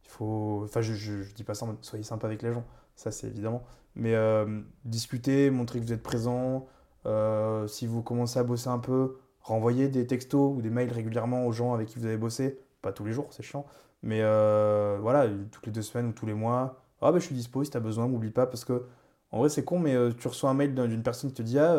Il 0.04 0.10
faut. 0.10 0.62
Enfin, 0.64 0.80
je, 0.82 0.94
je, 0.94 1.22
je 1.22 1.34
dis 1.34 1.44
pas 1.44 1.54
ça 1.54 1.64
en 1.66 1.68
mode 1.68 1.84
soyez 1.84 2.04
sympa 2.04 2.26
avec 2.26 2.42
les 2.42 2.52
gens, 2.52 2.64
ça 3.00 3.10
c'est 3.10 3.26
évidemment. 3.28 3.62
Mais 3.94 4.14
euh, 4.14 4.60
discuter, 4.84 5.50
montrer 5.50 5.80
que 5.80 5.84
vous 5.84 5.92
êtes 5.92 6.02
présent, 6.02 6.66
euh, 7.06 7.66
si 7.66 7.86
vous 7.86 8.02
commencez 8.02 8.38
à 8.38 8.44
bosser 8.44 8.68
un 8.68 8.78
peu, 8.78 9.18
renvoyer 9.40 9.88
des 9.88 10.06
textos 10.06 10.56
ou 10.56 10.62
des 10.62 10.70
mails 10.70 10.92
régulièrement 10.92 11.46
aux 11.46 11.52
gens 11.52 11.74
avec 11.74 11.88
qui 11.88 11.98
vous 11.98 12.06
avez 12.06 12.16
bossé. 12.16 12.60
Pas 12.82 12.92
tous 12.92 13.04
les 13.04 13.12
jours, 13.12 13.26
c'est 13.30 13.42
chiant. 13.42 13.66
Mais 14.02 14.20
euh, 14.22 14.98
voilà, 15.00 15.26
toutes 15.50 15.66
les 15.66 15.72
deux 15.72 15.82
semaines 15.82 16.06
ou 16.08 16.12
tous 16.12 16.26
les 16.26 16.34
mois. 16.34 16.82
Ah, 17.02 17.12
bah, 17.12 17.18
je 17.18 17.24
suis 17.26 17.34
dispo 17.34 17.64
si 17.64 17.70
t'as 17.70 17.80
besoin, 17.80 18.06
m'oublie 18.08 18.30
pas. 18.30 18.46
Parce 18.46 18.64
que, 18.64 18.84
en 19.32 19.38
vrai, 19.38 19.48
c'est 19.48 19.64
con, 19.64 19.78
mais 19.78 19.94
euh, 19.94 20.12
tu 20.12 20.28
reçois 20.28 20.50
un 20.50 20.54
mail 20.54 20.74
d'un- 20.74 20.86
d'une 20.88 21.02
personne 21.02 21.30
qui 21.30 21.36
te 21.36 21.42
dit 21.42 21.58
ah, 21.58 21.74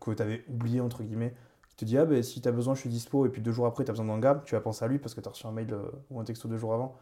que 0.00 0.10
t'avais 0.12 0.44
oublié, 0.48 0.80
entre 0.80 1.02
guillemets, 1.02 1.34
qui 1.68 1.76
te 1.76 1.84
dit 1.84 1.98
ah, 1.98 2.04
bah, 2.04 2.22
si 2.22 2.40
t'as 2.40 2.52
besoin, 2.52 2.74
je 2.74 2.80
suis 2.80 2.90
dispo. 2.90 3.26
Et 3.26 3.30
puis 3.30 3.42
deux 3.42 3.52
jours 3.52 3.66
après, 3.66 3.84
t'as 3.84 3.92
besoin 3.92 4.06
d'un 4.06 4.18
gars, 4.20 4.42
tu 4.44 4.54
vas 4.54 4.60
penser 4.60 4.84
à 4.84 4.88
lui 4.88 4.98
parce 4.98 5.14
que 5.14 5.20
t'as 5.20 5.30
reçu 5.30 5.46
un 5.46 5.52
mail 5.52 5.74
ou 6.10 6.20
un 6.20 6.24
texto 6.24 6.48
deux 6.48 6.56
jours 6.58 6.74
avant. 6.74 6.96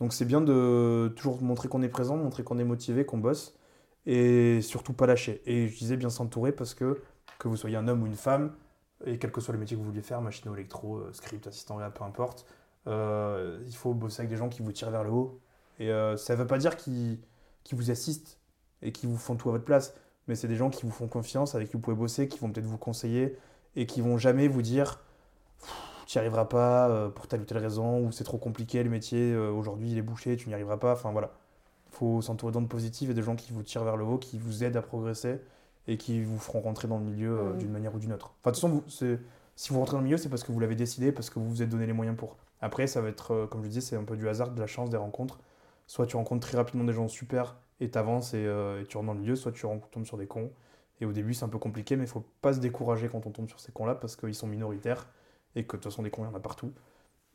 Donc, 0.00 0.12
c'est 0.12 0.24
bien 0.24 0.40
de 0.40 1.12
toujours 1.16 1.42
montrer 1.42 1.68
qu'on 1.68 1.82
est 1.82 1.88
présent, 1.88 2.16
montrer 2.16 2.42
qu'on 2.42 2.58
est 2.58 2.64
motivé, 2.64 3.04
qu'on 3.04 3.18
bosse. 3.18 3.54
Et 4.06 4.62
surtout 4.62 4.94
pas 4.94 5.06
lâcher. 5.06 5.42
Et 5.44 5.68
je 5.68 5.76
disais 5.76 5.96
bien 5.96 6.08
s'entourer 6.08 6.52
parce 6.52 6.74
que, 6.74 7.00
que 7.38 7.48
vous 7.48 7.56
soyez 7.56 7.76
un 7.76 7.86
homme 7.86 8.02
ou 8.02 8.06
une 8.06 8.16
femme, 8.16 8.52
et 9.04 9.18
quel 9.18 9.30
que 9.30 9.40
soit 9.40 9.52
le 9.52 9.60
métier 9.60 9.76
que 9.76 9.80
vous 9.82 9.88
vouliez 9.88 10.02
faire, 10.02 10.20
machine 10.20 10.52
électro, 10.52 10.98
euh, 10.98 11.12
script, 11.12 11.46
assistant 11.46 11.76
réa, 11.76 11.90
peu 11.90 12.04
importe, 12.04 12.46
euh, 12.86 13.62
il 13.66 13.74
faut 13.74 13.94
bosser 13.94 14.20
avec 14.20 14.30
des 14.30 14.36
gens 14.36 14.48
qui 14.48 14.62
vous 14.62 14.72
tirent 14.72 14.90
vers 14.90 15.04
le 15.04 15.10
haut. 15.10 15.40
Et 15.78 15.90
euh, 15.90 16.16
ça 16.16 16.34
ne 16.34 16.38
veut 16.38 16.46
pas 16.46 16.58
dire 16.58 16.76
qu'ils 16.76 17.18
qu'ils 17.64 17.76
vous 17.76 17.90
assistent 17.90 18.38
et 18.82 18.92
qui 18.92 19.06
vous 19.06 19.16
font 19.16 19.36
tout 19.36 19.48
à 19.50 19.52
votre 19.52 19.64
place, 19.64 19.94
mais 20.26 20.34
c'est 20.34 20.48
des 20.48 20.56
gens 20.56 20.70
qui 20.70 20.84
vous 20.84 20.90
font 20.90 21.08
confiance, 21.08 21.54
avec 21.54 21.68
qui 21.68 21.74
vous 21.74 21.80
pouvez 21.80 21.96
bosser, 21.96 22.26
qui 22.28 22.38
vont 22.38 22.50
peut-être 22.50 22.66
vous 22.66 22.78
conseiller 22.78 23.36
et 23.76 23.86
qui 23.86 24.00
vont 24.00 24.16
jamais 24.16 24.48
vous 24.48 24.62
dire 24.62 25.00
tu 26.10 26.18
n'y 26.18 26.20
arriveras 26.22 26.46
pas 26.46 26.88
euh, 26.88 27.08
pour 27.08 27.28
telle 27.28 27.40
ou 27.40 27.44
telle 27.44 27.58
raison, 27.58 28.04
ou 28.04 28.10
c'est 28.10 28.24
trop 28.24 28.36
compliqué 28.36 28.82
le 28.82 28.90
métier, 28.90 29.32
euh, 29.32 29.50
aujourd'hui 29.52 29.92
il 29.92 29.96
est 29.98 30.02
bouché, 30.02 30.36
tu 30.36 30.48
n'y 30.48 30.54
arriveras 30.54 30.76
pas. 30.76 30.92
Enfin 30.94 31.12
voilà. 31.12 31.30
Il 31.86 31.92
faut 31.94 32.20
s'entourer 32.20 32.50
d'ondes 32.52 32.68
positives 32.68 33.10
et 33.10 33.14
de 33.14 33.22
gens 33.22 33.36
qui 33.36 33.52
vous 33.52 33.62
tirent 33.62 33.84
vers 33.84 33.96
le 33.96 34.04
haut, 34.04 34.18
qui 34.18 34.36
vous 34.38 34.64
aident 34.64 34.76
à 34.76 34.82
progresser 34.82 35.40
et 35.86 35.96
qui 35.98 36.20
vous 36.20 36.38
feront 36.38 36.60
rentrer 36.62 36.88
dans 36.88 36.98
le 36.98 37.04
milieu 37.04 37.38
euh, 37.38 37.52
Mhm. 37.52 37.58
d'une 37.58 37.70
manière 37.70 37.94
ou 37.94 38.00
d'une 38.00 38.12
autre. 38.12 38.34
Enfin, 38.40 38.50
de 38.50 38.56
toute 38.56 38.60
façon, 38.60 38.68
vous- 39.08 39.16
si 39.54 39.72
vous 39.72 39.78
rentrez 39.78 39.92
dans 39.92 39.98
le 39.98 40.04
milieu, 40.04 40.16
c'est 40.16 40.28
parce 40.28 40.42
que 40.42 40.50
vous 40.50 40.58
l'avez 40.58 40.74
décidé, 40.74 41.12
parce 41.12 41.30
que 41.30 41.38
vous 41.38 41.48
vous 41.48 41.62
êtes 41.62 41.68
donné 41.68 41.86
les 41.86 41.92
moyens 41.92 42.16
pour. 42.16 42.36
Après, 42.60 42.88
ça 42.88 43.00
va 43.00 43.08
être, 43.08 43.32
euh, 43.32 43.46
comme 43.46 43.62
je 43.62 43.68
disais, 43.68 43.80
c'est 43.80 43.96
un 43.96 44.02
peu 44.04 44.16
du 44.16 44.28
hasard, 44.28 44.50
de 44.50 44.60
la 44.60 44.66
chance, 44.66 44.90
des 44.90 44.96
rencontres. 44.96 45.38
Soit 45.86 46.06
tu 46.06 46.16
rencontres 46.16 46.44
très 46.48 46.56
rapidement 46.56 46.84
des 46.84 46.92
gens 46.92 47.06
super 47.06 47.54
et 47.78 47.88
t'avances 47.88 48.34
et, 48.34 48.44
euh, 48.46 48.80
et 48.82 48.84
tu 48.86 48.96
rentres 48.96 49.06
dans 49.06 49.14
le 49.14 49.20
milieu, 49.20 49.36
soit 49.36 49.52
tu 49.52 49.64
tombes 49.92 50.04
sur 50.06 50.16
des 50.18 50.26
cons. 50.26 50.50
Et 51.00 51.06
au 51.06 51.12
début, 51.12 51.34
c'est 51.34 51.44
un 51.44 51.48
peu 51.48 51.58
compliqué, 51.58 51.94
mais 51.96 52.04
il 52.04 52.08
faut 52.08 52.24
pas 52.42 52.52
se 52.52 52.58
décourager 52.58 53.08
quand 53.08 53.26
on 53.26 53.30
tombe 53.30 53.48
sur 53.48 53.60
ces 53.60 53.70
cons-là 53.70 53.94
parce 53.94 54.16
qu'ils 54.16 54.34
sont 54.34 54.48
minoritaires 54.48 55.06
et 55.56 55.64
que 55.64 55.76
de 55.76 55.82
toute 55.82 55.84
façon, 55.84 56.02
des 56.02 56.10
cons, 56.10 56.22
il 56.24 56.28
y 56.28 56.28
en 56.28 56.34
a 56.34 56.40
partout. 56.40 56.72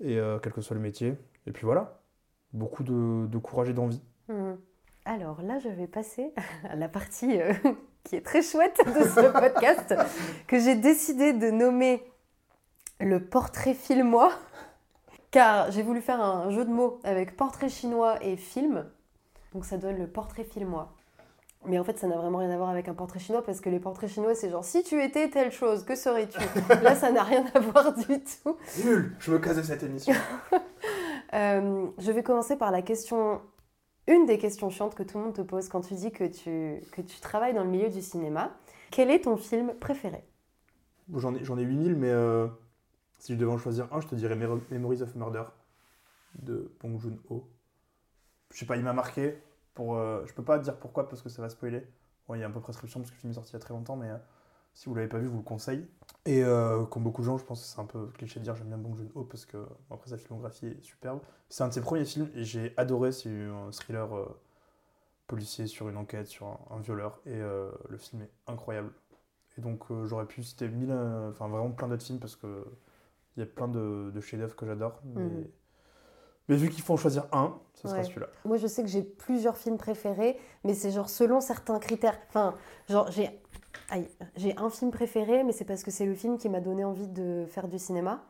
Et 0.02 0.18
euh, 0.18 0.40
quel 0.40 0.54
que 0.54 0.62
soit 0.62 0.76
le 0.76 0.82
métier. 0.82 1.16
Et 1.48 1.52
puis 1.52 1.66
voilà, 1.66 2.02
beaucoup 2.54 2.84
de, 2.84 3.38
courage 3.38 3.70
et 3.70 3.74
d'envie. 3.74 4.02
Mhm. 4.28 4.58
Alors 5.06 5.42
là, 5.42 5.60
je 5.60 5.70
vais 5.70 5.88
passer 5.88 6.34
à 6.70 6.76
la 6.76 6.90
partie 6.90 7.40
euh, 7.40 7.54
qui 8.04 8.16
est 8.16 8.22
très 8.22 8.42
chouette 8.42 8.80
de 8.86 9.04
ce 9.04 9.32
podcast, 9.40 9.94
que 10.48 10.60
j'ai 10.60 10.76
décidé 10.76 11.34
de 11.34 11.52
nommer 11.52 12.04
le 13.00 13.24
portrait 13.24 13.74
filmois, 13.74 14.32
car 15.32 15.70
j'ai 15.72 15.84
voulu 15.84 16.02
faire 16.02 16.22
un 16.22 16.50
jeu 16.50 16.66
de 16.66 16.72
mots 16.72 17.00
avec 17.04 17.36
portrait 17.36 17.70
chinois 17.70 18.24
et 18.24 18.38
film, 18.38 18.86
donc 19.54 19.66
ça 19.66 19.78
donne 19.78 19.98
le 19.98 20.08
portrait 20.08 20.46
filmois. 20.46 20.95
Mais 21.68 21.80
en 21.80 21.84
fait, 21.84 21.98
ça 21.98 22.08
n'a 22.08 22.18
vraiment 22.18 22.40
rien 22.40 22.50
à 22.52 22.58
voir 22.58 22.70
avec 22.70 22.88
un 22.88 22.94
portrait 22.94 23.20
chinois, 23.20 23.44
parce 23.44 23.62
que 23.62 23.70
les 23.70 23.80
portraits 23.80 24.10
chinois, 24.10 24.36
c'est 24.36 24.50
genre, 24.50 24.64
si 24.64 24.84
tu 24.84 25.02
étais 25.04 25.30
telle 25.30 25.52
chose, 25.52 25.84
que 25.84 25.96
serais-tu? 25.96 26.40
Là, 26.84 26.96
ça 26.96 27.12
n'a 27.12 27.24
rien 27.24 27.46
à 27.54 27.60
voir 27.60 27.94
du 27.94 28.20
tout. 28.24 28.58
Nul 28.84 29.16
Je 29.20 29.32
me 29.32 29.40
casse 29.40 29.58
de 29.58 29.64
cette 29.64 29.84
émission. 29.84 30.14
Euh, 31.34 31.88
je 31.98 32.12
vais 32.12 32.24
commencer 32.24 32.56
par 32.56 32.72
la 32.72 32.82
question, 32.82 33.42
une 34.08 34.26
des 34.26 34.38
questions 34.38 34.70
chiantes 34.70 34.96
que 34.96 35.04
tout 35.04 35.18
le 35.18 35.26
monde 35.26 35.34
te 35.34 35.42
pose 35.42 35.68
quand 35.68 35.82
tu 35.82 35.96
dis 35.96 36.12
que 36.12 36.24
tu, 36.24 36.80
que 36.92 37.02
tu 37.02 37.20
travailles 37.20 37.54
dans 37.54 37.64
le 37.64 37.70
milieu 37.70 37.90
du 37.90 38.02
cinéma. 38.02 38.56
Quel 38.92 39.10
est 39.10 39.22
ton 39.22 39.36
film 39.36 39.74
préféré? 39.74 40.24
J'en 41.14 41.36
ai, 41.36 41.44
j'en 41.44 41.58
ai 41.58 41.64
8000, 41.64 41.96
mais 41.96 42.10
euh, 42.10 42.48
si 43.20 43.34
je 43.34 43.38
devais 43.38 43.52
en 43.52 43.58
choisir 43.58 43.92
un, 43.92 44.00
je 44.00 44.08
te 44.08 44.16
dirais 44.16 44.36
Memories 44.36 45.02
of 45.02 45.16
Murder 45.16 45.44
de 46.42 46.72
Bong 46.80 47.00
Joon-ho. 47.00 47.44
Je 48.52 48.60
sais 48.60 48.66
pas, 48.66 48.78
il 48.78 48.84
m'a 48.84 48.94
marqué. 48.94 49.38
Pour, 49.76 49.96
euh, 49.98 50.24
je 50.26 50.34
peux 50.34 50.44
pas 50.44 50.58
dire 50.60 50.78
pourquoi 50.78 51.08
parce 51.08 51.22
que 51.22 51.30
ça 51.30 51.42
va 51.42 51.50
spoiler. 51.50 51.86
Il 52.34 52.40
y 52.40 52.44
a 52.44 52.48
un 52.48 52.52
peu 52.52 52.62
prescription 52.62 53.00
parce 53.02 53.12
que 53.12 53.16
le 53.18 53.20
film 53.20 53.32
est 53.32 53.36
sorti 53.36 53.52
il 53.52 53.54
y 53.54 53.58
a 53.58 53.60
très 53.60 53.74
longtemps, 53.74 53.96
mais 53.96 54.10
euh, 54.10 54.18
si 54.76 54.90
vous 54.90 54.96
l'avez 54.96 55.08
pas 55.08 55.20
vu, 55.20 55.26
je 55.26 55.32
vous 55.32 55.38
le 55.38 55.44
conseille. 55.44 55.88
Et 56.26 56.44
euh, 56.44 56.86
comme 56.86 57.04
beaucoup 57.04 57.22
de 57.22 57.26
gens, 57.26 57.38
je 57.38 57.46
pense 57.46 57.62
que 57.62 57.68
c'est 57.68 57.80
un 57.80 57.86
peu 57.86 58.08
cliché 58.08 58.40
de 58.40 58.44
dire 58.44 58.56
j'aime 58.56 58.68
bien 58.68 58.78
Bong 58.78 58.96
Joon-ho 58.96 59.24
parce 59.24 59.46
que 59.46 59.66
après 59.90 60.10
sa 60.10 60.18
filmographie 60.18 60.68
est 60.68 60.84
superbe. 60.84 61.22
C'est 61.50 61.64
un 61.64 61.70
de 61.70 61.74
ses 61.74 61.82
premiers 61.82 62.04
films 62.04 62.30
et 62.36 62.44
j'ai 62.44 62.74
adoré. 62.76 63.14
C'est 63.14 63.30
un 63.30 63.72
thriller 63.72 64.14
euh, 64.16 64.26
policier 65.28 65.68
sur 65.68 65.88
une 65.88 65.98
enquête 65.98 66.28
sur 66.28 66.60
un, 66.70 66.80
violeur 66.80 67.22
et 67.26 67.40
euh, 67.40 67.72
le 67.90 67.98
film 67.98 68.24
est 68.24 68.32
incroyable. 68.48 68.92
Et 69.58 69.62
donc 69.62 69.86
j'aurais 70.04 70.26
pu 70.26 70.44
citer 70.44 70.68
mille, 70.68 70.92
enfin 70.92 71.48
vraiment 71.48 71.72
plein 71.72 71.88
d'autres 71.88 72.04
films 72.04 72.20
parce 72.20 72.36
que 72.36 72.66
il 73.38 73.40
y 73.40 73.44
a 73.44 73.46
plein 73.46 73.70
de, 73.70 74.12
chefs-d'œuvre 74.20 74.56
que 74.56 74.66
j'adore. 74.66 75.00
Mhm. 75.06 75.46
Mais 76.48 76.56
vu 76.56 76.70
qu'il 76.70 76.84
faut 76.84 76.94
en 76.94 76.98
choisir 76.98 77.26
un, 77.32 77.58
ce 77.74 77.88
sera 77.88 78.00
Ouais. 78.00 78.04
celui-là. 78.06 78.28
Moi, 78.46 78.58
je 78.58 78.68
sais 78.68 78.82
que 78.84 78.88
j'ai 78.90 79.02
plusieurs 79.04 79.58
films 79.58 79.78
préférés, 79.78 80.38
mais 80.64 80.74
c'est 80.74 80.92
genre 80.92 81.10
selon 81.10 81.42
certains 81.42 81.80
critères. 81.80 82.18
Enfin, 82.30 82.56
genre, 82.90 83.12
j'ai 83.12 83.30
aïe, 83.90 84.08
j'ai 84.36 84.56
un 84.58 84.70
film 84.70 84.92
préféré, 84.92 85.44
mais 85.44 85.52
c'est 85.52 85.66
parce 85.66 85.84
que 85.84 85.92
c'est 85.92 86.06
le 86.06 86.16
film 86.16 86.38
qui 86.38 86.50
m'a 86.50 86.60
donné 86.62 86.84
envie 86.84 87.08
de 87.08 87.46
faire 87.48 87.68
du 87.68 87.78
cinéma. 87.80 88.24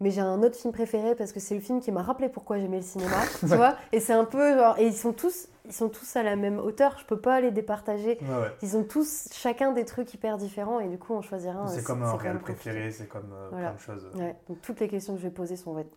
Mais 0.00 0.10
j'ai 0.10 0.20
un 0.20 0.42
autre 0.42 0.56
film 0.56 0.74
préféré 0.74 1.14
parce 1.14 1.32
que 1.32 1.40
c'est 1.40 1.54
le 1.54 1.62
film 1.62 1.80
qui 1.80 1.90
m'a 1.90 2.02
rappelé 2.02 2.28
pourquoi 2.28 2.58
j'aimais 2.58 2.76
le 2.76 2.82
cinéma, 2.82 3.16
tu 3.40 3.46
vois. 3.46 3.76
Et 3.92 4.00
c'est 4.00 4.12
un 4.12 4.26
peu 4.26 4.54
genre, 4.54 4.78
et 4.78 4.86
ils 4.86 4.94
sont 4.94 5.14
tous, 5.14 5.48
ils 5.64 5.72
sont 5.72 5.88
tous 5.88 6.16
à 6.16 6.22
la 6.22 6.36
même 6.36 6.58
hauteur. 6.58 6.98
Je 6.98 7.06
peux 7.06 7.18
pas 7.18 7.40
les 7.40 7.50
départager. 7.50 8.18
Ouais, 8.20 8.28
ouais. 8.42 8.52
Ils 8.60 8.76
ont 8.76 8.84
tous 8.84 9.28
chacun 9.32 9.72
des 9.72 9.86
trucs 9.86 10.12
hyper 10.12 10.36
différents 10.36 10.80
et 10.80 10.88
du 10.88 10.98
coup, 10.98 11.14
on 11.14 11.22
choisira 11.22 11.60
un. 11.60 11.66
c'est 11.68 11.82
comme 11.82 12.02
un 12.02 12.14
réel 12.14 12.38
préféré, 12.40 12.90
c'est 12.90 13.06
comme 13.06 13.32
euh, 13.32 13.48
Voilà. 13.50 13.70
plein 13.70 13.94
de 13.94 14.00
choses. 14.00 14.10
Donc 14.48 14.60
toutes 14.60 14.80
les 14.80 14.88
questions 14.88 15.14
que 15.14 15.20
je 15.20 15.26
vais 15.28 15.32
poser 15.32 15.56
sont 15.56 15.72
vont 15.72 15.80
être 15.80 15.96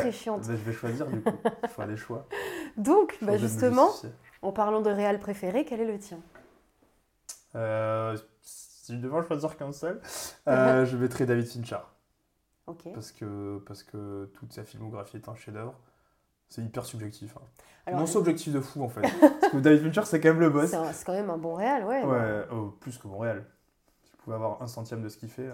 très 0.00 0.10
chiantes. 0.12 0.40
Bah, 0.46 0.54
je 0.56 0.62
vais 0.64 0.72
choisir 0.72 1.06
du 1.06 1.20
coup. 1.20 1.30
Il 1.64 1.68
faudra 1.68 1.86
des 1.86 1.96
choix. 1.98 2.26
Donc, 2.78 3.18
bah, 3.20 3.36
justement, 3.36 3.90
en 4.40 4.52
parlant 4.52 4.80
de 4.80 4.90
réal 4.90 5.18
préféré, 5.18 5.66
quel 5.66 5.80
est 5.82 5.86
le 5.92 5.98
tien? 5.98 6.18
Euh, 7.56 8.16
si 8.42 8.94
je 8.96 9.00
devais 9.00 9.16
en 9.16 9.22
choisir 9.22 9.56
qu'un 9.56 9.72
seul, 9.72 10.00
euh, 10.48 10.84
je 10.86 10.96
mettrais 10.96 11.26
David 11.26 11.46
Fincher. 11.46 11.76
Parce 12.66 13.12
que, 13.12 13.58
parce 13.66 13.82
que 13.82 14.30
toute 14.34 14.52
sa 14.52 14.64
filmographie 14.64 15.16
est 15.18 15.28
un 15.28 15.34
chef-d'œuvre. 15.34 15.74
C'est 16.48 16.62
hyper 16.62 16.84
subjectif. 16.84 17.36
Hein. 17.86 17.92
Non, 17.92 18.06
c'est 18.06 18.16
objectif 18.16 18.52
de 18.52 18.60
fou 18.60 18.82
en 18.82 18.88
fait. 18.88 19.02
parce 19.02 19.52
que 19.52 19.58
David 19.58 19.82
Fincher, 19.82 20.06
c'est 20.06 20.20
quand 20.20 20.28
même 20.30 20.40
le 20.40 20.50
boss. 20.50 20.70
c'est 20.92 21.04
quand 21.04 21.12
même 21.12 21.30
un 21.30 21.36
bon 21.38 21.54
réal, 21.54 21.84
ouais. 21.84 22.02
Ouais, 22.04 22.44
oh, 22.52 22.68
plus 22.80 22.96
que 22.98 23.06
Montréal. 23.08 23.44
Si 24.04 24.12
vous 24.12 24.18
pouvez 24.24 24.36
avoir 24.36 24.62
un 24.62 24.66
centième 24.66 25.02
de 25.02 25.08
ce 25.08 25.16
qu'il 25.18 25.28
fait. 25.30 25.46
euh. 25.48 25.52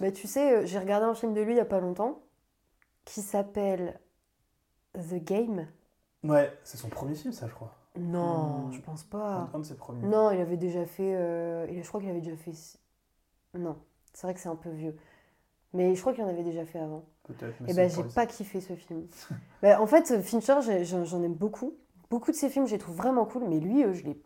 Bah, 0.00 0.10
tu 0.12 0.26
sais, 0.28 0.56
euh, 0.58 0.66
j'ai 0.66 0.78
regardé 0.78 1.06
un 1.06 1.14
film 1.14 1.34
de 1.34 1.40
lui 1.40 1.54
il 1.54 1.56
y 1.56 1.60
a 1.60 1.64
pas 1.64 1.80
longtemps 1.80 2.20
qui 3.04 3.20
s'appelle 3.22 3.98
The 4.94 5.22
Game. 5.24 5.66
Ouais, 6.22 6.56
c'est 6.64 6.76
son 6.76 6.88
premier 6.88 7.14
film, 7.14 7.32
ça, 7.32 7.48
je 7.48 7.54
crois. 7.54 7.74
Non, 7.96 8.66
Hmm. 8.68 8.72
je 8.72 8.80
pense 8.80 9.04
pas. 9.04 9.48
Un 9.54 9.58
de 9.60 9.64
ses 9.64 9.76
premiers. 9.76 10.06
Non, 10.06 10.30
il 10.32 10.40
avait 10.40 10.56
déjà 10.56 10.84
fait. 10.84 11.14
euh, 11.16 11.66
Je 11.82 11.86
crois 11.88 12.00
qu'il 12.00 12.10
avait 12.10 12.20
déjà 12.20 12.36
fait. 12.36 12.52
Non, 13.54 13.76
c'est 14.12 14.26
vrai 14.26 14.34
que 14.34 14.40
c'est 14.40 14.48
un 14.48 14.56
peu 14.56 14.70
vieux. 14.70 14.96
Mais 15.74 15.94
je 15.94 16.00
crois 16.00 16.12
qu'il 16.14 16.24
en 16.24 16.28
avait 16.28 16.42
déjà 16.44 16.64
fait 16.64 16.78
avant. 16.78 17.04
Peut-être. 17.24 17.54
mais 17.60 17.70
Et 17.70 17.74
c'est 17.74 17.80
ben 17.80 17.90
j'ai 17.90 18.14
pas 18.14 18.26
kiffé 18.26 18.60
ce 18.60 18.74
film. 18.74 19.06
Bah, 19.62 19.80
en 19.80 19.86
fait, 19.86 20.22
Fincher, 20.22 20.56
j'ai- 20.62 20.84
j'en 20.84 21.22
aime 21.22 21.34
beaucoup. 21.34 21.74
Beaucoup 22.10 22.30
de 22.30 22.36
ses 22.36 22.48
films, 22.48 22.66
je 22.66 22.72
les 22.72 22.78
trouve 22.78 22.94
vraiment 22.96 23.24
cool, 23.26 23.44
mais 23.48 23.58
lui, 23.60 23.84
euh, 23.84 23.92
je 23.92 24.04
l'ai 24.04 24.20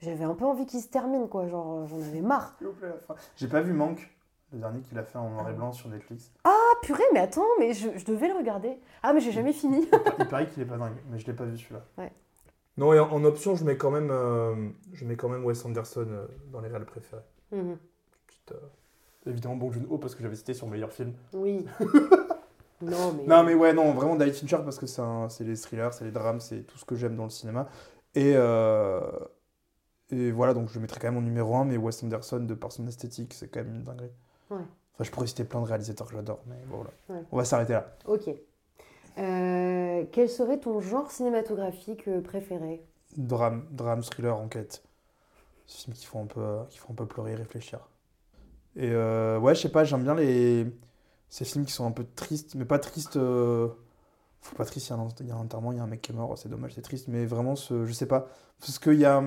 j'avais 0.00 0.24
un 0.24 0.34
peu 0.34 0.44
envie 0.44 0.64
qu'il 0.66 0.80
se 0.80 0.86
termine, 0.88 1.28
quoi. 1.28 1.48
Genre, 1.48 1.80
euh, 1.80 1.86
j'en 1.86 1.96
avais 2.00 2.20
marre. 2.20 2.54
S'il 2.58 2.66
vous 2.68 2.72
plaît, 2.74 2.88
la 2.88 2.98
fin. 2.98 3.14
J'ai 3.36 3.48
pas 3.48 3.60
vu 3.62 3.72
Manque, 3.72 4.08
le 4.52 4.58
dernier 4.60 4.80
qu'il 4.80 4.96
a 4.98 5.02
fait 5.02 5.18
en 5.18 5.28
noir 5.30 5.48
et 5.50 5.52
blanc 5.52 5.72
sur 5.72 5.88
Netflix. 5.88 6.30
Ah, 6.44 6.50
purée, 6.82 7.02
mais 7.12 7.18
attends, 7.20 7.44
mais 7.58 7.72
je, 7.74 7.88
je 7.96 8.04
devais 8.04 8.28
le 8.28 8.34
regarder. 8.34 8.78
Ah, 9.02 9.12
mais 9.12 9.20
j'ai 9.20 9.32
jamais 9.32 9.52
fini. 9.52 9.88
Il 10.20 10.26
paraît 10.28 10.48
qu'il 10.48 10.62
est 10.62 10.66
pas 10.66 10.76
dingue, 10.78 10.94
mais 11.10 11.18
je 11.18 11.26
l'ai 11.26 11.32
pas 11.32 11.44
vu 11.44 11.58
celui-là. 11.58 11.84
Ouais. 11.98 12.12
Non, 12.76 12.92
et 12.92 13.00
en, 13.00 13.10
en 13.10 13.24
option, 13.24 13.56
je 13.56 13.64
mets 13.64 13.76
quand 13.76 13.90
même, 13.90 14.10
euh, 14.12 14.68
je 14.92 15.04
mets 15.04 15.16
quand 15.16 15.28
même 15.28 15.44
Wes 15.44 15.64
Anderson 15.64 16.06
euh, 16.08 16.26
dans 16.52 16.60
les 16.60 16.68
réels 16.68 16.84
préférés. 16.86 17.22
Mhm. 17.50 17.76
Petite, 18.28 18.52
euh, 18.52 18.66
Évidemment, 19.28 19.56
Bong 19.56 19.72
Joon-ho 19.72 19.98
parce 19.98 20.14
que 20.14 20.22
j'avais 20.22 20.36
cité 20.36 20.54
son 20.54 20.66
meilleur 20.68 20.92
film. 20.92 21.12
Oui. 21.34 21.66
non, 22.80 23.12
mais. 23.12 23.24
Non, 23.26 23.42
mais 23.44 23.54
ouais, 23.54 23.72
non, 23.72 23.92
vraiment 23.92 24.16
David 24.16 24.34
Fincher 24.34 24.58
parce 24.64 24.78
que 24.78 24.86
c'est 24.86 25.02
un- 25.02 25.28
c'est 25.28 25.44
les 25.44 25.56
thrillers, 25.56 25.92
c'est 25.92 26.04
les 26.04 26.10
drames, 26.12 26.40
c'est 26.40 26.62
tout 26.66 26.78
ce 26.78 26.84
que 26.84 26.96
j'aime 26.96 27.14
dans 27.16 27.24
le 27.24 27.30
cinéma. 27.30 27.68
Et, 28.14 28.32
euh, 28.36 29.00
et 30.10 30.30
voilà, 30.32 30.54
donc 30.54 30.70
je 30.70 30.78
mettrai 30.78 30.98
quand 31.00 31.08
même 31.08 31.18
en 31.18 31.22
numéro 31.22 31.54
1, 31.56 31.64
mais 31.66 31.76
Wes 31.76 32.02
Anderson, 32.02 32.40
de 32.40 32.54
par 32.54 32.72
son 32.72 32.86
esthétique, 32.86 33.34
c'est 33.34 33.48
quand 33.48 33.60
même 33.60 33.74
une 33.74 33.84
dinguerie. 33.84 34.10
Ouais. 34.50 34.56
Enfin, 34.94 35.04
je 35.04 35.10
pourrais 35.10 35.26
citer 35.26 35.44
plein 35.44 35.60
de 35.60 35.66
réalisateurs 35.66 36.06
que 36.08 36.14
j'adore, 36.14 36.40
mais 36.46 36.56
bon, 36.68 36.76
voilà. 36.76 36.90
Ouais. 37.10 37.26
On 37.30 37.36
va 37.36 37.44
s'arrêter 37.44 37.74
là. 37.74 37.94
Ok. 38.06 38.30
Euh, 39.18 40.04
quel 40.12 40.28
serait 40.28 40.58
ton 40.58 40.80
genre 40.80 41.10
cinématographique 41.10 42.06
euh, 42.08 42.20
préféré? 42.20 42.82
Drame, 43.16 43.66
drame, 43.70 44.02
thriller, 44.02 44.36
enquête. 44.38 44.82
Ces 45.66 45.84
films 45.84 45.94
qui 45.96 46.06
font 46.06 46.22
un 46.22 46.26
peu, 46.26 46.58
qui 46.70 46.78
font 46.78 46.92
un 46.92 46.96
peu 46.96 47.06
pleurer 47.06 47.32
et 47.32 47.34
réfléchir. 47.34 47.80
Et 48.78 48.90
euh, 48.92 49.38
ouais, 49.40 49.56
je 49.56 49.62
sais 49.62 49.70
pas, 49.70 49.84
j'aime 49.84 50.04
bien 50.04 50.16
les... 50.16 50.66
ces 51.30 51.44
films 51.46 51.66
qui 51.66 51.72
sont 51.72 51.86
un 51.86 51.92
peu 51.92 52.06
tristes, 52.16 52.56
mais 52.56 52.66
pas 52.66 52.80
tristes. 52.80 53.16
euh, 53.18 53.68
Faut 54.42 54.56
pas 54.56 54.64
triste, 54.66 54.88
il 54.88 54.90
y, 55.28 55.32
a 55.32 55.36
un, 55.36 55.38
enterrement, 55.40 55.72
il 55.72 55.78
y 55.78 55.80
a 55.80 55.84
un 55.84 55.88
mec 55.88 56.02
qui 56.02 56.12
est 56.12 56.16
mort, 56.16 56.38
c'est 56.38 56.48
dommage, 56.50 56.74
c'est 56.76 56.82
triste, 56.82 57.08
mais 57.08 57.26
vraiment, 57.26 57.56
ce... 57.56 57.86
je 57.86 57.92
sais 57.94 58.06
pas. 58.06 58.28
Parce 58.60 58.78
qu'il 58.80 58.94
y 58.96 59.06
a. 59.06 59.22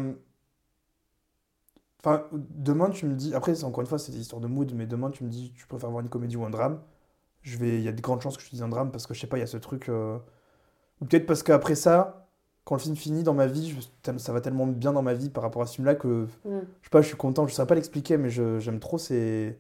Enfin, 2.00 2.26
demain, 2.32 2.90
tu 2.90 3.06
me 3.06 3.16
dis. 3.16 3.34
Après, 3.36 3.64
encore 3.64 3.82
une 3.82 3.88
fois, 3.88 4.00
c'est 4.00 4.12
des 4.12 4.20
histoires 4.20 4.42
de 4.42 4.48
mood, 4.48 4.74
mais 4.74 4.88
demain, 4.88 5.12
tu 5.12 5.24
me 5.24 5.30
dis, 5.30 5.54
tu 5.56 5.68
préfères 5.68 5.90
voir 5.92 6.02
une 6.04 6.10
comédie 6.10 6.36
ou 6.38 6.46
un 6.46 6.50
drame. 6.50 6.82
Je 7.44 7.58
vais... 7.58 7.78
Il 7.80 7.84
y 7.84 7.90
a 7.90 7.94
de 7.94 8.02
grandes 8.02 8.22
chances 8.22 8.38
que 8.38 8.44
je 8.44 8.50
te 8.50 8.54
dise 8.54 8.64
un 8.64 8.70
drame 8.70 8.92
parce 8.92 9.08
que 9.08 9.14
je 9.16 9.22
sais 9.22 9.28
pas, 9.28 9.38
il 9.38 9.42
y 9.42 9.44
a 9.44 9.48
ce 9.48 9.58
truc. 9.58 9.90
euh, 9.90 10.20
Ou 11.02 11.06
peut-être 11.06 11.26
parce 11.28 11.44
qu'après 11.44 11.76
ça, 11.76 12.21
quand 12.64 12.76
le 12.76 12.82
film 12.82 12.96
finit 12.96 13.24
dans 13.24 13.34
ma 13.34 13.48
vie, 13.48 13.76
je- 14.06 14.18
ça 14.18 14.34
va 14.34 14.42
tellement 14.42 14.68
bien 14.68 14.94
dans 14.94 15.02
ma 15.02 15.14
vie 15.14 15.30
par 15.30 15.44
rapport 15.44 15.62
à 15.62 15.66
ce 15.66 15.76
film-là 15.76 15.96
que 15.96 16.26
Mm. 16.46 16.60
je 16.82 16.86
sais 16.86 16.90
pas, 16.92 17.02
je 17.02 17.08
suis 17.08 17.18
content. 17.18 17.48
Je 17.48 17.54
saurais 17.54 17.68
pas 17.68 17.76
l'expliquer, 17.76 18.18
mais 18.18 18.30
j'aime 18.30 18.80
trop 18.80 18.98
ces. 18.98 19.58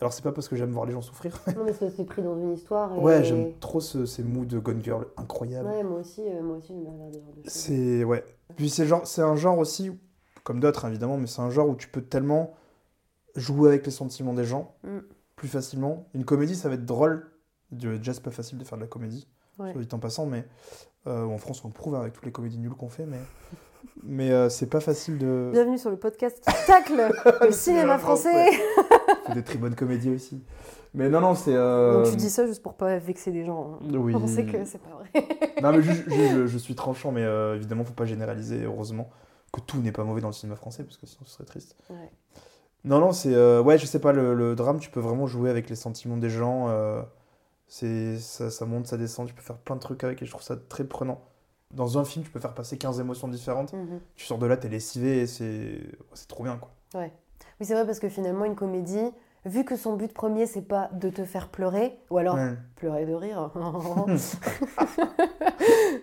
Alors, 0.00 0.12
c'est 0.12 0.22
pas 0.22 0.30
parce 0.30 0.48
que 0.48 0.54
j'aime 0.54 0.70
voir 0.70 0.86
les 0.86 0.92
gens 0.92 1.02
souffrir. 1.02 1.36
Non, 1.56 1.64
mais 1.64 1.72
c'est 1.72 2.04
pris 2.04 2.22
dans 2.22 2.36
une 2.38 2.52
histoire. 2.52 2.94
Et... 2.94 3.00
Ouais, 3.00 3.24
j'aime 3.24 3.52
trop 3.58 3.80
ce- 3.80 4.06
ces 4.06 4.22
moods 4.22 4.44
de 4.44 4.58
Gone 4.60 4.82
Girl 4.84 5.06
incroyables. 5.16 5.68
Ouais, 5.68 5.82
moi 5.82 5.98
aussi, 6.00 6.20
euh, 6.20 6.40
moi 6.42 6.58
aussi, 6.58 6.68
j'aime 6.68 6.82
bien 6.84 6.92
regarder 6.92 7.18
genre 7.20 7.32
de. 7.34 7.42
C'est 7.50 8.04
ouais. 8.04 8.24
Puis 8.54 8.70
c'est 8.70 8.86
genre, 8.86 9.04
c'est 9.06 9.22
un 9.22 9.34
genre 9.34 9.58
aussi, 9.58 9.90
comme 10.44 10.60
d'autres 10.60 10.86
évidemment, 10.86 11.16
mais 11.16 11.26
c'est 11.26 11.40
un 11.42 11.50
genre 11.50 11.68
où 11.68 11.74
tu 11.74 11.88
peux 11.88 12.02
tellement 12.02 12.52
jouer 13.34 13.70
avec 13.70 13.84
les 13.86 13.90
sentiments 13.92 14.34
des 14.34 14.44
gens 14.44 14.74
Mm. 14.84 14.98
plus 15.34 15.48
facilement. 15.48 16.06
Une 16.14 16.24
comédie, 16.24 16.54
ça 16.54 16.68
va 16.68 16.74
être 16.76 16.84
drôle. 16.86 17.26
Déjà, 17.72 18.12
c'est 18.12 18.22
pas 18.22 18.30
facile 18.30 18.58
de 18.58 18.64
faire 18.64 18.76
de 18.78 18.82
la 18.82 18.88
comédie, 18.88 19.26
Ouais. 19.62 19.72
soit 19.72 19.82
dit 19.82 19.94
en 19.94 19.98
passant, 19.98 20.26
mais 20.26 20.44
euh, 21.06 21.24
en 21.24 21.38
France, 21.38 21.64
on 21.64 21.68
le 21.68 21.74
prouve 21.74 21.94
avec 21.94 22.12
toutes 22.12 22.24
les 22.26 22.32
comédies 22.32 22.58
nulles 22.58 22.74
qu'on 22.74 22.88
fait, 22.88 23.06
mais 23.06 23.18
mais 24.02 24.30
euh, 24.30 24.48
c'est 24.48 24.66
pas 24.68 24.80
facile 24.80 25.18
de. 25.18 25.50
Bienvenue 25.52 25.78
sur 25.78 25.90
le 25.90 25.96
podcast 25.96 26.40
qui 26.46 26.66
tacle 26.66 27.12
le 27.42 27.52
cinéma 27.52 27.98
français. 27.98 28.50
Fait 29.26 29.34
des 29.34 29.42
très 29.42 29.58
bonnes 29.58 29.74
comédies 29.74 30.10
aussi. 30.10 30.42
Mais 30.94 31.08
non, 31.08 31.20
non, 31.20 31.34
c'est. 31.34 31.54
euh, 31.54 32.02
Donc 32.02 32.10
tu 32.10 32.16
dis 32.16 32.28
ça 32.30 32.46
juste 32.46 32.62
pour 32.62 32.74
pas 32.74 32.98
vexer 32.98 33.30
des 33.32 33.44
gens. 33.44 33.78
hein. 33.82 33.96
Oui. 33.96 34.14
On 34.14 34.26
sait 34.26 34.44
que 34.44 34.64
c'est 34.64 34.78
pas 34.78 34.90
vrai. 34.90 35.26
Non, 35.62 35.72
mais 35.72 35.82
je, 35.82 36.46
je 36.46 36.58
suis 36.58 36.74
tranchant, 36.74 37.12
mais 37.12 37.22
évidemment, 37.56 37.84
faut 37.84 37.94
pas 37.94 38.04
généraliser, 38.04 38.64
heureusement, 38.64 39.08
que 39.52 39.60
tout 39.60 39.78
n'est 39.78 39.92
pas 39.92 40.04
mauvais 40.04 40.20
dans 40.20 40.28
le 40.28 40.34
cinéma 40.34 40.56
français, 40.56 40.82
parce 40.84 40.98
que 40.98 41.06
sinon 41.06 41.22
ce 41.24 41.32
serait 41.32 41.44
triste. 41.44 41.76
Ouais. 41.88 42.10
Non, 42.84 42.98
non, 42.98 43.12
c'est. 43.12 43.34
ouais, 43.60 43.78
je 43.78 43.86
sais 43.86 44.00
pas, 44.00 44.12
le, 44.12 44.34
le 44.34 44.54
drame, 44.54 44.80
tu 44.80 44.90
peux 44.90 45.00
vraiment 45.00 45.26
jouer 45.26 45.48
avec 45.50 45.70
les 45.70 45.76
sentiments 45.76 46.16
des 46.18 46.30
gens. 46.30 46.68
C'est 47.72 48.18
ça, 48.18 48.50
ça 48.50 48.66
monte, 48.66 48.86
ça 48.86 48.98
descend, 48.98 49.26
tu 49.26 49.32
peux 49.32 49.40
faire 49.40 49.56
plein 49.56 49.76
de 49.76 49.80
trucs 49.80 50.04
avec, 50.04 50.20
et 50.20 50.26
je 50.26 50.30
trouve 50.30 50.42
ça 50.42 50.56
très 50.68 50.84
prenant. 50.84 51.22
Dans 51.70 51.96
un 51.96 52.04
film, 52.04 52.22
tu 52.22 52.30
peux 52.30 52.38
faire 52.38 52.52
passer 52.52 52.76
15 52.76 53.00
émotions 53.00 53.28
différentes. 53.28 53.72
Mhm. 53.72 53.98
Tu 54.14 54.26
sors 54.26 54.36
de 54.36 54.44
là, 54.44 54.58
t'es 54.58 54.68
lessivé, 54.68 55.22
et 55.22 55.26
c'est 55.26 55.80
c'est 56.12 56.28
trop 56.28 56.44
bien, 56.44 56.58
quoi. 56.58 56.70
Oui, 56.94 57.06
c'est 57.62 57.72
vrai 57.72 57.86
parce 57.86 57.98
que 57.98 58.10
finalement, 58.10 58.44
une 58.44 58.56
comédie, 58.56 59.10
vu 59.46 59.64
que 59.64 59.76
son 59.76 59.96
but 59.96 60.12
premier, 60.12 60.44
c'est 60.44 60.68
pas 60.68 60.90
de 60.92 61.08
te 61.08 61.24
faire 61.24 61.48
pleurer, 61.48 61.98
ou 62.10 62.18
alors 62.18 62.34
Ouais. 62.34 62.58
pleurer 62.76 63.06
de 63.06 63.14
rire, 63.14 63.50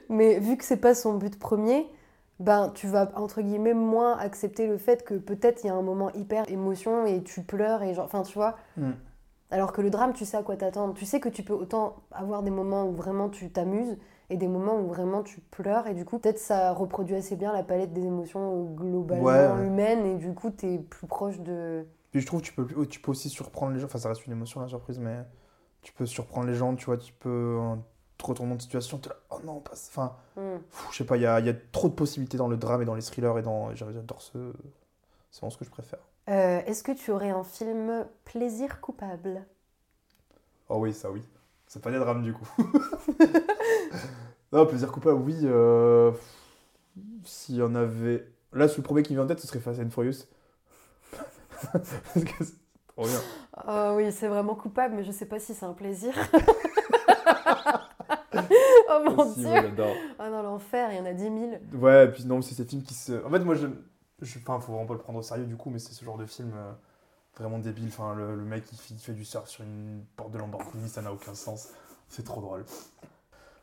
mais 0.09 0.39
vu 0.39 0.57
que 0.57 0.65
c'est 0.65 0.77
pas 0.77 0.95
son 0.95 1.19
but 1.19 1.37
premier, 1.37 1.85
ben 2.39 2.71
tu 2.73 2.87
vas 2.87 3.11
entre 3.13 3.43
guillemets 3.43 3.75
moins 3.75 4.17
accepter 4.17 4.65
le 4.65 4.79
fait 4.79 5.05
que 5.05 5.13
peut-être 5.13 5.63
il 5.63 5.67
y 5.67 5.69
a 5.69 5.75
un 5.75 5.83
moment 5.83 6.11
hyper 6.13 6.49
émotion 6.49 7.05
et 7.05 7.21
tu 7.21 7.43
pleures 7.43 7.83
et 7.83 7.93
genre, 7.93 8.05
enfin 8.05 8.23
tu 8.23 8.33
vois. 8.33 8.57
Mm. 8.75 8.93
Alors 9.51 9.71
que 9.71 9.81
le 9.81 9.89
drame, 9.89 10.13
tu 10.13 10.25
sais 10.25 10.37
à 10.37 10.43
quoi 10.43 10.55
t'attendre. 10.57 10.93
Tu 10.93 11.05
sais 11.05 11.19
que 11.19 11.29
tu 11.29 11.43
peux 11.43 11.53
autant 11.53 11.95
avoir 12.11 12.43
des 12.43 12.51
moments 12.51 12.85
où 12.87 12.93
vraiment 12.93 13.29
tu 13.29 13.49
t'amuses 13.51 13.97
et 14.29 14.37
des 14.37 14.47
moments 14.47 14.75
où 14.79 14.87
vraiment 14.87 15.23
tu 15.23 15.39
pleures 15.41 15.87
et 15.87 15.95
du 15.95 16.05
coup 16.05 16.19
peut-être 16.19 16.37
ça 16.37 16.71
reproduit 16.71 17.15
assez 17.15 17.35
bien 17.35 17.51
la 17.51 17.63
palette 17.63 17.91
des 17.93 18.05
émotions 18.05 18.63
globalement 18.75 19.25
Ouais, 19.25 19.47
ouais. 19.47 19.65
humaines 19.65 20.05
et 20.05 20.15
du 20.17 20.33
coup 20.35 20.51
t'es 20.51 20.77
plus 20.77 21.07
proche 21.07 21.39
de 21.39 21.83
Puis 22.11 22.21
je 22.21 22.27
trouve 22.27 22.41
que 22.41 22.45
tu 22.45 22.53
peux, 22.53 22.85
tu 22.87 22.99
peux 22.99 23.11
aussi 23.11 23.29
surprendre 23.29 23.73
les 23.73 23.79
gens. 23.79 23.85
Enfin, 23.87 23.97
ça 23.99 24.09
reste 24.09 24.25
une 24.27 24.33
émotion, 24.33 24.61
la 24.61 24.67
surprise, 24.67 24.99
mais 24.99 25.17
tu 25.81 25.93
peux 25.93 26.05
surprendre 26.05 26.47
les 26.47 26.55
gens, 26.55 26.75
tu 26.75 26.85
vois. 26.85 26.97
Tu 26.97 27.13
peux 27.13 27.57
euh, 27.59 27.75
te 28.17 28.25
retourner 28.25 28.55
de 28.55 28.61
situation, 28.61 28.99
là, 29.07 29.15
oh 29.31 29.39
non, 29.45 29.59
pas. 29.61 29.73
Enfin, 29.73 30.15
Hmm. 30.35 30.57
je 30.91 30.97
sais 30.97 31.05
pas, 31.05 31.17
il 31.17 31.23
y 31.23 31.25
a, 31.25 31.39
y 31.39 31.49
a 31.49 31.53
trop 31.71 31.89
de 31.89 31.93
possibilités 31.93 32.37
dans 32.37 32.47
le 32.47 32.57
drame 32.57 32.81
et 32.81 32.85
dans 32.85 32.95
les 32.95 33.01
thrillers 33.01 33.37
et 33.37 33.41
dans. 33.41 33.73
J'adore 33.75 34.21
ce. 34.21 34.53
C'est 35.31 35.41
vraiment 35.41 35.51
ce 35.51 35.57
que 35.57 35.65
je 35.65 35.69
préfère. 35.71 35.99
Euh, 36.29 36.61
Est-ce 36.65 36.81
que 36.83 36.91
tu 36.93 37.11
aurais 37.11 37.31
un 37.31 37.43
film 37.43 38.07
plaisir 38.23 38.79
coupable? 38.81 39.45
Oh 40.69 40.77
oui, 40.79 40.93
ça 40.93 41.11
oui. 41.11 41.21
C'est 41.67 41.81
pas 41.81 41.91
des 41.91 41.99
drames 41.99 42.23
du 42.23 42.33
coup. 42.33 42.47
non, 44.51 44.65
plaisir 44.65 44.91
coupable, 44.91 45.21
oui. 45.21 45.35
euh, 45.43 46.11
S'il 47.23 47.55
y 47.55 47.61
en 47.61 47.75
avait. 47.75 48.27
Là, 48.53 48.65
le 48.75 48.81
premier 48.83 49.03
qui 49.03 49.13
me 49.13 49.17
vient 49.17 49.25
en 49.25 49.27
tête, 49.27 49.39
ce 49.39 49.47
serait 49.47 49.59
Fast 49.59 49.79
and 49.79 49.89
Furious. 49.91 50.25
Parce 51.73 52.25
que 52.25 52.43
c'est 52.43 52.53
trop 52.87 53.07
bien. 53.07 53.19
Oh 53.67 53.93
oui, 53.97 54.11
c'est 54.11 54.27
vraiment 54.27 54.55
coupable, 54.55 54.95
mais 54.95 55.03
je 55.03 55.11
sais 55.11 55.25
pas 55.25 55.39
si 55.39 55.53
c'est 55.53 55.65
un 55.65 55.73
plaisir. 55.73 56.13
oh 58.89 58.99
mon 59.05 59.15
Aussi, 59.15 59.35
dieu 59.35 59.57
j'adore. 59.57 59.95
Oh 60.19 60.23
non, 60.29 60.41
l'enfer, 60.43 60.89
il 60.91 60.97
y 60.97 60.99
en 60.99 61.05
a 61.05 61.13
10 61.13 61.29
000. 61.29 61.51
Ouais, 61.73 62.05
et 62.05 62.11
puis 62.11 62.25
non, 62.25 62.41
c'est 62.41 62.55
ces 62.55 62.65
films 62.65 62.83
qui 62.83 62.93
se. 62.93 63.23
En 63.25 63.29
fait, 63.29 63.39
moi, 63.39 63.55
je. 63.55 63.67
Je... 64.21 64.39
Enfin, 64.39 64.59
faut 64.59 64.73
vraiment 64.73 64.87
pas 64.87 64.93
le 64.93 64.99
prendre 64.99 65.19
au 65.19 65.21
sérieux 65.21 65.45
du 65.45 65.55
coup, 65.55 65.69
mais 65.69 65.79
c'est 65.79 65.93
ce 65.93 66.03
genre 66.03 66.17
de 66.17 66.25
film 66.25 66.51
euh, 66.55 66.71
vraiment 67.37 67.59
débile. 67.59 67.87
Enfin, 67.87 68.13
le, 68.15 68.35
mec 68.37 68.63
qui 68.65 68.75
fait, 68.75 69.13
du 69.13 69.25
surf 69.25 69.47
sur 69.47 69.63
une 69.63 70.03
porte 70.15 70.31
de 70.31 70.37
Lamborghini, 70.37 70.89
ça 70.89 71.01
n'a 71.01 71.13
aucun 71.13 71.33
sens. 71.33 71.69
C'est 72.07 72.23
trop 72.23 72.41
drôle. 72.41 72.65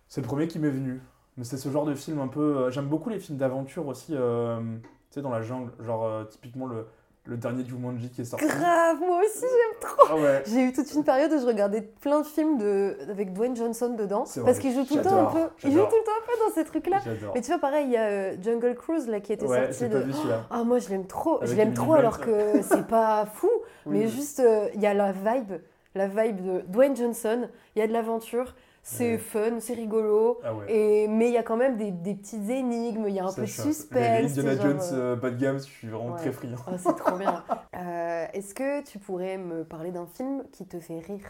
C'est 0.08 0.20
le 0.20 0.26
premier 0.26 0.48
qui 0.48 0.58
m'est 0.58 0.70
venu. 0.70 1.00
Mais 1.36 1.44
c'est 1.44 1.58
ce 1.58 1.68
genre 1.70 1.84
de 1.84 1.94
film 1.94 2.18
un 2.20 2.28
peu. 2.28 2.56
euh, 2.56 2.70
J'aime 2.70 2.88
beaucoup 2.88 3.10
les 3.10 3.18
films 3.18 3.38
d'aventure 3.38 3.86
aussi, 3.88 4.12
euh, 4.14 4.60
tu 4.80 4.88
sais, 5.10 5.22
dans 5.22 5.30
la 5.30 5.42
jungle. 5.42 5.72
Genre, 5.84 6.26
typiquement, 6.28 6.66
le, 6.66 6.86
le 7.26 7.36
dernier 7.36 7.64
Jumanji 7.64 8.08
qui 8.10 8.20
est 8.20 8.24
sorti. 8.24 8.46
Grave, 8.46 8.98
moi 9.00 9.20
aussi 9.20 9.40
j'aime 9.40 9.80
trop 9.80 10.06
Ah 10.10 10.16
ouais. 10.16 10.42
J'ai 10.46 10.62
eu 10.62 10.72
toute 10.72 10.92
une 10.94 11.04
période 11.04 11.32
où 11.32 11.38
je 11.40 11.46
regardais 11.46 11.82
plein 11.82 12.20
de 12.20 12.26
films 12.26 12.58
de... 12.58 12.96
avec 13.10 13.32
Dwayne 13.32 13.56
Johnson 13.56 13.94
dedans. 13.98 14.24
Parce 14.44 14.58
qu'il 14.58 14.72
joue 14.72 14.84
tout 14.84 14.96
le 14.96 15.02
temps 15.02 15.28
un 15.28 15.32
peu. 15.32 15.48
Il 15.64 15.72
joue 15.72 15.80
tout 15.80 15.96
le 15.96 16.04
temps 16.04 16.12
un 16.22 16.26
peu 16.26 16.48
dans 16.48 16.54
ces 16.54 16.64
trucs-là. 16.64 16.98
Mais 17.34 17.40
tu 17.40 17.48
vois, 17.48 17.58
pareil, 17.58 17.86
il 17.86 17.92
y 17.92 17.96
a 17.96 18.06
euh, 18.06 18.36
Jungle 18.42 18.74
Cruise 18.74 19.08
là, 19.08 19.20
qui 19.20 19.32
était 19.32 19.46
Ouais, 19.46 19.64
sorti 19.72 19.78
j'ai 19.80 19.88
de. 19.88 19.98
pas 19.98 20.04
vu 20.04 20.12
celui-là. 20.12 20.46
Ah, 20.50 20.62
moi 20.64 20.78
je 20.78 20.88
l'aime 20.88 21.06
trop. 21.06 21.36
Avec 21.38 21.48
je 21.50 21.54
l'aime 21.56 21.74
trop 21.74 21.94
alors 21.94 22.20
que 22.20 22.62
c'est 22.62 22.86
pas 22.86 23.26
fou. 23.26 23.50
Oui, 23.86 23.98
Mais 24.00 24.08
juste, 24.08 24.40
euh, 24.40 24.68
il 24.74 24.80
y 24.80 24.86
a 24.86 24.94
la 24.94 25.12
vibe. 25.12 25.60
La 25.94 26.08
vibe 26.08 26.42
de 26.44 26.60
Dwayne 26.66 26.96
Johnson. 26.96 27.48
Il 27.74 27.78
y 27.78 27.82
a 27.82 27.86
de 27.86 27.92
l'aventure. 27.92 28.54
C'est 28.88 29.18
fun, 29.18 29.58
c'est 29.60 29.74
rigolo. 29.74 30.38
Ah 30.44 30.54
ouais. 30.54 30.72
Et, 30.72 31.08
mais 31.08 31.26
il 31.28 31.32
y 31.34 31.36
a 31.38 31.42
quand 31.42 31.56
même 31.56 31.76
des, 31.76 31.90
des 31.90 32.14
petites 32.14 32.48
énigmes, 32.48 33.06
il 33.08 33.14
y 33.14 33.18
a 33.20 33.24
un 33.24 33.30
Ça, 33.30 33.36
peu 33.36 33.42
de 33.42 33.46
suis 33.46 33.62
Les 33.64 33.72
suspense. 33.72 34.38
Indiana 34.38 34.54
genre, 34.56 34.62
Jones, 34.62 34.80
euh, 34.92 35.16
bas 35.16 35.30
de 35.30 35.36
gamme, 35.36 35.58
je 35.58 35.64
suis 35.64 35.88
vraiment 35.88 36.12
Ouais. 36.12 36.18
très 36.18 36.32
friand. 36.32 36.56
oh, 36.68 36.70
c'est 36.78 36.96
trop 36.96 37.16
bien. 37.18 37.44
Euh, 37.76 38.26
Est-ce 38.32 38.54
que 38.54 38.82
tu 38.84 38.98
pourrais 38.98 39.36
me 39.38 39.64
parler 39.64 39.90
d'un 39.90 40.06
film 40.06 40.44
qui 40.52 40.66
te 40.66 40.78
fait 40.80 41.00
rire? 41.00 41.26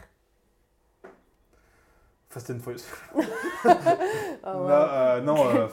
Fast 2.28 2.50
and 2.50 2.60
Furious. 2.60 2.84
Ah 4.44 4.54
Non, 4.54 4.68
euh, 4.68 5.20
non, 5.22 5.68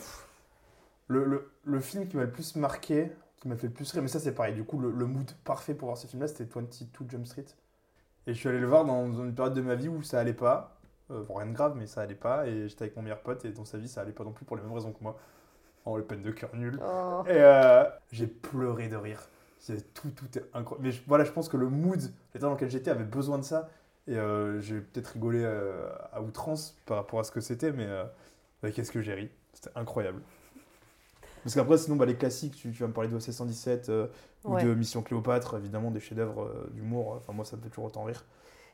le, 1.08 1.26
le, 1.26 1.52
le 1.66 1.80
film 1.82 2.08
qui 2.08 2.18
m'a 2.18 2.24
le 2.24 2.32
plus 2.32 2.56
marqué, 2.56 3.12
qui 3.40 3.48
m'a 3.48 3.56
fait 3.56 3.68
le 3.68 3.74
plus 3.74 3.92
rire, 3.92 4.02
mais 4.02 4.08
ça 4.08 4.20
c'est 4.20 4.34
pareil, 4.34 4.54
du 4.54 4.64
coup 4.64 4.80
le, 4.80 4.90
le 4.92 5.06
mood 5.06 5.30
parfait 5.44 5.74
pour 5.74 5.88
voir 5.88 5.98
ce 5.98 6.08
film-là, 6.08 6.28
c'était 6.28 6.46
22 6.46 7.10
Jump 7.10 7.26
Street. 7.28 7.46
Et 8.28 8.34
je 8.34 8.40
suis 8.40 8.50
allé 8.50 8.60
le 8.60 8.68
voir 8.68 8.86
dans 8.86 9.12
une 9.12 9.36
période 9.36 9.54
de 9.54 9.62
ma 9.62 9.76
vie 9.76 9.90
où 9.90 10.02
ça 10.02 10.20
allait 10.20 10.34
pas, 10.34 10.78
euh, 11.14 11.26
rien 11.30 11.48
de 11.48 11.54
grave, 11.54 11.76
mais 11.78 11.88
ça 11.88 12.02
allait 12.02 12.16
pas, 12.16 12.48
et 12.48 12.68
j'étais 12.68 12.84
avec 12.84 12.96
mon 12.96 13.02
meilleur 13.04 13.22
pote, 13.22 13.46
et 13.46 13.52
dans 13.52 13.66
sa 13.66 13.78
vie 13.78 13.88
ça 13.88 14.02
allait 14.02 14.12
pas 14.14 14.24
non 14.24 14.32
plus 14.32 14.46
pour 14.46 14.56
les 14.58 14.64
mêmes 14.64 14.74
raisons 14.74 14.92
que 14.94 15.04
moi. 15.04 15.18
Oh, 15.86 15.98
le 15.98 16.04
peine 16.06 16.22
de 16.22 16.32
cœur 16.32 16.56
nul. 16.56 16.80
Oh. 16.82 17.24
Et 17.28 17.32
euh, 17.34 17.84
j'ai 18.12 18.28
pleuré 18.28 18.88
de 18.90 18.96
rire. 18.98 19.22
C'est 19.60 19.94
tout, 19.94 20.10
tout 20.12 20.38
est 20.38 20.44
incroyable. 20.54 20.88
Mais 20.88 20.92
je- 20.92 21.02
voilà, 21.08 21.24
je 21.26 21.32
pense 21.32 21.50
que 21.50 21.58
le 21.58 21.70
mood, 21.70 22.02
l'état 22.34 22.48
dans 22.48 22.54
lequel 22.54 22.70
j'étais, 22.70 22.92
avait 22.92 23.04
besoin 23.06 23.38
de 23.38 23.44
ça. 23.44 23.70
Et 24.08 24.18
euh, 24.18 24.60
j'ai 24.62 24.80
peut-être 24.82 25.08
rigolé 25.10 25.42
euh, 25.44 25.90
à 26.14 26.22
outrance 26.22 26.78
par 26.86 26.98
rapport 26.98 27.20
à 27.20 27.24
ce 27.24 27.32
que 27.32 27.42
c'était, 27.42 27.72
mais 27.72 27.88
qu'est-ce 28.74 28.92
que 28.92 29.02
j'ai 29.02 29.14
ri? 29.14 29.30
C'était 29.54 29.72
incroyable. 29.76 30.22
Parce 31.44 31.56
qu'après, 31.56 31.78
sinon, 31.78 31.98
bah, 31.98 32.06
les 32.06 32.16
classiques, 32.16 32.56
tu, 32.56 32.72
tu 32.72 32.82
vas 32.82 32.88
me 32.88 32.94
parler 32.94 33.10
de 33.10 33.16
OC 33.16 33.32
117 33.32 33.90
euh, 33.90 34.08
ou 34.48 34.56
Ouais. 34.56 34.64
de 34.64 34.74
Mission 34.74 35.02
Cléopâtre, 35.02 35.56
évidemment, 35.58 35.92
des 35.92 36.00
chefs-d'œuvre 36.00 36.44
euh, 36.44 36.70
d'humour. 36.72 37.16
Enfin, 37.18 37.34
moi, 37.34 37.46
ça 37.46 37.58
me 37.58 37.62
fait 37.62 37.70
toujours 37.70 37.86
autant 37.86 38.04
rire. 38.04 38.24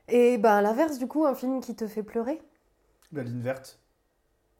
Et 0.09 0.37
bah, 0.37 0.57
à 0.57 0.61
l'inverse, 0.61 0.97
du 0.97 1.07
coup, 1.07 1.25
un 1.25 1.35
film 1.35 1.61
qui 1.61 1.75
te 1.75 1.87
fait 1.87 2.03
pleurer? 2.03 2.41
La 3.11 3.23
ligne 3.23 3.41
verte. 3.41 3.79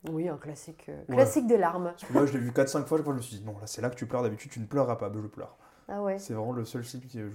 Oui, 0.08 0.28
un 0.28 0.38
classique, 0.38 0.86
euh, 0.88 0.98
Ouais. 1.08 1.16
classique 1.16 1.46
des 1.46 1.58
larmes. 1.58 1.90
Parce 1.90 2.04
que 2.04 2.12
moi, 2.12 2.24
je 2.26 2.32
l'ai 2.32 2.38
vu 2.38 2.52
4-5 2.52 2.86
fois, 2.86 2.98
je 3.04 3.10
me 3.10 3.20
suis 3.20 3.36
dit, 3.36 3.44
non, 3.44 3.52
là, 3.58 3.66
c'est 3.66 3.82
là 3.82 3.90
que 3.90 3.96
tu 3.96 4.06
pleures. 4.06 4.22
D'habitude, 4.22 4.50
tu 4.50 4.60
ne 4.60 4.66
pleureras 4.66 4.96
pas. 4.96 5.10
Je 5.12 5.20
pleure. 5.26 5.56
Ah 5.88 6.02
ouais. 6.02 6.18
C'est 6.18 6.32
vraiment 6.34 6.52
le 6.52 6.64
seul 6.64 6.82
film 6.84 7.02
qui. 7.02 7.18
Je 7.18 7.26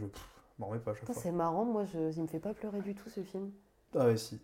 m'en 0.58 0.68
remets 0.68 0.80
pas 0.80 0.92
à 0.92 0.94
chaque 0.94 1.02
Putain, 1.02 1.14
fois. 1.14 1.22
C'est 1.22 1.32
marrant, 1.32 1.66
moi, 1.66 1.86
je... 1.86 2.12
il 2.16 2.22
me 2.24 2.28
fait 2.28 2.40
pas 2.40 2.54
pleurer 2.54 2.82
du 2.82 2.96
tout 2.96 3.10
ce 3.10 3.22
film. 3.22 3.52
Ah 3.96 4.06
ouais, 4.06 4.18
si. 4.18 4.42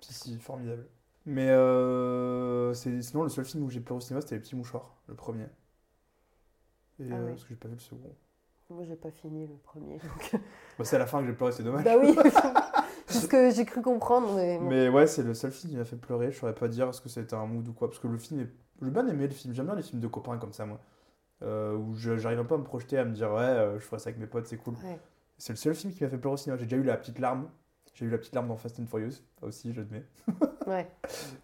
Si, 0.00 0.14
si, 0.14 0.38
formidable. 0.38 0.86
Mais 1.26 1.48
euh, 1.50 2.72
sinon, 2.74 3.22
le 3.24 3.28
seul 3.30 3.44
film 3.44 3.64
où 3.64 3.70
j'ai 3.70 3.80
pleuré 3.80 3.98
au 3.98 4.00
cinéma, 4.00 4.20
c'était 4.20 4.36
Les 4.36 4.40
Petits 4.40 4.56
Mouchoirs, 4.56 4.94
le 5.08 5.14
premier. 5.14 5.44
Et, 7.00 7.08
Ah 7.10 7.14
euh. 7.16 7.28
Parce 7.30 7.42
que 7.42 7.48
j'ai 7.50 7.56
pas 7.56 7.68
vu 7.68 7.74
le 7.74 7.80
second. 7.80 8.14
Moi, 8.70 8.84
j'ai 8.84 8.96
pas 8.96 9.10
fini 9.10 9.46
le 9.46 9.54
premier. 9.56 9.98
donc- 9.98 10.40
Bah, 10.78 10.84
c'est 10.84 10.96
à 10.96 10.98
la 11.00 11.06
fin 11.06 11.20
que 11.20 11.26
j'ai 11.26 11.32
pleuré, 11.34 11.52
c'est 11.52 11.62
dommage. 11.62 11.84
bah 11.84 11.96
oui, 11.98 12.16
c'est 13.14 13.26
ce 13.26 13.28
que 13.28 13.50
j'ai 13.50 13.64
cru 13.64 13.82
comprendre. 13.82 14.34
Mais, 14.62 14.88
ouais, 14.88 15.06
c'est 15.06 15.22
le 15.22 15.34
seul 15.34 15.50
film 15.50 15.72
qui 15.72 15.78
m'a 15.78 15.84
fait 15.84 15.96
pleurer. 15.96 16.30
Je 16.32 16.38
saurais 16.38 16.54
pas 16.54 16.68
dire 16.68 16.88
est-ce 16.88 17.00
que 17.00 17.08
c'était 17.08 17.34
un 17.34 17.46
mood 17.46 17.66
ou 17.68 17.72
quoi. 17.72 17.88
Parce 17.88 18.00
que 18.00 18.08
le 18.08 18.18
film 18.18 18.40
est. 18.40 18.48
J'ai 18.82 18.90
bien 18.90 19.06
aimé 19.06 19.26
le 19.26 19.32
film. 19.32 19.54
J'aime 19.54 19.66
bien 19.66 19.74
les 19.76 19.82
films 19.82 20.00
de 20.00 20.06
copains 20.08 20.36
comme 20.38 20.52
ça, 20.52 20.66
moi. 20.66 20.78
Euh, 21.42 21.76
où 21.76 21.94
je- 21.96 22.16
j'arrive 22.16 22.38
un 22.40 22.44
peu 22.44 22.54
à 22.54 22.58
me 22.58 22.64
projeter, 22.64 22.96
à 22.98 23.04
me 23.04 23.12
dire 23.12 23.30
ouais, 23.32 23.40
euh, 23.40 23.78
je 23.78 23.84
ferais 23.84 23.98
ça 23.98 24.08
avec 24.10 24.18
mes 24.20 24.26
potes, 24.26 24.46
c'est 24.46 24.56
cool. 24.56 24.74
Ouais. 24.84 24.98
C'est 25.36 25.52
le 25.52 25.56
seul 25.56 25.74
film 25.74 25.92
qui 25.92 26.02
m'a 26.04 26.10
fait 26.10 26.16
pleurer 26.18 26.34
au 26.34 26.36
cinéma. 26.36 26.58
J'ai 26.58 26.66
déjà 26.66 26.76
eu 26.76 26.82
la 26.84 26.96
petite 26.96 27.18
larme. 27.18 27.48
J'ai 27.94 28.06
eu 28.06 28.10
la 28.10 28.18
petite 28.18 28.34
larme 28.34 28.48
dans 28.48 28.56
Fast 28.56 28.80
and 28.80 28.86
Furious, 28.86 29.22
aussi, 29.42 29.72
j'admets. 29.72 30.04
Ouais. 30.66 30.88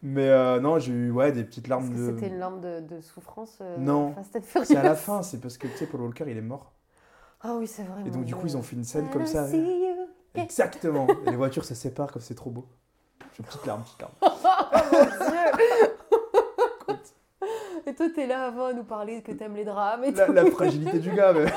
Mais 0.03 0.29
euh, 0.31 0.61
non, 0.61 0.79
j'ai 0.79 0.93
eu 0.93 1.11
ouais, 1.11 1.31
des 1.31 1.45
petites 1.45 1.69
larmes 1.69 1.95
de. 1.95 2.07
c'était 2.15 2.29
une 2.29 2.39
larme 2.39 2.59
de, 2.63 2.81
de 2.81 3.03
souffrance 3.03 3.59
Non. 3.79 4.15
Fast 4.15 4.37
and 4.37 4.41
Furious 4.43 4.65
C'est 4.67 4.77
à 4.77 4.83
la 4.83 4.95
fin, 4.95 5.23
c'est 5.23 5.39
parce 5.41 5.59
que 5.59 5.67
tu 5.69 5.77
sais, 5.77 5.87
Paul 5.87 6.01
Walker 6.01 6.25
il 6.27 6.39
est 6.39 6.41
mort. 6.41 6.73
Ah 7.43 7.55
oui, 7.59 7.67
c'est 7.67 7.83
vrai. 7.83 8.01
Et 8.07 8.11
donc, 8.11 8.25
du 8.25 8.35
coup, 8.35 8.47
ils 8.47 8.57
ont 8.57 8.63
fait 8.63 8.77
une 8.77 8.85
scène 8.85 9.11
comme 9.11 9.27
ça. 9.27 9.47
Exactement. 10.35 11.07
Et 11.27 11.31
les 11.31 11.37
voitures 11.37 11.65
se 11.65 11.75
séparent 11.75 12.13
comme 12.13 12.23
c'est 12.23 12.35
trop 12.35 12.51
beau. 12.51 12.67
J'ai 13.33 13.39
une 13.41 13.45
petite 13.47 13.67
larme, 13.67 13.83
petite 13.83 14.01
larme. 14.01 14.13
Oh 14.23 14.79
mon 16.89 16.95
Dieu 16.95 17.01
Et 17.87 17.95
toi, 17.95 18.07
t'es 18.15 18.27
là 18.27 18.47
avant 18.47 18.67
à 18.67 18.73
nous 18.73 18.85
parler 18.85 19.23
que 19.23 19.33
t'aimes 19.33 19.55
les 19.57 19.65
drames 19.65 20.05
et 20.05 20.11
La, 20.13 20.27
tout. 20.27 20.33
la 20.33 20.47
fragilité 20.51 20.99
du 20.99 21.11
gars, 21.13 21.33
mais. 21.33 21.47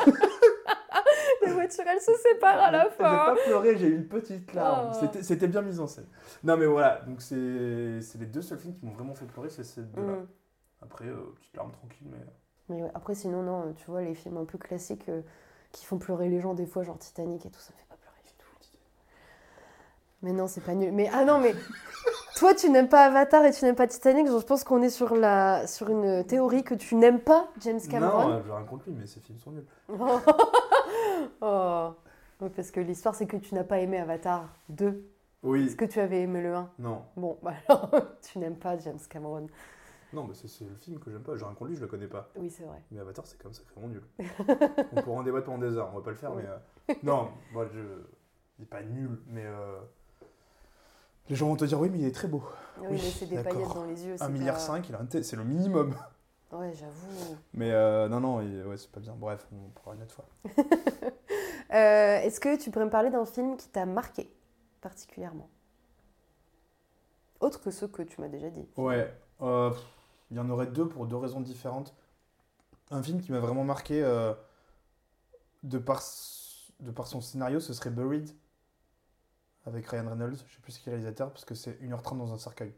Les 1.46 1.52
voitures, 1.52 1.84
elles 1.86 2.00
se 2.02 2.12
séparent 2.16 2.62
à 2.62 2.72
la 2.72 2.84
J'ai 2.86 2.90
fin. 2.92 3.04
pas 3.04 3.36
pleuré, 3.46 3.78
j'ai 3.78 3.88
eu 3.88 3.96
une 3.98 4.08
petite 4.08 4.54
larme. 4.54 4.92
Oh. 4.94 4.98
C'était- 5.02 5.22
C'était 5.24 5.48
bien 5.48 5.62
mis 5.62 5.78
en 5.80 5.88
scène. 5.88 6.08
Non, 6.44 6.56
mais 6.56 6.66
voilà, 6.66 7.02
donc 7.06 7.22
c'est 7.22 8.00
c'est 8.02 8.18
les 8.18 8.26
deux 8.28 8.42
seuls 8.42 8.60
films 8.60 8.76
qui 8.76 8.86
m'ont 8.86 8.94
vraiment 8.94 9.14
fait 9.14 9.26
pleurer, 9.26 9.50
c'est 9.50 9.66
ces 9.66 9.82
deux-là. 9.82 10.14
Mm. 10.14 10.28
Après, 10.82 11.06
euh, 11.06 11.34
petite 11.36 11.56
larme 11.58 11.72
tranquille, 11.74 12.08
mais. 12.10 12.18
Mais 12.70 12.82
ouais, 12.84 12.92
après, 12.96 13.14
sinon, 13.14 13.42
non, 13.44 13.74
tu 13.74 13.86
vois, 13.92 14.02
les 14.02 14.16
films 14.16 14.38
un 14.38 14.46
peu 14.46 14.58
classiques 14.58 15.10
euh, 15.10 15.22
qui 15.74 15.86
font 15.86 15.98
pleurer 15.98 16.30
les 16.30 16.40
gens 16.40 16.54
des 16.54 16.66
fois, 16.66 16.84
genre 16.84 16.98
Titanic 16.98 17.46
et 17.46 17.50
tout, 17.52 17.60
ça 17.60 17.74
me 17.74 17.78
fait 17.78 17.86
pas. 17.90 17.93
Mais 20.24 20.32
non, 20.32 20.48
c'est 20.48 20.62
pas 20.62 20.74
nul. 20.74 20.92
Mais 20.92 21.10
ah 21.14 21.24
non, 21.26 21.40
mais 21.40 21.54
toi, 22.36 22.54
tu 22.56 22.70
n'aimes 22.70 22.90
pas 22.90 23.06
Avatar 23.06 23.46
et 23.46 23.52
tu 23.52 23.64
n'aimes 23.66 23.76
pas 23.76 23.88
Titanic. 23.88 24.26
genre, 24.28 24.40
je 24.40 24.46
pense 24.46 24.64
qu'on 24.64 24.82
est 24.82 24.90
sur, 24.90 25.16
la, 25.16 25.68
sur 25.68 25.90
une 25.90 26.24
théorie 26.26 26.64
que 26.64 26.74
tu 26.76 26.96
n'aimes 26.96 27.20
pas 27.20 27.48
James 27.62 27.80
Cameron. 27.90 28.30
Non, 28.30 28.42
j'ai 28.46 28.52
rien 28.52 28.64
contre 28.64 28.86
lui, 28.90 28.96
mais 29.00 29.06
ces 29.06 29.20
films 29.20 29.38
sont 29.40 29.52
nuls. 29.52 29.66
oh. 31.42 31.94
Oui, 32.42 32.50
parce 32.56 32.72
que 32.72 32.80
l'histoire, 32.80 33.16
c'est 33.16 33.26
que 33.28 33.38
tu 33.38 33.54
n'as 33.56 33.64
pas 33.64 33.80
aimé 33.80 34.00
Avatar 34.00 34.50
2. 34.70 35.06
Oui. 35.44 35.66
Est-ce 35.66 35.76
que 35.76 35.86
tu 35.86 36.00
avais 36.00 36.22
aimé 36.22 36.42
le 36.42 36.54
1 36.56 36.70
Non. 36.80 37.04
Bon, 37.16 37.38
bah 37.44 37.54
alors, 37.68 37.90
tu 38.22 38.40
n'aimes 38.40 38.56
pas 38.58 38.78
James 38.80 39.00
Cameron. 39.10 39.48
Non, 40.14 40.26
mais 40.28 40.34
c'est 40.36 40.48
c'est 40.48 40.64
le 40.66 40.76
film 40.76 41.00
que 41.00 41.10
j'aime 41.12 41.22
pas. 41.24 41.36
J'ai 41.36 41.44
rien 41.44 41.54
contre 41.54 41.70
lui, 41.72 41.76
je 41.76 41.82
le 41.82 41.88
connais 41.88 42.08
pas. 42.08 42.30
Oui, 42.38 42.50
c'est 42.50 42.64
vrai. 42.64 42.82
Mais 42.92 43.00
Avatar, 43.00 43.26
c'est 43.28 43.38
quand 43.38 43.50
même 43.50 43.54
sacrément 43.54 43.88
nul. 43.88 44.04
on 44.96 45.02
pourra 45.02 45.20
en 45.20 45.24
débattre 45.24 45.46
pendant 45.48 45.58
des 45.58 45.76
heures, 45.76 45.90
on 45.94 45.98
va 45.98 46.04
pas 46.04 46.12
le 46.12 46.16
faire, 46.16 46.34
Oui. 46.34 46.44
mais. 46.44 46.94
euh, 46.94 46.98
Non, 47.04 47.30
moi, 47.52 47.66
je. 47.74 47.80
Il 48.60 48.64
est 48.64 48.68
pas 48.68 48.84
nul, 48.84 49.20
mais. 49.28 49.46
euh, 49.46 49.80
Les 51.30 51.36
gens 51.36 51.48
vont 51.48 51.56
te 51.56 51.66
dire, 51.66 51.80
oui, 51.80 51.90
mais 51.90 52.00
il 52.00 52.06
est 52.06 52.12
très 52.12 52.28
beau. 52.28 52.44
Oui, 52.80 52.86
Oui, 52.90 52.90
mais 52.92 52.98
c'est 53.00 53.26
des 53.26 53.38
paillettes 53.38 53.74
dans 53.74 53.86
les 53.86 54.06
yeux. 54.06 54.16
c'est 54.18 54.24
1,5 54.26 54.30
milliard, 54.32 54.56
pas- 54.56 54.60
cinq, 54.60 54.90
il 54.90 55.24
c'est 55.24 55.36
le 55.36 55.44
minimum. 55.44 55.96
Ouais, 56.52 56.72
j'avoue. 56.76 57.38
Mais 57.54 57.72
euh, 57.72 58.08
non, 58.10 58.20
non, 58.20 58.42
il- 58.42 58.64
ouais, 58.66 58.78
c'est 58.78 58.92
pas 58.92 59.00
bien. 59.00 59.16
Bref, 59.18 59.48
on 59.52 59.70
pourra 59.70 59.96
une 59.96 60.04
autre 60.04 60.14
fois. 60.14 60.26
Euh, 61.74 62.20
Est-ce 62.20 62.40
que 62.40 62.56
tu 62.62 62.70
pourrais 62.70 62.86
me 62.86 62.92
parler 62.92 63.10
d'un 63.10 63.26
film 63.26 63.58
qui 63.58 63.68
t'a 63.68 63.88
marqué 63.88 64.30
particulièrement? 64.82 65.50
Autre 67.40 67.60
que 67.62 67.72
ceux 67.72 67.88
que 67.88 68.04
tu 68.04 68.22
m'as 68.22 68.28
déjà 68.28 68.52
dit. 68.52 68.68
Ouais, 68.78 69.12
euh, 69.42 69.72
il 70.30 70.38
y 70.38 70.40
en 70.40 70.48
aurait 70.52 70.68
deux 70.68 70.88
pour 70.88 71.08
deux 71.08 71.16
raisons 71.16 71.42
différentes. 71.42 71.96
Un 72.92 73.02
film 73.02 73.22
qui 73.22 73.32
m'a 73.32 73.40
vraiment 73.40 73.64
marqué 73.64 74.04
de, 75.64 75.78
par, 75.80 76.04
de 76.80 76.92
par 76.92 77.08
son 77.08 77.22
scénario, 77.22 77.60
ce 77.60 77.74
serait 77.74 77.90
Buried 77.90 78.30
avec 79.66 79.88
Ryan 79.88 80.10
Reynolds. 80.10 80.38
Je 80.48 80.54
sais 80.56 80.62
plus 80.62 80.78
qui 80.78 80.90
est 80.90 80.92
réalisateur 80.92 81.32
parce 81.32 81.46
que 81.46 81.56
c'est 81.56 81.82
1h30 81.82 82.18
dans 82.18 82.34
un 82.34 82.38
cercueil. 82.38 82.74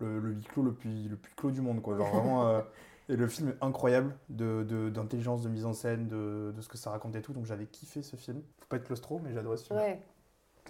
Le, 0.00 0.18
le 0.18 0.32
huis 0.32 0.44
clos 0.44 0.62
le 0.62 0.72
plus, 0.74 1.08
le 1.08 1.16
plus 1.16 1.34
clos 1.34 1.50
du 1.50 1.60
monde, 1.60 1.80
quoi. 1.80 1.96
Genre 1.96 2.08
vraiment. 2.08 2.48
euh, 2.48 2.60
et 3.08 3.16
le 3.16 3.28
film 3.28 3.50
est 3.50 3.64
incroyable 3.64 4.16
de, 4.28 4.64
de- 4.68 4.90
d'intelligence, 4.90 5.42
de, 5.42 5.48
mise 5.48 5.64
en 5.64 5.72
scène, 5.72 6.08
de, 6.08 6.52
de 6.54 6.60
ce 6.60 6.68
que 6.68 6.76
ça 6.76 6.90
raconte 6.90 7.14
et 7.16 7.22
tout. 7.22 7.32
Donc 7.32 7.46
j'avais 7.46 7.66
kiffé 7.66 8.02
ce 8.02 8.16
film. 8.16 8.42
Faut 8.60 8.66
pas 8.68 8.76
être 8.76 8.84
claustro, 8.84 9.20
mais 9.22 9.32
j'adorais 9.32 9.56
ce 9.58 9.64
film. 9.66 9.78
Ouais. 9.78 10.00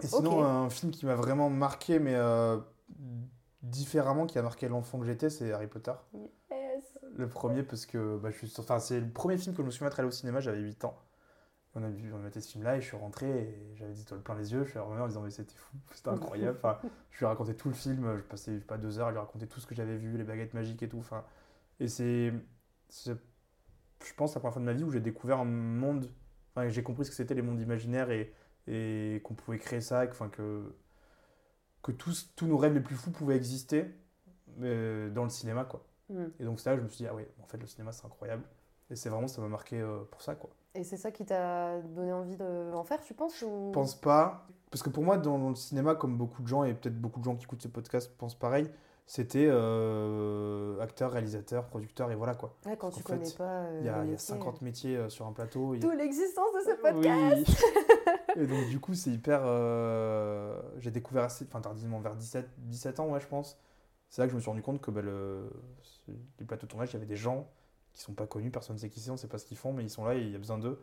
Et 0.03 0.07
sinon, 0.07 0.43
un 0.45 0.71
film 0.71 0.91
qui 0.91 1.05
m'a 1.07 1.15
vraiment 1.15 1.51
marqué, 1.51 1.99
mais 1.99 2.15
euh, 2.15 2.59
différemment, 3.63 4.27
qui 4.27 4.39
a 4.39 4.43
marqué 4.43 4.69
l'enfant 4.69 4.99
que 4.99 5.05
j'étais, 5.07 5.31
c'est 5.31 5.53
Harry 5.53 5.67
Potter. 5.67 5.93
Yes. 6.15 6.99
Le 7.15 7.29
premier, 7.29 7.63
parce 7.63 7.85
que 7.87 8.17
bah, 8.19 8.31
je 8.31 8.39
suis, 8.47 8.53
enfin, 8.59 8.79
c'est 8.79 9.01
le 9.01 9.09
premier 9.11 9.37
film 9.37 9.55
que 9.55 9.63
je 9.63 9.67
me 9.67 9.71
souviens 9.71 9.89
être 9.89 9.99
allé 9.99 10.09
au 10.09 10.13
cinéma, 10.13 10.41
j'avais 10.41 10.61
8 10.61 10.85
ans. 10.87 10.97
On 11.75 11.83
a 11.83 11.89
vu, 11.89 12.13
on 12.13 12.17
a 12.17 12.21
maté 12.21 12.41
ce 12.41 12.51
film-là 12.51 12.77
et 12.77 12.81
je 12.83 12.87
suis 12.87 12.97
rentré 12.97 13.27
et 13.29 13.77
j'avais 13.77 13.93
des 13.93 14.03
étoiles 14.03 14.21
plein 14.21 14.35
les 14.35 14.53
yeux. 14.53 14.65
Je 14.65 14.71
suis 14.71 14.79
revenu 14.79 15.01
en 15.01 15.07
disant, 15.07 15.23
mais 15.23 15.31
c'était 15.31 15.55
fou, 15.55 15.77
c'était 15.93 16.11
incroyable. 16.11 16.59
Enfin, 16.59 16.79
je 17.11 17.19
lui 17.19 17.25
ai 17.25 17.29
raconté 17.29 17.55
tout 17.55 17.69
le 17.69 17.75
film, 17.75 18.17
je 18.17 18.23
passais 18.23 18.59
pas 18.59 18.77
deux 18.77 18.99
heures 18.99 19.09
à 19.09 19.11
lui 19.11 19.19
raconter 19.19 19.47
tout 19.47 19.61
ce 19.61 19.67
que 19.67 19.75
j'avais 19.75 19.97
vu, 19.97 20.17
les 20.19 20.25
baguettes 20.25 20.55
magiques 20.55 20.83
et 20.83 20.89
tout. 20.89 20.99
Enfin, 20.99 21.25
et 21.81 21.89
c'est, 21.89 22.33
je 24.05 24.15
pense, 24.17 24.35
la 24.35 24.41
première 24.41 24.53
fois 24.53 24.61
de 24.61 24.67
ma 24.67 24.73
vie 24.73 24.85
où 24.85 24.91
j'ai 24.91 25.01
découvert 25.01 25.39
un 25.41 25.45
monde, 25.45 26.11
enfin, 26.55 26.69
j'ai 26.69 26.83
compris 26.83 27.05
ce 27.05 27.11
que 27.11 27.17
c'était 27.17 27.35
les 27.35 27.43
mondes 27.43 27.61
imaginaires 27.61 28.11
et, 28.11 28.33
et 28.67 29.21
qu'on 29.25 29.35
pouvait 29.35 29.59
créer 29.59 29.81
ça, 29.81 30.05
et 30.05 30.09
que, 30.09 30.13
enfin, 30.13 30.29
que, 30.29 30.75
que 31.83 31.93
tous, 31.93 32.33
tous 32.37 32.47
nos 32.47 32.57
rêves 32.57 32.75
les 32.75 32.81
plus 32.81 32.95
fous 32.95 33.11
pouvaient 33.11 33.37
exister 33.37 33.87
euh, 34.61 35.11
dans 35.11 35.25
le 35.25 35.31
cinéma, 35.31 35.65
quoi. 35.65 35.85
Mm. 36.11 36.25
Et 36.41 36.45
donc, 36.45 36.61
c'est 36.61 36.71
là 36.71 36.77
que 36.77 36.83
je 36.83 36.85
me 36.85 36.89
suis 36.91 37.05
dit, 37.05 37.09
ah 37.09 37.15
ouais, 37.15 37.29
en 37.43 37.47
fait, 37.47 37.59
le 37.59 37.67
cinéma, 37.67 37.93
c'est 37.93 38.07
incroyable. 38.07 38.45
Et 38.91 38.97
c'est 38.97 39.09
vraiment, 39.09 39.29
ça 39.29 39.41
m'a 39.41 39.49
marqué 39.49 39.81
euh, 39.81 40.05
pour 40.11 40.23
ça, 40.23 40.35
quoi. 40.35 40.51
Et 40.75 40.85
c'est 40.85 40.97
ça 40.97 41.11
qui 41.11 41.25
t'a 41.27 41.81
donné 41.81 42.13
envie 42.13 42.37
d'en 42.37 42.83
faire, 42.85 43.01
tu 43.03 43.13
penses 43.15 43.43
ou... 43.43 43.67
Je 43.69 43.73
pense 43.73 43.95
pas. 43.95 44.47
Parce 44.71 44.83
que 44.83 44.89
pour 44.89 45.03
moi, 45.05 45.19
dans 45.19 45.51
le 45.51 45.55
cinéma, 45.55 45.95
comme 45.95 46.17
beaucoup 46.17 46.41
de 46.43 46.47
gens, 46.49 46.65
et 46.65 46.73
peut-être 46.73 46.99
beaucoup 46.99 47.21
de 47.21 47.25
gens 47.25 47.37
qui 47.37 47.45
écoutent 47.45 47.61
ce 47.63 47.69
podcast 47.69 48.11
pensent 48.17 48.35
pareil, 48.39 48.71
c'était 49.05 49.47
euh, 49.51 50.81
acteur, 50.81 51.11
réalisateur, 51.13 51.67
producteur, 51.67 52.11
et 52.11 52.15
voilà, 52.15 52.35
quoi. 52.35 52.55
Ouais, 52.65 52.77
quand 52.79 52.87
Parce 52.89 52.97
tu 52.97 53.03
qu'en 53.03 53.15
connais 53.15 53.27
fait, 53.29 53.37
pas. 53.37 53.65
euh, 53.65 53.79
Il 53.81 53.87
y 53.87 53.89
a, 53.91 53.99
le 53.99 54.05
il 54.05 54.07
y 54.07 54.09
a 54.09 54.13
métier. 54.13 54.19
50 54.19 54.63
métiers 54.63 54.97
euh, 54.97 55.09
sur 55.11 55.27
un 55.27 55.33
plateau. 55.33 55.75
a- 55.75 55.77
D'où 55.79 55.91
l'existence 55.91 56.53
de 56.55 56.71
ce 56.71 56.81
podcast. 56.81 57.61
Oui. 58.37 58.43
et 58.43 58.47
donc, 58.47 58.67
du 58.71 58.81
coup, 58.81 58.95
c'est 58.95 59.11
hyper. 59.11 59.43
J'ai 60.79 60.91
découvert 60.91 61.25
assez, 61.25 61.45
enfin, 61.47 61.61
tardivement, 61.61 62.01
vers 62.01 62.17
17, 62.17 62.49
17 62.59 63.01
ans, 63.01 63.09
ouais, 63.11 63.21
je 63.21 63.27
pense. 63.27 63.59
C'est 64.09 64.23
là 64.23 64.27
que 64.27 64.31
je 64.31 64.37
me 64.37 64.41
suis 64.41 64.49
rendu 64.51 64.63
compte 64.63 64.81
que 64.81 64.91
bah, 64.91 65.03
le... 65.03 65.51
les 66.39 66.45
plateaux 66.47 66.67
de 66.67 66.71
tournage, 66.71 66.91
il 66.91 66.95
y 66.95 66.97
avait 66.97 67.07
des 67.07 67.17
gens 67.17 67.47
qui 67.93 68.01
sont 68.03 68.15
pas 68.15 68.27
connus, 68.27 68.51
personne 68.51 68.77
ne 68.77 68.81
sait 68.81 68.89
qui 68.89 69.01
c'est, 69.01 69.11
on 69.11 69.17
sait 69.17 69.29
pas 69.29 69.39
ce 69.39 69.45
qu'ils 69.45 69.57
font, 69.57 69.73
mais 69.73 69.83
ils 69.83 69.91
sont 69.91 70.05
là 70.05 70.15
et 70.15 70.21
il 70.21 70.31
y 70.31 70.35
a 70.35 70.39
besoin 70.39 70.59
d'eux. 70.59 70.83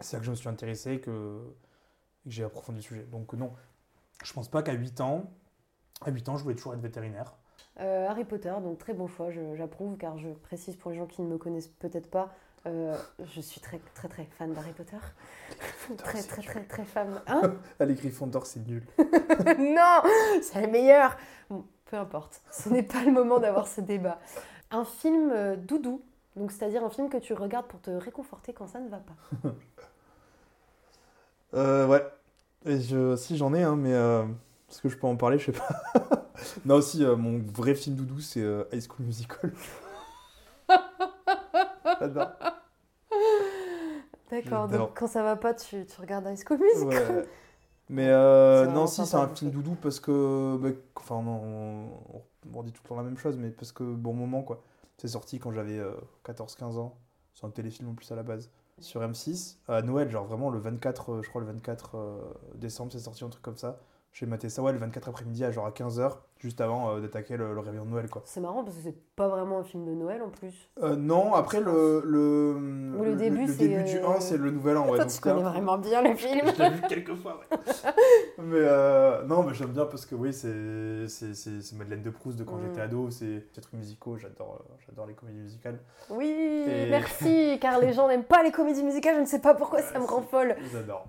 C'est 0.00 0.16
là 0.16 0.20
que 0.20 0.26
je 0.26 0.30
me 0.30 0.36
suis 0.36 0.48
intéressé 0.48 0.94
et 0.94 1.00
que, 1.00 1.40
j'ai 2.26 2.44
approfondi 2.44 2.78
le 2.78 2.82
sujet. 2.82 3.02
Donc, 3.04 3.32
non, 3.32 3.52
je 4.22 4.32
pense 4.32 4.48
pas 4.48 4.62
qu'à 4.62 4.72
8 4.72 5.00
ans, 5.00 5.30
à 6.02 6.10
8 6.10 6.28
ans, 6.28 6.36
je 6.36 6.42
voulais 6.42 6.54
toujours 6.54 6.74
être 6.74 6.80
vétérinaire. 6.80 7.34
Euh, 7.80 8.08
Harry 8.08 8.24
Potter, 8.24 8.52
donc 8.62 8.78
très 8.78 8.92
bon 8.92 9.06
choix, 9.06 9.30
j'approuve, 9.54 9.96
car 9.96 10.18
je 10.18 10.28
précise 10.28 10.76
pour 10.76 10.90
les 10.90 10.98
gens 10.98 11.06
qui 11.06 11.22
ne 11.22 11.28
me 11.28 11.38
connaissent 11.38 11.68
peut-être 11.68 12.10
pas, 12.10 12.34
euh, 12.66 12.94
je 13.24 13.40
suis 13.40 13.60
très 13.60 13.80
très 13.94 14.08
très 14.08 14.24
fan 14.24 14.52
d'Harry 14.52 14.72
Potter. 14.72 14.98
très 15.96 16.22
très 16.22 16.42
très 16.42 16.64
très 16.64 16.84
fan. 16.84 17.20
Hein 17.26 17.54
À 17.78 17.84
les 17.86 17.94
Gryffondor, 17.94 18.46
c'est 18.46 18.66
nul. 18.66 18.84
Non 19.58 20.02
C'est 20.42 20.60
le 20.60 20.68
meilleur 20.68 21.16
Bon, 21.48 21.64
Peu 21.86 21.96
importe, 21.96 22.42
ce 22.50 22.68
n'est 22.68 22.82
pas 22.82 23.02
le 23.04 23.12
moment 23.12 23.38
d'avoir 23.38 23.66
ce 23.66 23.80
débat. 23.80 24.20
Un 24.70 24.84
film 24.84 25.30
euh, 25.32 25.56
doudou, 25.56 26.02
donc 26.36 26.52
c'est-à-dire 26.52 26.84
un 26.84 26.90
film 26.90 27.08
que 27.08 27.16
tu 27.16 27.32
regardes 27.34 27.66
pour 27.66 27.80
te 27.80 27.90
réconforter 27.90 28.52
quand 28.52 28.66
ça 28.66 28.80
ne 28.80 28.88
va 28.88 28.98
pas. 28.98 29.50
Euh, 31.52 31.84
ouais. 31.88 32.06
Et 32.64 32.78
je, 32.80 33.16
si 33.16 33.36
j'en 33.36 33.52
ai 33.54 33.64
un, 33.64 33.74
mais 33.74 33.92
euh, 33.92 34.22
est-ce 34.70 34.80
que 34.80 34.88
je 34.88 34.96
peux 34.96 35.08
en 35.08 35.16
parler? 35.16 35.36
Je 35.36 35.46
sais 35.46 35.58
pas. 35.58 36.28
non, 36.64 36.76
aussi, 36.76 37.02
euh, 37.04 37.16
mon 37.16 37.40
vrai 37.40 37.74
film 37.74 37.96
doudou, 37.96 38.20
c'est 38.20 38.44
High 38.72 38.80
School 38.80 39.06
Musical. 39.06 39.52
D'accord, 44.30 44.68
donc 44.68 44.96
quand 44.96 45.08
ça 45.08 45.24
va 45.24 45.34
pas, 45.34 45.52
tu, 45.54 45.84
tu 45.84 46.00
regardes 46.00 46.26
High 46.26 46.38
School 46.38 46.60
Musical? 46.60 47.16
Ouais. 47.16 47.28
Mais 47.90 48.06
euh, 48.08 48.66
non, 48.68 48.86
si, 48.86 49.04
c'est 49.04 49.16
un 49.16 49.26
film 49.26 49.50
doudou 49.50 49.74
parce 49.74 49.98
que. 49.98 50.56
bah, 50.56 50.68
enfin, 50.94 51.20
non, 51.22 51.42
on, 51.42 52.22
on 52.54 52.58
redit 52.58 52.70
tout 52.70 52.82
le 52.84 52.88
temps 52.88 52.96
la 52.96 53.02
même 53.02 53.18
chose, 53.18 53.36
mais 53.36 53.50
parce 53.50 53.72
que 53.72 53.82
bon 53.82 54.14
moment, 54.14 54.42
quoi. 54.42 54.62
C'est 55.00 55.08
sorti 55.08 55.38
quand 55.38 55.50
j'avais 55.50 55.78
euh, 55.78 55.94
14-15 56.26 56.76
ans. 56.76 56.98
C'est 57.32 57.46
un 57.46 57.50
téléfilm 57.50 57.88
en 57.88 57.94
plus 57.94 58.12
à 58.12 58.16
la 58.16 58.22
base. 58.22 58.50
Sur 58.80 59.00
M6, 59.00 59.56
à 59.66 59.80
Noël, 59.80 60.10
genre 60.10 60.26
vraiment 60.26 60.50
le 60.50 60.58
24, 60.58 61.12
euh, 61.12 61.22
je 61.22 61.28
crois 61.30 61.40
le 61.40 61.46
24 61.46 61.94
euh, 61.94 62.20
décembre, 62.56 62.92
c'est 62.92 62.98
sorti 62.98 63.24
un 63.24 63.30
truc 63.30 63.42
comme 63.42 63.56
ça. 63.56 63.80
J'ai 64.12 64.26
maté 64.26 64.50
ça, 64.50 64.62
ouais, 64.62 64.72
le 64.72 64.78
24 64.78 65.08
après-midi 65.08 65.42
à 65.42 65.52
genre 65.52 65.64
à 65.64 65.70
15h, 65.70 66.18
juste 66.40 66.60
avant 66.60 66.90
euh, 66.96 67.00
d'attaquer 67.00 67.36
le, 67.36 67.52
le 67.54 67.60
réveillon 67.60 67.84
de 67.84 67.90
Noël, 67.90 68.08
quoi. 68.08 68.22
C'est 68.24 68.40
marrant 68.40 68.64
parce 68.64 68.76
que 68.76 68.82
c'est 68.82 68.96
pas 69.14 69.28
vraiment 69.28 69.58
un 69.58 69.62
film 69.64 69.84
de 69.84 69.92
Noël 69.92 70.22
en 70.22 70.30
plus. 70.30 70.70
Euh, 70.82 70.96
non, 70.96 71.34
après 71.34 71.60
le. 71.60 72.02
Le, 72.04 72.96
Ou 72.98 73.04
le 73.04 73.14
début, 73.14 73.46
le 73.46 73.54
début 73.54 73.84
du 73.84 73.98
euh, 73.98 74.08
1, 74.08 74.20
c'est 74.20 74.36
le 74.38 74.50
nouvel 74.50 74.76
an, 74.78 74.84
ouais. 74.88 74.96
Toi, 74.96 75.04
donc 75.04 75.08
tu 75.12 75.18
un 75.18 75.20
connais 75.20 75.42
peu- 75.44 75.48
vraiment 75.50 75.78
bien 75.78 76.02
le 76.02 76.14
film. 76.16 76.40
Je 76.56 76.62
l'ai 76.62 76.70
vu 76.70 76.82
quelques 76.88 77.14
fois, 77.16 77.38
ouais. 77.50 77.56
mais 78.38 78.56
euh, 78.60 79.22
non, 79.24 79.42
mais 79.42 79.54
j'aime 79.54 79.70
bien 79.72 79.84
parce 79.86 80.06
que 80.06 80.14
oui, 80.14 80.32
c'est 80.32 81.06
c'est- 81.08 81.34
c'est 81.34 81.60
c'est 81.60 81.76
Madeleine 81.76 82.02
de 82.02 82.10
Proust 82.10 82.38
de 82.38 82.44
quand 82.44 82.56
Mm. 82.56 82.62
j'étais 82.68 82.80
ado, 82.80 83.10
c'est 83.10 83.26
des 83.26 83.60
trucs 83.60 83.74
musicaux, 83.74 84.16
j'adore 84.16 84.64
j'adore 84.86 85.06
les 85.06 85.14
comédies 85.14 85.40
musicales. 85.40 85.78
Oui, 86.08 86.26
Et- 86.66 86.86
merci, 86.90 87.58
car 87.60 87.78
les 87.80 87.92
gens 87.92 88.08
n'aiment 88.08 88.24
pas 88.24 88.42
les 88.42 88.50
comédies 88.50 88.82
musicales, 88.84 89.16
je 89.16 89.20
ne 89.20 89.26
sais 89.26 89.40
pas 89.40 89.54
pourquoi 89.54 89.82
ça 89.82 89.98
me 89.98 90.04
rend 90.06 90.22
folle. 90.22 90.56
J'adore. 90.72 91.06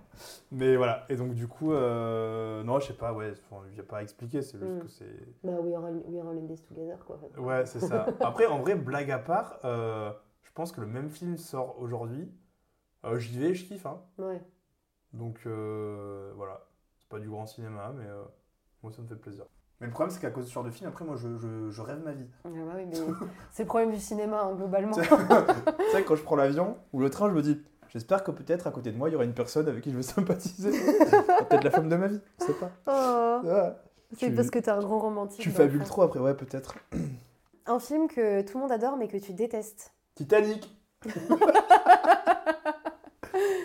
Mais 0.51 0.75
voilà, 0.75 1.05
et 1.09 1.15
donc 1.15 1.33
du 1.33 1.47
coup, 1.47 1.71
euh, 1.73 2.61
non, 2.63 2.79
je 2.79 2.87
sais 2.87 2.93
pas, 2.93 3.13
ouais, 3.13 3.31
il 3.69 3.73
n'y 3.73 3.79
a 3.79 3.83
pas 3.83 3.97
à 3.97 4.01
expliquer, 4.03 4.41
c'est 4.41 4.57
juste 4.59 4.69
Mm. 4.71 4.79
que 4.79 4.87
c'est. 4.89 5.05
Bah, 5.43 5.51
we 5.61 5.73
are, 5.75 5.83
all, 5.85 6.01
we 6.07 6.19
are 6.19 6.27
all 6.27 6.37
in 6.37 6.47
this 6.47 6.63
together, 6.63 6.97
quoi. 7.05 7.17
en 7.17 7.19
fait. 7.19 7.39
Ouais, 7.39 7.65
c'est 7.65 7.79
ça. 7.79 8.07
Après, 8.21 8.45
en 8.45 8.59
vrai, 8.59 8.75
blague 8.75 9.11
à 9.11 9.19
part, 9.19 9.59
euh, 9.65 10.11
je 10.43 10.51
pense 10.53 10.71
que 10.71 10.81
le 10.81 10.87
même 10.87 11.09
film 11.09 11.37
sort 11.37 11.79
aujourd'hui. 11.79 12.31
Euh, 13.05 13.17
J'y 13.19 13.39
vais, 13.39 13.53
je 13.53 13.65
kiffe, 13.65 13.85
hein. 13.85 13.99
Ouais. 14.17 14.41
Donc 15.13 15.39
euh, 15.45 16.31
voilà, 16.35 16.61
c'est 16.99 17.09
pas 17.09 17.19
du 17.19 17.27
grand 17.29 17.45
cinéma, 17.45 17.91
mais 17.97 18.05
moi 18.81 18.91
ça 18.91 19.01
me 19.01 19.07
fait 19.07 19.15
plaisir. 19.15 19.43
Mais 19.81 19.87
le 19.87 19.93
problème, 19.93 20.11
c'est 20.13 20.21
qu'à 20.21 20.29
cause 20.29 20.43
de 20.45 20.49
ce 20.49 20.53
genre 20.53 20.63
de 20.63 20.69
film, 20.69 20.87
après, 20.89 21.03
moi 21.03 21.15
je, 21.17 21.37
je, 21.37 21.69
je 21.71 21.81
rêve 21.81 22.01
ma 22.03 22.11
vie. 22.13 22.27
Ah 22.45 22.49
bah 22.49 22.73
oui, 22.77 22.85
mais 22.85 22.95
c'est 23.51 23.63
le 23.63 23.67
problème 23.67 23.91
du 23.91 23.99
cinéma, 23.99 24.43
hein, 24.43 24.53
globalement. 24.55 24.91
tu 24.95 25.03
sais, 25.91 26.03
quand 26.05 26.15
je 26.15 26.21
prends 26.23 26.35
l'avion 26.35 26.77
ou 26.93 26.99
le 27.01 27.09
train, 27.09 27.27
je 27.29 27.33
me 27.33 27.41
dis, 27.41 27.59
j'espère 27.89 28.23
que 28.23 28.29
peut-être 28.31 28.67
à 28.67 28.71
côté 28.71 28.91
de 28.91 28.97
moi, 28.97 29.09
il 29.09 29.13
y 29.13 29.15
aura 29.15 29.25
une 29.25 29.33
personne 29.33 29.67
avec 29.67 29.83
qui 29.83 29.91
je 29.91 29.97
vais 29.97 30.03
sympathiser. 30.03 30.69
peut-être 31.49 31.63
la 31.63 31.71
femme 31.71 31.89
de 31.89 31.95
ma 31.95 32.07
vie, 32.07 32.21
je 32.39 32.45
sais 32.45 32.53
pas. 32.53 32.69
Oh, 32.87 33.45
Ouais. 33.47 33.73
C'est 34.17 34.29
Tu- 34.29 34.35
parce 34.35 34.49
que 34.49 34.59
t'es 34.59 34.69
un 34.71 34.79
grand 34.79 34.99
romantique. 34.99 35.41
Tu 35.41 35.51
fabules 35.51 35.83
trop 35.83 36.01
après, 36.03 36.19
ouais, 36.19 36.35
peut-être. 36.35 36.75
Un 37.65 37.79
film 37.79 38.07
que 38.07 38.41
tout 38.41 38.57
le 38.57 38.61
monde 38.61 38.71
adore 38.71 38.97
mais 38.97 39.07
que 39.07 39.17
tu 39.17 39.33
détestes. 39.33 39.93
Titanic 40.15 40.77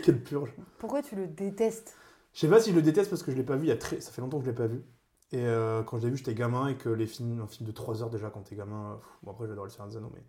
Quelle 0.02 0.22
purge. 0.22 0.52
Pourquoi 0.78 1.02
tu 1.02 1.16
le 1.16 1.26
détestes? 1.26 1.96
Je 2.32 2.40
sais 2.40 2.48
pas 2.48 2.60
si 2.60 2.70
je 2.70 2.76
le 2.76 2.82
déteste 2.82 3.10
parce 3.10 3.22
que 3.22 3.30
je 3.32 3.36
l'ai 3.36 3.42
pas 3.42 3.56
vu 3.56 3.64
il 3.64 3.68
y 3.68 3.72
a 3.72 3.76
très. 3.76 4.00
Ça 4.00 4.10
fait 4.12 4.20
longtemps 4.20 4.38
que 4.38 4.44
je 4.44 4.50
l'ai 4.50 4.56
pas 4.56 4.66
vu. 4.66 4.84
Et 5.32 5.44
euh, 5.44 5.82
quand 5.82 5.98
je 5.98 6.04
l'ai 6.04 6.10
vu, 6.10 6.16
j'étais 6.18 6.34
gamin 6.34 6.68
et 6.68 6.76
que 6.76 6.88
les 6.88 7.06
films, 7.06 7.40
un 7.42 7.46
film 7.48 7.66
de 7.66 7.72
3 7.72 8.02
heures 8.02 8.10
déjà 8.10 8.30
quand 8.30 8.42
t'es 8.42 8.54
gamin. 8.54 9.00
bon, 9.22 9.32
après, 9.32 9.46
j'adore 9.48 9.64
le 9.64 9.70
Seigneur 9.70 9.88
des 9.88 9.96
Anneaux, 9.96 10.12
mais. 10.14 10.22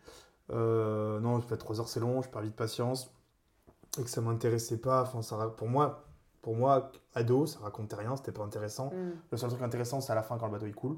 Euh, 0.52 1.20
non, 1.20 1.40
3 1.40 1.80
heures 1.80 1.90
c'est 1.90 2.00
long, 2.00 2.22
je 2.22 2.30
perds 2.30 2.42
vite 2.42 2.56
patience. 2.56 3.12
Et 4.00 4.04
que 4.04 4.10
ça 4.10 4.22
m'intéressait 4.22 4.78
pas. 4.78 5.04
Enfin, 5.04 5.22
ça, 5.22 5.54
pour 5.58 5.68
moi, 5.68 6.07
pour 6.42 6.56
moi, 6.56 6.92
ado, 7.16 7.46
ça 7.46 7.60
racontait 7.60 7.96
rien, 7.96 8.16
c'était 8.16 8.32
pas 8.32 8.44
intéressant. 8.44 8.88
Hmm. 8.92 9.12
Le 9.32 9.38
seul 9.38 9.50
truc 9.50 9.62
intéressant, 9.62 10.02
c'est 10.02 10.12
à 10.12 10.16
la 10.16 10.24
fin 10.24 10.38
quand 10.38 10.46
le 10.48 10.52
bateau 10.54 10.66
il 10.68 10.76
coule. 10.76 10.98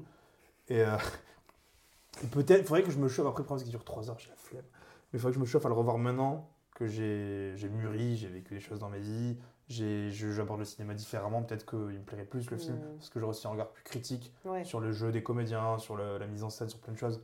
Et, 0.68 0.82
euh, 0.82 0.96
et 2.22 2.26
peut-être, 2.26 2.60
il 2.60 2.66
faudrait 2.66 2.82
que 2.82 2.90
je 2.90 2.98
me 2.98 3.08
chauffe. 3.08 3.26
Après, 3.26 3.40
le 3.40 3.44
problème, 3.44 3.58
c'est 3.58 3.64
qu'il 3.64 3.72
dure 3.76 3.84
3 3.84 4.10
heures, 4.10 4.18
j'ai 4.18 4.30
la 4.30 4.36
flemme. 4.36 4.64
Mais 5.12 5.18
il 5.18 5.20
faudrait 5.20 5.32
que 5.32 5.36
je 5.36 5.40
me 5.40 5.46
chauffe 5.46 5.64
à 5.66 5.68
le 5.68 5.74
revoir 5.74 5.98
maintenant 5.98 6.48
que 6.74 6.86
j'ai 6.86 7.68
mûri, 7.70 8.16
j'ai 8.16 8.28
vécu 8.28 8.54
des 8.54 8.60
choses 8.60 8.78
dans 8.78 8.88
ma 8.88 8.98
vie, 8.98 9.36
j'aborde 9.68 10.60
le 10.60 10.64
cinéma 10.64 10.94
différemment. 10.94 11.42
Peut-être 11.42 11.66
qu'il 11.66 11.78
me 11.78 12.02
plairait 12.04 12.24
plus 12.24 12.50
le 12.50 12.56
film, 12.56 12.76
Mm. 12.76 12.96
parce 12.96 13.10
que 13.10 13.20
j'aurais 13.20 13.30
aussi 13.30 13.46
un 13.46 13.50
regard 13.50 13.68
plus 13.68 13.82
critique 13.84 14.32
Ouais. 14.46 14.64
sur 14.64 14.80
le 14.80 14.90
jeu 14.92 15.12
des 15.12 15.22
comédiens, 15.22 15.78
sur 15.78 15.94
le- 15.96 16.16
la 16.18 16.26
mise 16.26 16.42
en 16.42 16.48
scène, 16.50 16.68
sur 16.70 16.78
plein 16.78 16.92
de 16.94 16.98
choses. 16.98 17.20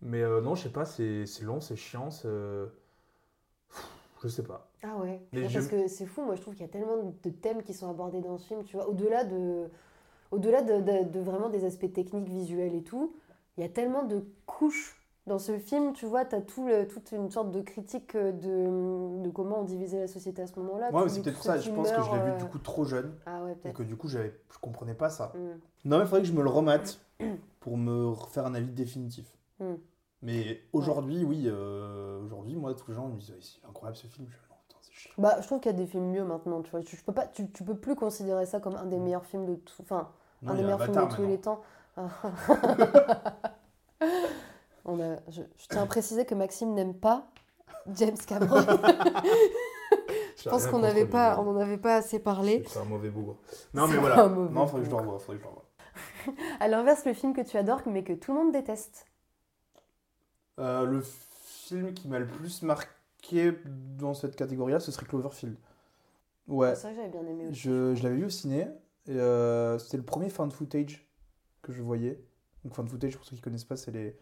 Mais 0.00 0.22
euh, 0.22 0.40
non, 0.40 0.54
je 0.54 0.62
sais 0.64 0.68
pas, 0.72 0.84
c'est 0.86 1.24
long, 1.42 1.60
c'est 1.60 1.76
chiant, 1.76 2.10
c'est. 2.10 2.28
Je 4.24 4.28
sais 4.30 4.42
pas. 4.42 4.70
Ah 4.82 4.96
ouais. 4.96 5.20
Mais 5.32 5.42
Ouais, 5.42 5.48
je- 5.48 5.54
Parce 5.58 5.68
que 5.68 5.86
c'est 5.86 6.06
fou, 6.06 6.22
moi 6.22 6.34
je 6.34 6.40
trouve 6.40 6.54
qu'il 6.54 6.62
y 6.64 6.68
a 6.68 6.72
tellement 6.72 6.96
de 7.22 7.30
thèmes 7.30 7.62
qui 7.62 7.74
sont 7.74 7.88
abordés 7.90 8.20
dans 8.22 8.38
ce 8.38 8.46
film, 8.46 8.64
tu 8.64 8.74
vois, 8.76 8.88
au-delà 8.88 9.24
de, 9.24 9.68
au-delà 10.30 10.62
de, 10.62 10.80
de- 10.80 11.08
de 11.10 11.20
vraiment 11.20 11.50
des 11.50 11.64
aspects 11.64 11.92
techniques, 11.92 12.26
visuels 12.28 12.74
et 12.74 12.82
tout, 12.82 13.14
il 13.56 13.62
y 13.62 13.66
a 13.66 13.68
tellement 13.68 14.02
de 14.04 14.24
couches 14.46 15.00
dans 15.26 15.38
ce 15.38 15.58
film, 15.58 15.92
tu 15.92 16.06
vois, 16.06 16.24
tu 16.24 16.34
as 16.36 16.40
tout 16.40 16.66
le- 16.66 16.86
toute 16.88 17.12
une 17.12 17.30
sorte 17.30 17.50
de 17.50 17.60
critique 17.60 18.14
euh, 18.14 18.32
de, 18.32 19.22
de 19.22 19.30
comment 19.30 19.60
on 19.60 19.64
divisait 19.64 20.00
la 20.00 20.06
société 20.08 20.42
à 20.42 20.46
ce 20.46 20.58
moment-là. 20.58 20.90
Ouais, 20.92 21.08
c'est 21.08 21.22
peut-être 21.22 21.42
ça, 21.42 21.58
je 21.58 21.70
pense 21.70 21.90
que 21.92 22.02
je 22.02 22.10
l'ai 22.10 22.18
vu 22.24 22.30
euh, 22.32 22.36
du 22.38 22.44
coup 22.46 22.58
trop 22.58 22.84
jeune, 22.84 23.14
Ah 23.26 23.42
ouais, 23.44 23.56
et 23.64 23.72
que 23.74 23.82
du 23.82 23.96
coup, 23.96 24.08
j'avais- 24.08 24.34
je 24.52 24.58
comprenais 24.58 24.94
pas 24.94 25.10
ça. 25.10 25.32
Mm. 25.34 25.38
Non, 25.86 25.98
mais 25.98 26.04
il 26.04 26.06
faudrait 26.06 26.22
que 26.22 26.28
je 26.28 26.32
me 26.32 26.42
le 26.42 26.50
remate 26.50 26.98
pour 27.60 27.76
me 27.76 28.06
refaire 28.08 28.46
un 28.46 28.54
avis 28.54 28.70
définitif. 28.70 29.26
Mm. 29.60 29.74
Mais 30.24 30.62
aujourd'hui, 30.72 31.22
oui, 31.22 31.44
euh, 31.46 32.20
aujourd'hui, 32.24 32.56
moi, 32.56 32.74
tous 32.74 32.88
les 32.88 32.94
gens 32.94 33.08
me 33.08 33.18
disent, 33.18 33.34
c'est 33.40 33.64
incroyable 33.68 33.96
ce 33.96 34.06
film. 34.06 34.26
Je 34.28 34.34
fais, 34.34 34.42
non, 34.50 34.56
putain, 34.66 34.78
c'est 34.80 34.92
chiant. 34.92 35.12
Bah, 35.18 35.36
je 35.40 35.46
trouve 35.46 35.60
qu'il 35.60 35.70
y 35.70 35.74
a 35.74 35.78
des 35.78 35.86
films 35.86 36.10
mieux 36.10 36.24
maintenant, 36.24 36.62
tu 36.62 36.70
vois. 36.70 36.80
Tu, 36.82 36.96
je 36.96 37.04
peux 37.04 37.12
pas, 37.12 37.26
tu, 37.26 37.50
tu 37.52 37.62
peux 37.62 37.76
plus 37.76 37.94
considérer 37.94 38.46
ça 38.46 38.58
comme 38.58 38.74
un 38.74 38.86
des 38.86 38.98
meilleurs 38.98 39.26
films 39.26 39.44
de 39.44 39.54
tout. 39.56 39.74
Enfin, 39.82 40.08
Non, 40.42 40.52
un 40.52 40.54
des 40.56 40.62
meilleurs 40.62 40.82
films 40.82 40.94
de 40.96 41.00
tous 41.00 41.22
maintenant. 41.22 41.28
les 41.28 41.38
temps. 41.38 41.60
On 44.86 45.00
a- 45.00 45.16
je, 45.28 45.42
je 45.56 45.66
tiens 45.68 45.82
à 45.82 45.86
préciser 45.86 46.24
que 46.24 46.34
Maxime 46.34 46.74
n'aime 46.74 46.94
pas 46.94 47.26
James 47.94 48.16
Cameron. 48.26 48.60
je 50.36 50.48
pense 50.48 50.66
qu'on 50.66 50.78
n'avait 50.80 51.06
pas, 51.06 51.38
on 51.40 51.48
en 51.50 51.56
avait 51.56 51.78
pas 51.78 51.96
assez 51.96 52.18
parlé. 52.18 52.64
C'est 52.66 52.78
un 52.80 52.84
mauvais 52.84 53.10
bougre. 53.10 53.36
Non, 53.72 53.86
mais 53.88 53.96
voilà. 53.96 54.26
Non. 54.28 54.66
Faudrait 54.66 54.80
que 54.82 54.86
je 54.86 54.90
le 54.90 54.96
revoie. 54.96 55.18
À 56.60 56.68
l'inverse, 56.68 57.04
le 57.04 57.12
film 57.12 57.34
que 57.34 57.42
tu 57.42 57.56
adores 57.58 57.82
mais 57.86 58.02
que 58.04 58.12
tout 58.14 58.32
le 58.32 58.38
monde 58.38 58.52
déteste. 58.52 59.06
Euh, 60.58 60.84
le 60.84 61.00
film 61.02 61.94
qui 61.94 62.08
m'a 62.08 62.18
le 62.18 62.26
plus 62.26 62.62
marqué 62.62 63.58
dans 63.98 64.14
cette 64.14 64.36
catégorie-là, 64.36 64.80
ce 64.80 64.92
serait 64.92 65.06
Cloverfield. 65.06 65.56
Ouais. 66.46 66.74
C'est 66.74 66.82
vrai 66.82 66.90
que 66.92 66.96
j'avais 66.96 67.08
bien 67.08 67.26
aimé 67.26 67.46
aussi. 67.48 67.60
Je, 67.60 67.94
je 67.94 68.02
l'avais 68.02 68.16
vu 68.16 68.24
au 68.26 68.30
ciné. 68.30 68.68
Et 69.06 69.18
euh, 69.18 69.78
c'était 69.78 69.96
le 69.98 70.02
premier 70.02 70.30
fan 70.30 70.50
footage 70.50 71.06
que 71.62 71.72
je 71.72 71.82
voyais. 71.82 72.22
Donc, 72.64 72.74
fan 72.74 72.88
footage, 72.88 73.16
pour 73.16 73.26
ceux 73.26 73.36
qui 73.36 73.42
connaissent 73.42 73.64
pas, 73.64 73.76
c'est 73.76 73.90
les. 73.90 74.16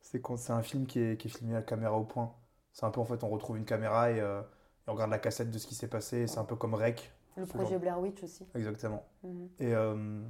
C'est 0.00 0.20
quand 0.20 0.36
c'est 0.36 0.52
un 0.52 0.62
film 0.62 0.86
qui 0.86 1.00
est, 1.00 1.16
qui 1.16 1.28
est 1.28 1.30
filmé 1.30 1.54
à 1.54 1.58
la 1.58 1.62
caméra 1.62 1.96
au 1.96 2.04
point. 2.04 2.34
C'est 2.72 2.84
un 2.86 2.90
peu 2.90 3.00
en 3.00 3.04
fait, 3.04 3.22
on 3.22 3.28
retrouve 3.28 3.56
une 3.58 3.64
caméra 3.64 4.10
et, 4.10 4.20
euh, 4.20 4.40
et 4.40 4.90
on 4.90 4.94
regarde 4.94 5.10
la 5.10 5.18
cassette 5.18 5.50
de 5.50 5.58
ce 5.58 5.66
qui 5.66 5.74
s'est 5.74 5.88
passé. 5.88 6.26
C'est 6.26 6.38
un 6.38 6.44
peu 6.44 6.56
comme 6.56 6.74
Rec. 6.74 7.12
Le 7.36 7.46
projet 7.46 7.70
genre. 7.72 7.80
Blair 7.80 8.00
Witch 8.00 8.22
aussi. 8.22 8.44
Exactement. 8.54 9.04
Mhm. 9.22 9.48
Et, 9.60 9.74
euh, 9.74 10.22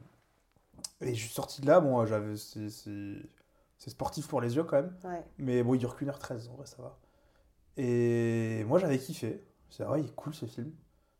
et 1.00 1.14
je 1.14 1.20
suis 1.20 1.32
sorti 1.32 1.60
de 1.62 1.66
là, 1.66 1.80
bon, 1.80 2.04
j'avais. 2.04 2.34
C'est- 3.82 3.90
sportif 3.90 4.28
pour 4.28 4.40
les 4.40 4.56
yeux 4.56 4.64
quand 4.64 4.76
même. 4.76 4.94
Ouais. 5.04 5.22
Mais 5.38 5.62
bon, 5.62 5.74
il 5.74 5.78
dure 5.78 5.96
qu'une 5.96 6.08
heure 6.08 6.18
13, 6.18 6.48
en 6.48 6.54
vrai, 6.56 6.66
ça 6.66 6.82
va. 6.82 6.98
Et 7.76 8.64
moi, 8.66 8.78
j'avais 8.78 8.98
kiffé. 8.98 9.42
C'est 9.70 9.84
vrai, 9.84 10.00
il 10.02 10.06
est 10.06 10.14
cool 10.14 10.34
ce 10.34 10.46
film. 10.46 10.70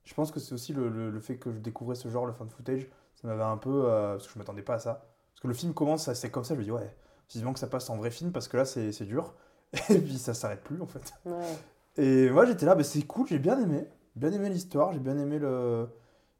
Je 0.05 0.15
pense 0.15 0.31
que 0.33 0.41
c'est 0.41 0.53
aussi 0.55 0.73
le, 0.73 0.89
le- 0.89 1.11
le 1.11 1.21
fait 1.21 1.37
que 1.39 1.53
je 1.53 1.59
découvrais 1.59 1.95
ce 1.95 2.09
genre, 2.09 2.27
le 2.27 2.33
fan 2.33 2.49
footage, 2.51 2.89
ça 3.15 3.29
m'avait 3.29 3.43
un 3.43 3.57
peu. 3.57 3.85
euh, 3.87 4.15
parce 4.15 4.27
que 4.27 4.35
je 4.35 4.39
m'attendais 4.39 4.63
pas 4.63 4.75
à 4.75 4.79
ça. 4.79 5.07
Parce 5.35 5.41
que 5.43 5.49
le 5.49 5.55
film 5.55 5.75
commence, 5.75 6.13
c'est 6.13 6.31
comme 6.31 6.45
ça, 6.45 6.55
je 6.55 6.59
me 6.61 6.65
dis, 6.65 6.71
ouais, 6.73 6.95
vivement 7.31 7.53
que 7.53 7.59
ça 7.61 7.67
passe 7.69 7.89
en 7.91 7.97
vrai 7.97 8.11
film, 8.11 8.33
parce 8.33 8.49
que 8.49 8.57
là, 8.57 8.65
c'est 8.65 8.93
c'est 8.93 9.07
dur. 9.07 9.35
Et 9.91 9.99
puis, 10.01 10.19
ça 10.19 10.35
s'arrête 10.35 10.63
plus, 10.63 10.81
en 10.83 10.87
fait. 10.87 11.15
Ouais. 11.25 11.59
Et 11.97 12.31
moi, 12.31 12.47
j'étais 12.47 12.67
là, 12.67 12.75
bah, 12.75 12.85
c'est 12.85 13.03
cool, 13.03 13.27
j'ai 13.29 13.39
bien 13.39 13.59
aimé. 13.61 13.87
Bien 14.17 14.33
aimé 14.33 14.49
l'histoire, 14.51 14.93
j'ai 14.93 14.99
bien 15.01 15.17
aimé 15.19 15.39
le. 15.39 15.89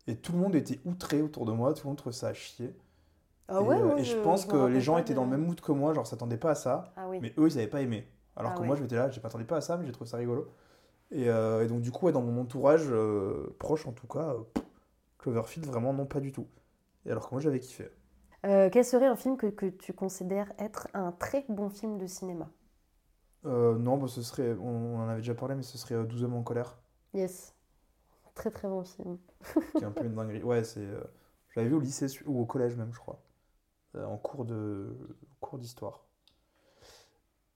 Et 0.09 0.17
tout 0.17 0.33
le 0.33 0.39
monde 0.39 0.55
était 0.57 0.81
outré 0.85 1.23
autour 1.23 1.47
de 1.47 1.53
moi, 1.53 1.75
tout 1.75 1.85
le 1.85 1.89
monde 1.91 1.99
trouvait 1.99 2.15
ça 2.15 2.29
à 2.29 2.35
chier. 2.35 2.75
Ah 3.55 3.61
et, 3.61 3.65
ouais, 3.65 3.77
euh, 3.77 3.87
moi, 3.87 3.99
et 3.99 4.05
je, 4.05 4.17
pense 4.17 4.47
que 4.47 4.67
les 4.67 4.81
gens 4.81 4.99
étaient 4.99 5.15
dans 5.15 5.25
le 5.25 5.31
même 5.31 5.45
mood 5.45 5.61
que 5.61 5.73
moi, 5.73 5.93
genre 5.95 6.07
s'attendaient 6.07 6.37
pas 6.39 6.51
à 6.53 6.55
ça. 6.55 6.93
Ah 6.97 7.09
oui. 7.09 7.19
Mais 7.21 7.33
eux, 7.39 7.49
ils 7.49 7.57
n'avaient 7.57 7.67
pas 7.69 7.83
aimé. 7.83 8.09
Alors 8.37 8.53
Ah 8.53 8.55
que 8.57 8.61
ouais. 8.61 8.67
moi, 8.67 8.77
je 8.77 8.83
m'étais 8.83 8.97
là, 8.97 9.11
je 9.11 9.21
m'attendais 9.21 9.45
pas 9.45 9.57
à 9.57 9.61
ça, 9.61 9.77
mais 9.77 9.87
j'ai 9.87 9.93
trouvé 9.93 10.09
ça 10.09 10.17
rigolo. 10.17 10.49
Et, 11.11 11.29
euh, 11.29 11.63
et 11.65 11.69
donc, 11.69 11.83
du 11.83 11.91
coup, 11.93 12.07
ouais, 12.07 12.13
dans 12.13 12.23
mon 12.23 12.41
entourage, 12.41 12.87
euh, 12.89 13.55
proche 13.59 13.87
en 13.87 13.93
tout 13.93 14.07
cas, 14.07 14.31
euh, 14.31 14.61
Cloverfield, 15.19 15.67
vraiment, 15.67 15.93
non, 15.93 16.07
pas 16.07 16.21
du 16.21 16.33
tout. 16.33 16.47
Et 17.05 17.11
alors 17.11 17.29
que 17.29 17.35
moi, 17.35 17.41
j'avais 17.41 17.61
kiffé. 17.61 17.91
Quel 18.43 18.85
serait 18.85 19.07
un 19.07 19.15
film 19.15 19.37
que, 19.37 19.47
que 19.47 19.67
tu 19.67 19.93
considères 19.93 20.53
être 20.59 20.89
un 20.95 21.13
très 21.13 21.45
bon 21.49 21.69
film 21.69 21.99
de 21.99 22.07
cinéma? 22.07 22.51
Non, 23.45 23.99
bah, 23.99 24.09
ce 24.09 24.23
serait, 24.23 24.55
on, 24.61 24.97
on 24.97 25.01
en 25.01 25.09
avait 25.09 25.21
déjà 25.21 25.35
parlé, 25.35 25.55
mais 25.55 25.63
ce 25.63 25.79
serait 25.79 25.95
euh, 25.95 26.05
12 26.05 26.25
hommes 26.25 26.35
en 26.35 26.43
colère, 26.43 26.79
Yes. 27.15 27.55
Très 28.35 28.51
très 28.51 28.67
bon 28.67 28.83
film. 28.85 29.19
qui 29.77 29.85
est 29.85 29.87
un 29.87 29.91
peu 29.91 30.05
une 30.07 30.15
dinguerie. 30.15 30.43
Ouais, 30.43 30.65
c'est. 30.65 30.87
je 31.51 31.55
l'avais 31.57 31.69
vu 31.69 31.75
au 31.75 31.81
lycée, 31.81 32.07
ou 32.25 32.41
au 32.41 32.47
collège 32.47 32.77
même, 32.77 32.93
je 32.93 32.99
crois, 32.99 33.21
en 33.97 34.17
cours 34.17 34.45
de 34.45 34.97
cours 35.41 35.59
d'histoire. 35.59 36.05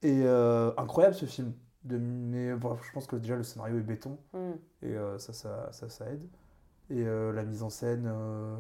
Et 0.03 0.23
euh, 0.25 0.73
incroyable 0.77 1.15
ce 1.15 1.27
film. 1.27 1.53
De, 1.85 1.99
mais 1.99 2.53
bon, 2.55 2.77
je 2.83 2.93
pense 2.93 3.07
que 3.07 3.17
déjà 3.17 3.37
le 3.37 3.43
scénario 3.45 3.79
est 3.79 3.83
béton. 3.83 4.19
Mm. 4.33 4.53
Et 4.83 4.97
euh, 4.97 5.19
ça, 5.19 5.33
ça, 5.33 5.71
ça, 5.73 5.89
ça 5.89 6.07
aide. 6.11 6.27
Et 6.91 7.05
euh, 7.07 7.33
la 7.33 7.45
mise 7.45 7.63
en 7.63 7.71
scène, 7.71 8.05
euh, 8.13 8.57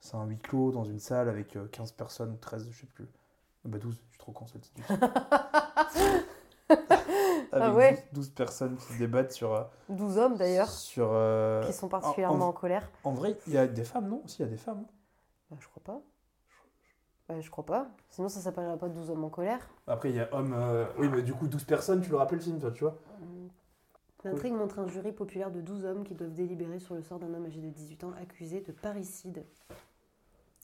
c'est 0.00 0.16
un 0.16 0.24
huis 0.26 0.38
clos 0.38 0.70
dans 0.72 0.84
une 0.84 0.98
salle 1.00 1.28
avec 1.28 1.56
euh, 1.56 1.66
15 1.68 1.92
personnes 1.92 2.32
ou 2.32 2.36
13, 2.36 2.68
je 2.70 2.80
sais 2.80 2.86
plus. 2.86 3.06
Ah 3.64 3.68
Bah 3.68 3.78
12, 3.78 3.94
je 3.94 4.10
suis 4.10 4.18
trop 4.18 4.32
con, 4.32 4.46
c'est 4.46 4.56
le 4.56 4.60
titre 4.60 4.82
film. 4.84 5.00
avec 6.70 7.52
Ah 7.52 7.72
ouais. 7.74 7.92
12, 7.92 8.02
12 8.12 8.30
personnes 8.30 8.76
qui 8.76 8.96
débattent 8.98 9.32
sur. 9.32 9.54
euh, 9.54 9.64
12 9.88 10.18
hommes 10.18 10.36
d'ailleurs, 10.36 10.68
sur 10.68 11.08
euh, 11.12 11.64
qui 11.66 11.72
sont 11.72 11.88
particulièrement 11.88 12.46
en- 12.46 12.48
en, 12.48 12.52
colère. 12.52 12.88
En 13.04 13.12
vrai, 13.12 13.36
il 13.46 13.54
y 13.54 13.58
a 13.58 13.66
des 13.66 13.84
femmes, 13.84 14.08
non? 14.08 14.22
Si, 14.26 14.42
il 14.42 14.44
y 14.44 14.48
a 14.48 14.50
des 14.50 14.58
femmes. 14.58 14.84
Bah, 15.50 15.56
je 15.60 15.66
crois 15.68 15.82
pas. 15.82 16.00
Bah, 17.28 17.40
je 17.40 17.50
crois 17.50 17.66
pas. 17.66 17.88
Sinon, 18.08 18.28
ça 18.28 18.40
s'appellerait 18.40 18.78
pas 18.78 18.88
12 18.88 19.10
hommes 19.10 19.24
en 19.24 19.28
colère. 19.28 19.60
Après, 19.86 20.10
il 20.10 20.16
y 20.16 20.20
a 20.20 20.28
homme. 20.34 20.54
euh, 20.54 20.86
Oui, 20.98 21.08
mais 21.08 21.22
du 21.22 21.34
coup, 21.34 21.46
12 21.46 21.64
personnes, 21.64 22.00
tu 22.00 22.10
le 22.10 22.16
rappelles 22.16 22.38
le 22.38 22.44
film, 22.44 22.58
toi, 22.58 22.70
tu 22.70 22.84
vois 22.84 22.96
L'intrigue 24.24 24.54
montre 24.54 24.80
un 24.80 24.88
jury 24.88 25.12
populaire 25.12 25.50
de 25.50 25.60
12 25.60 25.84
hommes 25.84 26.04
qui 26.04 26.14
doivent 26.14 26.32
délibérer 26.32 26.80
sur 26.80 26.94
le 26.94 27.02
sort 27.02 27.18
d'un 27.20 27.32
homme 27.34 27.46
âgé 27.46 27.60
de 27.60 27.68
18 27.68 28.04
ans 28.04 28.12
accusé 28.20 28.60
de 28.60 28.72
parricide. 28.72 29.44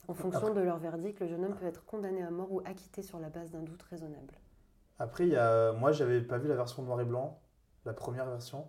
En 0.08 0.14
fonction 0.14 0.52
de 0.52 0.60
leur 0.60 0.78
verdict, 0.78 1.20
le 1.20 1.28
jeune 1.28 1.44
homme 1.44 1.54
peut 1.54 1.66
être 1.66 1.84
condamné 1.84 2.22
à 2.22 2.30
mort 2.30 2.52
ou 2.52 2.60
acquitté 2.64 3.02
sur 3.02 3.18
la 3.20 3.28
base 3.30 3.50
d'un 3.52 3.62
doute 3.62 3.82
raisonnable. 3.82 4.34
Après, 4.98 5.24
il 5.26 5.32
y 5.32 5.36
a... 5.36 5.72
moi, 5.72 5.92
j'avais 5.92 6.20
pas 6.20 6.38
vu 6.38 6.48
la 6.48 6.56
version 6.56 6.82
noir 6.82 7.00
et 7.00 7.04
blanc, 7.04 7.38
la 7.84 7.92
première 7.94 8.26
version. 8.26 8.66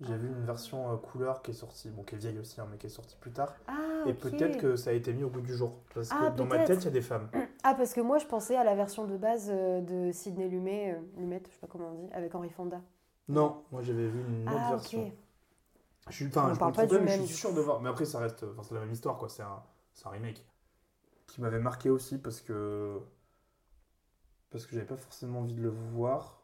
J'ai 0.00 0.16
vu 0.16 0.28
une 0.28 0.44
version 0.44 0.92
euh, 0.92 0.96
couleur 0.96 1.42
qui 1.42 1.50
est 1.50 1.54
sortie, 1.54 1.90
bon, 1.90 2.04
qui 2.04 2.14
est 2.14 2.18
vieille 2.18 2.38
aussi, 2.38 2.60
hein, 2.60 2.68
mais 2.70 2.76
qui 2.78 2.86
est 2.86 2.90
sortie 2.90 3.16
plus 3.16 3.32
tard. 3.32 3.54
Ah, 3.66 3.72
Et 4.06 4.14
peut-être 4.14 4.58
que 4.58 4.76
ça 4.76 4.90
a 4.90 4.92
été 4.92 5.12
mis 5.12 5.24
au 5.24 5.28
goût 5.30 5.40
du 5.40 5.54
jour. 5.54 5.78
Parce 5.94 6.08
que 6.08 6.14
Ah, 6.18 6.30
dans 6.30 6.44
ma 6.44 6.58
tête, 6.60 6.80
il 6.82 6.84
y 6.84 6.88
a 6.88 6.90
des 6.92 7.02
femmes. 7.02 7.28
Ah, 7.64 7.74
parce 7.74 7.92
que 7.92 8.00
moi, 8.00 8.18
je 8.18 8.26
pensais 8.26 8.56
à 8.56 8.62
la 8.64 8.74
version 8.76 9.04
de 9.04 9.16
base 9.16 9.48
euh, 9.50 9.80
de 9.80 10.12
Sidney 10.12 10.48
Lumet, 10.48 10.92
euh, 10.94 11.20
Lumet, 11.20 11.42
je 11.46 11.52
sais 11.52 11.58
pas 11.58 11.66
comment 11.66 11.88
on 11.90 11.94
dit, 11.94 12.08
avec 12.12 12.34
Henri 12.34 12.48
Fonda. 12.50 12.80
Non, 13.28 13.62
moi 13.72 13.82
j'avais 13.82 14.06
vu 14.06 14.20
une 14.26 14.48
autre 14.48 14.58
Ah, 14.58 14.70
version. 14.70 15.12
Je 16.08 16.14
suis, 16.14 16.26
enfin, 16.28 16.54
je 16.54 16.58
parle 16.58 16.72
pas 16.72 16.86
du 16.86 16.94
mais 16.94 17.00
même, 17.00 17.20
je 17.20 17.26
suis 17.26 17.34
sûr 17.34 17.52
de 17.52 17.60
voir. 17.60 17.80
Mais 17.82 17.90
après, 17.90 18.04
ça 18.06 18.20
reste, 18.20 18.44
enfin, 18.52 18.62
c'est 18.62 18.74
la 18.74 18.80
même 18.80 18.92
histoire, 18.92 19.18
quoi. 19.18 19.28
C'est 19.28 19.42
un, 19.42 19.62
c'est 19.92 20.06
un 20.06 20.10
remake 20.10 20.46
qui 21.26 21.40
m'avait 21.42 21.58
marqué 21.58 21.90
aussi 21.90 22.16
parce 22.16 22.40
que 22.40 22.98
parce 24.50 24.64
que 24.64 24.74
j'avais 24.74 24.86
pas 24.86 24.96
forcément 24.96 25.40
envie 25.40 25.52
de 25.54 25.60
le 25.62 25.68
voir. 25.68 26.37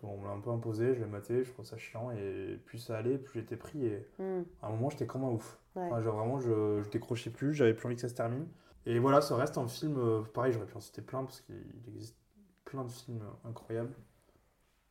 Quand 0.00 0.08
on 0.08 0.18
me 0.18 0.24
l'a 0.26 0.32
un 0.32 0.40
peu 0.40 0.50
imposé, 0.50 0.94
je 0.94 1.00
l'ai 1.00 1.06
maté, 1.06 1.44
je 1.44 1.52
trouve 1.52 1.64
ça 1.64 1.76
chiant 1.78 2.10
et 2.12 2.58
plus 2.66 2.78
ça 2.78 2.96
allait, 2.98 3.18
plus 3.18 3.40
j'étais 3.40 3.56
pris 3.56 3.86
et 3.86 4.06
Hmm, 4.18 4.42
à 4.62 4.68
un 4.68 4.70
moment 4.70 4.90
j'étais 4.90 5.06
comme 5.06 5.24
un 5.24 5.30
ouf. 5.30 5.58
ouais. 5.74 5.94
Enfin, 5.94 6.02
genre 6.02 6.16
vraiment, 6.16 6.40
je, 6.40 6.82
je 6.84 6.90
décrochais 6.90 7.30
plus, 7.30 7.54
j'avais 7.54 7.74
plus 7.74 7.86
envie 7.86 7.96
que 7.96 8.02
ça 8.02 8.08
se 8.08 8.14
termine. 8.14 8.46
Et 8.86 8.98
voilà, 9.00 9.20
ça 9.22 9.36
reste 9.36 9.58
un 9.58 9.68
film, 9.68 9.96
euh, 9.98 10.22
pareil, 10.22 10.52
j'aurais 10.52 10.66
pu 10.66 10.76
en 10.76 10.80
citer 10.80 11.02
plein 11.02 11.24
parce 11.24 11.40
qu'il 11.42 11.56
existe 11.88 12.16
plein 12.64 12.84
de 12.84 12.90
films 12.90 13.22
incroyables. 13.44 13.94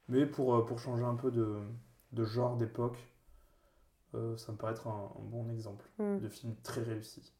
Mais 0.09 0.25
pour, 0.25 0.53
euh, 0.53 0.65
pour 0.65 0.79
changer 0.79 1.05
un 1.05 1.15
peu 1.15 1.31
de, 1.31 1.59
de 2.11 2.25
genre, 2.25 2.57
d'époque, 2.57 2.97
euh, 4.15 4.35
ça 4.37 4.51
me 4.51 4.57
paraît 4.57 4.73
être 4.73 4.87
un, 4.87 5.13
un 5.17 5.23
bon 5.23 5.49
exemple 5.49 5.89
Hmm. 5.97 6.19
de 6.19 6.27
film 6.29 6.55
très 6.63 6.81
réussi. 6.81 7.33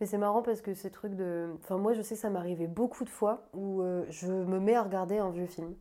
Mais 0.00 0.06
c'est 0.06 0.16
marrant 0.18 0.42
parce 0.42 0.60
que 0.62 0.72
ces 0.74 0.90
trucs 0.90 1.14
de. 1.14 1.50
Enfin, 1.62 1.76
moi, 1.78 1.92
je 1.94 2.02
sais 2.02 2.14
que 2.14 2.20
ça 2.20 2.30
m'arrivait 2.30 2.66
beaucoup 2.66 3.04
de 3.04 3.10
fois 3.10 3.48
où 3.54 3.82
euh, 3.82 4.04
je 4.10 4.26
me 4.32 4.58
mets 4.60 4.74
à 4.74 4.82
regarder 4.82 5.18
un 5.18 5.30
vieux 5.30 5.46
film. 5.46 5.74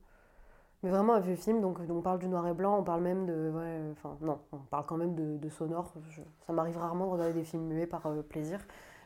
Mais 0.86 0.92
vraiment 0.92 1.16
un 1.16 1.20
vieux 1.20 1.36
film, 1.36 1.62
donc 1.62 1.80
on 1.90 2.02
parle 2.02 2.20
du 2.20 2.28
noir 2.28 2.48
et 2.48 2.54
blanc, 2.54 2.78
on 2.78 2.84
parle 2.84 3.02
même 3.02 3.26
de. 3.26 3.52
ouais, 3.56 3.80
Enfin, 3.94 4.16
non, 4.22 4.38
on 4.52 4.58
parle 4.58 4.86
quand 4.86 4.98
même 4.98 5.16
de, 5.16 5.36
de 5.38 5.50
sonore. 5.50 5.92
Je- 6.12 6.22
ça 6.46 6.54
m'arrive 6.54 6.78
rarement 6.78 7.08
de 7.08 7.12
regarder 7.12 7.34
des 7.34 7.44
films 7.44 7.64
muets 7.66 7.88
par 7.88 8.06
euh, 8.06 8.22
plaisir. 8.22 8.60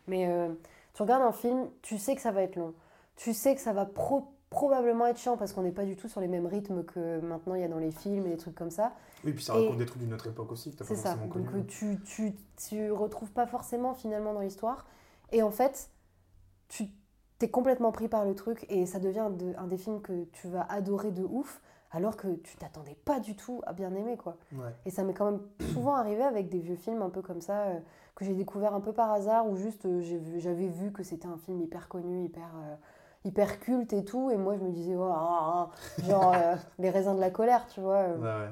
Mais 0.07 0.27
euh, 0.27 0.49
tu 0.93 1.01
regardes 1.01 1.23
un 1.23 1.31
film, 1.31 1.69
tu 1.81 1.97
sais 1.97 2.15
que 2.15 2.21
ça 2.21 2.31
va 2.31 2.41
être 2.43 2.57
long. 2.57 2.73
Tu 3.15 3.33
sais 3.33 3.55
que 3.55 3.61
ça 3.61 3.71
va 3.71 3.85
pro- 3.85 4.27
probablement 4.49 5.05
être 5.07 5.19
chiant 5.19 5.37
parce 5.37 5.53
qu'on 5.53 5.61
n'est 5.63 5.71
pas 5.71 5.85
du 5.85 5.95
tout 5.95 6.09
sur 6.09 6.19
les 6.19 6.27
mêmes 6.27 6.47
rythmes 6.47 6.83
que 6.83 7.21
maintenant 7.21 7.55
il 7.55 7.61
y 7.61 7.63
a 7.63 7.69
dans 7.69 7.77
les 7.79 7.91
films 7.91 8.25
et 8.25 8.29
des 8.31 8.37
trucs 8.37 8.55
comme 8.55 8.71
ça. 8.71 8.91
Oui, 9.23 9.31
puis 9.31 9.43
ça 9.43 9.55
Et- 9.57 9.63
raconte 9.63 9.77
des 9.77 9.85
trucs 9.85 10.01
d'une 10.01 10.13
autre 10.13 10.27
époque 10.27 10.51
aussi 10.51 10.71
que 10.71 10.77
pas 10.79 10.83
ça. 10.83 10.95
forcément 10.95 11.33
Donc 11.33 11.49
connu. 11.49 11.61
euh, 11.61 11.63
tu, 11.65 11.97
tu, 12.01 12.33
tu 12.57 12.91
retrouves 12.91 13.31
pas 13.31 13.45
forcément 13.47 13.93
finalement 13.93 14.33
dans 14.33 14.41
l'histoire. 14.41 14.85
Et 15.31 15.43
en 15.43 15.51
fait, 15.51 15.89
tu 16.67 16.87
t'es 17.37 17.49
complètement 17.49 17.93
pris 17.93 18.09
par 18.09 18.25
le 18.25 18.35
truc 18.35 18.65
et 18.67 18.85
ça 18.85 18.99
devient 18.99 19.19
un, 19.19 19.29
de- 19.29 19.53
un 19.57 19.67
des 19.67 19.77
films 19.77 20.01
que 20.01 20.25
tu 20.33 20.49
vas 20.49 20.63
adorer 20.63 21.11
de 21.11 21.23
ouf 21.23 21.61
alors 21.91 22.17
que 22.17 22.27
tu 22.35 22.55
t'attendais 22.57 22.95
pas 23.05 23.19
du 23.19 23.35
tout 23.35 23.61
à 23.65 23.73
bien 23.73 23.93
aimer 23.95 24.17
quoi. 24.17 24.37
Ouais. 24.53 24.73
Et 24.85 24.91
ça 24.91 25.03
m'est 25.03 25.13
quand 25.13 25.25
même 25.25 25.41
souvent 25.73 25.95
arrivé 25.95 26.23
avec 26.23 26.49
des 26.49 26.59
vieux 26.59 26.75
films 26.75 27.01
un 27.01 27.09
peu 27.09 27.21
comme 27.21 27.41
ça 27.41 27.63
euh, 27.63 27.79
que 28.15 28.25
j'ai 28.25 28.33
découvert 28.33 28.73
un 28.73 28.81
peu 28.81 28.93
par 28.93 29.11
hasard 29.11 29.47
ou 29.47 29.55
juste 29.55 29.85
euh, 29.85 30.01
j'avais 30.37 30.67
vu 30.67 30.91
que 30.91 31.03
c'était 31.03 31.27
un 31.27 31.37
film 31.37 31.61
hyper 31.61 31.87
connu, 31.87 32.25
hyper 32.25 32.49
euh, 32.63 32.75
hyper 33.25 33.59
culte 33.59 33.93
et 33.93 34.05
tout 34.05 34.29
et 34.29 34.37
moi 34.37 34.55
je 34.55 34.61
me 34.61 34.71
disais 34.71 34.95
oh, 34.95 35.09
ah, 35.11 35.69
ah, 35.97 36.03
genre 36.03 36.35
les 36.77 36.89
raisins 36.89 37.15
de 37.15 37.21
la 37.21 37.31
colère, 37.31 37.65
tu 37.67 37.81
vois. 37.81 38.03
Ouais, 38.09 38.17
ouais. 38.17 38.49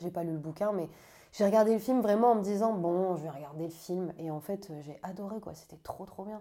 J'ai 0.00 0.10
pas 0.10 0.24
lu 0.24 0.32
le 0.32 0.38
bouquin, 0.38 0.72
mais 0.72 0.88
j'ai 1.32 1.44
regardé 1.44 1.74
le 1.74 1.78
film 1.78 2.00
vraiment 2.00 2.32
en 2.32 2.34
me 2.36 2.42
disant 2.42 2.72
bon, 2.72 3.16
je 3.16 3.22
vais 3.22 3.30
regarder 3.30 3.64
le 3.64 3.70
film. 3.70 4.12
Et 4.18 4.30
en 4.30 4.40
fait, 4.40 4.70
j'ai 4.80 4.98
adoré 5.02 5.40
quoi. 5.40 5.54
C'était 5.54 5.76
trop 5.76 6.06
trop 6.06 6.24
bien. 6.24 6.40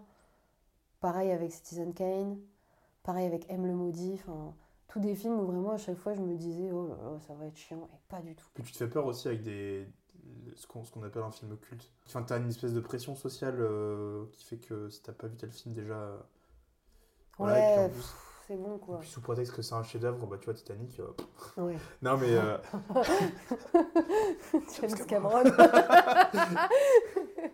Pareil 1.01 1.31
avec 1.31 1.51
Citizen 1.51 1.93
Kane, 1.93 2.37
pareil 3.03 3.25
avec 3.25 3.49
M 3.49 3.65
le 3.65 3.73
maudit. 3.73 4.13
Enfin, 4.15 4.53
tous 4.89 4.99
des 4.99 5.15
films 5.15 5.39
où 5.39 5.45
vraiment 5.45 5.71
à 5.71 5.77
chaque 5.77 5.97
fois 5.97 6.13
je 6.13 6.21
me 6.21 6.35
disais 6.35 6.71
oh 6.71 6.87
là 6.87 6.95
là, 6.95 7.19
ça 7.25 7.33
va 7.35 7.45
être 7.45 7.57
chiant 7.57 7.87
et 7.93 7.97
pas 8.09 8.21
du 8.21 8.35
tout. 8.35 8.45
Puis 8.53 8.63
tu 8.63 8.71
te 8.73 8.77
fais 8.77 8.87
peur 8.89 9.05
aussi 9.05 9.27
avec 9.27 9.43
des 9.43 9.87
ce 10.55 10.67
qu'on 10.67 10.83
appelle 11.03 11.23
un 11.23 11.31
film 11.31 11.57
culte. 11.57 11.89
Enfin, 12.05 12.23
t'as 12.23 12.37
une 12.39 12.49
espèce 12.49 12.73
de 12.73 12.79
pression 12.81 13.15
sociale 13.15 13.55
euh, 13.59 14.25
qui 14.33 14.43
fait 14.45 14.57
que 14.57 14.89
si 14.89 15.01
t'as 15.01 15.13
pas 15.13 15.27
vu 15.27 15.35
tel 15.37 15.51
film 15.51 15.73
déjà. 15.73 15.93
euh, 15.93 16.17
voilà, 17.37 17.85
ouais, 17.87 17.91
c'est 18.47 18.57
bon 18.57 18.75
Et 18.75 18.79
quoi. 18.79 18.99
puis 18.99 19.09
sous 19.09 19.21
prétexte 19.21 19.55
que 19.55 19.61
c'est 19.61 19.75
un 19.75 19.83
chef-d'œuvre, 19.83 20.25
bah 20.27 20.37
tu 20.39 20.45
vois 20.45 20.53
Titanic. 20.55 20.99
euh. 20.99 21.13
Ouais. 21.61 21.77
Non 22.01 22.17
mais 22.17 22.35
euh, 22.35 22.57
James 24.81 25.05
Cameron. 25.07 25.43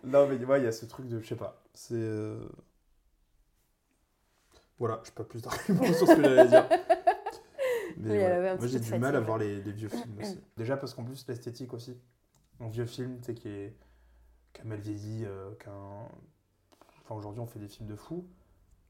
non 0.04 0.26
mais 0.28 0.44
ouais, 0.44 0.60
il 0.60 0.64
y 0.64 0.68
a 0.68 0.72
ce 0.72 0.86
truc 0.86 1.08
de 1.08 1.20
je 1.20 1.28
sais 1.28 1.36
pas. 1.36 1.62
C'est 1.74 1.94
euh, 1.94 2.38
voilà, 4.78 5.00
je 5.02 5.08
sais 5.08 5.14
pas 5.14 5.24
plus 5.24 5.42
d'arguments 5.42 5.92
sur 5.92 6.06
ce 6.06 6.14
que 6.14 6.22
j'allais 6.22 6.48
dire. 6.48 6.66
Mais 7.96 8.10
Oui, 8.10 8.16
elle 8.16 8.32
avait 8.32 8.48
un 8.50 8.56
moi 8.56 8.66
j'ai 8.66 8.80
du 8.80 8.94
mal 8.98 9.16
à 9.16 9.20
voir 9.20 9.38
les, 9.38 9.62
les 9.62 9.72
vieux 9.72 9.88
films 9.88 10.18
aussi. 10.20 10.40
Déjà 10.56 10.76
parce 10.76 10.94
qu'en 10.94 11.04
plus 11.04 11.26
l'esthétique 11.28 11.72
aussi. 11.74 11.98
Un 12.60 12.68
vieux 12.68 12.86
film, 12.86 13.18
tu 13.20 13.26
sais 13.26 13.34
qui 13.34 13.48
est 13.48 13.76
qui 14.52 14.62
a 14.62 14.64
mal 14.64 14.80
vieilli, 14.80 15.24
euh, 15.26 15.52
qu'un 15.56 16.08
enfin 17.02 17.14
aujourd'hui 17.14 17.40
on 17.40 17.46
fait 17.46 17.58
des 17.58 17.68
films 17.68 17.88
de 17.88 17.96
fous 17.96 18.26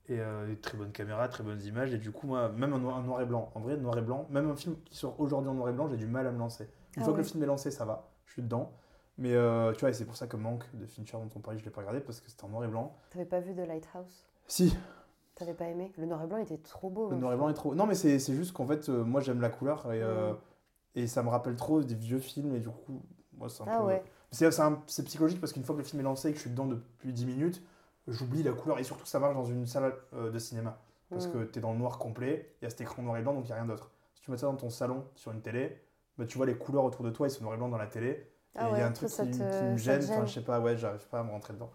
et 0.09 0.21
euh, 0.21 0.47
des 0.47 0.57
très 0.57 0.79
bonnes 0.79 0.93
caméras, 0.93 1.29
très 1.29 1.43
bonnes 1.43 1.63
images 1.63 1.93
et 1.93 1.99
du 1.99 2.13
coup 2.13 2.27
moi 2.29 2.49
même 2.51 2.73
un 2.73 2.79
noir, 2.79 2.97
un 2.99 3.03
noir 3.03 3.21
et 3.21 3.27
blanc, 3.27 3.51
en 3.55 3.61
vrai 3.61 3.77
noir 3.77 3.99
et 3.99 4.03
blanc, 4.03 4.27
même 4.31 4.49
un 4.49 4.57
film 4.57 4.77
qui 4.85 4.97
sort 4.97 5.19
aujourd'hui 5.21 5.51
en 5.51 5.55
noir 5.55 5.69
et 5.71 5.73
blanc, 5.73 5.89
j'ai 5.89 5.97
du 5.97 6.07
mal 6.07 6.27
à 6.27 6.33
me 6.33 6.39
lancer. 6.39 6.65
Une 6.97 7.03
Ah 7.03 7.05
fois 7.05 7.13
que 7.13 7.19
le 7.19 7.25
film 7.25 7.43
est 7.43 7.47
lancé, 7.47 7.71
ça 7.71 7.85
va, 7.85 8.09
je 8.27 8.33
suis 8.35 8.43
dedans. 8.43 8.73
Mais 9.19 9.35
euh, 9.35 9.73
tu 9.73 9.81
vois, 9.81 9.91
et 9.91 9.93
c'est 9.95 10.05
pour 10.05 10.17
ça 10.17 10.27
que 10.27 10.37
Manque 10.37 10.65
de 10.75 10.87
Fincher 10.87 11.15
dont 11.17 11.31
on 11.35 11.41
parlait, 11.41 11.59
je 11.59 11.65
l'ai 11.65 11.71
pas 11.71 11.81
regardé 11.81 12.01
parce 12.01 12.21
que 12.21 12.31
c'était 12.31 12.45
en 12.45 12.49
noir 12.49 12.65
et 12.65 12.69
blanc. 12.69 12.97
T'avais 13.11 13.25
pas 13.25 13.41
vu 13.41 13.55
The 13.55 13.67
Lighthouse? 13.67 14.27
Si, 14.47 14.77
T'avais 15.37 15.55
pas 15.55 15.67
aimé 15.67 15.93
Le 15.99 16.07
noir 16.07 16.23
et 16.23 16.27
blanc 16.27 16.39
était 16.39 16.57
trop 16.59 16.91
beau. 16.91 17.09
le 17.11 17.17
hein. 17.17 17.19
noir 17.19 17.33
et 17.33 17.37
blanc 17.37 17.49
est 17.49 17.55
trop. 17.55 17.75
Non, 17.75 17.87
mais 17.87 17.95
c'est 17.95 18.19
juste 18.19 18.53
qu'en 18.53 18.67
fait, 18.67 18.89
euh, 18.89 19.05
moi 19.05 19.21
j'aime 19.21 19.41
la 19.41 19.51
couleur 19.51 19.93
et, 19.93 20.03
euh, 20.03 20.33
Mm. 20.33 20.37
et 20.97 21.07
ça 21.07 21.23
me 21.23 21.29
rappelle 21.29 21.57
trop 21.57 21.83
des 21.83 21.95
vieux 21.95 22.19
films 22.19 22.55
et 22.55 22.61
du 22.61 22.69
coup, 22.69 23.03
moi 23.35 23.49
c'est 23.49 23.63
un 23.63 23.67
Ah 23.69 23.79
peu. 23.81 23.85
ouais. 23.87 24.03
C'est 24.31 25.05
psychologique 25.05 25.41
parce 25.41 25.53
qu'une 25.53 25.63
fois 25.65 25.75
que 25.75 25.81
le 25.81 25.87
film 25.87 26.01
est 26.01 26.05
lancé 26.05 26.29
et 26.29 26.33
que 26.33 26.37
je 26.37 26.43
suis 26.43 26.51
dedans 26.51 26.67
depuis 26.67 27.13
10 27.13 27.27
minutes, 27.27 27.63
j'oublie 28.09 28.43
la 28.43 28.53
couleur 28.53 28.79
et 28.79 28.85
surtout 28.85 29.07
ça 29.07 29.19
marche 29.19 29.35
dans 29.35 29.45
une 29.45 29.67
salle 29.67 29.95
euh, 30.15 30.31
de 30.31 30.39
cinéma 30.39 30.79
parce 31.11 31.27
Mm. 31.29 31.33
que 31.33 31.45
tu 31.45 31.59
es 31.59 31.63
dans 31.63 31.73
le 31.73 31.79
noir 31.79 31.99
complet, 31.99 32.55
il 32.61 32.65
y 32.65 32.67
a 32.67 32.71
cet 32.71 32.81
écran 32.81 33.03
noir 33.03 33.17
et 33.19 33.23
blanc 33.23 33.35
donc 33.35 33.45
il 33.45 33.49
n'y 33.49 33.53
a 33.53 33.57
rien 33.57 33.67
d'autre. 33.67 33.91
Si 34.15 34.23
tu 34.23 34.31
mets 34.31 34.37
ça 34.39 34.47
dans 34.47 34.57
ton 34.57 34.71
salon 34.71 35.05
sur 35.15 35.33
une 35.33 35.43
télé, 35.43 35.81
bah, 36.19 36.25
tu 36.27 36.39
vois 36.39 36.47
les 36.47 36.57
couleurs 36.57 36.85
autour 36.85 37.05
de 37.05 37.11
toi 37.11 37.27
et 37.27 37.31
c'est 37.31 37.43
noir 37.43 37.55
et 37.55 37.59
blanc 37.59 37.69
dans 37.69 37.77
la 37.79 37.87
télé. 37.87 38.09
Et 38.09 38.59
Ah 38.59 38.71
il 38.73 38.79
y 38.79 38.81
a 38.81 38.87
un 38.87 38.93
truc 38.93 39.11
qui, 39.11 39.17
te- 39.17 39.23
qui 39.23 39.37
ça 39.37 39.45
me 39.45 39.77
gêne, 39.77 40.01
gêne. 40.01 40.11
enfin 40.17 40.25
je 40.27 40.33
sais 40.33 40.41
pas, 40.41 40.61
ouais, 40.61 40.77
j'arrive 40.79 41.07
pas 41.09 41.21
à 41.21 41.23
me 41.23 41.31
rentrer 41.31 41.53
dedans. 41.53 41.71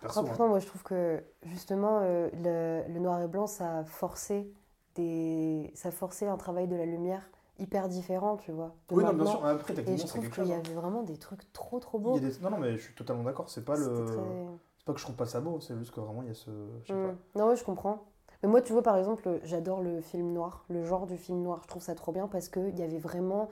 Perso. 0.00 0.20
Hein. 0.20 0.24
pourtant, 0.24 0.48
moi, 0.48 0.58
je 0.58 0.66
trouve 0.66 0.82
que 0.82 1.22
justement, 1.46 2.00
euh, 2.02 2.28
le, 2.34 2.92
le 2.92 3.00
noir 3.00 3.20
et 3.22 3.28
blanc, 3.28 3.46
ça 3.46 3.78
a 3.78 3.84
forcé 3.84 4.50
des, 4.94 5.70
ça 5.74 5.88
a 5.88 5.92
forcé 5.92 6.26
un 6.26 6.36
travail 6.36 6.66
de 6.68 6.76
la 6.76 6.86
lumière 6.86 7.22
hyper 7.58 7.88
différent, 7.88 8.36
tu 8.36 8.52
vois. 8.52 8.74
de 8.88 8.94
Oui, 8.94 9.04
non, 9.04 9.12
bien 9.12 9.26
sûr, 9.26 9.44
après 9.44 9.74
Et 9.92 9.96
je 9.96 10.06
trouve 10.06 10.28
qu'il 10.30 10.46
y 10.46 10.52
hein. 10.52 10.60
avait 10.64 10.74
vraiment 10.74 11.02
des 11.02 11.16
trucs 11.16 11.52
trop 11.52 11.80
trop 11.80 11.98
beaux. 11.98 12.18
des- 12.18 12.38
Non, 12.40 12.50
non, 12.50 12.58
mais 12.58 12.76
je 12.76 12.82
suis 12.82 12.94
totalement 12.94 13.24
d'accord, 13.24 13.50
c'est 13.50 13.64
pas 13.64 13.76
le. 13.76 14.06
Très- 14.06 14.44
C'est 14.78 14.84
pas 14.86 14.92
que 14.92 14.98
je 15.00 15.04
trouve 15.04 15.16
pas 15.16 15.26
ça 15.26 15.40
beau, 15.40 15.60
c'est 15.60 15.76
juste 15.76 15.90
que 15.92 16.00
vraiment 16.00 16.22
il 16.22 16.28
y 16.28 16.30
a 16.30 16.34
ce. 16.34 16.50
Je 16.84 16.86
sais 16.88 16.94
Mm. 16.94 17.02
pas. 17.02 17.14
Non, 17.40 17.48
ouais, 17.48 17.56
je 17.56 17.64
comprends. 17.64 18.04
Mais 18.42 18.48
moi, 18.48 18.62
tu 18.62 18.72
vois, 18.72 18.82
par 18.82 18.96
exemple, 18.96 19.40
j'adore 19.42 19.82
le 19.82 20.00
film 20.00 20.32
noir, 20.32 20.64
le 20.68 20.84
genre 20.84 21.06
du 21.06 21.16
film 21.18 21.42
noir. 21.42 21.60
Je 21.64 21.68
trouve 21.68 21.82
ça 21.82 21.94
trop 21.96 22.12
bien 22.12 22.28
parce 22.28 22.48
qu'il 22.48 22.78
y 22.78 22.82
avait 22.82 22.98
vraiment 22.98 23.48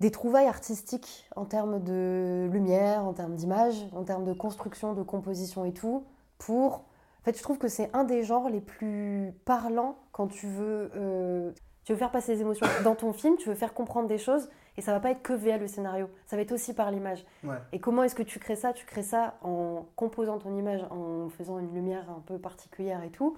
des 0.00 0.10
trouvailles 0.10 0.46
artistiques 0.46 1.28
en 1.36 1.44
termes 1.44 1.82
de 1.82 2.48
lumière, 2.50 3.04
en 3.04 3.12
termes 3.12 3.34
d'image, 3.36 3.86
en 3.94 4.02
termes 4.02 4.24
de 4.24 4.32
construction, 4.32 4.94
de 4.94 5.02
composition 5.02 5.64
et 5.64 5.72
tout. 5.72 6.04
Pour. 6.38 6.72
En 7.20 7.22
fait, 7.24 7.36
je 7.36 7.42
trouve 7.42 7.58
que 7.58 7.68
c'est 7.68 7.90
un 7.94 8.04
des 8.04 8.22
genres 8.22 8.48
les 8.48 8.62
plus 8.62 9.34
parlants 9.44 9.96
quand 10.12 10.26
tu 10.28 10.46
veux. 10.46 10.90
euh, 10.96 11.52
Tu 11.84 11.92
veux 11.92 11.98
faire 11.98 12.10
passer 12.10 12.34
des 12.34 12.40
émotions 12.40 12.66
dans 12.84 12.94
ton 12.94 13.12
film, 13.12 13.36
tu 13.36 13.48
veux 13.50 13.54
faire 13.54 13.74
comprendre 13.74 14.08
des 14.08 14.16
choses, 14.18 14.48
et 14.76 14.80
ça 14.82 14.92
va 14.92 15.00
pas 15.00 15.10
être 15.10 15.22
que 15.22 15.34
via 15.34 15.58
le 15.58 15.66
scénario, 15.66 16.08
ça 16.26 16.36
va 16.36 16.42
être 16.42 16.52
aussi 16.52 16.72
par 16.72 16.90
l'image. 16.90 17.26
Ouais. 17.44 17.56
Et 17.72 17.78
comment 17.80 18.02
est-ce 18.02 18.14
que 18.14 18.22
tu 18.22 18.38
crées 18.38 18.56
ça? 18.56 18.72
Tu 18.72 18.86
crées 18.86 19.02
ça 19.02 19.34
en 19.42 19.84
composant 19.96 20.38
ton 20.38 20.56
image, 20.56 20.82
en 20.90 21.28
faisant 21.28 21.58
une 21.58 21.74
lumière 21.74 22.08
un 22.08 22.20
peu 22.24 22.38
particulière 22.38 23.02
et 23.02 23.10
tout, 23.10 23.36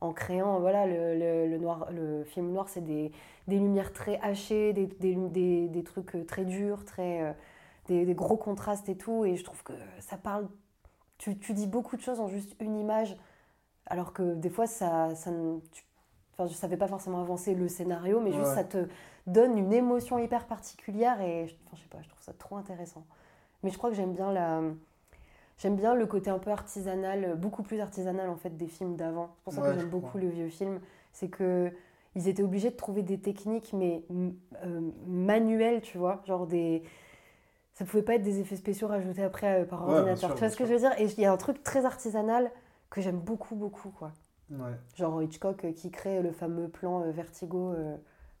en 0.00 0.12
créant, 0.12 0.60
voilà, 0.60 0.86
le, 0.86 1.18
le- 1.18 1.46
le 1.48 1.58
noir, 1.58 1.90
le 1.90 2.24
film 2.24 2.52
noir, 2.52 2.68
c'est 2.68 2.80
des, 2.84 3.10
des 3.48 3.58
lumières 3.58 3.92
très 3.92 4.18
hachées, 4.20 4.72
des, 4.72 4.86
des, 4.86 5.14
des- 5.16 5.68
des 5.68 5.82
trucs 5.84 6.14
euh, 6.14 6.24
très 6.24 6.44
durs, 6.44 6.84
très, 6.84 7.22
euh, 7.22 7.32
des, 7.86 8.04
des 8.06 8.14
gros 8.14 8.36
contrastes 8.36 8.88
et 8.88 8.96
tout, 8.96 9.24
et 9.24 9.36
je 9.36 9.44
trouve 9.44 9.62
que 9.62 9.72
ça 10.00 10.16
parle, 10.16 10.48
tu, 11.18 11.38
tu 11.38 11.52
dis 11.54 11.66
beaucoup 11.66 11.96
de 11.96 12.02
choses 12.02 12.20
en 12.20 12.28
juste 12.28 12.54
une 12.60 12.76
image, 12.78 13.16
alors 13.86 14.12
que 14.12 14.34
des 14.34 14.50
fois, 14.50 14.66
ça, 14.66 15.14
ça 15.14 15.30
tu- 15.72 15.84
Enfin, 16.40 16.44
ne 16.44 16.68
fait 16.70 16.76
pas 16.76 16.86
forcément 16.86 17.20
avancer 17.20 17.52
le 17.56 17.66
scénario, 17.66 18.20
mais 18.20 18.30
juste 18.30 18.46
Ouais. 18.50 18.54
ça 18.54 18.62
te 18.62 18.86
donne 19.26 19.58
une 19.58 19.72
émotion 19.72 20.20
hyper 20.20 20.46
particulière 20.46 21.20
et 21.20 21.48
je- 21.48 21.54
enfin, 21.66 21.76
je 21.76 21.82
sais 21.82 21.88
pas, 21.88 22.00
je 22.00 22.08
trouve 22.08 22.22
ça 22.22 22.32
trop 22.32 22.56
intéressant. 22.56 23.04
Mais 23.64 23.70
je 23.70 23.76
crois 23.76 23.90
que 23.90 23.96
j'aime 23.96 24.12
bien 24.12 24.30
la, 24.30 24.60
J'aime 25.58 25.76
bien 25.76 25.94
le 25.94 26.06
côté 26.06 26.30
un 26.30 26.38
peu 26.38 26.50
artisanal, 26.50 27.24
euh, 27.24 27.34
beaucoup 27.34 27.62
plus 27.62 27.80
artisanal 27.80 28.28
en 28.30 28.36
fait 28.36 28.56
des 28.56 28.68
films 28.68 28.96
d'avant. 28.96 29.34
C'est 29.38 29.44
pour 29.44 29.52
ça 29.52 29.62
Ouais, 29.62 29.68
que 29.68 29.74
j'aime 29.74 29.88
beaucoup 29.90 30.18
les 30.18 30.28
vieux 30.28 30.48
films. 30.48 30.80
C'est 31.12 31.28
que 31.28 31.72
ils 32.14 32.28
étaient 32.28 32.42
obligés 32.42 32.70
de 32.70 32.76
trouver 32.76 33.02
des 33.02 33.18
techniques, 33.20 33.72
mais 33.72 34.04
euh, 34.64 34.80
manuelles, 35.06 35.80
tu 35.82 35.98
vois. 35.98 36.22
Genre 36.26 36.46
des. 36.46 36.82
Ça 37.74 37.84
pouvait 37.84 38.02
pas 38.02 38.14
être 38.16 38.22
des 38.22 38.40
effets 38.40 38.56
spéciaux 38.56 38.88
rajoutés 38.88 39.22
après 39.22 39.62
euh, 39.62 39.64
par 39.64 39.86
Ouais, 39.86 39.94
ordinateur. 39.94 40.30
sûr, 40.30 40.34
tu 40.34 40.40
vois 40.40 40.50
ce 40.50 40.56
que 40.56 40.66
je 40.66 40.72
veux 40.72 40.78
dire? 40.80 40.92
Et 41.00 41.04
il 41.04 41.20
y 41.20 41.26
a 41.26 41.32
un 41.32 41.36
truc 41.36 41.62
très 41.62 41.84
artisanal 41.86 42.50
que 42.90 43.00
j'aime 43.00 43.18
beaucoup, 43.20 43.54
beaucoup, 43.56 43.90
quoi. 43.90 44.12
Ouais. 44.50 44.74
Genre 44.96 45.22
Hitchcock 45.22 45.64
euh, 45.64 45.72
qui 45.72 45.90
crée 45.90 46.22
le 46.22 46.32
fameux 46.32 46.68
plan 46.68 47.10
Vertigo 47.12 47.74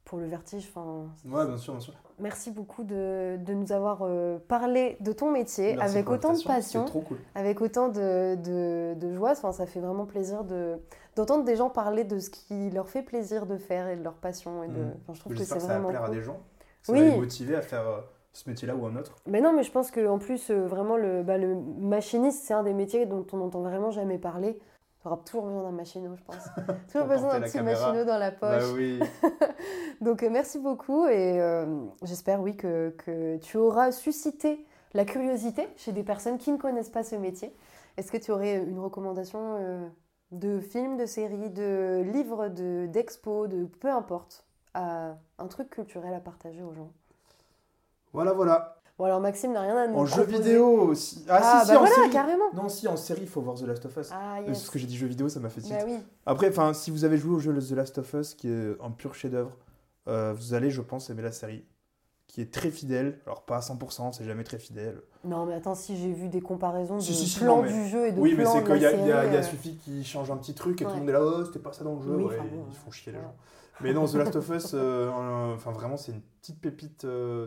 pour 0.04 0.18
le 0.18 0.26
vertige. 0.26 0.66
Enfin, 0.68 1.06
Ouais, 1.24 1.46
bien 1.46 1.56
sûr, 1.58 1.74
bien 1.74 1.80
sûr. 1.80 1.94
Merci 2.20 2.50
beaucoup 2.50 2.84
de, 2.84 3.36
de 3.36 3.54
nous 3.54 3.72
avoir 3.72 4.00
euh, 4.02 4.38
parlé 4.48 4.96
de 5.00 5.12
ton 5.12 5.30
métier 5.30 5.74
Merci 5.76 5.94
avec 5.96 6.10
autant 6.10 6.32
de 6.32 6.42
passion, 6.42 6.82
C'est 6.86 6.90
trop 6.90 7.00
cool. 7.00 7.18
avec 7.34 7.60
autant 7.60 7.88
de, 7.88 8.34
de, 8.36 8.94
de 8.94 9.12
joie. 9.14 9.32
Enfin, 9.32 9.52
ça 9.52 9.66
fait 9.66 9.80
vraiment 9.80 10.06
plaisir 10.06 10.44
de, 10.44 10.78
d'entendre 11.16 11.44
des 11.44 11.56
gens 11.56 11.70
parler 11.70 12.04
de 12.04 12.18
ce 12.18 12.30
qui 12.30 12.70
leur 12.70 12.88
fait 12.88 13.02
plaisir 13.02 13.46
de 13.46 13.56
faire 13.56 13.88
et 13.88 13.96
de 13.96 14.02
leur 14.04 14.14
passion. 14.14 14.62
Et 14.64 14.68
de... 14.68 14.82
Enfin, 15.02 15.14
je 15.14 15.20
trouve 15.20 15.32
que 15.34 15.38
c'est 15.38 15.60
ça 15.60 15.78
va 15.78 15.88
plaire 15.88 16.04
à 16.04 16.10
des 16.10 16.22
gens. 16.22 16.38
Ça 16.82 16.92
Oui. 16.92 17.00
va 17.00 17.06
les 17.10 17.16
motiver 17.18 17.56
à 17.56 17.62
faire 17.62 17.86
euh, 17.88 18.00
ce 18.32 18.48
métier-là 18.48 18.76
ou 18.76 18.86
un 18.86 18.96
autre. 18.96 19.16
Mais 19.26 19.40
non, 19.40 19.52
mais 19.52 19.62
je 19.62 19.70
pense 19.72 19.90
qu'en 19.90 20.18
plus, 20.18 20.50
euh, 20.50 20.66
vraiment, 20.66 20.96
le, 20.96 21.22
bah, 21.22 21.38
le 21.38 21.56
machiniste, 21.80 22.44
c'est 22.44 22.54
un 22.54 22.62
des 22.62 22.74
métiers 22.74 23.04
dont 23.06 23.26
on 23.32 23.38
n'entend 23.38 23.62
vraiment 23.62 23.90
jamais 23.90 24.18
parler. 24.18 24.58
Tu 25.00 25.06
auras 25.06 25.16
toujours 25.18 25.44
besoin 25.46 25.62
d'un 25.62 25.70
machinot, 25.70 26.16
je 26.16 26.22
pense. 26.24 26.48
toujours 26.92 27.06
besoin 27.06 27.38
d'un 27.38 27.40
petit 27.42 27.52
caméra. 27.52 27.86
machinot 27.88 28.04
dans 28.04 28.18
la 28.18 28.32
poche. 28.32 28.62
Bah 28.62 28.72
oui. 28.74 29.00
Donc 30.00 30.22
euh, 30.22 30.30
merci 30.30 30.58
beaucoup 30.58 31.06
et 31.06 31.40
euh, 31.40 31.66
j'espère 32.02 32.40
oui 32.40 32.56
que, 32.56 32.94
que 32.98 33.36
tu 33.38 33.56
auras 33.56 33.92
suscité 33.92 34.64
la 34.94 35.04
curiosité 35.04 35.68
chez 35.76 35.92
des 35.92 36.02
personnes 36.02 36.38
qui 36.38 36.50
ne 36.50 36.56
connaissent 36.56 36.90
pas 36.90 37.04
ce 37.04 37.14
métier. 37.14 37.54
Est-ce 37.96 38.10
que 38.10 38.16
tu 38.16 38.32
aurais 38.32 38.56
une 38.56 38.78
recommandation 38.78 39.56
euh, 39.58 39.88
de 40.32 40.60
film, 40.60 40.96
de 40.96 41.06
série, 41.06 41.50
de 41.50 42.02
livre, 42.12 42.48
de 42.48 42.86
d'expo, 42.86 43.46
de 43.46 43.66
peu 43.66 43.90
importe, 43.90 44.44
à 44.74 45.16
un 45.38 45.46
truc 45.46 45.70
culturel 45.70 46.14
à 46.14 46.20
partager 46.20 46.62
aux 46.62 46.74
gens? 46.74 46.90
Voilà, 48.12 48.32
voilà. 48.32 48.77
Bon 48.98 49.04
alors 49.04 49.20
Maxime 49.20 49.52
n'a 49.52 49.60
rien 49.62 49.76
à 49.76 49.86
nous 49.86 49.96
En 49.96 50.06
jeu 50.06 50.24
vidéo 50.24 50.66
aussi. 50.88 51.24
Ah, 51.28 51.38
Ah, 51.40 51.60
si, 51.60 51.66
si, 51.66 51.72
bah 51.72 51.78
en 51.78 51.80
voilà, 51.82 51.94
série. 51.94 52.10
carrément. 52.10 52.44
Non, 52.52 52.68
si, 52.68 52.88
en 52.88 52.96
série, 52.96 53.20
il 53.22 53.28
faut 53.28 53.40
voir 53.40 53.54
The 53.56 53.62
Last 53.62 53.86
of 53.86 53.96
Us. 53.96 54.08
Ah 54.12 54.38
Euh, 54.38 54.40
yes. 54.40 54.46
Parce 54.58 54.70
que 54.70 54.78
j'ai 54.80 54.86
dit 54.88 54.96
jeu 54.96 55.06
vidéo, 55.06 55.28
ça 55.28 55.38
m'a 55.38 55.48
fait 55.50 55.60
tilt. 55.60 55.76
Bah 55.78 55.84
oui. 55.86 55.98
Après, 56.26 56.50
si 56.74 56.90
vous 56.90 57.04
avez 57.04 57.16
joué 57.16 57.36
au 57.36 57.38
jeu 57.38 57.56
The 57.56 57.70
Last 57.72 57.98
of 57.98 58.12
Us, 58.14 58.34
qui 58.34 58.48
est 58.48 58.76
un 58.82 58.90
pur 58.90 59.14
chef-d'œuvre, 59.14 59.52
euh, 60.08 60.34
vous 60.36 60.52
allez, 60.54 60.70
je 60.70 60.80
pense, 60.82 61.10
aimer 61.10 61.22
la 61.22 61.30
série, 61.30 61.64
qui 62.26 62.40
est 62.40 62.52
très 62.52 62.70
fidèle. 62.70 63.20
Alors 63.24 63.42
pas 63.42 63.58
à 63.58 63.60
100%, 63.60 64.12
c'est 64.12 64.24
jamais 64.24 64.42
très 64.44 64.58
fidèle. 64.58 65.00
Non 65.24 65.46
mais 65.46 65.54
attends, 65.54 65.74
si 65.76 65.96
j'ai 65.96 66.12
vu 66.12 66.28
des 66.28 66.40
comparaisons 66.40 66.96
de 66.96 67.00
Si, 67.00 67.14
si, 67.14 67.26
si, 67.28 67.38
plans 67.40 67.56
non, 67.58 67.62
mais- 67.62 67.72
du 67.72 67.88
jeu 67.88 68.06
et 68.06 68.12
de 68.12 68.20
oui, 68.20 68.34
mais 68.36 68.44
c'est 68.44 68.62
de 68.62 68.66
qu'il 68.66 68.82
y, 68.82 68.86
a- 68.86 68.92
y 68.92 69.12
a, 69.12 69.24
y 69.26 69.36
a 69.36 69.38
euh, 69.38 69.42
suffi 69.42 69.76
qu'ils 69.76 70.04
changent 70.06 70.30
un 70.30 70.36
petit 70.36 70.54
truc 70.54 70.80
et 70.82 70.84
tout 70.84 70.90
Ouais. 70.90 70.96
le 70.96 71.00
monde 71.00 71.08
est 71.10 71.12
là, 71.12 71.22
oh, 71.22 71.44
c'était 71.44 71.58
pas 71.60 71.72
ça 71.72 71.84
dans 71.84 71.94
le 71.96 72.02
jeu. 72.02 72.14
Oui, 72.16 72.24
ouais, 72.24 72.36
enfin 72.38 72.48
bon, 72.52 72.64
ils 72.70 72.76
font 72.76 72.90
chier 72.90 73.12
les 73.12 73.18
gens. 73.18 73.34
Mais 73.80 73.92
non, 73.92 74.06
The 74.06 74.14
Last 74.14 74.36
of 74.36 74.48
Us, 74.50 74.74
euh, 74.74 75.08
euh, 75.08 75.54
enfin 75.54 75.70
vraiment, 75.70 75.96
c'est 75.96 76.12
une 76.12 76.20
petite 76.40 76.60
pépite 76.60 77.04
euh, 77.04 77.46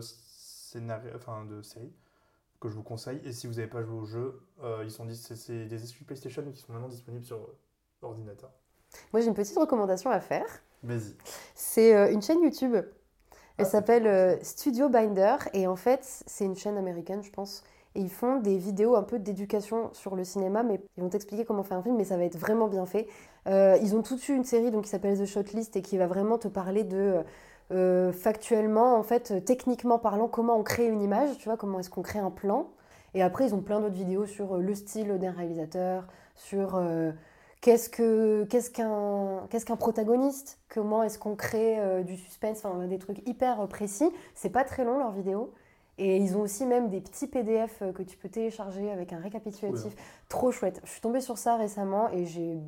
scénario, 0.72 1.10
enfin, 1.16 1.44
de 1.44 1.62
série 1.62 1.92
que 2.60 2.68
je 2.68 2.74
vous 2.74 2.82
conseille. 2.82 3.20
Et 3.24 3.32
si 3.32 3.46
vous 3.46 3.54
n'avez 3.54 3.68
pas 3.68 3.82
joué 3.82 3.96
au 3.98 4.04
jeu, 4.04 4.40
euh, 4.62 4.82
ils 4.84 4.90
sont 4.90 5.06
c'est 5.12 5.36
c'est 5.36 5.66
des 5.66 5.82
exclus 5.82 6.04
PlayStation 6.04 6.42
qui 6.52 6.60
sont 6.60 6.72
maintenant 6.72 6.88
disponibles 6.88 7.24
sur 7.24 7.38
euh, 7.38 7.58
ordinateur. 8.02 8.50
Moi 9.12 9.20
j'ai 9.20 9.28
une 9.28 9.34
petite 9.34 9.56
recommandation 9.58 10.10
à 10.10 10.20
faire. 10.20 10.46
Vas-y. 10.82 11.14
C'est 11.54 11.94
euh, 11.96 12.12
une 12.12 12.22
chaîne 12.22 12.42
YouTube. 12.42 12.74
Elle 12.74 12.86
Ah, 13.58 13.64
s'appelle 13.64 14.06
euh, 14.06 14.36
Studio 14.42 14.88
Binder 14.88 15.36
et 15.54 15.66
en 15.66 15.76
fait 15.76 16.00
c'est 16.26 16.44
une 16.44 16.56
chaîne 16.56 16.76
américaine 16.78 17.22
je 17.22 17.30
pense. 17.30 17.62
Et 17.94 18.00
ils 18.00 18.10
font 18.10 18.36
des 18.40 18.56
vidéos 18.56 18.96
un 18.96 19.02
peu 19.02 19.18
d'éducation 19.18 19.92
sur 19.92 20.16
le 20.16 20.24
cinéma, 20.24 20.62
mais 20.62 20.80
ils 20.96 21.02
vont 21.02 21.10
t'expliquer 21.10 21.44
comment 21.44 21.62
faire 21.62 21.76
un 21.76 21.82
film, 21.82 21.96
mais 21.96 22.04
ça 22.04 22.16
va 22.16 22.24
être 22.24 22.38
vraiment 22.38 22.66
bien 22.68 22.86
fait. 22.86 23.06
Euh, 23.46 23.76
ils 23.82 23.94
ont 23.94 24.02
tout 24.02 24.14
de 24.14 24.20
suite 24.20 24.36
une 24.36 24.44
série 24.44 24.70
donc, 24.70 24.84
qui 24.84 24.90
s'appelle 24.90 25.18
The 25.18 25.26
Shotlist 25.26 25.76
et 25.76 25.82
qui 25.82 25.98
va 25.98 26.06
vraiment 26.06 26.38
te 26.38 26.48
parler 26.48 26.84
de 26.84 27.22
euh, 27.70 28.12
factuellement, 28.12 28.96
en 28.96 29.02
fait, 29.02 29.30
euh, 29.30 29.40
techniquement 29.40 29.98
parlant, 29.98 30.28
comment 30.28 30.56
on 30.56 30.62
crée 30.62 30.86
une 30.86 31.02
image, 31.02 31.38
tu 31.38 31.44
vois, 31.48 31.56
comment 31.56 31.78
est-ce 31.80 31.90
qu'on 31.90 32.02
crée 32.02 32.18
un 32.18 32.30
plan. 32.30 32.68
Et 33.14 33.22
après, 33.22 33.46
ils 33.46 33.54
ont 33.54 33.60
plein 33.60 33.80
d'autres 33.80 33.94
vidéos 33.94 34.26
sur 34.26 34.56
euh, 34.56 34.60
le 34.60 34.74
style 34.74 35.18
d'un 35.18 35.32
réalisateur, 35.32 36.06
sur 36.34 36.76
euh, 36.76 37.12
qu'est-ce 37.60 37.88
que 37.88 38.44
qu'est-ce 38.44 38.70
qu'un 38.70 39.46
qu'est-ce 39.50 39.64
qu'un 39.66 39.76
protagoniste, 39.76 40.58
comment 40.68 41.02
est-ce 41.02 41.18
qu'on 41.18 41.36
crée 41.36 41.78
euh, 41.78 42.02
du 42.02 42.16
suspense, 42.16 42.64
enfin 42.64 42.86
des 42.86 42.98
trucs 42.98 43.26
hyper 43.26 43.60
euh, 43.60 43.66
précis. 43.66 44.10
C'est 44.34 44.50
pas 44.50 44.64
très 44.64 44.84
long 44.84 44.98
leurs 44.98 45.12
vidéos. 45.12 45.52
Et 45.98 46.16
ils 46.16 46.36
ont 46.36 46.40
aussi 46.40 46.64
même 46.64 46.88
des 46.88 47.00
petits 47.00 47.26
PDF 47.26 47.82
euh, 47.82 47.92
que 47.92 48.02
tu 48.02 48.16
peux 48.16 48.28
télécharger 48.28 48.90
avec 48.90 49.12
un 49.12 49.18
récapitulatif. 49.18 49.94
Trop 50.28 50.50
chouette. 50.50 50.80
Je 50.84 50.90
suis 50.90 51.00
tombée 51.02 51.20
sur 51.20 51.36
ça 51.36 51.56
récemment 51.56 52.10
et 52.10 52.24
j'ai 52.24 52.58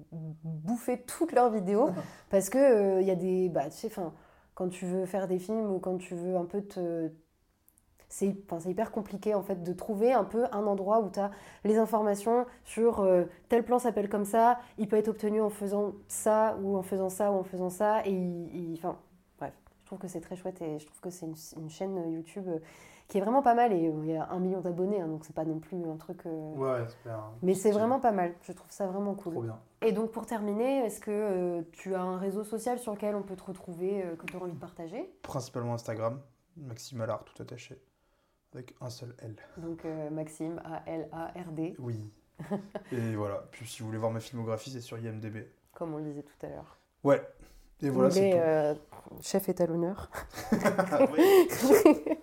bouffé 0.43 1.01
toutes 1.01 1.33
leurs 1.33 1.51
vidéos 1.51 1.89
parce 2.31 2.51
que 2.51 2.59
euh, 2.59 3.01
il 3.01 3.07
y 3.07 3.11
a 3.11 3.15
des 3.17 3.49
bah 3.49 3.65
tu 3.71 3.77
sais 3.79 3.87
enfin 3.87 4.13
quand 4.55 4.69
tu 4.69 4.87
veux 4.87 5.07
faire 5.07 5.29
des 5.29 5.39
films 5.39 5.71
ou 5.73 5.79
quand 5.79 5.99
tu 5.99 6.15
veux 6.15 6.37
un 6.37 6.45
peu 6.45 6.63
te 6.63 7.11
c'est 8.09 8.37
hyper 8.67 8.93
compliqué 8.93 9.35
en 9.35 9.43
fait 9.43 9.63
de 9.65 9.73
trouver 9.73 10.13
un 10.13 10.23
peu 10.23 10.45
un 10.53 10.67
endroit 10.67 11.01
où 11.01 11.11
tu 11.11 11.19
as 11.19 11.33
les 11.65 11.79
informations 11.79 12.47
sur 12.65 13.01
euh, 13.01 13.25
tel 13.49 13.65
plan 13.65 13.81
s'appelle 13.81 14.09
comme 14.09 14.25
ça, 14.25 14.61
il 14.79 14.87
peut 14.87 14.97
être 14.97 15.09
obtenu 15.09 15.41
en 15.41 15.51
faisant 15.51 15.95
ça 16.07 16.57
ou 16.63 16.77
en 16.77 16.83
faisant 16.83 17.09
ça 17.09 17.33
ou 17.33 17.37
en 17.37 17.43
faisant 17.43 17.71
ça 17.71 18.03
et 18.07 18.47
enfin 18.77 18.97
bref, 19.39 19.53
je 19.83 19.87
trouve 19.87 19.99
que 19.99 20.07
c'est 20.07 20.21
très 20.21 20.37
chouette 20.37 20.63
et 20.63 20.79
je 20.79 20.87
trouve 20.87 21.01
que 21.01 21.11
c'est 21.11 21.27
une, 21.27 21.35
une 21.57 21.71
chaîne 21.71 22.13
YouTube 22.13 22.45
euh, 22.47 22.59
qui 23.09 23.19
est 23.19 23.21
vraiment 23.21 23.43
pas 23.43 23.55
mal 23.55 23.73
et 23.73 23.77
il 23.79 24.07
y 24.07 24.17
a 24.17 24.29
un 24.31 24.39
million 24.39 24.61
d'abonnés 24.61 25.01
hein, 25.01 25.07
donc 25.09 25.25
c'est 25.25 25.35
pas 25.35 25.45
non 25.45 25.59
plus 25.59 25.77
un 25.89 25.97
truc 25.97 26.25
euh, 26.27 26.55
Ouais, 26.57 26.89
super. 26.89 27.21
mais 27.43 27.55
c'est 27.55 27.71
vraiment 27.71 28.01
pas 28.01 28.13
mal, 28.13 28.35
je 28.43 28.53
trouve 28.53 28.71
ça 28.71 28.87
vraiment 28.87 29.15
cool. 29.15 29.33
Trop 29.35 29.43
bien. 29.43 29.59
Et 29.83 29.93
donc 29.93 30.11
pour 30.11 30.25
terminer, 30.27 30.79
est-ce 30.87 31.01
que 31.01 31.11
euh, 31.11 31.63
tu 31.73 31.95
as 31.95 32.01
un 32.03 32.17
réseau 32.19 32.45
social 32.45 32.79
sur 32.79 32.93
lequel 32.95 33.15
on 33.15 33.23
peut 33.23 33.37
te 33.37 33.45
retrouver, 33.45 34.03
euh, 34.05 34.17
que 34.17 34.25
tu 34.27 34.37
as 34.37 34.41
envie 34.41 34.53
de 34.53 34.59
partager? 34.59 35.11
Principalement 35.23 35.75
Instagram, 35.75 36.21
Maxime 36.57 37.01
Allard, 37.03 37.25
tout 37.25 37.43
attaché, 37.43 37.79
avec 38.55 38.75
un 38.81 38.89
seul 38.91 39.15
L. 39.21 39.37
Donc 39.59 39.85
euh, 39.85 40.09
Maxime, 40.11 40.61
A-L-A-R-D, 40.65 41.77
Oui. 41.79 42.11
Et 42.93 43.15
voilà. 43.15 43.45
Puis 43.53 43.67
si 43.67 43.81
vous 43.81 43.87
voulez 43.89 43.99
voir 43.99 44.11
ma 44.11 44.21
filmographie, 44.21 44.71
c'est 44.71 44.81
sur 44.81 44.99
IMDb. 44.99 45.47
comme 45.73 45.95
on 45.95 45.99
le 45.99 46.05
disait 46.05 46.23
tout 46.23 46.47
à 46.47 46.49
l'heure. 46.49 46.79
Ouais. 47.05 47.23
Et 47.83 47.91
voilà, 47.91 48.11
c'est 48.11 48.33
euh, 48.35 48.75
chef 49.21 49.49
est 49.51 49.61
à 49.61 49.67
l'honneur. 49.67 50.09
Oui. 51.13 52.01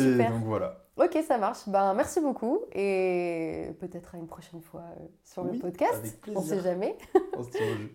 Et 0.00 0.12
Super. 0.12 0.30
donc 0.32 0.44
voilà. 0.44 0.84
Ok, 0.96 1.16
ça 1.26 1.38
marche. 1.38 1.60
Ben, 1.68 1.94
merci 1.94 2.20
beaucoup 2.20 2.60
et 2.74 3.68
peut-être 3.78 4.14
à 4.14 4.18
une 4.18 4.26
prochaine 4.26 4.60
fois 4.60 4.82
euh, 4.98 5.04
sur 5.24 5.44
le 5.44 5.52
podcast. 5.58 5.94
avec 5.94 6.14
On 6.28 6.40
plaisir. 6.40 6.56
sait 6.56 6.60
jamais. 6.62 6.96
On 7.36 7.44
se 7.44 7.50
tient 7.50 7.66
au 7.66 7.78
jeu. 7.78 7.90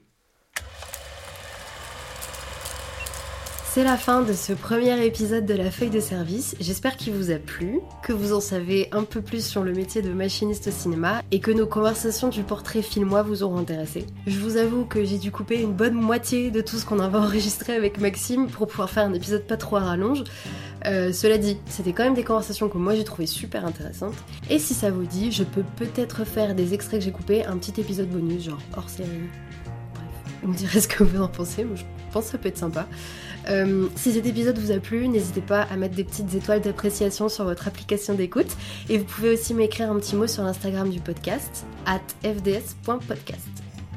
C'est 3.66 3.84
la 3.84 3.98
fin 3.98 4.22
de 4.22 4.34
ce 4.34 4.54
premier 4.54 5.04
épisode 5.04 5.48
de 5.48 5.56
la 5.56 5.72
feuille 5.72 5.90
de 5.90 6.00
service. 6.00 6.56
J'espère 6.60 6.96
qu'il 6.96 7.12
vous 7.12 7.32
a 7.32 7.38
plu, 7.40 7.80
que 8.04 8.14
vous 8.14 8.32
en 8.32 8.40
savez 8.40 8.88
un 8.92 9.04
peu 9.04 9.20
plus 9.20 9.44
sur 9.44 9.64
le 9.64 9.74
métier 9.74 10.04
de 10.04 10.14
machiniste 10.14 10.68
au 10.68 10.72
cinéma 10.72 11.24
et 11.32 11.40
que 11.40 11.50
nos 11.50 11.66
conversations 11.66 12.28
du 12.30 12.44
portrait 12.44 12.84
filmois 12.84 13.24
vous 13.24 13.42
auront 13.42 13.58
intéressé. 13.58 14.06
Je 14.28 14.38
vous 14.38 14.58
avoue 14.58 14.86
que 14.86 15.04
j'ai 15.04 15.18
dû 15.18 15.32
couper 15.32 15.60
une 15.60 15.74
bonne 15.74 15.96
moitié 15.96 16.52
de 16.52 16.62
tout 16.62 16.78
ce 16.78 16.86
qu'on 16.86 17.00
avait 17.00 17.18
enregistré 17.28 17.74
avec 17.76 18.00
Maxime 18.00 18.46
pour 18.48 18.68
pouvoir 18.68 18.92
faire 18.92 19.06
un 19.06 19.14
épisode 19.14 19.48
pas 19.48 19.58
trop 19.58 19.78
à 19.78 19.80
rallonge. 19.82 20.24
Euh, 20.86 21.14
cela 21.14 21.38
dit, 21.38 21.58
c'était 21.68 21.94
quand 21.94 22.04
même 22.04 22.14
des 22.14 22.24
conversations 22.24 22.70
que 22.70 22.78
moi 22.78 22.96
j'ai 22.96 23.04
trouvé 23.04 23.26
super 23.26 23.66
intéressantes. 23.66 24.16
Et 24.50 24.60
si 24.60 24.74
ça 24.74 24.92
vous 24.92 25.06
dit, 25.06 25.32
je 25.32 25.44
peux 25.44 25.64
peut-être 25.78 26.26
faire 26.26 26.56
des 26.56 26.74
extraits 26.74 27.00
que 27.00 27.06
j'ai 27.06 27.12
coupés, 27.12 27.46
un 27.46 27.58
petit 27.58 27.80
épisode 27.80 28.10
bonus, 28.10 28.46
genre 28.46 28.60
hors 28.76 28.90
série. 28.90 29.10
Bref, 29.94 30.04
vous 30.42 30.52
me 30.52 30.58
direz 30.58 30.82
ce 30.82 30.88
que 30.88 31.04
vous 31.04 31.22
en 31.22 31.28
pensez, 31.28 31.64
moi 31.64 31.76
je 31.76 31.84
pense 32.12 32.26
que 32.26 32.32
ça 32.32 32.38
peut 32.38 32.50
être 32.50 32.58
sympa. 32.58 32.88
Euh, 33.50 33.88
si 33.96 34.14
cet 34.14 34.26
épisode 34.26 34.58
vous 34.58 34.72
a 34.72 34.80
plu, 34.80 35.08
n'hésitez 35.08 35.42
pas 35.42 35.64
à 35.64 35.76
mettre 35.76 35.96
des 35.96 36.04
petites 36.04 36.34
étoiles 36.34 36.62
d'appréciation 36.62 37.30
sur 37.30 37.44
votre 37.44 37.68
application 37.68 38.14
d'écoute. 38.14 38.56
Et 38.90 38.98
vous 38.98 39.06
pouvez 39.06 39.34
aussi 39.34 39.54
m'écrire 39.54 39.92
un 39.92 40.00
petit 40.00 40.16
mot 40.16 40.28
sur 40.28 40.44
l'Instagram 40.44 40.90
du 40.90 41.00
podcast, 41.00 41.66
at 41.86 42.02
fds.podcast. 42.24 43.53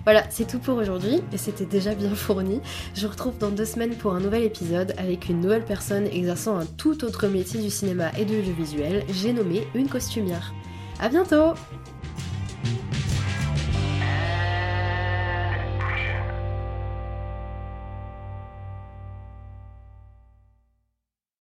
Voilà, 0.06 0.22
c'est 0.30 0.46
tout 0.46 0.60
pour 0.60 0.78
aujourd'hui, 0.78 1.20
et 1.32 1.36
c'était 1.36 1.66
déjà 1.66 1.92
bien 1.96 2.10
fourni. 2.14 2.60
Je 2.94 3.02
vous 3.02 3.12
retrouve 3.12 3.36
dans 3.38 3.50
deux 3.50 3.64
semaines 3.64 3.96
pour 3.96 4.14
un 4.14 4.20
nouvel 4.20 4.44
épisode 4.44 4.94
avec 4.98 5.28
une 5.28 5.40
nouvelle 5.40 5.64
personne 5.64 6.06
exerçant 6.06 6.56
un 6.56 6.64
tout 6.64 7.04
autre 7.04 7.26
métier 7.26 7.60
du 7.60 7.70
cinéma 7.70 8.12
et 8.16 8.24
de 8.24 8.36
l'audiovisuel. 8.36 9.04
J'ai 9.08 9.32
nommé 9.32 9.66
une 9.74 9.88
costumière. 9.88 10.54
À 11.00 11.08
bientôt 11.08 11.54